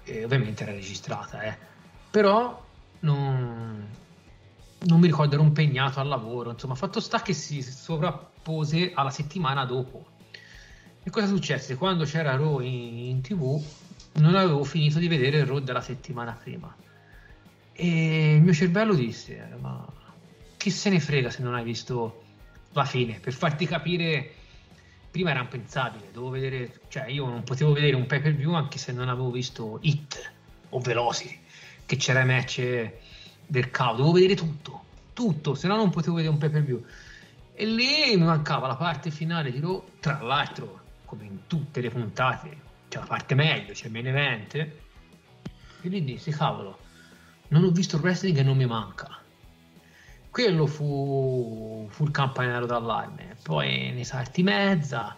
eh, 0.04 0.24
ovviamente 0.24 0.62
era 0.64 0.72
registrata, 0.72 1.40
eh. 1.40 1.56
però 2.10 2.62
non 3.00 3.94
non 4.78 5.00
mi 5.00 5.06
ricordo, 5.06 5.34
ero 5.34 5.42
impegnato 5.42 6.00
al 6.00 6.08
lavoro, 6.08 6.50
insomma, 6.50 6.74
fatto 6.74 7.00
sta 7.00 7.22
che 7.22 7.32
si 7.32 7.62
sovrappose 7.62 8.92
alla 8.94 9.10
settimana 9.10 9.64
dopo. 9.64 10.04
E 11.02 11.08
cosa 11.08 11.26
successe? 11.26 11.76
Quando 11.76 12.04
c'era 12.04 12.36
Raw 12.36 12.60
in, 12.60 12.98
in 13.08 13.20
tv, 13.22 13.60
non 14.16 14.34
avevo 14.34 14.62
finito 14.64 14.98
di 14.98 15.08
vedere 15.08 15.38
il 15.38 15.46
Raw 15.46 15.60
della 15.60 15.80
settimana 15.80 16.38
prima. 16.40 16.72
E 17.78 18.36
il 18.36 18.40
mio 18.40 18.54
cervello 18.54 18.94
disse, 18.94 19.54
ma 19.60 19.86
chi 20.56 20.70
se 20.70 20.88
ne 20.88 20.98
frega 20.98 21.28
se 21.28 21.42
non 21.42 21.54
hai 21.54 21.62
visto 21.62 22.22
la 22.72 22.86
fine? 22.86 23.18
Per 23.20 23.34
farti 23.34 23.66
capire, 23.66 24.32
prima 25.10 25.30
era 25.30 25.40
impensabile, 25.40 26.06
dovevo 26.10 26.30
vedere, 26.30 26.80
cioè 26.88 27.06
io 27.08 27.26
non 27.26 27.44
potevo 27.44 27.72
vedere 27.72 27.94
un 27.94 28.06
pay 28.06 28.22
per 28.22 28.34
view 28.34 28.54
anche 28.54 28.78
se 28.78 28.92
non 28.92 29.10
avevo 29.10 29.30
visto 29.30 29.78
Hit 29.82 30.32
o 30.70 30.80
Velocity, 30.80 31.38
che 31.84 31.96
c'era 31.96 32.24
match 32.24 32.90
del 33.46 33.70
cavolo, 33.70 33.96
dovevo 33.98 34.14
vedere 34.14 34.34
tutto, 34.34 34.84
tutto, 35.12 35.54
se 35.54 35.68
no 35.68 35.76
non 35.76 35.90
potevo 35.90 36.16
vedere 36.16 36.32
un 36.32 36.38
pay 36.38 36.48
per 36.48 36.62
view. 36.64 36.82
E 37.52 37.66
lì 37.66 38.16
mi 38.16 38.24
mancava 38.24 38.68
la 38.68 38.76
parte 38.76 39.10
finale 39.10 39.50
di 39.50 39.60
Raw, 39.60 39.84
tra 40.00 40.22
l'altro, 40.22 40.80
come 41.04 41.24
in 41.24 41.46
tutte 41.46 41.82
le 41.82 41.90
puntate, 41.90 42.56
c'è 42.88 43.00
la 43.00 43.06
parte 43.06 43.34
meglio, 43.34 43.74
c'è 43.74 43.86
il 43.86 43.92
main 43.92 44.06
event. 44.06 44.54
E 44.54 44.70
lì 45.82 46.02
dissi, 46.02 46.30
cavolo, 46.30 46.84
non 47.48 47.64
ho 47.64 47.70
visto 47.70 47.96
il 47.96 48.02
wrestling 48.02 48.36
e 48.38 48.42
non 48.42 48.56
mi 48.56 48.66
manca. 48.66 49.22
Quello 50.30 50.66
fu, 50.66 51.86
fu 51.90 52.04
il 52.04 52.10
campanello 52.10 52.66
d'allarme. 52.66 53.36
Poi 53.42 53.92
ne 53.92 54.04
salti 54.04 54.42
mezza, 54.42 55.16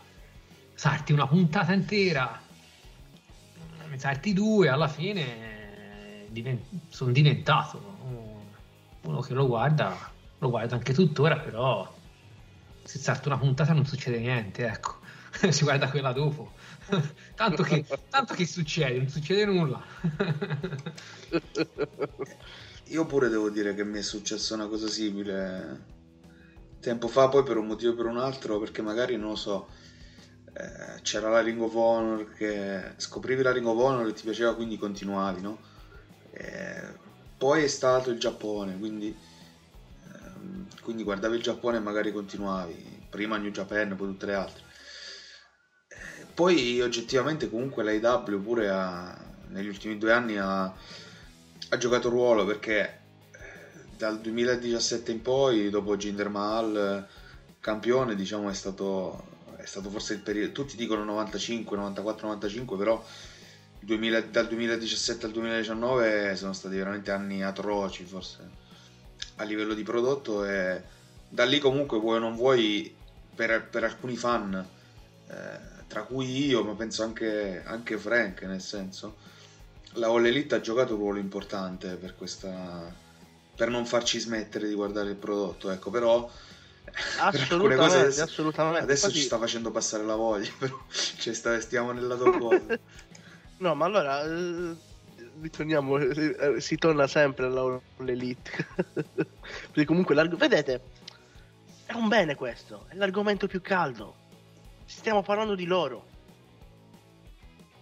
salti 0.75 1.13
una 1.13 1.27
puntata 1.27 1.73
intera, 1.73 2.41
ne 3.89 3.99
salti 3.99 4.33
due, 4.33 4.69
alla 4.69 4.89
fine 4.89 6.27
divent- 6.29 6.67
sono 6.89 7.11
diventato 7.11 7.97
uno 9.03 9.21
che 9.21 9.35
lo 9.35 9.47
guarda, 9.47 9.97
lo 10.39 10.51
guarda 10.51 10.75
anche 10.75 10.93
tuttora, 10.93 11.39
però 11.39 11.97
se 12.83 12.99
salta 12.99 13.29
una 13.29 13.39
puntata 13.39 13.73
non 13.73 13.87
succede 13.87 14.19
niente, 14.19 14.67
ecco, 14.67 14.99
si 15.51 15.65
guarda 15.65 15.89
quella 15.91 16.13
dopo. 16.13 16.53
tanto, 17.35 17.63
che, 17.63 17.85
tanto 18.09 18.35
che 18.35 18.47
succede, 18.47 18.99
non 18.99 19.09
succede 19.09 19.45
nulla. 19.45 19.83
Io 22.89 23.05
pure 23.07 23.29
devo 23.29 23.51
dire 23.51 23.75
che 23.75 23.85
mi 23.85 23.99
è 23.99 24.03
successa 24.03 24.55
una 24.55 24.67
cosa 24.67 24.89
simile 24.89 25.97
tempo 26.81 27.09
fa, 27.09 27.29
poi 27.29 27.43
per 27.43 27.57
un 27.57 27.67
motivo 27.67 27.93
o 27.93 27.95
per 27.97 28.07
un 28.07 28.19
altro, 28.19 28.59
perché 28.59 28.83
magari 28.83 29.17
non 29.17 29.31
lo 29.31 29.37
so. 29.37 29.69
Eh, 30.53 31.01
c'era 31.03 31.29
la 31.29 31.41
Ring 31.41 31.61
of 31.61 31.75
Honor 31.75 32.33
che 32.33 32.95
scoprivi 32.97 33.43
la 33.43 33.53
Ring 33.53 33.67
of 33.67 33.79
Honor 33.79 34.07
e 34.07 34.13
ti 34.13 34.23
piaceva 34.23 34.55
quindi 34.55 34.79
continuavi 34.79 35.41
no? 35.43 35.59
Eh, 36.33 37.07
poi 37.37 37.63
è 37.63 37.69
stato 37.69 38.11
il 38.11 38.19
Giappone, 38.19 38.79
quindi, 38.79 39.15
ehm, 40.13 40.67
quindi 40.83 41.05
guardavi 41.05 41.37
il 41.37 41.43
Giappone 41.43 41.77
e 41.77 41.81
magari 41.81 42.13
continuavi, 42.13 43.07
prima 43.09 43.37
New 43.37 43.51
Japan, 43.51 43.95
poi 43.95 44.09
tutte 44.09 44.27
le 44.27 44.35
altre. 44.35 44.63
Poi 46.39 46.81
oggettivamente 46.81 47.51
comunque 47.51 47.83
l'AW 47.83 48.41
pure 48.41 48.69
ha, 48.69 49.13
negli 49.49 49.67
ultimi 49.67 49.99
due 49.99 50.13
anni 50.13 50.39
ha, 50.39 50.67
ha 50.67 51.77
giocato 51.77 52.09
ruolo 52.11 52.47
perché 52.47 53.01
eh, 53.33 53.39
dal 53.97 54.21
2017 54.21 55.11
in 55.11 55.21
poi, 55.21 55.69
dopo 55.69 55.97
Jinder 55.97 56.29
Mahal 56.29 57.05
campione, 57.59 58.15
diciamo 58.15 58.51
è 58.51 58.55
stato, 58.55 59.21
è 59.57 59.65
stato 59.65 59.91
forse 59.91 60.13
il 60.13 60.21
periodo, 60.21 60.53
tutti 60.53 60.77
dicono 60.77 61.03
95, 61.03 61.77
94, 61.77 62.27
95, 62.29 62.77
però 62.77 63.05
2000, 63.81 64.21
dal 64.21 64.47
2017 64.47 65.27
al 65.27 65.33
2019 65.33 66.37
sono 66.37 66.53
stati 66.53 66.77
veramente 66.77 67.11
anni 67.11 67.43
atroci 67.43 68.05
forse 68.05 68.49
a 69.35 69.43
livello 69.43 69.75
di 69.75 69.83
prodotto 69.83 70.45
e 70.45 70.83
da 71.29 71.45
lì 71.45 71.59
comunque 71.59 71.99
vuoi 71.99 72.19
o 72.19 72.21
non 72.21 72.37
vuoi 72.37 72.95
per, 73.35 73.67
per 73.69 73.83
alcuni 73.83 74.15
fan 74.15 74.65
eh, 75.31 75.78
tra 75.89 76.03
cui 76.03 76.47
io 76.47 76.63
ma 76.63 76.75
penso 76.75 77.03
anche, 77.03 77.63
anche 77.65 77.99
Frank 77.99 78.43
nel 78.43 78.61
senso 78.61 79.17
la 79.95 80.07
All 80.09 80.27
Elite 80.27 80.55
ha 80.55 80.61
giocato 80.61 80.95
un 80.95 81.01
ruolo 81.01 81.19
importante 81.19 81.97
per 81.97 82.15
questa 82.15 82.95
per 83.57 83.69
non 83.71 83.87
farci 83.87 84.21
smettere 84.21 84.69
di 84.69 84.75
guardare 84.75 85.11
il 85.11 85.17
prodotto 85.17 85.71
ecco 85.71 85.91
però 85.91 86.31
assolutamente, 87.19 87.77
per 87.77 88.01
adesso, 88.01 88.23
assolutamente. 88.23 88.83
adesso 88.83 89.07
Infatti... 89.07 89.21
ci 89.21 89.27
sta 89.27 89.39
facendo 89.39 89.71
passare 89.71 90.05
la 90.05 90.15
voglia 90.15 90.51
però 90.59 90.79
cioè, 91.19 91.61
stiamo 91.61 91.93
nel 91.93 92.07
lato 92.07 92.31
buono 92.31 92.67
No, 93.59 93.75
ma 93.75 93.87
allora 93.87 94.23
eh, 94.23 94.77
ritorniamo, 95.41 95.99
eh, 95.99 96.61
si 96.61 96.77
torna 96.77 97.07
sempre 97.07 97.47
all'elite. 97.47 98.67
Perché 98.93 99.85
comunque, 99.85 100.15
vedete, 100.15 100.81
è 101.87 101.95
un 101.95 102.09
bene 102.09 102.37
questo, 102.37 102.87
è 102.89 102.95
l'argomento 102.95 103.47
più 103.47 103.61
caldo. 103.61 104.27
Stiamo 104.89 105.23
parlando 105.23 105.55
di 105.55 105.67
loro. 105.67 106.03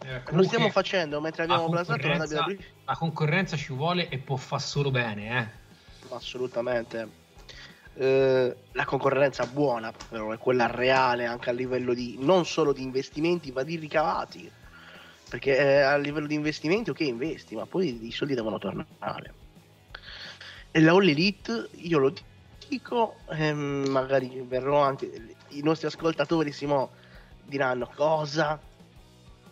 Eh, 0.05 0.23
Lo 0.31 0.43
stiamo 0.43 0.71
facendo 0.71 1.21
mentre 1.21 1.45
abbiamo 1.45 1.69
blasato 1.69 2.09
la 2.09 2.17
WWE. 2.17 2.59
La 2.85 2.97
concorrenza 2.97 3.57
ci 3.57 3.73
vuole 3.73 4.09
e 4.09 4.19
può 4.19 4.35
far 4.35 4.61
solo 4.61 4.91
bene, 4.91 5.39
eh. 5.39 6.15
Assolutamente. 6.15 7.25
Eh, 7.95 8.57
la 8.73 8.85
concorrenza 8.85 9.47
buona 9.47 9.91
però 10.11 10.33
è 10.33 10.37
quella 10.37 10.67
reale 10.67 11.25
anche 11.25 11.49
a 11.49 11.53
livello 11.53 11.95
di 11.95 12.17
non 12.19 12.45
solo 12.45 12.75
di 12.75 12.83
investimenti 12.83 13.53
ma 13.53 13.63
di 13.63 13.77
ricavati 13.77 14.51
perché 15.31 15.57
eh, 15.57 15.81
a 15.81 15.97
livello 15.97 16.27
di 16.27 16.35
investimenti 16.35 16.91
ok 16.91 17.01
investi 17.01 17.55
ma 17.55 17.65
poi 17.65 18.07
i 18.07 18.13
soldi 18.13 18.35
devono 18.35 18.59
tornare 18.59 19.33
e 20.73 20.81
la 20.83 20.93
All 20.93 21.09
Elite 21.09 21.71
io 21.77 21.99
lo 21.99 22.13
dico 22.69 23.17
ehm, 23.31 23.89
magari 23.89 24.45
verrò 24.47 24.83
anche 24.83 25.36
i 25.51 25.63
nostri 25.63 25.87
ascoltatori 25.87 26.53
Simo 26.53 26.91
diranno 27.45 27.91
cosa? 27.95 28.61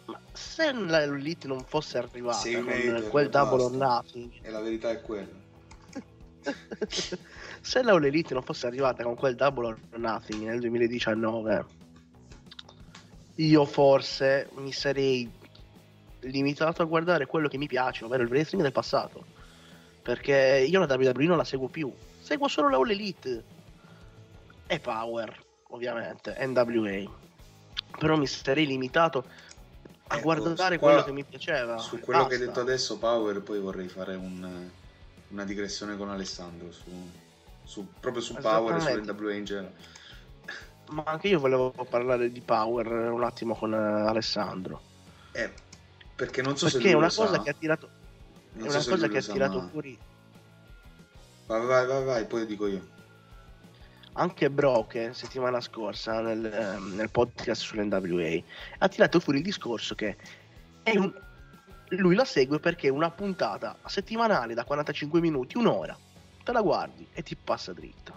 Ma 0.07 0.21
se 0.33 0.73
la 0.73 0.99
All 0.99 1.17
Elite 1.17 1.47
non 1.47 1.65
fosse 1.65 1.99
arrivata 1.99 2.39
Sei 2.39 2.55
con 2.55 2.69
hater, 2.69 3.09
quel 3.09 3.29
double 3.31 3.63
or 3.63 3.73
nothing. 3.73 4.31
E 4.43 4.51
la 4.51 4.61
verità 4.61 4.91
è 4.91 5.01
quella. 5.01 5.43
Se 7.61 7.83
la 7.83 7.95
Elite 7.95 8.35
non 8.35 8.43
fosse 8.43 8.67
arrivata 8.67 9.03
con 9.03 9.15
quel 9.15 9.35
double 9.35 9.67
or 9.67 9.79
nothing 9.97 10.43
nel 10.45 10.61
2019 10.61 11.83
io 13.37 13.65
forse 13.65 14.49
mi 14.57 14.73
sarei 14.73 15.29
limitato 16.21 16.83
a 16.83 16.85
guardare 16.85 17.27
quello 17.27 17.49
che 17.49 17.59
mi 17.59 17.67
piace, 17.67 18.05
ovvero 18.05 18.23
il 18.23 18.29
wrestling 18.29 18.63
del 18.63 18.73
passato. 18.73 19.25
Perché 20.03 20.65
io 20.69 20.79
la 20.79 20.95
WWE 20.95 21.25
non 21.25 21.37
la 21.37 21.45
seguo 21.45 21.69
più, 21.69 21.93
seguo 22.21 22.49
solo 22.49 22.69
la 22.69 22.77
All 22.77 22.91
Elite. 22.91 23.45
E 24.67 24.79
Power, 24.79 25.44
ovviamente, 25.75 26.35
NWA. 26.41 27.11
Però 27.99 28.17
mi 28.17 28.27
sarei 28.27 28.67
limitato 28.67 29.25
a 30.07 30.15
ecco, 30.15 30.23
guardare 30.23 30.79
qua, 30.79 30.89
quello 30.89 31.05
che 31.05 31.13
mi 31.13 31.25
piaceva. 31.25 31.79
Su 31.79 32.01
quello 32.01 32.23
Basta. 32.23 32.35
che 32.37 32.41
hai 32.41 32.47
detto 32.49 32.61
adesso, 32.61 32.99
Power, 32.99 33.41
poi 33.43 33.61
vorrei 33.61 33.89
fare 33.89 34.15
un, 34.15 34.69
una 35.29 35.45
digressione 35.45 35.97
con 35.97 36.11
Alessandro 36.11 36.73
su, 36.73 36.91
su, 37.63 37.87
proprio 38.01 38.23
su 38.23 38.35
Power 38.35 38.77
e 38.77 38.81
sull'NWA 38.81 39.35
in 39.35 39.45
genere. 39.45 39.75
Ma 40.91 41.03
anche 41.07 41.29
io 41.29 41.41
volevo 41.41 41.71
parlare 41.89 42.31
di 42.31 42.41
Power 42.41 42.87
un 42.87 43.25
attimo 43.25 43.55
con 43.55 43.73
Alessandro. 43.73 44.81
Eh, 45.33 45.51
perché 46.15 46.43
non 46.43 46.57
so 46.57 46.67
Perché 46.67 46.81
se 46.81 46.91
è 46.91 46.95
una 46.95 47.13
cosa 47.13 47.35
sa. 47.35 47.43
che 47.43 47.51
ha 47.51 47.55
tirato, 47.55 47.89
è 48.57 48.63
una 48.63 48.85
cosa 48.85 49.09
che 49.09 49.19
ha 49.19 49.23
tirato 49.23 49.61
ma... 49.61 49.69
fuori. 49.69 49.99
Vai, 51.47 51.67
vai, 51.67 51.87
vai, 51.87 52.05
vai, 52.05 52.27
poi 52.27 52.47
dico 52.47 52.67
io. 52.67 52.93
Anche 54.15 54.51
Broke 54.51 55.13
settimana 55.13 55.61
scorsa 55.61 56.21
nel, 56.21 56.45
ehm, 56.45 56.95
nel 56.95 57.11
podcast 57.11 57.63
sull'NWA 57.63 58.43
ha 58.79 58.89
tirato 58.89 59.21
fuori 59.21 59.39
il 59.39 59.45
discorso 59.45 59.95
che 59.95 60.17
è 60.83 60.97
un- 60.97 61.13
lui 61.89 62.15
la 62.15 62.25
segue 62.25 62.59
perché 62.59 62.89
è 62.89 62.91
una 62.91 63.11
puntata 63.11 63.77
settimanale 63.87 64.55
da 64.55 64.65
45 64.65 65.21
minuti, 65.21 65.57
un'ora, 65.57 65.97
te 66.43 66.53
la 66.53 66.61
guardi 66.63 67.07
e 67.13 67.23
ti 67.23 67.37
passa 67.37 67.73
dritta. 67.73 68.17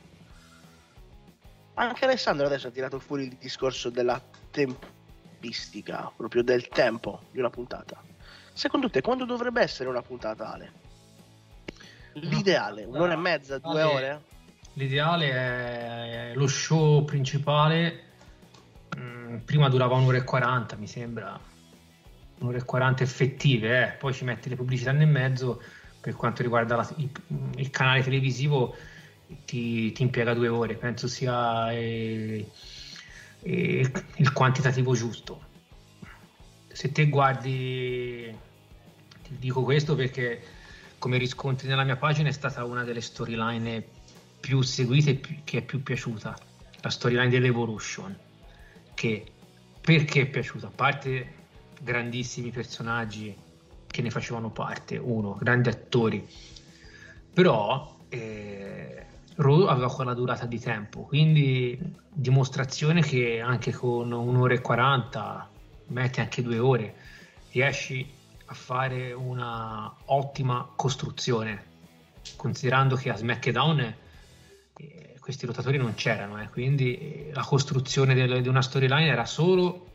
Anche 1.75 2.05
Alessandro 2.05 2.45
adesso 2.47 2.67
ha 2.67 2.71
tirato 2.71 2.97
fuori 2.99 3.23
il 3.25 3.35
discorso 3.35 3.89
della 3.89 4.19
tempistica, 4.49 6.11
proprio 6.15 6.43
del 6.43 6.67
tempo 6.69 7.21
di 7.31 7.39
una 7.39 7.49
puntata. 7.51 8.01
Secondo 8.53 8.89
te 8.89 9.01
quando 9.01 9.25
dovrebbe 9.25 9.61
essere 9.61 9.87
una 9.89 10.01
puntata 10.01 10.43
tale? 10.43 10.71
L'ideale, 12.13 12.83
un'ora 12.85 13.13
e 13.13 13.17
mezza, 13.17 13.59
due 13.59 13.81
ore? 13.83 14.21
L'ideale 14.77 15.31
è 15.31 16.31
lo 16.35 16.45
show 16.47 17.03
principale. 17.03 18.03
mm, 18.95 19.37
prima 19.37 19.69
durava 19.69 19.95
un'ora 19.95 20.17
e 20.17 20.23
40, 20.23 20.75
mi 20.75 20.85
sembra. 20.87 21.39
Un'ora 22.39 22.57
e 22.57 22.63
40 22.63 23.01
effettive, 23.01 23.87
eh. 23.87 23.91
poi 23.93 24.13
ci 24.13 24.23
metti 24.23 24.49
le 24.49 24.55
pubblicità 24.55 24.91
nel 24.91 25.07
mezzo. 25.07 25.61
Per 25.99 26.15
quanto 26.15 26.43
riguarda 26.43 26.75
la- 26.75 26.93
il, 26.97 27.09
il 27.55 27.69
canale 27.71 28.03
televisivo, 28.03 28.75
ti, 29.45 29.91
ti 29.93 30.03
impiega 30.03 30.35
due 30.35 30.47
ore. 30.47 30.75
Penso 30.75 31.07
sia 31.07 31.71
eh, 31.71 32.47
eh, 33.41 33.91
il 34.17 34.31
quantitativo 34.31 34.93
giusto. 34.93 35.41
Se 36.67 36.91
te 36.91 37.09
guardi, 37.09 38.31
ti 39.23 39.37
dico 39.39 39.63
questo 39.63 39.95
perché, 39.95 40.39
come 40.99 41.17
riscontri 41.17 41.67
nella 41.67 41.83
mia 41.83 41.97
pagina, 41.97 42.29
è 42.29 42.31
stata 42.31 42.63
una 42.63 42.83
delle 42.83 43.01
storyline 43.01 43.95
più 44.47 44.61
seguite 44.61 45.09
e 45.09 45.15
più- 45.15 45.35
che 45.43 45.57
è 45.57 45.61
più 45.61 45.83
piaciuta. 45.83 46.33
La 46.79 46.89
storyline 46.89 47.27
dell'Evolution. 47.27 48.17
Che 48.93 49.25
perché 49.81 50.21
è 50.21 50.25
piaciuta? 50.25 50.67
A 50.67 50.71
parte 50.73 51.33
grandissimi 51.81 52.49
personaggi 52.49 53.35
che 53.85 54.01
ne 54.01 54.09
facevano 54.09 54.49
parte, 54.49 54.95
uno, 54.95 55.37
grandi 55.41 55.67
attori, 55.67 56.25
però 57.33 57.97
eh, 58.07 59.05
Raw 59.35 59.65
aveva 59.65 59.93
quella 59.93 60.13
durata 60.13 60.45
di 60.45 60.59
tempo, 60.61 61.01
quindi 61.01 61.77
dimostrazione 62.09 63.01
che 63.01 63.41
anche 63.41 63.73
con 63.73 64.09
un'ora 64.13 64.53
e 64.53 64.61
40, 64.61 65.49
metti 65.87 66.21
anche 66.21 66.41
due 66.41 66.59
ore, 66.59 66.95
riesci 67.51 68.09
a 68.45 68.53
fare 68.53 69.11
una 69.11 69.93
ottima 70.05 70.71
costruzione, 70.73 71.65
considerando 72.37 72.95
che 72.95 73.09
a 73.09 73.17
SmackDown 73.17 74.05
questi 75.27 75.45
rotatori 75.45 75.75
non 75.77 75.93
c'erano, 75.93 76.41
eh, 76.41 76.47
quindi 76.47 76.97
eh, 76.97 77.31
la 77.33 77.43
costruzione 77.43 78.13
del- 78.13 78.41
di 78.41 78.47
una 78.47 78.61
storyline 78.61 79.07
era 79.07 79.25
solo 79.25 79.87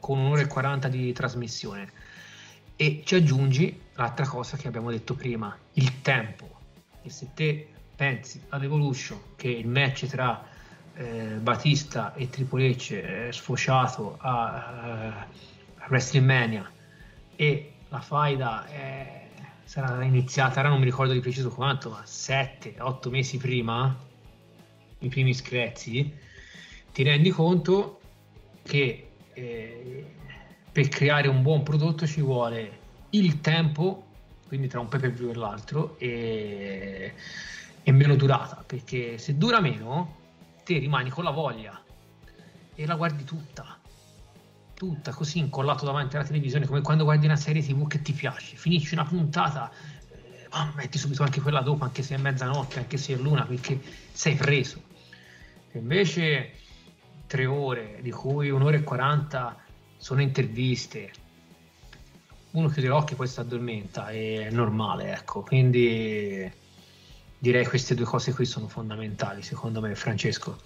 con 0.00 0.18
un'ora 0.18 0.42
e 0.42 0.46
40 0.46 0.88
di 0.88 1.14
trasmissione. 1.14 1.90
E 2.76 3.00
ci 3.06 3.14
aggiungi 3.14 3.80
l'altra 3.94 4.26
cosa 4.26 4.58
che 4.58 4.68
abbiamo 4.68 4.90
detto 4.90 5.14
prima, 5.14 5.56
il 5.72 6.02
tempo. 6.02 6.60
E 7.00 7.08
se 7.08 7.30
te 7.32 7.68
pensi 7.96 8.38
ad 8.50 8.64
Evolution 8.64 9.18
che 9.36 9.48
il 9.48 9.66
match 9.66 10.04
tra 10.08 10.44
eh, 10.92 11.38
Batista 11.40 12.12
e 12.12 12.28
Triple 12.28 12.68
H 12.76 13.00
è 13.00 13.28
sfociato 13.32 14.18
a, 14.20 15.16
a 15.78 15.86
WrestleMania 15.88 16.70
e 17.34 17.72
la 17.88 18.00
faida 18.02 18.66
è- 18.66 19.28
sarà 19.64 20.04
iniziata, 20.04 20.60
ora 20.60 20.68
non 20.68 20.80
mi 20.80 20.84
ricordo 20.84 21.14
di 21.14 21.20
preciso 21.20 21.48
quanto, 21.48 21.88
ma 21.88 22.02
7-8 22.04 23.08
mesi 23.08 23.38
prima, 23.38 24.04
i 24.98 25.08
primi 25.08 25.34
screzi, 25.34 26.12
ti 26.92 27.02
rendi 27.02 27.30
conto 27.30 28.00
che 28.62 29.10
eh, 29.34 30.06
per 30.72 30.88
creare 30.88 31.28
un 31.28 31.42
buon 31.42 31.62
prodotto 31.62 32.06
ci 32.06 32.20
vuole 32.20 32.84
il 33.10 33.40
tempo, 33.40 34.06
quindi 34.46 34.68
tra 34.68 34.80
un 34.80 34.88
pay 34.88 35.00
per 35.00 35.12
view 35.12 35.30
e 35.30 35.34
l'altro, 35.34 35.96
e, 35.98 37.14
e 37.82 37.92
meno 37.92 38.14
durata, 38.16 38.62
perché 38.66 39.18
se 39.18 39.36
dura 39.36 39.60
meno, 39.60 40.16
te 40.64 40.78
rimani 40.78 41.10
con 41.10 41.24
la 41.24 41.30
voglia 41.30 41.82
e 42.74 42.86
la 42.86 42.94
guardi 42.94 43.24
tutta, 43.24 43.78
tutta 44.74 45.12
così 45.12 45.38
incollato 45.38 45.84
davanti 45.84 46.16
alla 46.16 46.26
televisione, 46.26 46.66
come 46.66 46.82
quando 46.82 47.04
guardi 47.04 47.26
una 47.26 47.36
serie 47.36 47.62
tv 47.62 47.86
che 47.86 48.02
ti 48.02 48.12
piace, 48.12 48.56
finisci 48.56 48.94
una 48.94 49.04
puntata, 49.04 49.70
eh, 50.10 50.48
ma 50.50 50.72
metti 50.76 50.98
subito 50.98 51.22
anche 51.22 51.40
quella 51.40 51.60
dopo, 51.60 51.84
anche 51.84 52.02
se 52.02 52.14
è 52.14 52.18
mezzanotte, 52.18 52.80
anche 52.80 52.96
se 52.96 53.14
è 53.14 53.16
l'una, 53.16 53.44
perché 53.44 53.80
sei 54.12 54.34
preso. 54.34 54.85
Invece 55.78 56.52
tre 57.26 57.46
ore, 57.46 57.98
di 58.00 58.10
cui 58.10 58.50
un'ora 58.50 58.76
e 58.76 58.82
40 58.82 59.56
sono 59.96 60.22
interviste, 60.22 61.10
uno 62.52 62.68
chiude 62.68 62.88
gli 62.88 62.90
occhi 62.90 63.12
e 63.12 63.16
poi 63.16 63.26
si 63.26 63.40
addormenta, 63.40 64.08
è 64.08 64.48
normale, 64.50 65.12
ecco. 65.12 65.42
Quindi 65.42 66.50
direi 67.38 67.66
queste 67.66 67.94
due 67.94 68.06
cose 68.06 68.32
qui 68.32 68.46
sono 68.46 68.68
fondamentali, 68.68 69.42
secondo 69.42 69.80
me, 69.80 69.94
Francesco. 69.94 70.58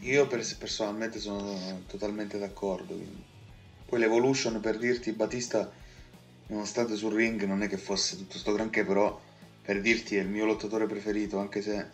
Io 0.00 0.26
pers- 0.26 0.54
personalmente 0.54 1.18
sono 1.18 1.82
totalmente 1.86 2.38
d'accordo. 2.38 2.94
Poi 3.86 3.98
l'Evolution, 3.98 4.60
per 4.60 4.78
dirti, 4.78 5.12
Batista, 5.12 5.70
nonostante 6.48 6.96
sul 6.96 7.14
ring 7.14 7.42
non 7.44 7.62
è 7.62 7.68
che 7.68 7.78
fosse 7.78 8.16
tutto 8.16 8.36
sto 8.36 8.52
granché, 8.52 8.84
però 8.84 9.18
per 9.64 9.80
dirti 9.80 10.16
è 10.16 10.20
il 10.20 10.28
mio 10.28 10.44
lottatore 10.44 10.86
preferito, 10.86 11.38
anche 11.38 11.62
se 11.62 11.86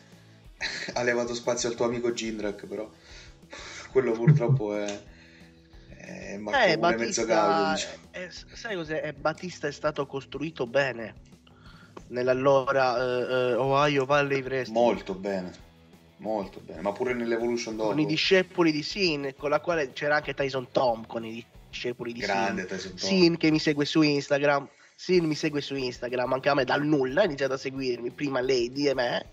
ha 0.94 1.02
levato 1.02 1.34
spazio 1.34 1.68
al 1.68 1.74
tuo 1.76 1.84
amico 1.86 2.10
Jindrak, 2.12 2.66
però 2.66 2.88
quello 3.92 4.12
purtroppo 4.12 4.74
è, 4.74 5.02
è 5.96 6.32
Eh, 6.34 6.76
mezzo 6.76 7.24
caldo. 7.26 7.72
diciamo. 7.74 7.94
è- 8.10 8.28
sai 8.30 8.74
cos'è? 8.76 9.00
È- 9.02 9.12
Batista 9.12 9.68
è 9.68 9.72
stato 9.72 10.06
costruito 10.06 10.66
bene 10.66 11.14
nell'allora 12.08 12.96
eh, 12.98 13.32
eh, 13.50 13.54
Ohio 13.54 14.04
Valley 14.04 14.42
Wrestling 14.42 14.76
Molto 14.76 15.14
bene, 15.14 15.52
molto 16.18 16.60
bene, 16.60 16.80
ma 16.80 16.92
pure 16.92 17.14
nell'Evolution 17.14 17.76
dopo. 17.76 17.90
con 17.90 18.00
i 18.00 18.06
discepoli 18.06 18.72
di 18.72 18.82
Sin, 18.82 19.32
con 19.36 19.50
la 19.50 19.60
quale 19.60 19.92
c'era 19.92 20.16
anche 20.16 20.34
Tyson 20.34 20.68
Tom 20.72 21.06
con 21.06 21.24
i 21.24 21.44
discepoli 21.70 22.12
di 22.12 22.20
Grande 22.20 22.62
Sin. 22.66 22.68
Tyson 22.76 22.90
Tom. 22.96 23.08
Sin 23.08 23.36
che 23.36 23.50
mi 23.52 23.58
segue 23.60 23.84
su 23.84 24.02
Instagram. 24.02 24.68
Sin 25.02 25.24
mi 25.24 25.34
segue 25.34 25.62
su 25.62 25.76
Instagram, 25.76 26.34
anche 26.34 26.50
a 26.50 26.54
me 26.54 26.64
dal 26.64 26.84
nulla 26.84 27.22
ha 27.22 27.24
iniziato 27.24 27.54
a 27.54 27.56
seguirmi, 27.56 28.10
prima 28.10 28.42
Lady 28.42 28.86
e 28.86 28.92
me. 28.92 29.30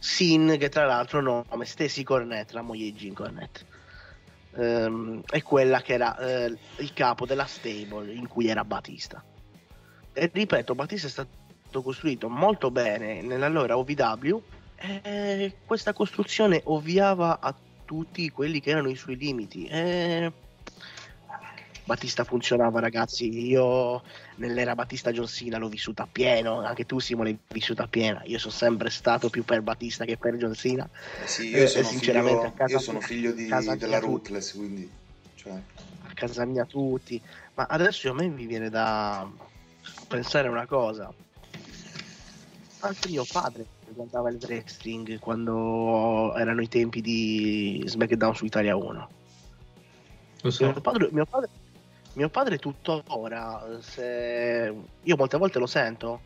Sin 0.00 0.56
che 0.58 0.68
tra 0.68 0.84
l'altro 0.84 1.20
nome 1.20 1.64
Stacy 1.64 2.02
Cornette, 2.02 2.54
la 2.54 2.62
moglie 2.62 2.86
di 2.86 2.92
Jim 2.92 3.14
Cornette. 3.14 3.60
Ehm, 4.56 5.22
è 5.30 5.42
quella 5.42 5.80
che 5.80 5.92
era 5.92 6.18
eh, 6.18 6.58
il 6.78 6.92
capo 6.92 7.24
della 7.24 7.46
stable 7.46 8.12
in 8.12 8.26
cui 8.26 8.48
era 8.48 8.64
Batista. 8.64 9.24
E 10.12 10.30
ripeto, 10.32 10.74
Batista 10.74 11.06
è 11.06 11.10
stato 11.10 11.80
costruito 11.80 12.28
molto 12.28 12.72
bene 12.72 13.22
nell'allora 13.22 13.78
OVW 13.78 14.42
e 14.74 15.54
questa 15.66 15.92
costruzione 15.92 16.62
ovviava 16.64 17.38
a 17.38 17.54
tutti 17.84 18.28
quelli 18.30 18.58
che 18.58 18.70
erano 18.70 18.88
i 18.88 18.96
suoi 18.96 19.16
limiti. 19.16 19.66
E 19.66 20.32
Battista 21.88 22.22
funzionava, 22.22 22.80
ragazzi. 22.80 23.46
Io 23.48 24.02
nell'era 24.34 24.74
Battista 24.74 25.10
John 25.10 25.26
Cena 25.26 25.56
l'ho 25.56 25.70
vissuta 25.70 26.02
a 26.02 26.08
pieno. 26.10 26.60
Anche 26.60 26.84
tu, 26.84 26.98
Simone, 26.98 27.30
l'hai 27.30 27.38
vissuta 27.48 27.84
a 27.84 27.86
pieno. 27.88 28.20
Io 28.24 28.38
sono 28.38 28.52
sempre 28.52 28.90
stato 28.90 29.30
più 29.30 29.42
per 29.42 29.62
Battista 29.62 30.04
che 30.04 30.18
per 30.18 30.36
John 30.36 30.52
Cena. 30.52 30.86
Eh 31.24 31.26
sì, 31.26 31.50
Eh, 31.50 31.60
io 31.60 31.66
sono, 31.66 31.84
sinceramente, 31.88 32.40
figlio, 32.40 32.52
a 32.52 32.52
casa 32.52 32.72
io 32.74 32.78
sono 32.80 33.00
figlio 33.00 33.32
di- 33.32 33.48
della. 33.78 33.98
Ruthless, 34.00 34.54
quindi... 34.54 34.90
Cioè, 35.34 35.52
A 35.52 36.12
casa 36.12 36.44
mia 36.44 36.66
tutti. 36.66 37.18
Ma 37.54 37.64
adesso 37.70 38.10
a 38.10 38.12
me 38.12 38.28
mi 38.28 38.44
viene 38.44 38.68
da 38.68 39.26
pensare 40.08 40.48
una 40.48 40.66
cosa. 40.66 41.10
Anche 42.80 43.08
mio 43.08 43.24
padre 43.32 43.64
guardava 43.86 44.28
il 44.28 44.38
wrestling 44.42 45.18
quando 45.18 46.34
erano 46.36 46.60
i 46.60 46.68
tempi 46.68 47.00
di 47.00 47.82
SmackDown 47.86 48.36
su 48.36 48.44
Italia 48.44 48.76
1. 48.76 49.08
Lo 50.42 50.50
so. 50.50 50.64
Mio 50.64 50.80
padre, 50.82 51.08
mio 51.10 51.24
padre, 51.24 51.48
mio 52.18 52.30
padre 52.30 52.58
tuttora, 52.58 53.78
se... 53.80 54.74
io 55.02 55.16
molte 55.16 55.38
volte 55.38 55.60
lo 55.60 55.66
sento, 55.66 56.22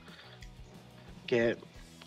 che 1.26 1.54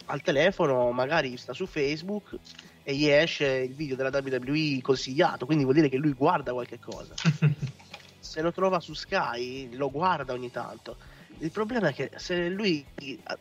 al 0.06 0.24
telefono 0.24 0.90
magari 0.90 1.38
sta 1.38 1.54
su 1.54 1.68
Facebook 1.68 2.36
e 2.82 2.96
gli 2.96 3.08
esce 3.08 3.46
il 3.46 3.76
video 3.76 3.96
della 3.96 4.10
WWE 4.10 4.80
consigliato, 4.82 5.46
quindi 5.46 5.64
vuol 5.64 5.76
dire 5.76 5.90
che 5.90 5.98
lui 5.98 6.14
guarda 6.14 6.52
qualche 6.52 6.80
cosa. 6.80 7.14
Se 8.20 8.42
lo 8.42 8.52
trova 8.52 8.80
su 8.80 8.94
Sky 8.96 9.76
lo 9.76 9.92
guarda 9.92 10.34
ogni 10.34 10.50
tanto. 10.50 10.98
Il 11.38 11.52
problema 11.52 11.90
è 11.90 11.94
che 11.94 12.12
se 12.16 12.50
lui 12.50 12.84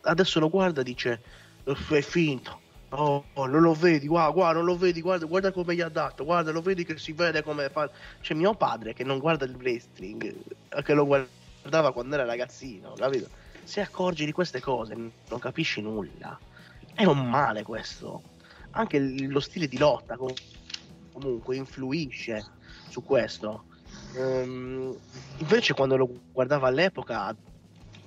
adesso 0.03 0.41
lo 0.41 0.51
guarda 0.51 0.83
dice 0.83 1.21
è 1.65 2.01
finto. 2.01 2.61
Oh, 2.91 3.25
oh, 3.33 3.47
non 3.47 3.63
lo 3.63 3.75
vedi, 3.75 4.07
guarda, 4.07 4.33
guarda, 4.33 4.59
non 4.59 4.67
lo 4.67 4.77
vedi, 4.77 5.01
guarda, 5.01 5.27
guarda 5.27 5.51
come 5.51 5.75
gli 5.75 5.81
ha 5.81 5.89
dato, 5.89 6.25
guarda, 6.25 6.53
lo 6.53 6.61
vedi 6.61 6.85
che 6.85 6.97
si 6.99 7.13
vede 7.13 7.43
come 7.43 7.69
fa. 7.69 7.91
C'è 8.21 8.35
mio 8.35 8.55
padre 8.55 8.93
che 8.93 9.03
non 9.03 9.19
guarda 9.19 9.45
il 9.45 9.57
wrestling, 9.57 10.35
eh, 10.69 10.83
che 10.83 10.95
lo 10.95 11.05
guardava 11.05 11.93
quando 11.93 12.15
era 12.15 12.25
ragazzino, 12.25 12.93
capito? 12.97 13.43
se 13.65 13.81
accorgi 13.81 14.27
di 14.27 14.33
queste 14.33 14.61
cose 14.61 14.95
non 14.95 15.39
capisci 15.41 15.81
nulla. 15.81 16.39
È 16.95 17.05
un 17.05 17.29
male 17.29 17.63
questo. 17.63 18.23
Anche 18.73 18.99
lo 19.01 19.41
stile 19.41 19.67
di 19.67 19.79
lotta 19.79 20.17
com- 20.17 20.33
comunque 21.13 21.57
influisce 21.57 22.45
su 22.89 23.03
questo. 23.03 23.65
Ehm, 24.17 24.97
invece 25.39 25.75
quando 25.75 25.97
lo 25.97 26.09
guardavo 26.33 26.67
all'epoca, 26.67 27.35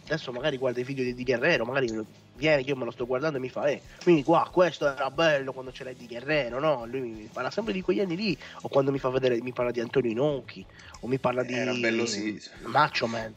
adesso 0.05 0.31
magari 0.31 0.57
guarda 0.57 0.79
i 0.79 0.83
video 0.83 1.03
di 1.03 1.13
Di 1.13 1.23
Guerrero, 1.23 1.65
magari 1.65 1.89
viene, 2.37 2.61
io 2.61 2.75
me 2.75 2.85
lo 2.85 2.91
sto 2.91 3.05
guardando 3.05 3.37
e 3.37 3.41
mi 3.41 3.49
fa, 3.49 3.65
eh, 3.65 3.81
quindi 4.01 4.23
qua 4.23 4.47
questo 4.51 4.87
era 4.87 5.11
bello 5.11 5.51
quando 5.51 5.71
c'era 5.71 5.91
Di 5.91 6.07
Guerrero, 6.07 6.59
no? 6.59 6.85
Lui 6.85 7.01
mi 7.01 7.29
parla 7.31 7.51
sempre 7.51 7.73
di 7.73 7.81
quegli 7.81 7.99
anni 7.99 8.15
lì, 8.15 8.37
o 8.61 8.69
quando 8.69 8.91
mi 8.91 8.99
fa 8.99 9.09
vedere, 9.09 9.41
mi 9.41 9.51
parla 9.51 9.71
di 9.71 9.81
Antonio 9.81 10.11
Inocchi, 10.11 10.65
o 11.01 11.07
mi 11.07 11.17
parla 11.17 11.43
di 11.43 11.53
Era 11.53 11.73
bello, 11.73 12.05
sì. 12.05 12.41
Macho 12.61 13.07
Man. 13.07 13.33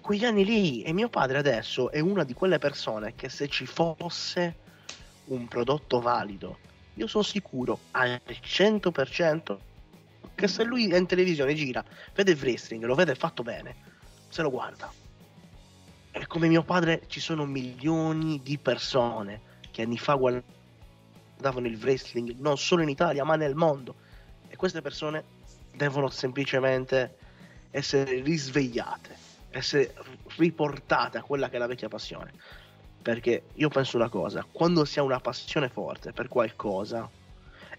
Quegli 0.00 0.24
anni 0.24 0.44
lì, 0.44 0.82
e 0.82 0.92
mio 0.92 1.08
padre 1.08 1.38
adesso 1.38 1.90
è 1.90 2.00
una 2.00 2.24
di 2.24 2.34
quelle 2.34 2.58
persone 2.58 3.14
che 3.14 3.28
se 3.28 3.48
ci 3.48 3.64
fosse 3.64 4.56
un 5.26 5.46
prodotto 5.46 6.00
valido, 6.00 6.58
io 6.94 7.06
sono 7.06 7.22
sicuro 7.22 7.78
al 7.92 8.20
100% 8.26 9.56
che 10.34 10.48
se 10.48 10.64
lui 10.64 10.90
è 10.90 10.96
in 10.96 11.06
televisione 11.06 11.54
gira, 11.54 11.84
vede 12.14 12.32
il 12.32 12.38
wrestling, 12.40 12.82
lo 12.84 12.94
vede 12.94 13.14
fatto 13.14 13.42
bene, 13.42 13.76
se 14.28 14.42
lo 14.42 14.50
guarda. 14.50 14.90
E 16.20 16.26
come 16.26 16.48
mio 16.48 16.62
padre 16.62 17.04
ci 17.06 17.18
sono 17.18 17.46
milioni 17.46 18.42
di 18.42 18.58
persone 18.58 19.40
che 19.70 19.80
anni 19.80 19.96
fa 19.96 20.16
guardavano 20.16 21.66
il 21.66 21.78
wrestling 21.80 22.36
non 22.40 22.58
solo 22.58 22.82
in 22.82 22.90
Italia 22.90 23.24
ma 23.24 23.36
nel 23.36 23.54
mondo. 23.54 23.94
E 24.46 24.54
queste 24.54 24.82
persone 24.82 25.24
devono 25.72 26.10
semplicemente 26.10 27.16
essere 27.70 28.20
risvegliate, 28.20 29.16
essere 29.48 29.94
riportate 30.36 31.16
a 31.16 31.22
quella 31.22 31.48
che 31.48 31.56
è 31.56 31.58
la 31.58 31.66
vecchia 31.66 31.88
passione. 31.88 32.34
Perché 33.00 33.44
io 33.54 33.70
penso 33.70 33.96
una 33.96 34.10
cosa, 34.10 34.44
quando 34.52 34.84
si 34.84 34.98
ha 34.98 35.02
una 35.02 35.20
passione 35.20 35.70
forte 35.70 36.12
per 36.12 36.28
qualcosa, 36.28 37.08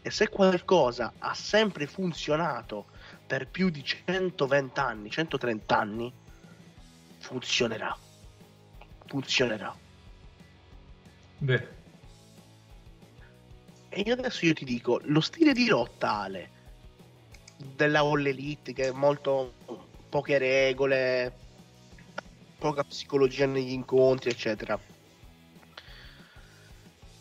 e 0.02 0.10
se 0.10 0.30
qualcosa 0.30 1.14
ha 1.20 1.36
sempre 1.36 1.86
funzionato 1.86 2.88
per 3.28 3.48
più 3.48 3.70
di 3.70 3.84
120 3.84 4.80
anni, 4.80 5.12
130 5.12 5.78
anni, 5.78 6.12
funzionerà. 7.20 7.96
Funzionerà. 9.12 9.76
Beh, 11.40 11.68
E 13.90 14.04
io 14.06 14.14
adesso 14.14 14.46
io 14.46 14.54
ti 14.54 14.64
dico, 14.64 15.02
lo 15.04 15.20
stile 15.20 15.52
di 15.52 15.68
lotta 15.68 16.12
Ale 16.12 16.50
della 17.76 18.00
All 18.00 18.26
Elite 18.26 18.72
che 18.72 18.88
è 18.88 18.92
molto 18.92 19.56
poche 20.08 20.38
regole, 20.38 21.34
poca 22.58 22.86
psicologia 22.86 23.46
negli 23.48 23.74
incontri, 23.74 24.30
eccetera. 24.30 24.80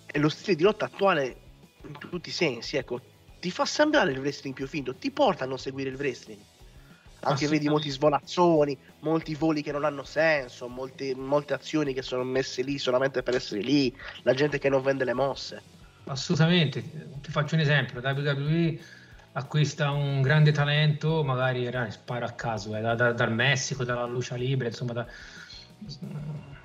E 0.07 0.19
lo 0.21 0.29
stile 0.29 0.55
di 0.55 0.62
lotta 0.62 0.85
attuale 0.85 1.41
in 1.83 1.99
tutti 1.99 2.29
i 2.29 2.33
sensi, 2.33 2.77
ecco, 2.77 3.01
ti 3.41 3.51
fa 3.51 3.65
sembrare 3.65 4.12
il 4.12 4.21
wrestling 4.21 4.55
più 4.55 4.69
finto, 4.69 4.95
ti 4.95 5.11
porta 5.11 5.43
a 5.43 5.49
non 5.49 5.59
seguire 5.59 5.91
il 5.91 5.97
wrestling. 5.97 6.41
Anche 7.23 7.49
vedi 7.49 7.69
molti 7.69 7.91
svolazzoni, 7.91 8.79
molti 9.01 9.35
voli 9.35 9.63
che 9.63 9.73
non 9.73 9.85
hanno 9.85 10.05
senso, 10.05 10.69
molte, 10.69 11.15
molte 11.15 11.55
azioni 11.55 11.93
che 11.93 12.03
sono 12.03 12.25
messe 12.25 12.63
lì 12.63 12.79
solamente 12.79 13.23
per 13.23 13.35
essere 13.35 13.61
lì, 13.61 13.95
la 14.23 14.33
gente 14.35 14.59
che 14.59 14.69
non 14.71 14.83
vende 14.83 15.05
le 15.05 15.13
mosse. 15.15 15.63
assolutamente. 16.07 16.83
Ti 17.21 17.31
faccio 17.31 17.55
un 17.55 17.61
esempio: 17.61 18.01
WWE 18.01 18.81
acquista 19.33 19.91
un 19.91 20.23
grande 20.23 20.51
talento, 20.53 21.23
magari 21.23 21.65
era, 21.65 21.89
sparo 21.91 22.25
a 22.27 22.33
caso, 22.33 22.75
eh, 22.77 22.81
da- 22.81 22.95
da- 22.95 23.13
dal 23.13 23.33
Messico, 23.33 23.85
dalla 23.85 24.07
Lucia 24.07 24.35
Libre, 24.37 24.69
insomma, 24.69 24.93
da, 24.93 25.07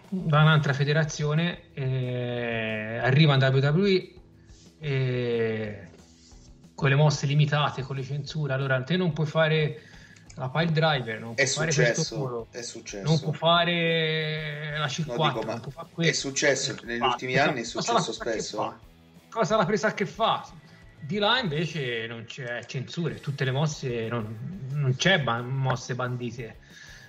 da 0.09 0.41
un'altra 0.41 0.73
federazione, 0.73 1.73
eh, 1.73 2.97
arriva 3.01 3.33
in 3.35 3.41
WWE 3.41 4.13
e 4.79 5.89
con 6.73 6.89
le 6.89 6.95
mosse 6.95 7.25
limitate, 7.25 7.81
con 7.83 7.95
le 7.95 8.03
censure. 8.03 8.53
Allora, 8.53 8.81
te 8.83 8.97
non 8.97 9.13
puoi 9.13 9.27
fare 9.27 9.81
la 10.35 10.49
pile 10.49 10.71
driver, 10.71 11.19
non 11.19 11.31
È 11.31 11.35
questo 11.35 11.61
successo, 11.63 12.17
volo, 12.17 12.47
è 12.51 12.61
successo. 12.61 13.03
non 13.07 13.19
può 13.19 13.31
fare 13.31 14.75
la 14.77 14.85
C4, 14.87 15.05
No, 15.15 15.27
dico, 15.27 15.41
ma 15.41 15.51
non 15.53 15.61
può 15.61 15.71
fare 15.71 15.87
è 15.89 15.93
questo. 15.93 16.27
successo, 16.27 16.75
negli 16.83 16.99
Fa- 16.99 17.05
ultimi 17.07 17.37
anni 17.37 17.61
è 17.61 17.63
successo 17.63 18.11
spesso? 18.11 18.79
Cosa 19.29 19.55
l'ha 19.57 19.65
presa 19.65 19.87
a 19.87 19.93
che 19.93 20.05
fa? 20.05 20.45
Di 20.99 21.17
là 21.19 21.39
invece 21.39 22.07
non 22.07 22.25
c'è 22.25 22.63
censure, 22.65 23.19
tutte 23.19 23.43
le 23.45 23.51
mosse 23.51 24.07
non, 24.07 24.67
non 24.71 24.95
c'è 24.95 25.19
ba- 25.21 25.41
mosse 25.41 25.93
bandite. 25.95 26.57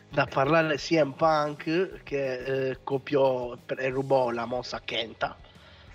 da 0.08 0.26
parlare 0.26 0.76
CM 0.76 1.12
Punk 1.12 2.02
che 2.04 2.68
eh, 2.70 2.78
copiò 2.84 3.56
e 3.76 3.88
rubò 3.88 4.30
la 4.30 4.44
mossa 4.44 4.76
a 4.76 4.80
Kenta, 4.84 5.36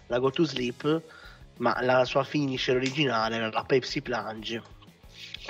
la 0.08 0.20
Go 0.20 0.32
to 0.32 0.44
Sleep, 0.44 1.02
ma 1.58 1.80
la 1.82 2.04
sua 2.06 2.24
finisher 2.24 2.76
originale 2.76 3.36
era 3.38 3.50
la 3.50 3.64
Pepsi 3.64 4.02
Plunge, 4.02 4.62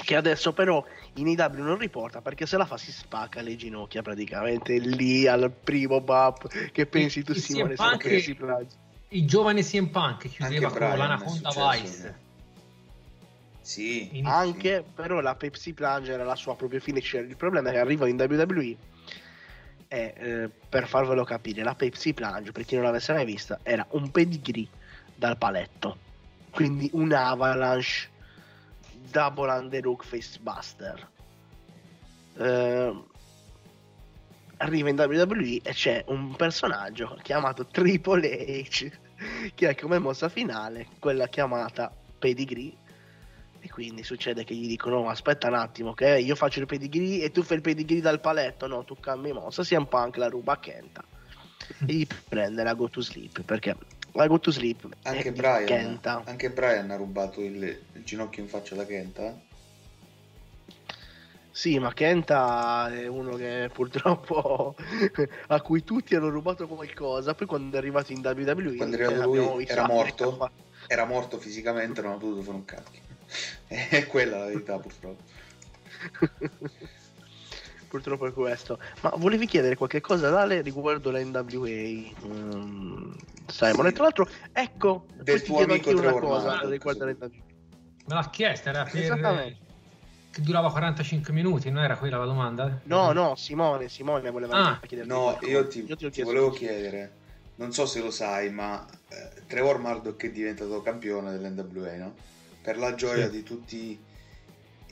che 0.04 0.16
adesso 0.16 0.52
però 0.54 0.84
in 1.16 1.28
IW 1.28 1.62
non 1.62 1.78
riporta 1.78 2.22
perché 2.22 2.46
se 2.46 2.58
la 2.58 2.66
fa 2.66 2.78
si 2.78 2.92
spacca 2.92 3.42
le 3.42 3.56
ginocchia 3.56 4.02
praticamente 4.02 4.78
lì 4.78 5.28
al 5.28 5.52
primo 5.52 6.00
bump 6.00 6.48
che 6.72 6.86
pensi 6.86 7.24
tu 7.24 7.32
Il 7.34 7.42
Simone 7.42 7.76
se 7.76 7.84
Punk- 7.84 8.08
Pepsi 8.08 8.34
Plunge. 8.36 8.76
Il 9.10 9.28
giovane 9.28 9.62
CM 9.62 9.88
Punk 9.88 10.30
chiudeva 10.30 10.68
Anche 10.68 10.80
con 10.80 10.98
l'Anaconda 10.98 11.50
Vice. 11.50 12.08
eh. 12.08 12.30
Sì, 13.60 14.18
In- 14.18 14.26
Anche 14.26 14.84
però 14.96 15.20
la 15.20 15.36
Pepsi 15.36 15.74
Plunge 15.74 16.12
era 16.14 16.24
la 16.24 16.36
sua 16.36 16.56
proprio 16.56 16.80
finisher. 16.80 17.26
Il 17.26 17.36
problema 17.36 17.70
è 17.70 17.74
che 17.74 17.80
arriva 17.80 18.08
in 18.08 18.16
WWE 18.16 18.76
e 19.90 20.14
eh, 20.16 20.50
per 20.70 20.88
farvelo 20.88 21.26
capire, 21.26 21.62
la 21.62 21.76
Pepsi 21.76 22.14
Plunge, 22.14 22.54
per 22.54 22.64
chi 22.64 22.76
non 22.76 22.86
l'avesse 22.86 23.12
mai 23.12 23.26
vista, 23.26 23.60
era 23.64 23.86
un 23.92 24.10
pedigree 24.12 24.68
dal 25.14 25.38
paletto. 25.38 25.98
Quindi 26.50 26.90
un 26.94 27.12
avalanche 27.12 28.10
double 29.10 29.50
underhook 29.50 30.04
face 30.04 30.38
buster. 30.40 31.10
Eh, 32.38 33.04
arriva 34.58 34.90
in 34.90 35.00
WWE 35.00 35.62
e 35.64 35.72
c'è 35.74 36.04
un 36.08 36.36
personaggio 36.36 37.18
chiamato 37.22 37.66
Triple 37.66 38.64
H 38.64 38.92
che 39.56 39.68
ha 39.68 39.76
come 39.76 40.00
mossa 40.00 40.30
finale 40.30 40.88
quella 41.00 41.28
chiamata 41.28 41.94
pedigree 42.20 42.74
e 43.60 43.70
quindi 43.70 44.04
succede 44.04 44.44
che 44.44 44.56
gli 44.56 44.68
dicono: 44.68 45.02
"No, 45.02 45.10
Aspetta 45.10 45.48
un 45.48 45.54
attimo, 45.54 45.94
che 45.94 46.20
io 46.20 46.36
faccio 46.36 46.60
il 46.60 46.66
pedigree 46.66 47.24
e 47.24 47.32
tu 47.32 47.44
fai 47.44 47.58
il 47.58 47.64
pedigree 47.64 48.02
dal 48.02 48.20
paletto. 48.20 48.66
No, 48.66 48.84
tu 48.84 49.00
cambi 49.00 49.32
mossa. 49.32 49.64
CM 49.64 49.86
Punk 49.86 50.18
la 50.18 50.28
ruba 50.28 50.60
Kenta 50.60 51.04
e 51.86 51.94
gli 51.94 52.08
prende 52.28 52.64
la 52.64 52.74
go 52.74 52.90
to 52.90 53.02
sleep 53.02 53.42
perché 53.44 53.76
la 54.14 54.28
go 54.28 54.40
to 54.40 54.52
sleep 54.52 54.88
anche 55.04 55.32
di 55.32 55.40
Brian, 55.40 55.66
Kenta. 55.66 56.24
anche 56.26 56.50
Brian 56.50 56.92
ha 56.92 56.96
rubato 56.96 57.42
il, 57.42 57.64
il 57.64 58.04
ginocchio 58.04 58.44
in 58.44 58.50
faccia 58.50 58.76
da 58.76 58.86
Kenta. 58.86 59.28
eh? 59.28 59.50
Sì, 61.52 61.78
ma 61.80 61.94
Kenta 61.94 62.90
è 62.92 63.08
uno 63.08 63.36
che 63.36 63.70
purtroppo 63.74 64.76
a 65.48 65.62
cui 65.62 65.84
tutti 65.84 66.16
hanno 66.16 66.30
rubato 66.30 66.66
qualcosa. 66.66 67.36
Poi 67.36 67.46
quando 67.46 67.76
è 67.76 67.80
arrivato 67.80 68.14
in 68.14 68.20
WWE, 68.20 68.76
Quando 68.78 68.98
è 68.98 69.04
arrivato 69.04 69.34
eh, 69.34 69.38
lui 69.38 69.66
era 69.68 69.86
morto, 69.86 70.30
testa 70.30 70.46
fa- 70.46 70.52
era 70.88 71.06
morto 71.06 71.38
fisicamente, 71.38 72.02
non 72.02 72.14
ha 72.14 72.18
potuto 72.18 72.42
fare 72.42 72.58
un 72.58 72.66
cacchio. 72.66 73.02
È 73.68 74.08
quella 74.08 74.40
la 74.40 74.46
verità 74.46 74.80
purtroppo. 74.80 75.24
Purtroppo 77.92 78.26
è 78.26 78.32
questo. 78.32 78.80
Ma 79.02 79.12
volevi 79.18 79.46
chiedere 79.46 79.76
qualche 79.76 80.00
cosa 80.00 80.30
ad 80.30 80.34
Ale 80.36 80.62
riguardo 80.62 81.12
la 81.12 81.20
NWA? 81.20 81.68
Mm, 82.26 83.12
Simon, 83.48 83.86
Sì. 83.86 83.88
e 83.88 83.92
tra 83.92 84.04
l'altro, 84.04 84.30
ecco, 84.54 85.08
Del 85.22 85.40
ti 85.42 85.48
tuo 85.48 85.58
chiedo 85.58 85.74
amico 85.74 85.90
una 85.90 86.00
Trevor 86.00 86.22
cosa 86.22 86.50
Murdoch, 86.52 86.70
riguardo 86.72 87.04
la. 87.06 87.12
NWA. 87.12 87.30
Me 88.08 88.16
l'ha 88.16 88.30
chiesta, 88.30 88.70
era 88.70 88.84
per... 88.86 89.02
Esattamente. 89.02 89.58
che 90.32 90.42
durava 90.42 90.72
45 90.72 91.34
minuti, 91.34 91.70
non 91.70 91.84
era 91.84 91.98
quella 91.98 92.18
la 92.18 92.24
domanda? 92.24 92.80
No, 92.84 93.12
no, 93.12 93.36
Simone, 93.36 93.90
Simone 93.90 94.30
voleva 94.32 94.54
Ah. 94.56 94.80
chiederti 94.80 95.12
No, 95.12 95.38
io 95.42 95.68
ti, 95.68 95.80
Io 95.86 95.98
ti 95.98 96.10
chiesto 96.10 96.24
volevo 96.24 96.48
così. 96.48 96.60
chiedere, 96.60 97.12
non 97.56 97.74
so 97.74 97.86
se 97.86 98.02
lo 98.02 98.10
sai, 98.10 98.50
ma 98.50 98.86
eh, 99.10 99.30
Trevor 99.48 99.80
Murdoch 99.80 100.24
è 100.24 100.32
diventato 100.32 100.82
campione 100.82 101.38
dell'NWA, 101.38 101.96
no? 101.98 102.16
Per 102.62 102.78
la 102.78 102.96
gioia 102.96 103.26
Sì. 103.26 103.32
di 103.32 103.44
tutti 103.44 104.00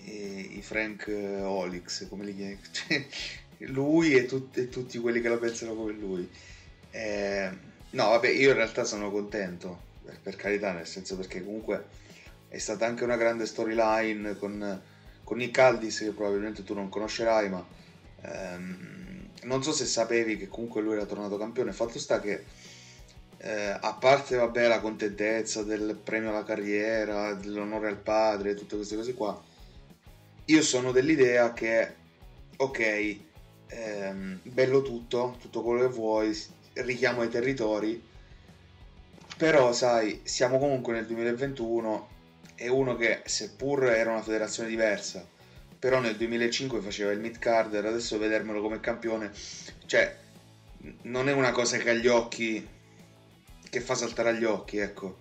i 0.10 0.61
Frank 0.61 1.07
eh, 1.07 1.41
Olix, 1.41 2.07
come 2.07 2.26
li 2.26 2.36
chiami? 2.36 2.60
Cioè, 2.72 3.68
lui 3.68 4.14
e, 4.14 4.26
tut- 4.26 4.57
e 4.57 4.69
tutti 4.69 4.98
quelli 4.99 5.22
che 5.22 5.30
la 5.30 5.38
pensano 5.38 5.76
come 5.76 5.91
lui. 5.91 6.30
Eh, 6.91 7.49
no, 7.91 8.10
vabbè, 8.10 8.30
io 8.30 8.49
in 8.49 8.56
realtà 8.56 8.86
sono 8.86 9.11
contento, 9.11 9.81
per, 10.03 10.19
per 10.22 10.36
carità, 10.36 10.72
nel 10.72 10.88
senso 10.88 11.18
perché 11.18 11.44
comunque 11.44 11.86
è 12.48 12.57
stata 12.57 12.86
anche 12.86 13.03
una 13.03 13.18
grande 13.18 13.45
storyline 13.45 14.38
con, 14.38 14.81
con 15.23 15.38
Nick 15.38 15.57
Aldis, 15.57 15.99
che 15.99 16.11
probabilmente 16.11 16.64
tu 16.64 16.73
non 16.73 16.90
conoscerai, 16.90 17.49
ma 17.49 17.65
ehm, 18.22 19.30
non 19.44 19.64
so 19.64 19.72
se 19.72 19.86
sapevi 19.86 20.38
che 20.38 20.48
comunque 20.48 20.81
lui 20.81 20.94
era 20.94 21.06
tornato 21.06 21.38
campione. 21.38 21.72
Fatto 21.73 21.99
sta 21.99 22.19
che, 22.19 22.44
eh, 23.38 23.77
a 23.80 23.94
parte 23.94 24.36
vabbè, 24.36 24.68
la 24.68 24.80
contentezza 24.80 25.64
del 25.64 25.99
premio 26.02 26.30
alla 26.30 26.44
carriera, 26.44 27.34
dell'onore 27.34 27.88
al 27.88 27.98
padre, 27.98 28.56
tutte 28.56 28.76
queste 28.76 28.95
cose 28.95 29.14
qua, 29.14 29.40
io 30.49 30.61
sono 30.63 30.91
dell'idea 30.91 31.53
che, 31.53 31.93
ok, 32.57 33.17
ehm, 33.67 34.39
bello 34.43 34.81
tutto, 34.81 35.38
tutto 35.39 35.61
quello 35.61 35.81
che 35.81 35.93
vuoi, 35.93 36.38
richiamo 36.73 37.21
ai 37.21 37.30
territori, 37.30 38.01
però 39.38 39.71
sai, 39.73 40.21
siamo 40.23 40.57
comunque 40.57 40.93
nel 40.93 41.05
2021 41.05 42.07
e 42.55 42.67
uno 42.67 42.95
che 42.95 43.21
seppur 43.26 43.85
era 43.85 44.11
una 44.11 44.23
federazione 44.23 44.69
diversa, 44.69 45.26
però 45.77 45.99
nel 45.99 46.17
2005 46.17 46.81
faceva 46.81 47.11
il 47.11 47.19
mid 47.19 47.38
carder, 47.38 47.85
adesso 47.85 48.17
vedermelo 48.17 48.61
come 48.61 48.80
campione, 48.80 49.31
cioè 49.85 50.17
non 51.03 51.30
è 51.30 51.31
una 51.31 51.51
cosa 51.51 51.77
che 51.77 51.91
agli 51.91 52.07
occhi 52.07 52.67
che 53.69 53.81
fa 53.81 53.93
saltare 53.93 54.30
agli 54.30 54.45
occhi, 54.45 54.77
ecco. 54.77 55.19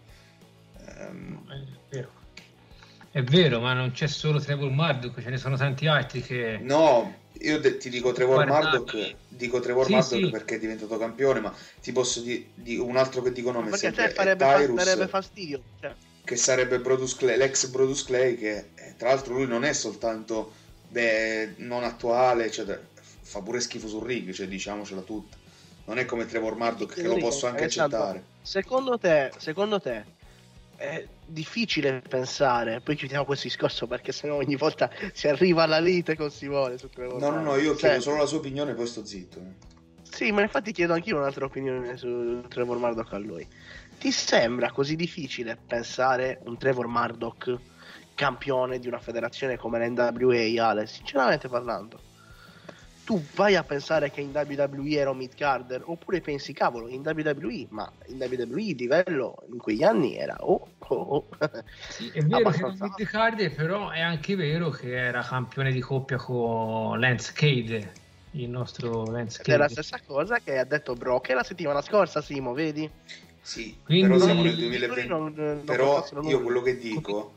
Um... 0.99 1.51
È 1.51 1.95
vero. 1.95 2.18
È 3.19 3.25
vero, 3.25 3.59
ma 3.59 3.73
non 3.73 3.91
c'è 3.91 4.07
solo 4.07 4.39
Trevor 4.39 4.71
Murdoch, 4.71 5.21
ce 5.21 5.29
ne 5.29 5.39
sono 5.39 5.57
tanti 5.57 5.89
altri 5.89 6.23
che... 6.23 6.61
No, 6.63 7.17
io 7.41 7.59
te, 7.59 7.77
ti 7.77 7.91
dico 7.91 8.13
Trevor 8.13 8.47
Murdoch, 8.47 9.17
dico 9.27 9.59
Trevor 9.59 9.87
sì, 9.87 9.93
Murdoch 9.95 10.25
sì. 10.25 10.31
perché 10.31 10.55
è 10.55 10.59
diventato 10.61 10.97
campione, 10.99 11.41
ma 11.41 11.53
ti 11.83 11.91
posso 11.91 12.21
dire 12.21 12.45
di 12.55 12.77
un 12.77 12.97
altro 12.97 13.21
che 13.21 13.33
dico 13.33 13.51
nome, 13.51 13.71
perché 13.71 13.93
sempre, 13.93 14.11
farebbe, 14.11 14.45
Tyrus, 14.45 14.85
farebbe 14.85 15.09
fastidio. 15.09 15.63
Cioè. 15.81 15.95
Che 16.23 16.37
sarebbe 16.37 16.79
Brodus 16.79 17.17
Clay, 17.17 17.37
l'ex 17.37 17.67
Brodus 17.67 18.05
Clay, 18.05 18.37
che 18.37 18.57
eh, 18.77 18.95
tra 18.97 19.09
l'altro 19.09 19.35
lui 19.35 19.49
non 19.49 19.65
è 19.65 19.73
soltanto 19.73 20.53
beh, 20.89 21.55
non 21.57 21.83
attuale, 21.83 22.45
eccetera, 22.45 22.81
fa 23.23 23.41
pure 23.41 23.59
schifo 23.59 23.89
sul 23.89 24.07
ring, 24.07 24.31
cioè 24.31 24.47
diciamocela 24.47 25.01
tutta. 25.01 25.37
Non 25.87 25.99
è 25.99 26.05
come 26.05 26.25
Trevor 26.25 26.55
Murdoch 26.55 26.95
che 26.95 27.03
lo 27.03 27.17
posso 27.17 27.49
anche 27.49 27.65
accettare. 27.65 28.23
Secondo 28.43 28.97
te, 28.97 29.33
secondo 29.39 29.81
te 29.81 30.17
è 30.79 31.05
difficile 31.27 32.01
pensare, 32.09 32.81
poi 32.81 32.95
chiudiamo 32.95 33.25
questo 33.25 33.49
discorso 33.49 33.89
perché 33.89 34.13
sennò 34.13 34.37
ogni 34.37 34.55
volta 34.55 34.89
si 35.13 35.27
arriva 35.27 35.65
alla 35.65 35.81
lite 35.81 36.17
con 36.17 36.31
Simone 36.31 36.79
su 36.79 36.89
No, 36.95 37.31
no, 37.31 37.41
no, 37.41 37.57
io 37.57 37.75
chiedo 37.75 38.01
solo 38.01 38.19
la 38.19 38.27
sua 38.27 38.39
opinione 38.39 38.71
e 38.71 38.75
poi 38.75 38.87
sto 38.87 39.05
zitto. 39.05 39.41
Sì, 40.09 40.31
ma 40.31 40.41
infatti 40.43 40.71
chiedo 40.71 40.93
anch'io 40.95 41.17
un'altra 41.17 41.47
opinione 41.47 41.97
su 41.97 42.45
Trevor 42.49 42.79
Murdoch 42.79 43.13
a 43.13 43.19
lui. 43.19 43.47
Ti 43.99 44.13
sembra 44.13 44.71
così 44.71 44.95
difficile 44.95 45.59
pensare 45.67 46.39
un 46.45 46.57
Trevor 46.57 46.87
Murdoch 46.87 47.59
campione 48.15 48.79
di 48.79 48.87
una 48.87 49.01
federazione 49.01 49.57
come 49.57 49.85
l'NWA, 49.85 50.65
Ale? 50.65 50.87
Sinceramente 50.87 51.49
parlando 51.49 52.08
tu 53.09 53.25
vai 53.35 53.57
a 53.57 53.65
pensare 53.65 54.11
che 54.11 54.21
in 54.21 54.33
WWE 54.35 54.91
era 54.91 55.09
un 55.09 55.17
mid-carder 55.17 55.81
oppure 55.87 56.21
pensi 56.21 56.53
cavolo 56.53 56.89
in 56.89 57.01
WWE 57.03 57.69
ma 57.71 57.91
in 58.09 58.19
WWE 58.19 58.61
il 58.61 58.77
livello 58.77 59.35
in 59.51 59.57
quegli 59.57 59.83
anni 59.83 60.15
era 60.15 60.37
oh, 60.41 60.69
oh, 60.77 60.95
oh. 60.95 61.29
Sì, 61.89 62.11
è 62.13 62.21
vero 62.21 62.51
che 62.51 62.59
era 62.59 62.75
mid-carder 62.79 63.55
però 63.55 63.89
è 63.89 64.01
anche 64.01 64.37
vero 64.37 64.69
che 64.69 64.95
era 64.95 65.23
campione 65.23 65.73
di 65.73 65.81
coppia 65.81 66.19
con 66.19 67.01
Lance 67.01 67.33
Cade 67.35 67.93
il 68.33 68.51
nostro 68.51 69.11
Lance 69.11 69.39
Cade 69.39 69.55
è 69.55 69.57
la 69.57 69.69
stessa 69.71 69.99
cosa 70.07 70.41
che 70.41 70.59
ha 70.59 70.65
detto 70.65 70.93
Brock 70.93 71.31
la 71.31 71.43
settimana 71.43 71.81
scorsa 71.81 72.21
Simo 72.21 72.53
vedi? 72.53 72.91
sì 73.41 73.75
Quindi, 73.87 74.07
però 74.07 74.23
siamo 74.23 74.43
nel 74.43 74.55
2020 74.55 75.09
non, 75.09 75.33
non 75.35 75.63
però 75.65 76.07
io 76.25 76.43
quello 76.43 76.61
che 76.61 76.77
dico 76.77 77.33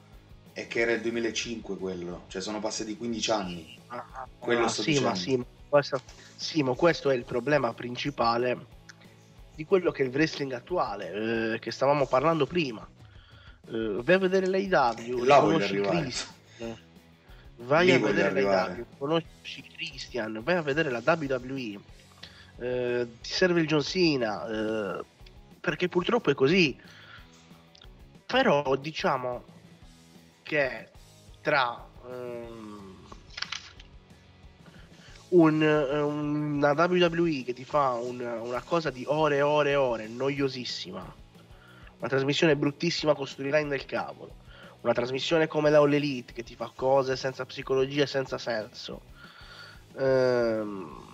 è 0.51 0.67
che 0.67 0.81
era 0.81 0.91
il 0.91 0.99
2005 0.99 1.77
quello 1.77 2.23
cioè 2.27 2.41
sono 2.41 2.59
passati 2.59 2.97
15 2.97 3.31
anni 3.31 3.77
ah, 3.87 4.27
quello 4.37 4.65
ah, 4.65 4.67
sto 4.67 4.81
sì, 4.81 4.89
dicendo. 4.89 5.09
ma 5.09 5.15
sì 5.15 5.59
questo, 5.71 6.01
Simo, 6.35 6.75
questo 6.75 7.09
è 7.09 7.15
il 7.15 7.23
problema 7.23 7.73
principale 7.73 8.65
di 9.55 9.63
quello 9.63 9.91
che 9.91 10.03
è 10.03 10.05
il 10.05 10.11
wrestling 10.11 10.51
attuale, 10.51 11.53
eh, 11.53 11.59
che 11.59 11.71
stavamo 11.71 12.05
parlando 12.07 12.45
prima. 12.45 12.85
Eh, 13.67 14.01
vai 14.03 14.15
a 14.15 14.17
vedere 14.17 14.47
l'AIW, 14.47 15.25
conosci 15.25 15.79
Christian, 15.79 16.77
vai 17.55 17.85
Lì 17.85 17.91
a 17.93 17.99
vedere 17.99 18.41
l'AIW, 18.41 18.85
conosci 18.97 19.63
Christian, 19.73 20.41
vai 20.43 20.55
a 20.57 20.61
vedere 20.61 20.89
la 20.89 21.01
WWE, 21.05 21.79
eh, 22.59 23.07
ti 23.21 23.31
serve 23.31 23.61
il 23.61 23.67
John 23.67 23.81
Cena, 23.81 24.47
eh, 24.47 25.03
perché 25.61 25.87
purtroppo 25.87 26.31
è 26.31 26.33
così. 26.33 26.77
Però 28.25 28.75
diciamo 28.75 29.43
che 30.43 30.89
tra... 31.41 31.87
Um, 32.03 32.70
un, 35.31 35.61
una 35.61 36.71
WWE 36.71 37.43
che 37.43 37.53
ti 37.53 37.63
fa 37.63 37.91
un, 37.91 38.19
una 38.19 38.63
cosa 38.63 38.89
di 38.89 39.03
ore 39.07 39.37
e 39.37 39.41
ore 39.41 39.71
e 39.71 39.75
ore, 39.75 40.07
noiosissima, 40.07 41.15
una 41.99 42.09
trasmissione 42.09 42.55
bruttissima 42.55 43.13
con 43.13 43.27
storyline 43.27 43.69
del 43.69 43.85
cavolo, 43.85 44.35
una 44.81 44.93
trasmissione 44.93 45.47
come 45.47 45.69
la 45.69 45.79
All 45.79 45.93
Elite 45.93 46.33
che 46.33 46.43
ti 46.43 46.55
fa 46.55 46.71
cose 46.75 47.15
senza 47.15 47.45
psicologia 47.45 48.03
e 48.03 48.07
senza 48.07 48.37
senso. 48.37 49.01
Ehm, 49.97 51.09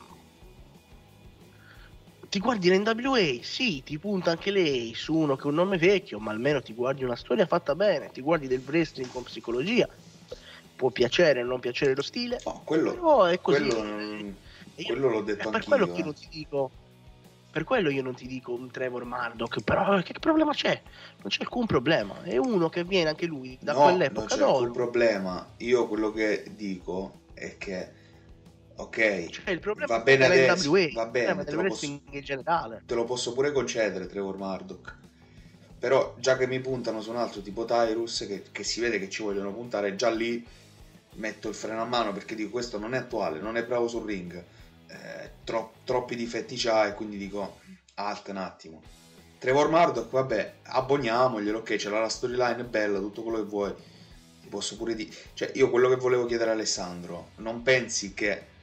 ti 2.30 2.40
guardi 2.40 2.70
l'NWA, 2.70 3.40
sì, 3.42 3.84
ti 3.84 3.98
punta 4.00 4.32
anche 4.32 4.52
lei 4.52 4.94
su 4.94 5.16
uno 5.16 5.36
che 5.36 5.44
è 5.44 5.48
un 5.48 5.56
nome 5.56 5.78
vecchio, 5.78 6.20
ma 6.20 6.32
almeno 6.32 6.62
ti 6.62 6.74
guardi 6.74 7.04
una 7.04 7.16
storia 7.16 7.46
fatta 7.46 7.76
bene, 7.76 8.12
ti 8.12 8.22
guardi 8.22 8.48
del 8.48 8.64
wrestling 8.66 9.10
con 9.10 9.24
psicologia, 9.24 9.88
può 10.78 10.90
piacere 10.92 11.42
o 11.42 11.46
non 11.46 11.60
piacere 11.60 11.94
lo 11.94 12.04
stile, 12.04 12.40
no, 12.46 12.62
quello, 12.64 12.94
però 12.94 13.26
è 13.26 13.42
così. 13.42 13.68
Quello, 13.68 14.34
quello 14.76 15.10
l'ho 15.10 15.22
detto 15.22 15.50
per 15.50 15.66
quello 15.66 15.92
che 15.92 16.00
eh. 16.00 16.04
non 16.04 16.14
ti 16.14 16.28
dico 16.30 16.72
per 17.58 17.64
quello 17.66 17.90
io 17.90 18.04
non 18.04 18.14
ti 18.14 18.28
dico 18.28 18.54
un 18.54 18.70
Trevor 18.70 19.04
Murdoch, 19.04 19.62
però 19.62 20.00
che 20.04 20.14
problema 20.20 20.54
c'è? 20.54 20.80
Non 21.22 21.28
c'è 21.28 21.42
alcun 21.42 21.66
problema. 21.66 22.22
È 22.22 22.38
uno 22.38 22.70
che 22.70 22.84
viene 22.84 23.10
anche 23.10 23.26
lui 23.26 23.58
da 23.60 23.74
no, 23.74 23.82
quell'epoca. 23.82 24.20
Non 24.20 24.28
c'è 24.28 24.38
d'oro. 24.38 24.58
alcun 24.58 24.72
problema. 24.74 25.48
Io 25.58 25.88
quello 25.88 26.12
che 26.12 26.52
dico 26.56 27.22
è 27.34 27.58
che, 27.58 27.92
ok, 28.76 29.30
cioè, 29.30 29.50
il 29.50 29.60
problema 29.60 29.98
va 29.98 30.04
bene 30.04 30.26
adesso, 30.26 30.70
NWA, 30.70 30.88
va 30.94 31.06
bene, 31.08 31.44
te 31.46 31.52
lo, 31.54 31.64
posso, 31.64 31.86
in 31.86 32.02
generale. 32.22 32.84
te 32.86 32.94
lo 32.94 33.06
posso 33.06 33.34
pure 33.34 33.52
concedere, 33.52 34.06
Trevor 34.06 34.38
Murdoch. 34.38 34.96
Però 35.80 36.14
già 36.20 36.38
che 36.38 36.46
mi 36.46 36.60
puntano 36.60 37.02
su 37.02 37.10
un 37.10 37.18
altro 37.18 37.42
tipo 37.42 37.66
Tyrus, 37.66 38.26
che, 38.28 38.44
che 38.52 38.64
si 38.64 38.82
vede 38.82 39.00
che 39.00 39.10
ci 39.10 39.24
vogliono 39.24 39.52
puntare, 39.52 39.96
già 39.96 40.12
lì 40.12 40.46
metto 41.18 41.50
il 41.50 41.56
freno 41.56 41.82
a 41.82 41.86
mano 41.86 42.12
perché 42.12 42.36
dico 42.36 42.50
questo 42.50 42.80
non 42.80 42.94
è 42.94 42.98
attuale, 42.98 43.40
non 43.40 43.58
è 43.58 43.66
bravo 43.66 43.88
sul 43.88 44.06
ring, 44.06 44.44
eh, 44.88 45.32
tro- 45.44 45.74
troppi 45.84 46.16
difetti 46.16 46.56
c'ha 46.58 46.88
e 46.88 46.94
quindi 46.94 47.18
dico 47.18 47.60
alt 47.96 48.28
un 48.30 48.38
attimo. 48.38 48.82
Trevor 49.40 49.70
Murdoch, 49.70 50.10
vabbè, 50.10 50.54
abboniamoglielo, 50.64 51.60
ok, 51.60 51.76
c'era 51.76 52.00
la 52.00 52.10
storyline, 52.10 52.64
bella, 52.64 53.00
tutto 53.00 53.22
quello 53.22 53.38
che 53.38 53.50
vuoi. 53.50 53.74
Ti 54.42 54.48
posso 54.48 54.76
pure 54.78 54.96
dire... 54.96 55.12
Cioè, 55.34 55.52
io 55.56 55.70
quello 55.70 55.90
che 55.90 55.96
volevo 55.96 56.26
chiedere 56.26 56.50
a 56.50 56.54
Alessandro, 56.54 57.30
non 57.38 57.62
pensi 57.62 58.16
che... 58.16 58.56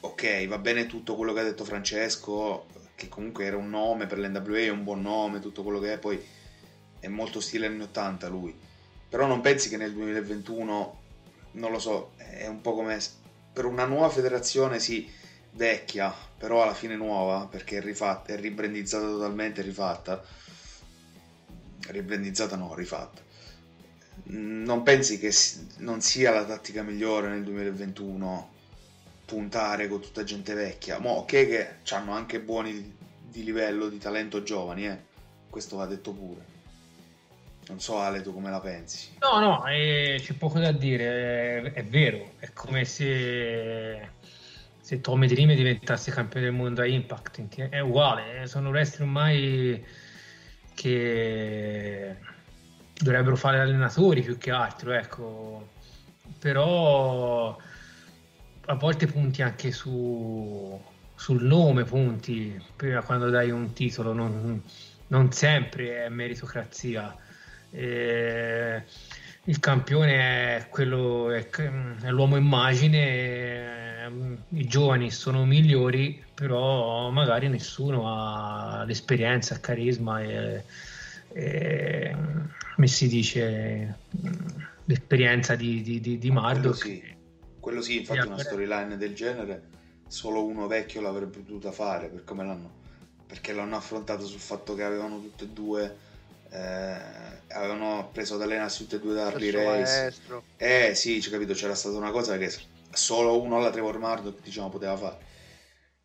Ok, 0.00 0.46
va 0.48 0.58
bene 0.58 0.86
tutto 0.86 1.14
quello 1.14 1.32
che 1.32 1.40
ha 1.40 1.44
detto 1.44 1.64
Francesco, 1.64 2.66
che 2.96 3.08
comunque 3.08 3.44
era 3.44 3.56
un 3.56 3.70
nome 3.70 4.06
per 4.06 4.18
l'NWA, 4.18 4.72
un 4.72 4.82
buon 4.82 5.02
nome, 5.02 5.38
tutto 5.38 5.62
quello 5.62 5.78
che 5.78 5.92
è, 5.92 5.98
poi 5.98 6.20
è 6.98 7.08
molto 7.08 7.38
stile 7.40 7.66
anni 7.66 7.82
80 7.82 8.28
lui. 8.28 8.58
Però 9.08 9.26
non 9.26 9.40
pensi 9.40 9.68
che 9.68 9.76
nel 9.76 9.92
2021 9.92 10.99
non 11.52 11.72
lo 11.72 11.78
so, 11.78 12.12
è 12.16 12.46
un 12.46 12.60
po' 12.60 12.74
come 12.74 12.98
per 13.52 13.64
una 13.64 13.84
nuova 13.84 14.08
federazione, 14.08 14.78
sì, 14.78 15.08
vecchia, 15.52 16.14
però 16.38 16.62
alla 16.62 16.74
fine 16.74 16.96
nuova, 16.96 17.46
perché 17.46 17.78
è 17.78 17.80
rifatta, 17.80 18.32
è 18.32 18.36
ribrandizzata 18.36 19.06
totalmente, 19.06 19.62
rifatta. 19.62 20.22
Ribrandizzata 21.88 22.56
no, 22.56 22.74
rifatta. 22.74 23.20
Non 24.24 24.82
pensi 24.82 25.18
che 25.18 25.34
non 25.78 26.00
sia 26.00 26.30
la 26.30 26.44
tattica 26.44 26.82
migliore 26.82 27.28
nel 27.28 27.42
2021 27.42 28.58
puntare 29.24 29.88
con 29.88 30.00
tutta 30.00 30.24
gente 30.24 30.54
vecchia? 30.54 30.98
Mo, 30.98 31.10
ok 31.10 31.26
che 31.26 31.68
hanno 31.90 32.12
anche 32.12 32.40
buoni 32.40 32.96
di 33.28 33.44
livello, 33.44 33.88
di 33.88 33.98
talento 33.98 34.42
giovani, 34.42 34.86
eh? 34.86 35.08
Questo 35.48 35.76
va 35.76 35.86
detto 35.86 36.12
pure 36.12 36.49
non 37.70 37.78
so 37.78 37.98
Ale, 38.00 38.20
tu 38.20 38.32
come 38.32 38.50
la 38.50 38.60
pensi? 38.60 39.16
No, 39.20 39.38
no, 39.38 39.66
eh, 39.66 40.20
c'è 40.20 40.34
poco 40.34 40.58
da 40.58 40.72
dire, 40.72 41.62
è, 41.62 41.72
è, 41.72 41.84
vero, 41.84 42.32
è 42.38 42.52
come 42.52 42.84
se, 42.84 44.08
se 44.80 45.00
Tommy 45.00 45.28
Dream 45.28 45.54
diventasse 45.54 46.10
campione 46.10 46.46
del 46.46 46.54
mondo 46.54 46.82
a 46.82 46.86
Impact, 46.86 47.68
è 47.68 47.78
uguale, 47.78 48.42
eh, 48.42 48.46
sono 48.48 48.70
wrestler 48.70 49.06
ormai 49.06 49.84
che 50.74 52.16
dovrebbero 52.98 53.36
fare 53.36 53.60
allenatori 53.60 54.22
più 54.22 54.36
che 54.36 54.50
altro, 54.50 54.92
ecco, 54.92 55.68
però 56.40 57.56
a 58.66 58.74
volte 58.74 59.06
punti 59.06 59.42
anche 59.42 59.70
su, 59.70 60.78
sul 61.14 61.44
nome, 61.44 61.84
punti, 61.84 62.60
prima 62.74 63.02
quando 63.02 63.30
dai 63.30 63.50
un 63.50 63.72
titolo, 63.72 64.12
non, 64.12 64.60
non 65.06 65.32
sempre 65.32 66.04
è 66.04 66.08
meritocrazia 66.08 67.16
eh, 67.70 68.82
il 69.44 69.60
campione 69.60 70.56
è, 70.56 70.68
quello, 70.68 71.30
è, 71.30 71.48
è 71.48 72.10
l'uomo 72.10 72.36
immagine, 72.36 74.10
i 74.48 74.66
giovani 74.66 75.10
sono 75.10 75.44
migliori, 75.44 76.22
però 76.34 77.10
magari 77.10 77.48
nessuno 77.48 78.04
ha 78.06 78.84
l'esperienza, 78.84 79.54
il 79.54 79.60
carisma 79.60 80.22
e, 80.22 80.64
e 81.32 82.14
come 82.74 82.86
si 82.86 83.08
dice 83.08 83.98
l'esperienza 84.84 85.54
di, 85.54 85.82
di, 85.82 86.00
di, 86.00 86.18
di 86.18 86.30
Mardo. 86.30 86.70
Quello 86.70 86.74
sì, 86.74 87.02
quello 87.60 87.82
sì 87.82 87.98
infatti 87.98 88.26
una 88.26 88.38
storyline 88.38 88.96
del 88.96 89.14
genere 89.14 89.68
solo 90.06 90.44
uno 90.44 90.66
vecchio 90.66 91.00
l'avrebbe 91.00 91.38
potuta 91.38 91.70
fare 91.70 92.08
per 92.08 92.24
come 92.24 92.44
l'hanno 92.44 92.78
perché 93.26 93.52
l'hanno 93.52 93.76
affrontato 93.76 94.26
sul 94.26 94.40
fatto 94.40 94.74
che 94.74 94.82
avevano 94.82 95.20
tutte 95.20 95.44
e 95.44 95.48
due 95.48 95.96
eh, 96.50 96.96
avevano 97.48 98.08
preso 98.12 98.34
ad 98.34 98.42
allenarsi 98.42 98.82
tutte 98.82 98.96
e 98.96 99.00
due 99.00 99.14
da 99.14 99.26
Harley 99.26 99.50
Race 99.50 100.14
eh 100.56 100.94
sì, 100.94 101.18
c'è 101.20 101.30
capito, 101.30 101.52
c'era 101.52 101.74
stata 101.74 101.96
una 101.96 102.10
cosa 102.10 102.36
che 102.38 102.52
solo 102.92 103.40
uno 103.40 103.56
alla 103.56 103.70
Trevor 103.70 103.98
Murdoch 103.98 104.40
diciamo 104.42 104.68
poteva 104.68 104.96
fare. 104.96 105.28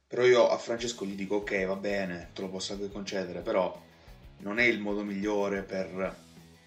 Però 0.08 0.24
io 0.24 0.50
a 0.50 0.58
Francesco 0.58 1.06
gli 1.06 1.16
dico 1.16 1.38
ok, 1.38 1.66
va 1.66 1.76
bene, 1.76 2.30
te 2.34 2.42
lo 2.42 2.50
posso 2.50 2.74
anche 2.74 2.92
concedere, 2.92 3.40
però 3.40 3.82
non 4.38 4.60
è 4.60 4.64
il 4.64 4.80
modo 4.80 5.04
migliore 5.04 5.64
per 5.64 6.16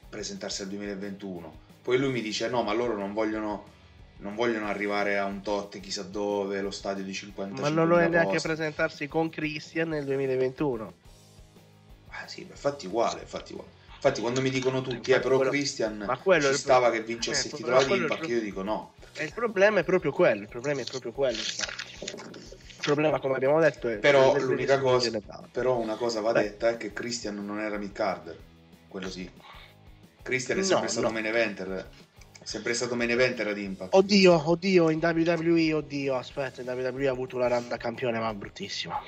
presentarsi 0.08 0.62
al 0.62 0.68
2021. 0.68 1.66
Poi 1.82 1.98
lui 1.98 2.10
mi 2.10 2.20
dice 2.20 2.48
no, 2.48 2.62
ma 2.62 2.72
loro 2.72 2.96
non 2.96 3.12
vogliono 3.12 3.76
non 4.20 4.34
vogliono 4.34 4.66
arrivare 4.66 5.16
a 5.16 5.26
un 5.26 5.42
tot 5.42 5.78
chissà 5.78 6.02
dove, 6.02 6.60
lo 6.60 6.72
stadio 6.72 7.04
di 7.04 7.12
50 7.12 7.60
Ma 7.60 7.68
non 7.68 7.86
lo 7.86 8.00
è 8.00 8.08
neanche 8.08 8.40
presentarsi 8.40 9.06
con 9.06 9.30
Christian 9.30 9.90
nel 9.90 10.04
2021. 10.04 10.92
Ah 12.10 12.26
sì, 12.26 12.42
infatti 12.42 12.86
uguale, 12.86 13.20
infatti 13.22 13.52
uguale. 13.52 13.70
Infatti 13.94 14.20
quando 14.20 14.40
mi 14.40 14.50
dicono 14.50 14.80
tutti, 14.80 15.10
eh, 15.10 15.18
però 15.20 15.36
quello- 15.36 15.50
Christian 15.50 16.04
ma 16.06 16.16
quello 16.18 16.52
ci 16.52 16.58
stava 16.58 16.90
che 16.90 17.02
vincesse 17.02 17.48
eh, 17.48 17.56
il 17.58 17.64
è 17.64 17.92
il 17.94 18.02
Impact, 18.02 18.20
pro- 18.20 18.30
io 18.32 18.40
dico 18.40 18.62
no. 18.62 18.94
E 19.14 19.24
il 19.24 19.32
problema 19.32 19.80
è 19.80 19.84
proprio 19.84 20.12
quello, 20.12 20.42
il 20.42 20.48
problema 20.48 20.80
è 20.80 20.84
proprio 20.84 21.12
quello. 21.12 21.36
infatti. 21.38 21.86
Il 22.78 22.94
problema, 22.94 23.18
come 23.18 23.34
abbiamo 23.34 23.60
detto, 23.60 23.88
è 23.88 23.96
Però 23.98 24.34
è- 24.34 24.40
l'unica 24.40 24.78
cosa, 24.78 25.10
però 25.50 25.76
una 25.78 25.96
cosa 25.96 26.20
va 26.20 26.32
Beh. 26.32 26.42
detta 26.42 26.68
è 26.70 26.76
che 26.76 26.92
Christian 26.92 27.44
non 27.44 27.58
era 27.58 27.76
Mick 27.76 27.92
Carter, 27.92 28.36
quello 28.86 29.10
sì. 29.10 29.28
Christian 30.22 30.58
è 30.58 30.60
No, 30.60 30.66
sempre 30.66 30.88
stato 30.88 31.06
no. 31.08 31.12
main 31.12 31.26
eventer, 31.26 31.68
è 32.40 32.44
sempre 32.44 32.74
stato 32.74 32.94
main 32.94 33.10
eventer 33.10 33.48
ad 33.48 33.58
Impact. 33.58 33.94
Oddio, 33.94 34.48
oddio, 34.50 34.90
in 34.90 35.00
WWE, 35.02 35.72
oddio, 35.72 36.14
aspetta, 36.14 36.60
in 36.60 36.68
WWE 36.68 37.08
ha 37.08 37.10
avuto 37.10 37.34
una 37.36 37.48
run 37.48 37.66
da 37.68 37.76
campione, 37.76 38.18
ma 38.20 38.32
bruttissima. 38.32 38.98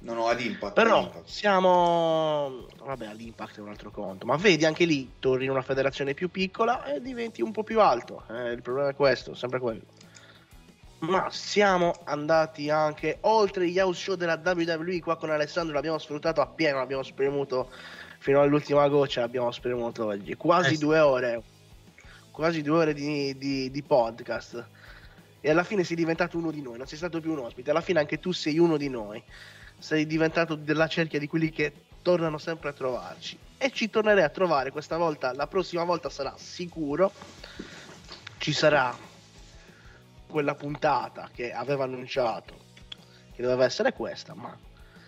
No, 0.00 0.12
no, 0.14 0.28
ad 0.28 0.40
Impact. 0.40 0.78
ad 0.78 0.84
Però 0.84 1.00
Impact. 1.02 1.26
siamo. 1.26 2.66
Vabbè, 2.84 3.06
all'impact 3.06 3.58
è 3.58 3.60
un 3.60 3.68
altro 3.68 3.90
conto. 3.90 4.26
Ma 4.26 4.36
vedi 4.36 4.64
anche 4.64 4.84
lì, 4.84 5.12
torni 5.18 5.44
in 5.44 5.50
una 5.50 5.62
federazione 5.62 6.14
più 6.14 6.30
piccola 6.30 6.84
e 6.84 7.00
diventi 7.00 7.42
un 7.42 7.50
po' 7.52 7.64
più 7.64 7.80
alto. 7.80 8.22
Eh, 8.30 8.52
il 8.52 8.62
problema 8.62 8.90
è 8.90 8.94
questo, 8.94 9.34
sempre 9.34 9.58
quello. 9.58 9.82
Ma 11.00 11.28
siamo 11.30 11.94
andati 12.04 12.70
anche 12.70 13.18
oltre 13.22 13.68
gli 13.68 13.78
house 13.78 14.00
show 14.00 14.14
della 14.14 14.40
WWE. 14.42 15.00
Qua 15.00 15.16
con 15.16 15.30
Alessandro 15.30 15.74
l'abbiamo 15.74 15.98
sfruttato 15.98 16.40
appieno, 16.40 16.78
l'abbiamo 16.78 17.02
spremuto 17.02 17.70
fino 18.18 18.40
all'ultima 18.40 18.88
goccia. 18.88 19.20
L'abbiamo 19.20 19.50
spremuto 19.50 20.06
oggi. 20.06 20.34
Quasi 20.34 20.74
Eh 20.74 20.78
due 20.78 20.98
ore. 21.00 21.42
Quasi 22.30 22.62
due 22.62 22.78
ore 22.78 22.94
di, 22.94 23.36
di- 23.36 23.70
di 23.70 23.82
podcast. 23.82 24.64
E 25.40 25.50
alla 25.50 25.62
fine 25.64 25.84
sei 25.84 25.96
diventato 25.96 26.36
uno 26.36 26.50
di 26.50 26.60
noi, 26.62 26.78
non 26.78 26.86
sei 26.86 26.96
stato 26.98 27.20
più 27.20 27.30
un 27.32 27.38
ospite. 27.40 27.70
Alla 27.70 27.80
fine 27.80 28.00
anche 28.00 28.18
tu 28.18 28.32
sei 28.32 28.58
uno 28.58 28.76
di 28.76 28.88
noi 28.88 29.22
sei 29.78 30.06
diventato 30.06 30.54
della 30.54 30.88
cerchia 30.88 31.18
di 31.18 31.26
quelli 31.26 31.50
che 31.50 31.72
tornano 32.02 32.38
sempre 32.38 32.70
a 32.70 32.72
trovarci. 32.72 33.38
E 33.56 33.70
ci 33.70 33.90
tornerei 33.90 34.24
a 34.24 34.28
trovare 34.28 34.70
questa 34.70 34.96
volta 34.96 35.32
la 35.34 35.46
prossima 35.46 35.84
volta 35.84 36.08
sarà 36.08 36.34
sicuro 36.36 37.12
ci 38.38 38.52
sarà 38.52 38.96
quella 40.28 40.54
puntata 40.54 41.28
che 41.34 41.52
aveva 41.52 41.84
annunciato 41.84 42.54
che 43.34 43.42
doveva 43.42 43.64
essere 43.64 43.92
questa 43.92 44.34
ma 44.34 44.56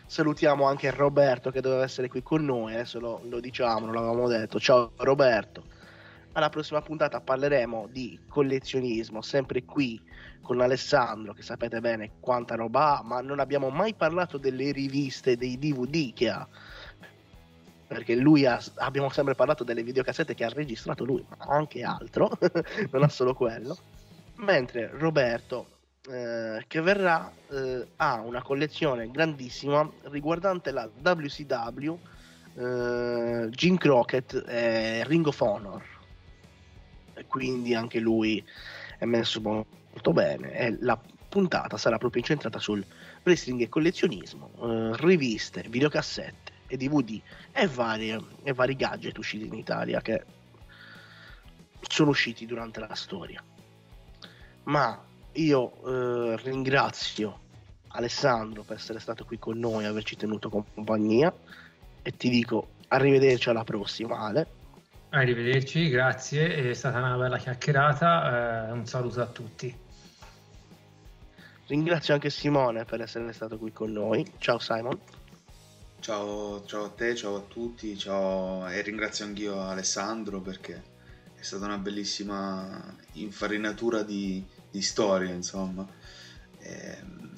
salutiamo 0.05 0.67
anche 0.67 0.91
Roberto 0.91 1.53
che 1.53 1.61
doveva 1.61 1.85
essere 1.85 2.09
qui 2.09 2.25
con 2.25 2.45
noi 2.45 2.75
adesso 2.75 2.99
lo, 2.99 3.21
lo 3.29 3.39
diciamo 3.39 3.87
non 3.87 3.95
l'avevamo 3.95 4.27
detto. 4.27 4.59
Ciao 4.59 4.91
Roberto 4.97 5.79
alla 6.33 6.49
prossima 6.49 6.81
puntata 6.81 7.21
parleremo 7.21 7.89
di 7.91 8.19
collezionismo 8.29 9.23
sempre 9.23 9.65
qui 9.65 10.01
con 10.43 10.61
Alessandro, 10.61 11.33
che 11.33 11.43
sapete 11.43 11.81
bene 11.81 12.13
quanta 12.21 12.55
roba 12.55 12.99
ha, 12.99 13.03
ma 13.03 13.21
non 13.21 13.41
abbiamo 13.41 13.69
mai 13.71 13.95
parlato 13.95 14.39
delle 14.39 14.73
riviste, 14.73 15.37
dei 15.37 15.59
DVD 15.59 16.13
che 16.13 16.29
ha. 16.29 16.47
Perché 17.87 18.15
lui 18.15 18.47
ha, 18.47 18.61
abbiamo 18.77 19.11
sempre 19.11 19.35
parlato 19.35 19.65
delle 19.65 19.83
videocassette 19.83 20.35
che 20.35 20.45
ha 20.45 20.49
registrato 20.49 21.05
lui, 21.05 21.25
ma 21.29 21.55
anche 21.55 21.83
altro, 21.83 22.31
non 22.91 23.03
ha 23.03 23.09
solo 23.09 23.35
quello. 23.35 23.77
Mentre 24.37 24.91
Roberto, 24.93 25.67
eh, 26.09 26.65
che 26.67 26.81
verrà, 26.81 27.31
eh, 27.49 27.87
ha 27.97 28.21
una 28.21 28.43
collezione 28.43 29.11
grandissima 29.11 29.89
riguardante 30.05 30.71
la 30.71 30.89
WCW, 31.01 31.99
eh, 32.55 33.49
Jim 33.51 33.77
Crockett 33.77 34.45
e 34.47 35.05
Ring 35.05 35.27
of 35.27 35.41
Honor. 35.41 35.90
Quindi 37.27 37.75
anche 37.75 37.99
lui 37.99 38.45
è 38.99 39.05
messo 39.05 39.41
molto 39.41 40.13
bene 40.13 40.53
e 40.53 40.77
la 40.81 40.99
puntata 41.29 41.77
sarà 41.77 41.97
proprio 41.97 42.21
incentrata 42.21 42.59
sul 42.59 42.85
wrestling 43.23 43.61
e 43.61 43.69
collezionismo, 43.69 44.51
eh, 44.61 44.91
riviste, 44.97 45.65
videocassette 45.69 46.53
e 46.67 46.77
DVD 46.77 47.21
e, 47.53 47.67
varie, 47.67 48.21
e 48.43 48.53
vari 48.53 48.77
gadget 48.77 49.17
usciti 49.19 49.47
in 49.47 49.55
Italia 49.55 50.01
che 50.01 50.25
sono 51.81 52.11
usciti 52.11 52.47
durante 52.47 52.81
la 52.81 52.95
storia. 52.95 53.43
Ma 54.65 55.03
io 55.33 56.33
eh, 56.33 56.37
ringrazio 56.43 57.39
Alessandro 57.89 58.63
per 58.63 58.77
essere 58.77 59.01
stato 59.01 59.25
qui 59.25 59.39
con 59.39 59.59
noi, 59.59 59.85
averci 59.85 60.17
tenuto 60.17 60.49
compagnia 60.49 61.35
e 62.03 62.17
ti 62.17 62.29
dico 62.29 62.69
arrivederci 62.89 63.49
alla 63.49 63.65
prossima 63.65 64.19
Ale. 64.19 64.59
Arrivederci, 65.13 65.89
grazie, 65.89 66.71
è 66.71 66.73
stata 66.73 66.99
una 66.99 67.17
bella 67.17 67.37
chiacchierata, 67.37 68.69
eh, 68.69 68.71
un 68.71 68.87
saluto 68.87 69.21
a 69.21 69.27
tutti. 69.27 69.77
Ringrazio 71.67 72.15
anche 72.15 72.31
Simone 72.31 72.85
per 72.85 73.01
essere 73.01 73.33
stato 73.33 73.59
qui 73.59 73.73
con 73.73 73.91
noi. 73.91 74.25
Ciao 74.39 74.61
Simon. 74.61 74.97
Ciao, 75.99 76.65
ciao 76.65 76.85
a 76.85 76.89
te, 76.91 77.17
ciao 77.17 77.37
a 77.37 77.41
tutti, 77.41 77.99
ciao 77.99 78.69
e 78.69 78.81
ringrazio 78.83 79.25
anch'io 79.25 79.61
Alessandro 79.61 80.41
perché 80.41 80.81
è 81.35 81.43
stata 81.43 81.65
una 81.65 81.79
bellissima 81.79 82.95
infarinatura 83.15 84.03
di, 84.05 84.45
di 84.71 84.81
storie, 84.81 85.33
insomma. 85.33 85.85
Ehm, 86.61 87.33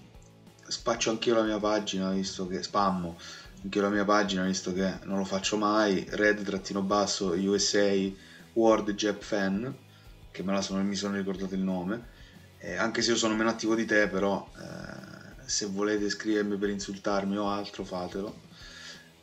spaccio 0.66 1.08
anch'io 1.08 1.36
la 1.36 1.42
mia 1.42 1.58
pagina, 1.58 2.10
visto 2.10 2.46
che 2.46 2.62
spammo 2.62 3.16
anch'io 3.62 3.82
la 3.82 3.88
mia 3.90 4.04
pagina, 4.04 4.44
visto 4.44 4.72
che 4.72 4.98
non 5.04 5.18
lo 5.18 5.24
faccio 5.24 5.56
mai, 5.56 6.06
red-basso 6.10 7.28
USA 7.28 7.92
World 8.54 8.92
Jap 8.94 9.22
Fan, 9.22 9.74
che 10.30 10.42
me 10.42 10.52
la 10.52 10.60
sono, 10.62 10.82
mi 10.82 10.96
sono 10.96 11.16
ricordato 11.16 11.54
il 11.54 11.60
nome, 11.62 12.10
Eh, 12.58 12.76
anche 12.76 13.02
se 13.02 13.10
io 13.10 13.16
sono 13.16 13.34
meno 13.34 13.50
attivo 13.50 13.74
di 13.74 13.84
te, 13.86 14.08
però 14.08 14.48
eh, 14.56 15.44
se 15.46 15.66
volete 15.66 16.08
scrivermi 16.08 16.56
per 16.58 16.70
insultarmi 16.70 17.36
o 17.36 17.48
altro, 17.48 17.84
fatelo. 17.84 18.42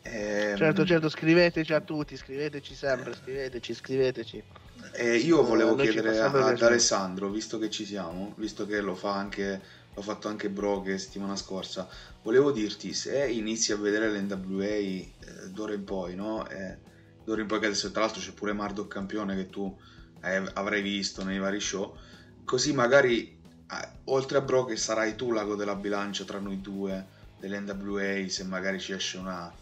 Ehm, 0.03 0.55
Certo, 0.55 0.85
certo, 0.85 1.09
scriveteci 1.09 1.73
a 1.73 1.81
tutti, 1.81 2.15
scriveteci 2.17 2.75
sempre, 2.75 3.13
scriveteci, 3.15 3.73
scriveteci. 3.73 4.43
Eh, 4.91 5.17
io 5.17 5.43
volevo 5.43 5.75
Noi 5.75 5.87
ci 5.89 5.89
chiedere 5.89 6.19
ad. 6.19 6.61
Alessandro, 6.61 7.29
visto 7.29 7.57
che 7.59 7.69
ci 7.69 7.85
siamo, 7.85 8.33
visto 8.37 8.65
che 8.65 8.81
lo 8.81 8.95
fa 8.95 9.13
anche, 9.15 9.61
l'ho 9.99 10.01
fatto 10.05 10.27
anche 10.29 10.49
Broke 10.49 10.97
settimana 10.97 11.35
scorsa, 11.35 11.87
volevo 12.21 12.51
dirti 12.51 12.93
se 12.93 13.27
inizi 13.29 13.71
a 13.73 13.77
vedere 13.77 14.09
l'NWA 14.09 14.65
eh, 14.65 15.09
d'ora 15.49 15.73
in 15.73 15.83
poi, 15.83 16.15
no? 16.15 16.47
Eh, 16.47 16.79
d'ora 17.23 17.41
in 17.41 17.47
poi 17.47 17.59
che 17.59 17.65
adesso 17.67 17.91
tra 17.91 18.01
l'altro 18.01 18.21
c'è 18.21 18.33
pure 18.33 18.53
Murdoch 18.53 18.87
campione 18.87 19.35
che 19.35 19.49
tu 19.49 19.77
eh, 20.21 20.43
avrai 20.53 20.81
visto 20.81 21.23
nei 21.23 21.37
vari 21.39 21.59
show, 21.59 21.97
così 22.45 22.73
magari 22.73 23.27
eh, 23.71 23.89
oltre 24.05 24.37
a 24.37 24.41
Broke 24.41 24.75
sarai 24.77 25.15
tu 25.15 25.31
l'ago 25.31 25.55
della 25.55 25.75
bilancia 25.75 26.23
tra 26.23 26.39
noi 26.39 26.61
due 26.61 27.05
dell'NWA, 27.35 28.27
se 28.29 28.43
magari 28.45 28.79
ci 28.79 28.93
esce 28.93 29.17
una, 29.17 29.53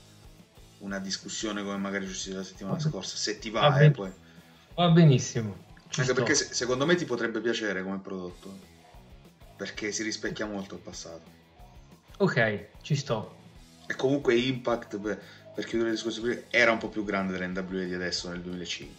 una 0.80 1.00
discussione 1.00 1.64
come 1.64 1.78
magari 1.78 2.06
ci 2.06 2.12
uscita 2.12 2.38
la 2.38 2.44
settimana 2.44 2.80
scorsa, 2.80 3.16
se 3.18 3.40
ti 3.40 3.50
va, 3.50 3.62
Va 3.62 3.76
eh, 3.78 3.80
bene. 3.80 3.92
poi. 3.92 4.12
Va 4.76 4.90
benissimo. 4.90 5.66
Anche 5.98 6.14
perché 6.14 6.36
se- 6.36 6.54
secondo 6.54 6.86
me 6.86 6.96
ti 6.96 7.06
potrebbe 7.06 7.42
piacere 7.42 7.84
come 7.84 8.00
prodotto. 8.00 8.67
Perché 9.58 9.92
si 9.92 10.04
rispecchia 10.04 10.46
molto 10.46 10.76
al 10.76 10.82
passato. 10.82 11.36
Ok, 12.20 12.68
ci 12.82 12.96
sto. 12.96 13.36
E 13.88 13.96
comunque 13.96 14.36
Impact, 14.36 14.98
per, 15.00 15.22
per 15.54 15.66
chiudere 15.66 15.90
il 15.90 15.96
discorso 15.96 16.22
era 16.50 16.72
un 16.72 16.78
po' 16.78 16.90
più 16.90 17.04
grande 17.04 17.38
dell'NWA 17.38 17.84
di 17.84 17.94
adesso 17.94 18.30
nel 18.30 18.42
2005. 18.42 18.96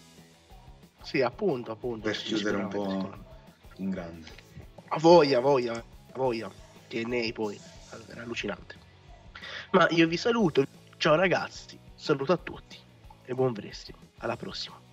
Sì, 1.02 1.20
appunto, 1.22 1.72
appunto. 1.72 2.08
Per 2.08 2.16
chiudere 2.16 2.56
un 2.56 2.68
po' 2.68 3.14
in 3.76 3.90
grande. 3.90 4.28
A 4.88 4.98
voglia, 4.98 5.38
a 5.38 5.40
voglia, 5.40 5.72
a 5.74 6.16
voglia. 6.16 6.50
Che 6.86 7.04
nei 7.04 7.32
poi, 7.32 7.58
era 8.08 8.22
allucinante. 8.22 8.76
Ma 9.70 9.86
io 9.90 10.06
vi 10.06 10.16
saluto, 10.16 10.64
ciao 10.96 11.14
ragazzi, 11.14 11.78
saluto 11.94 12.32
a 12.32 12.36
tutti 12.38 12.76
e 13.24 13.34
buon 13.34 13.52
wrestling. 13.52 14.00
Alla 14.18 14.36
prossima. 14.36 14.87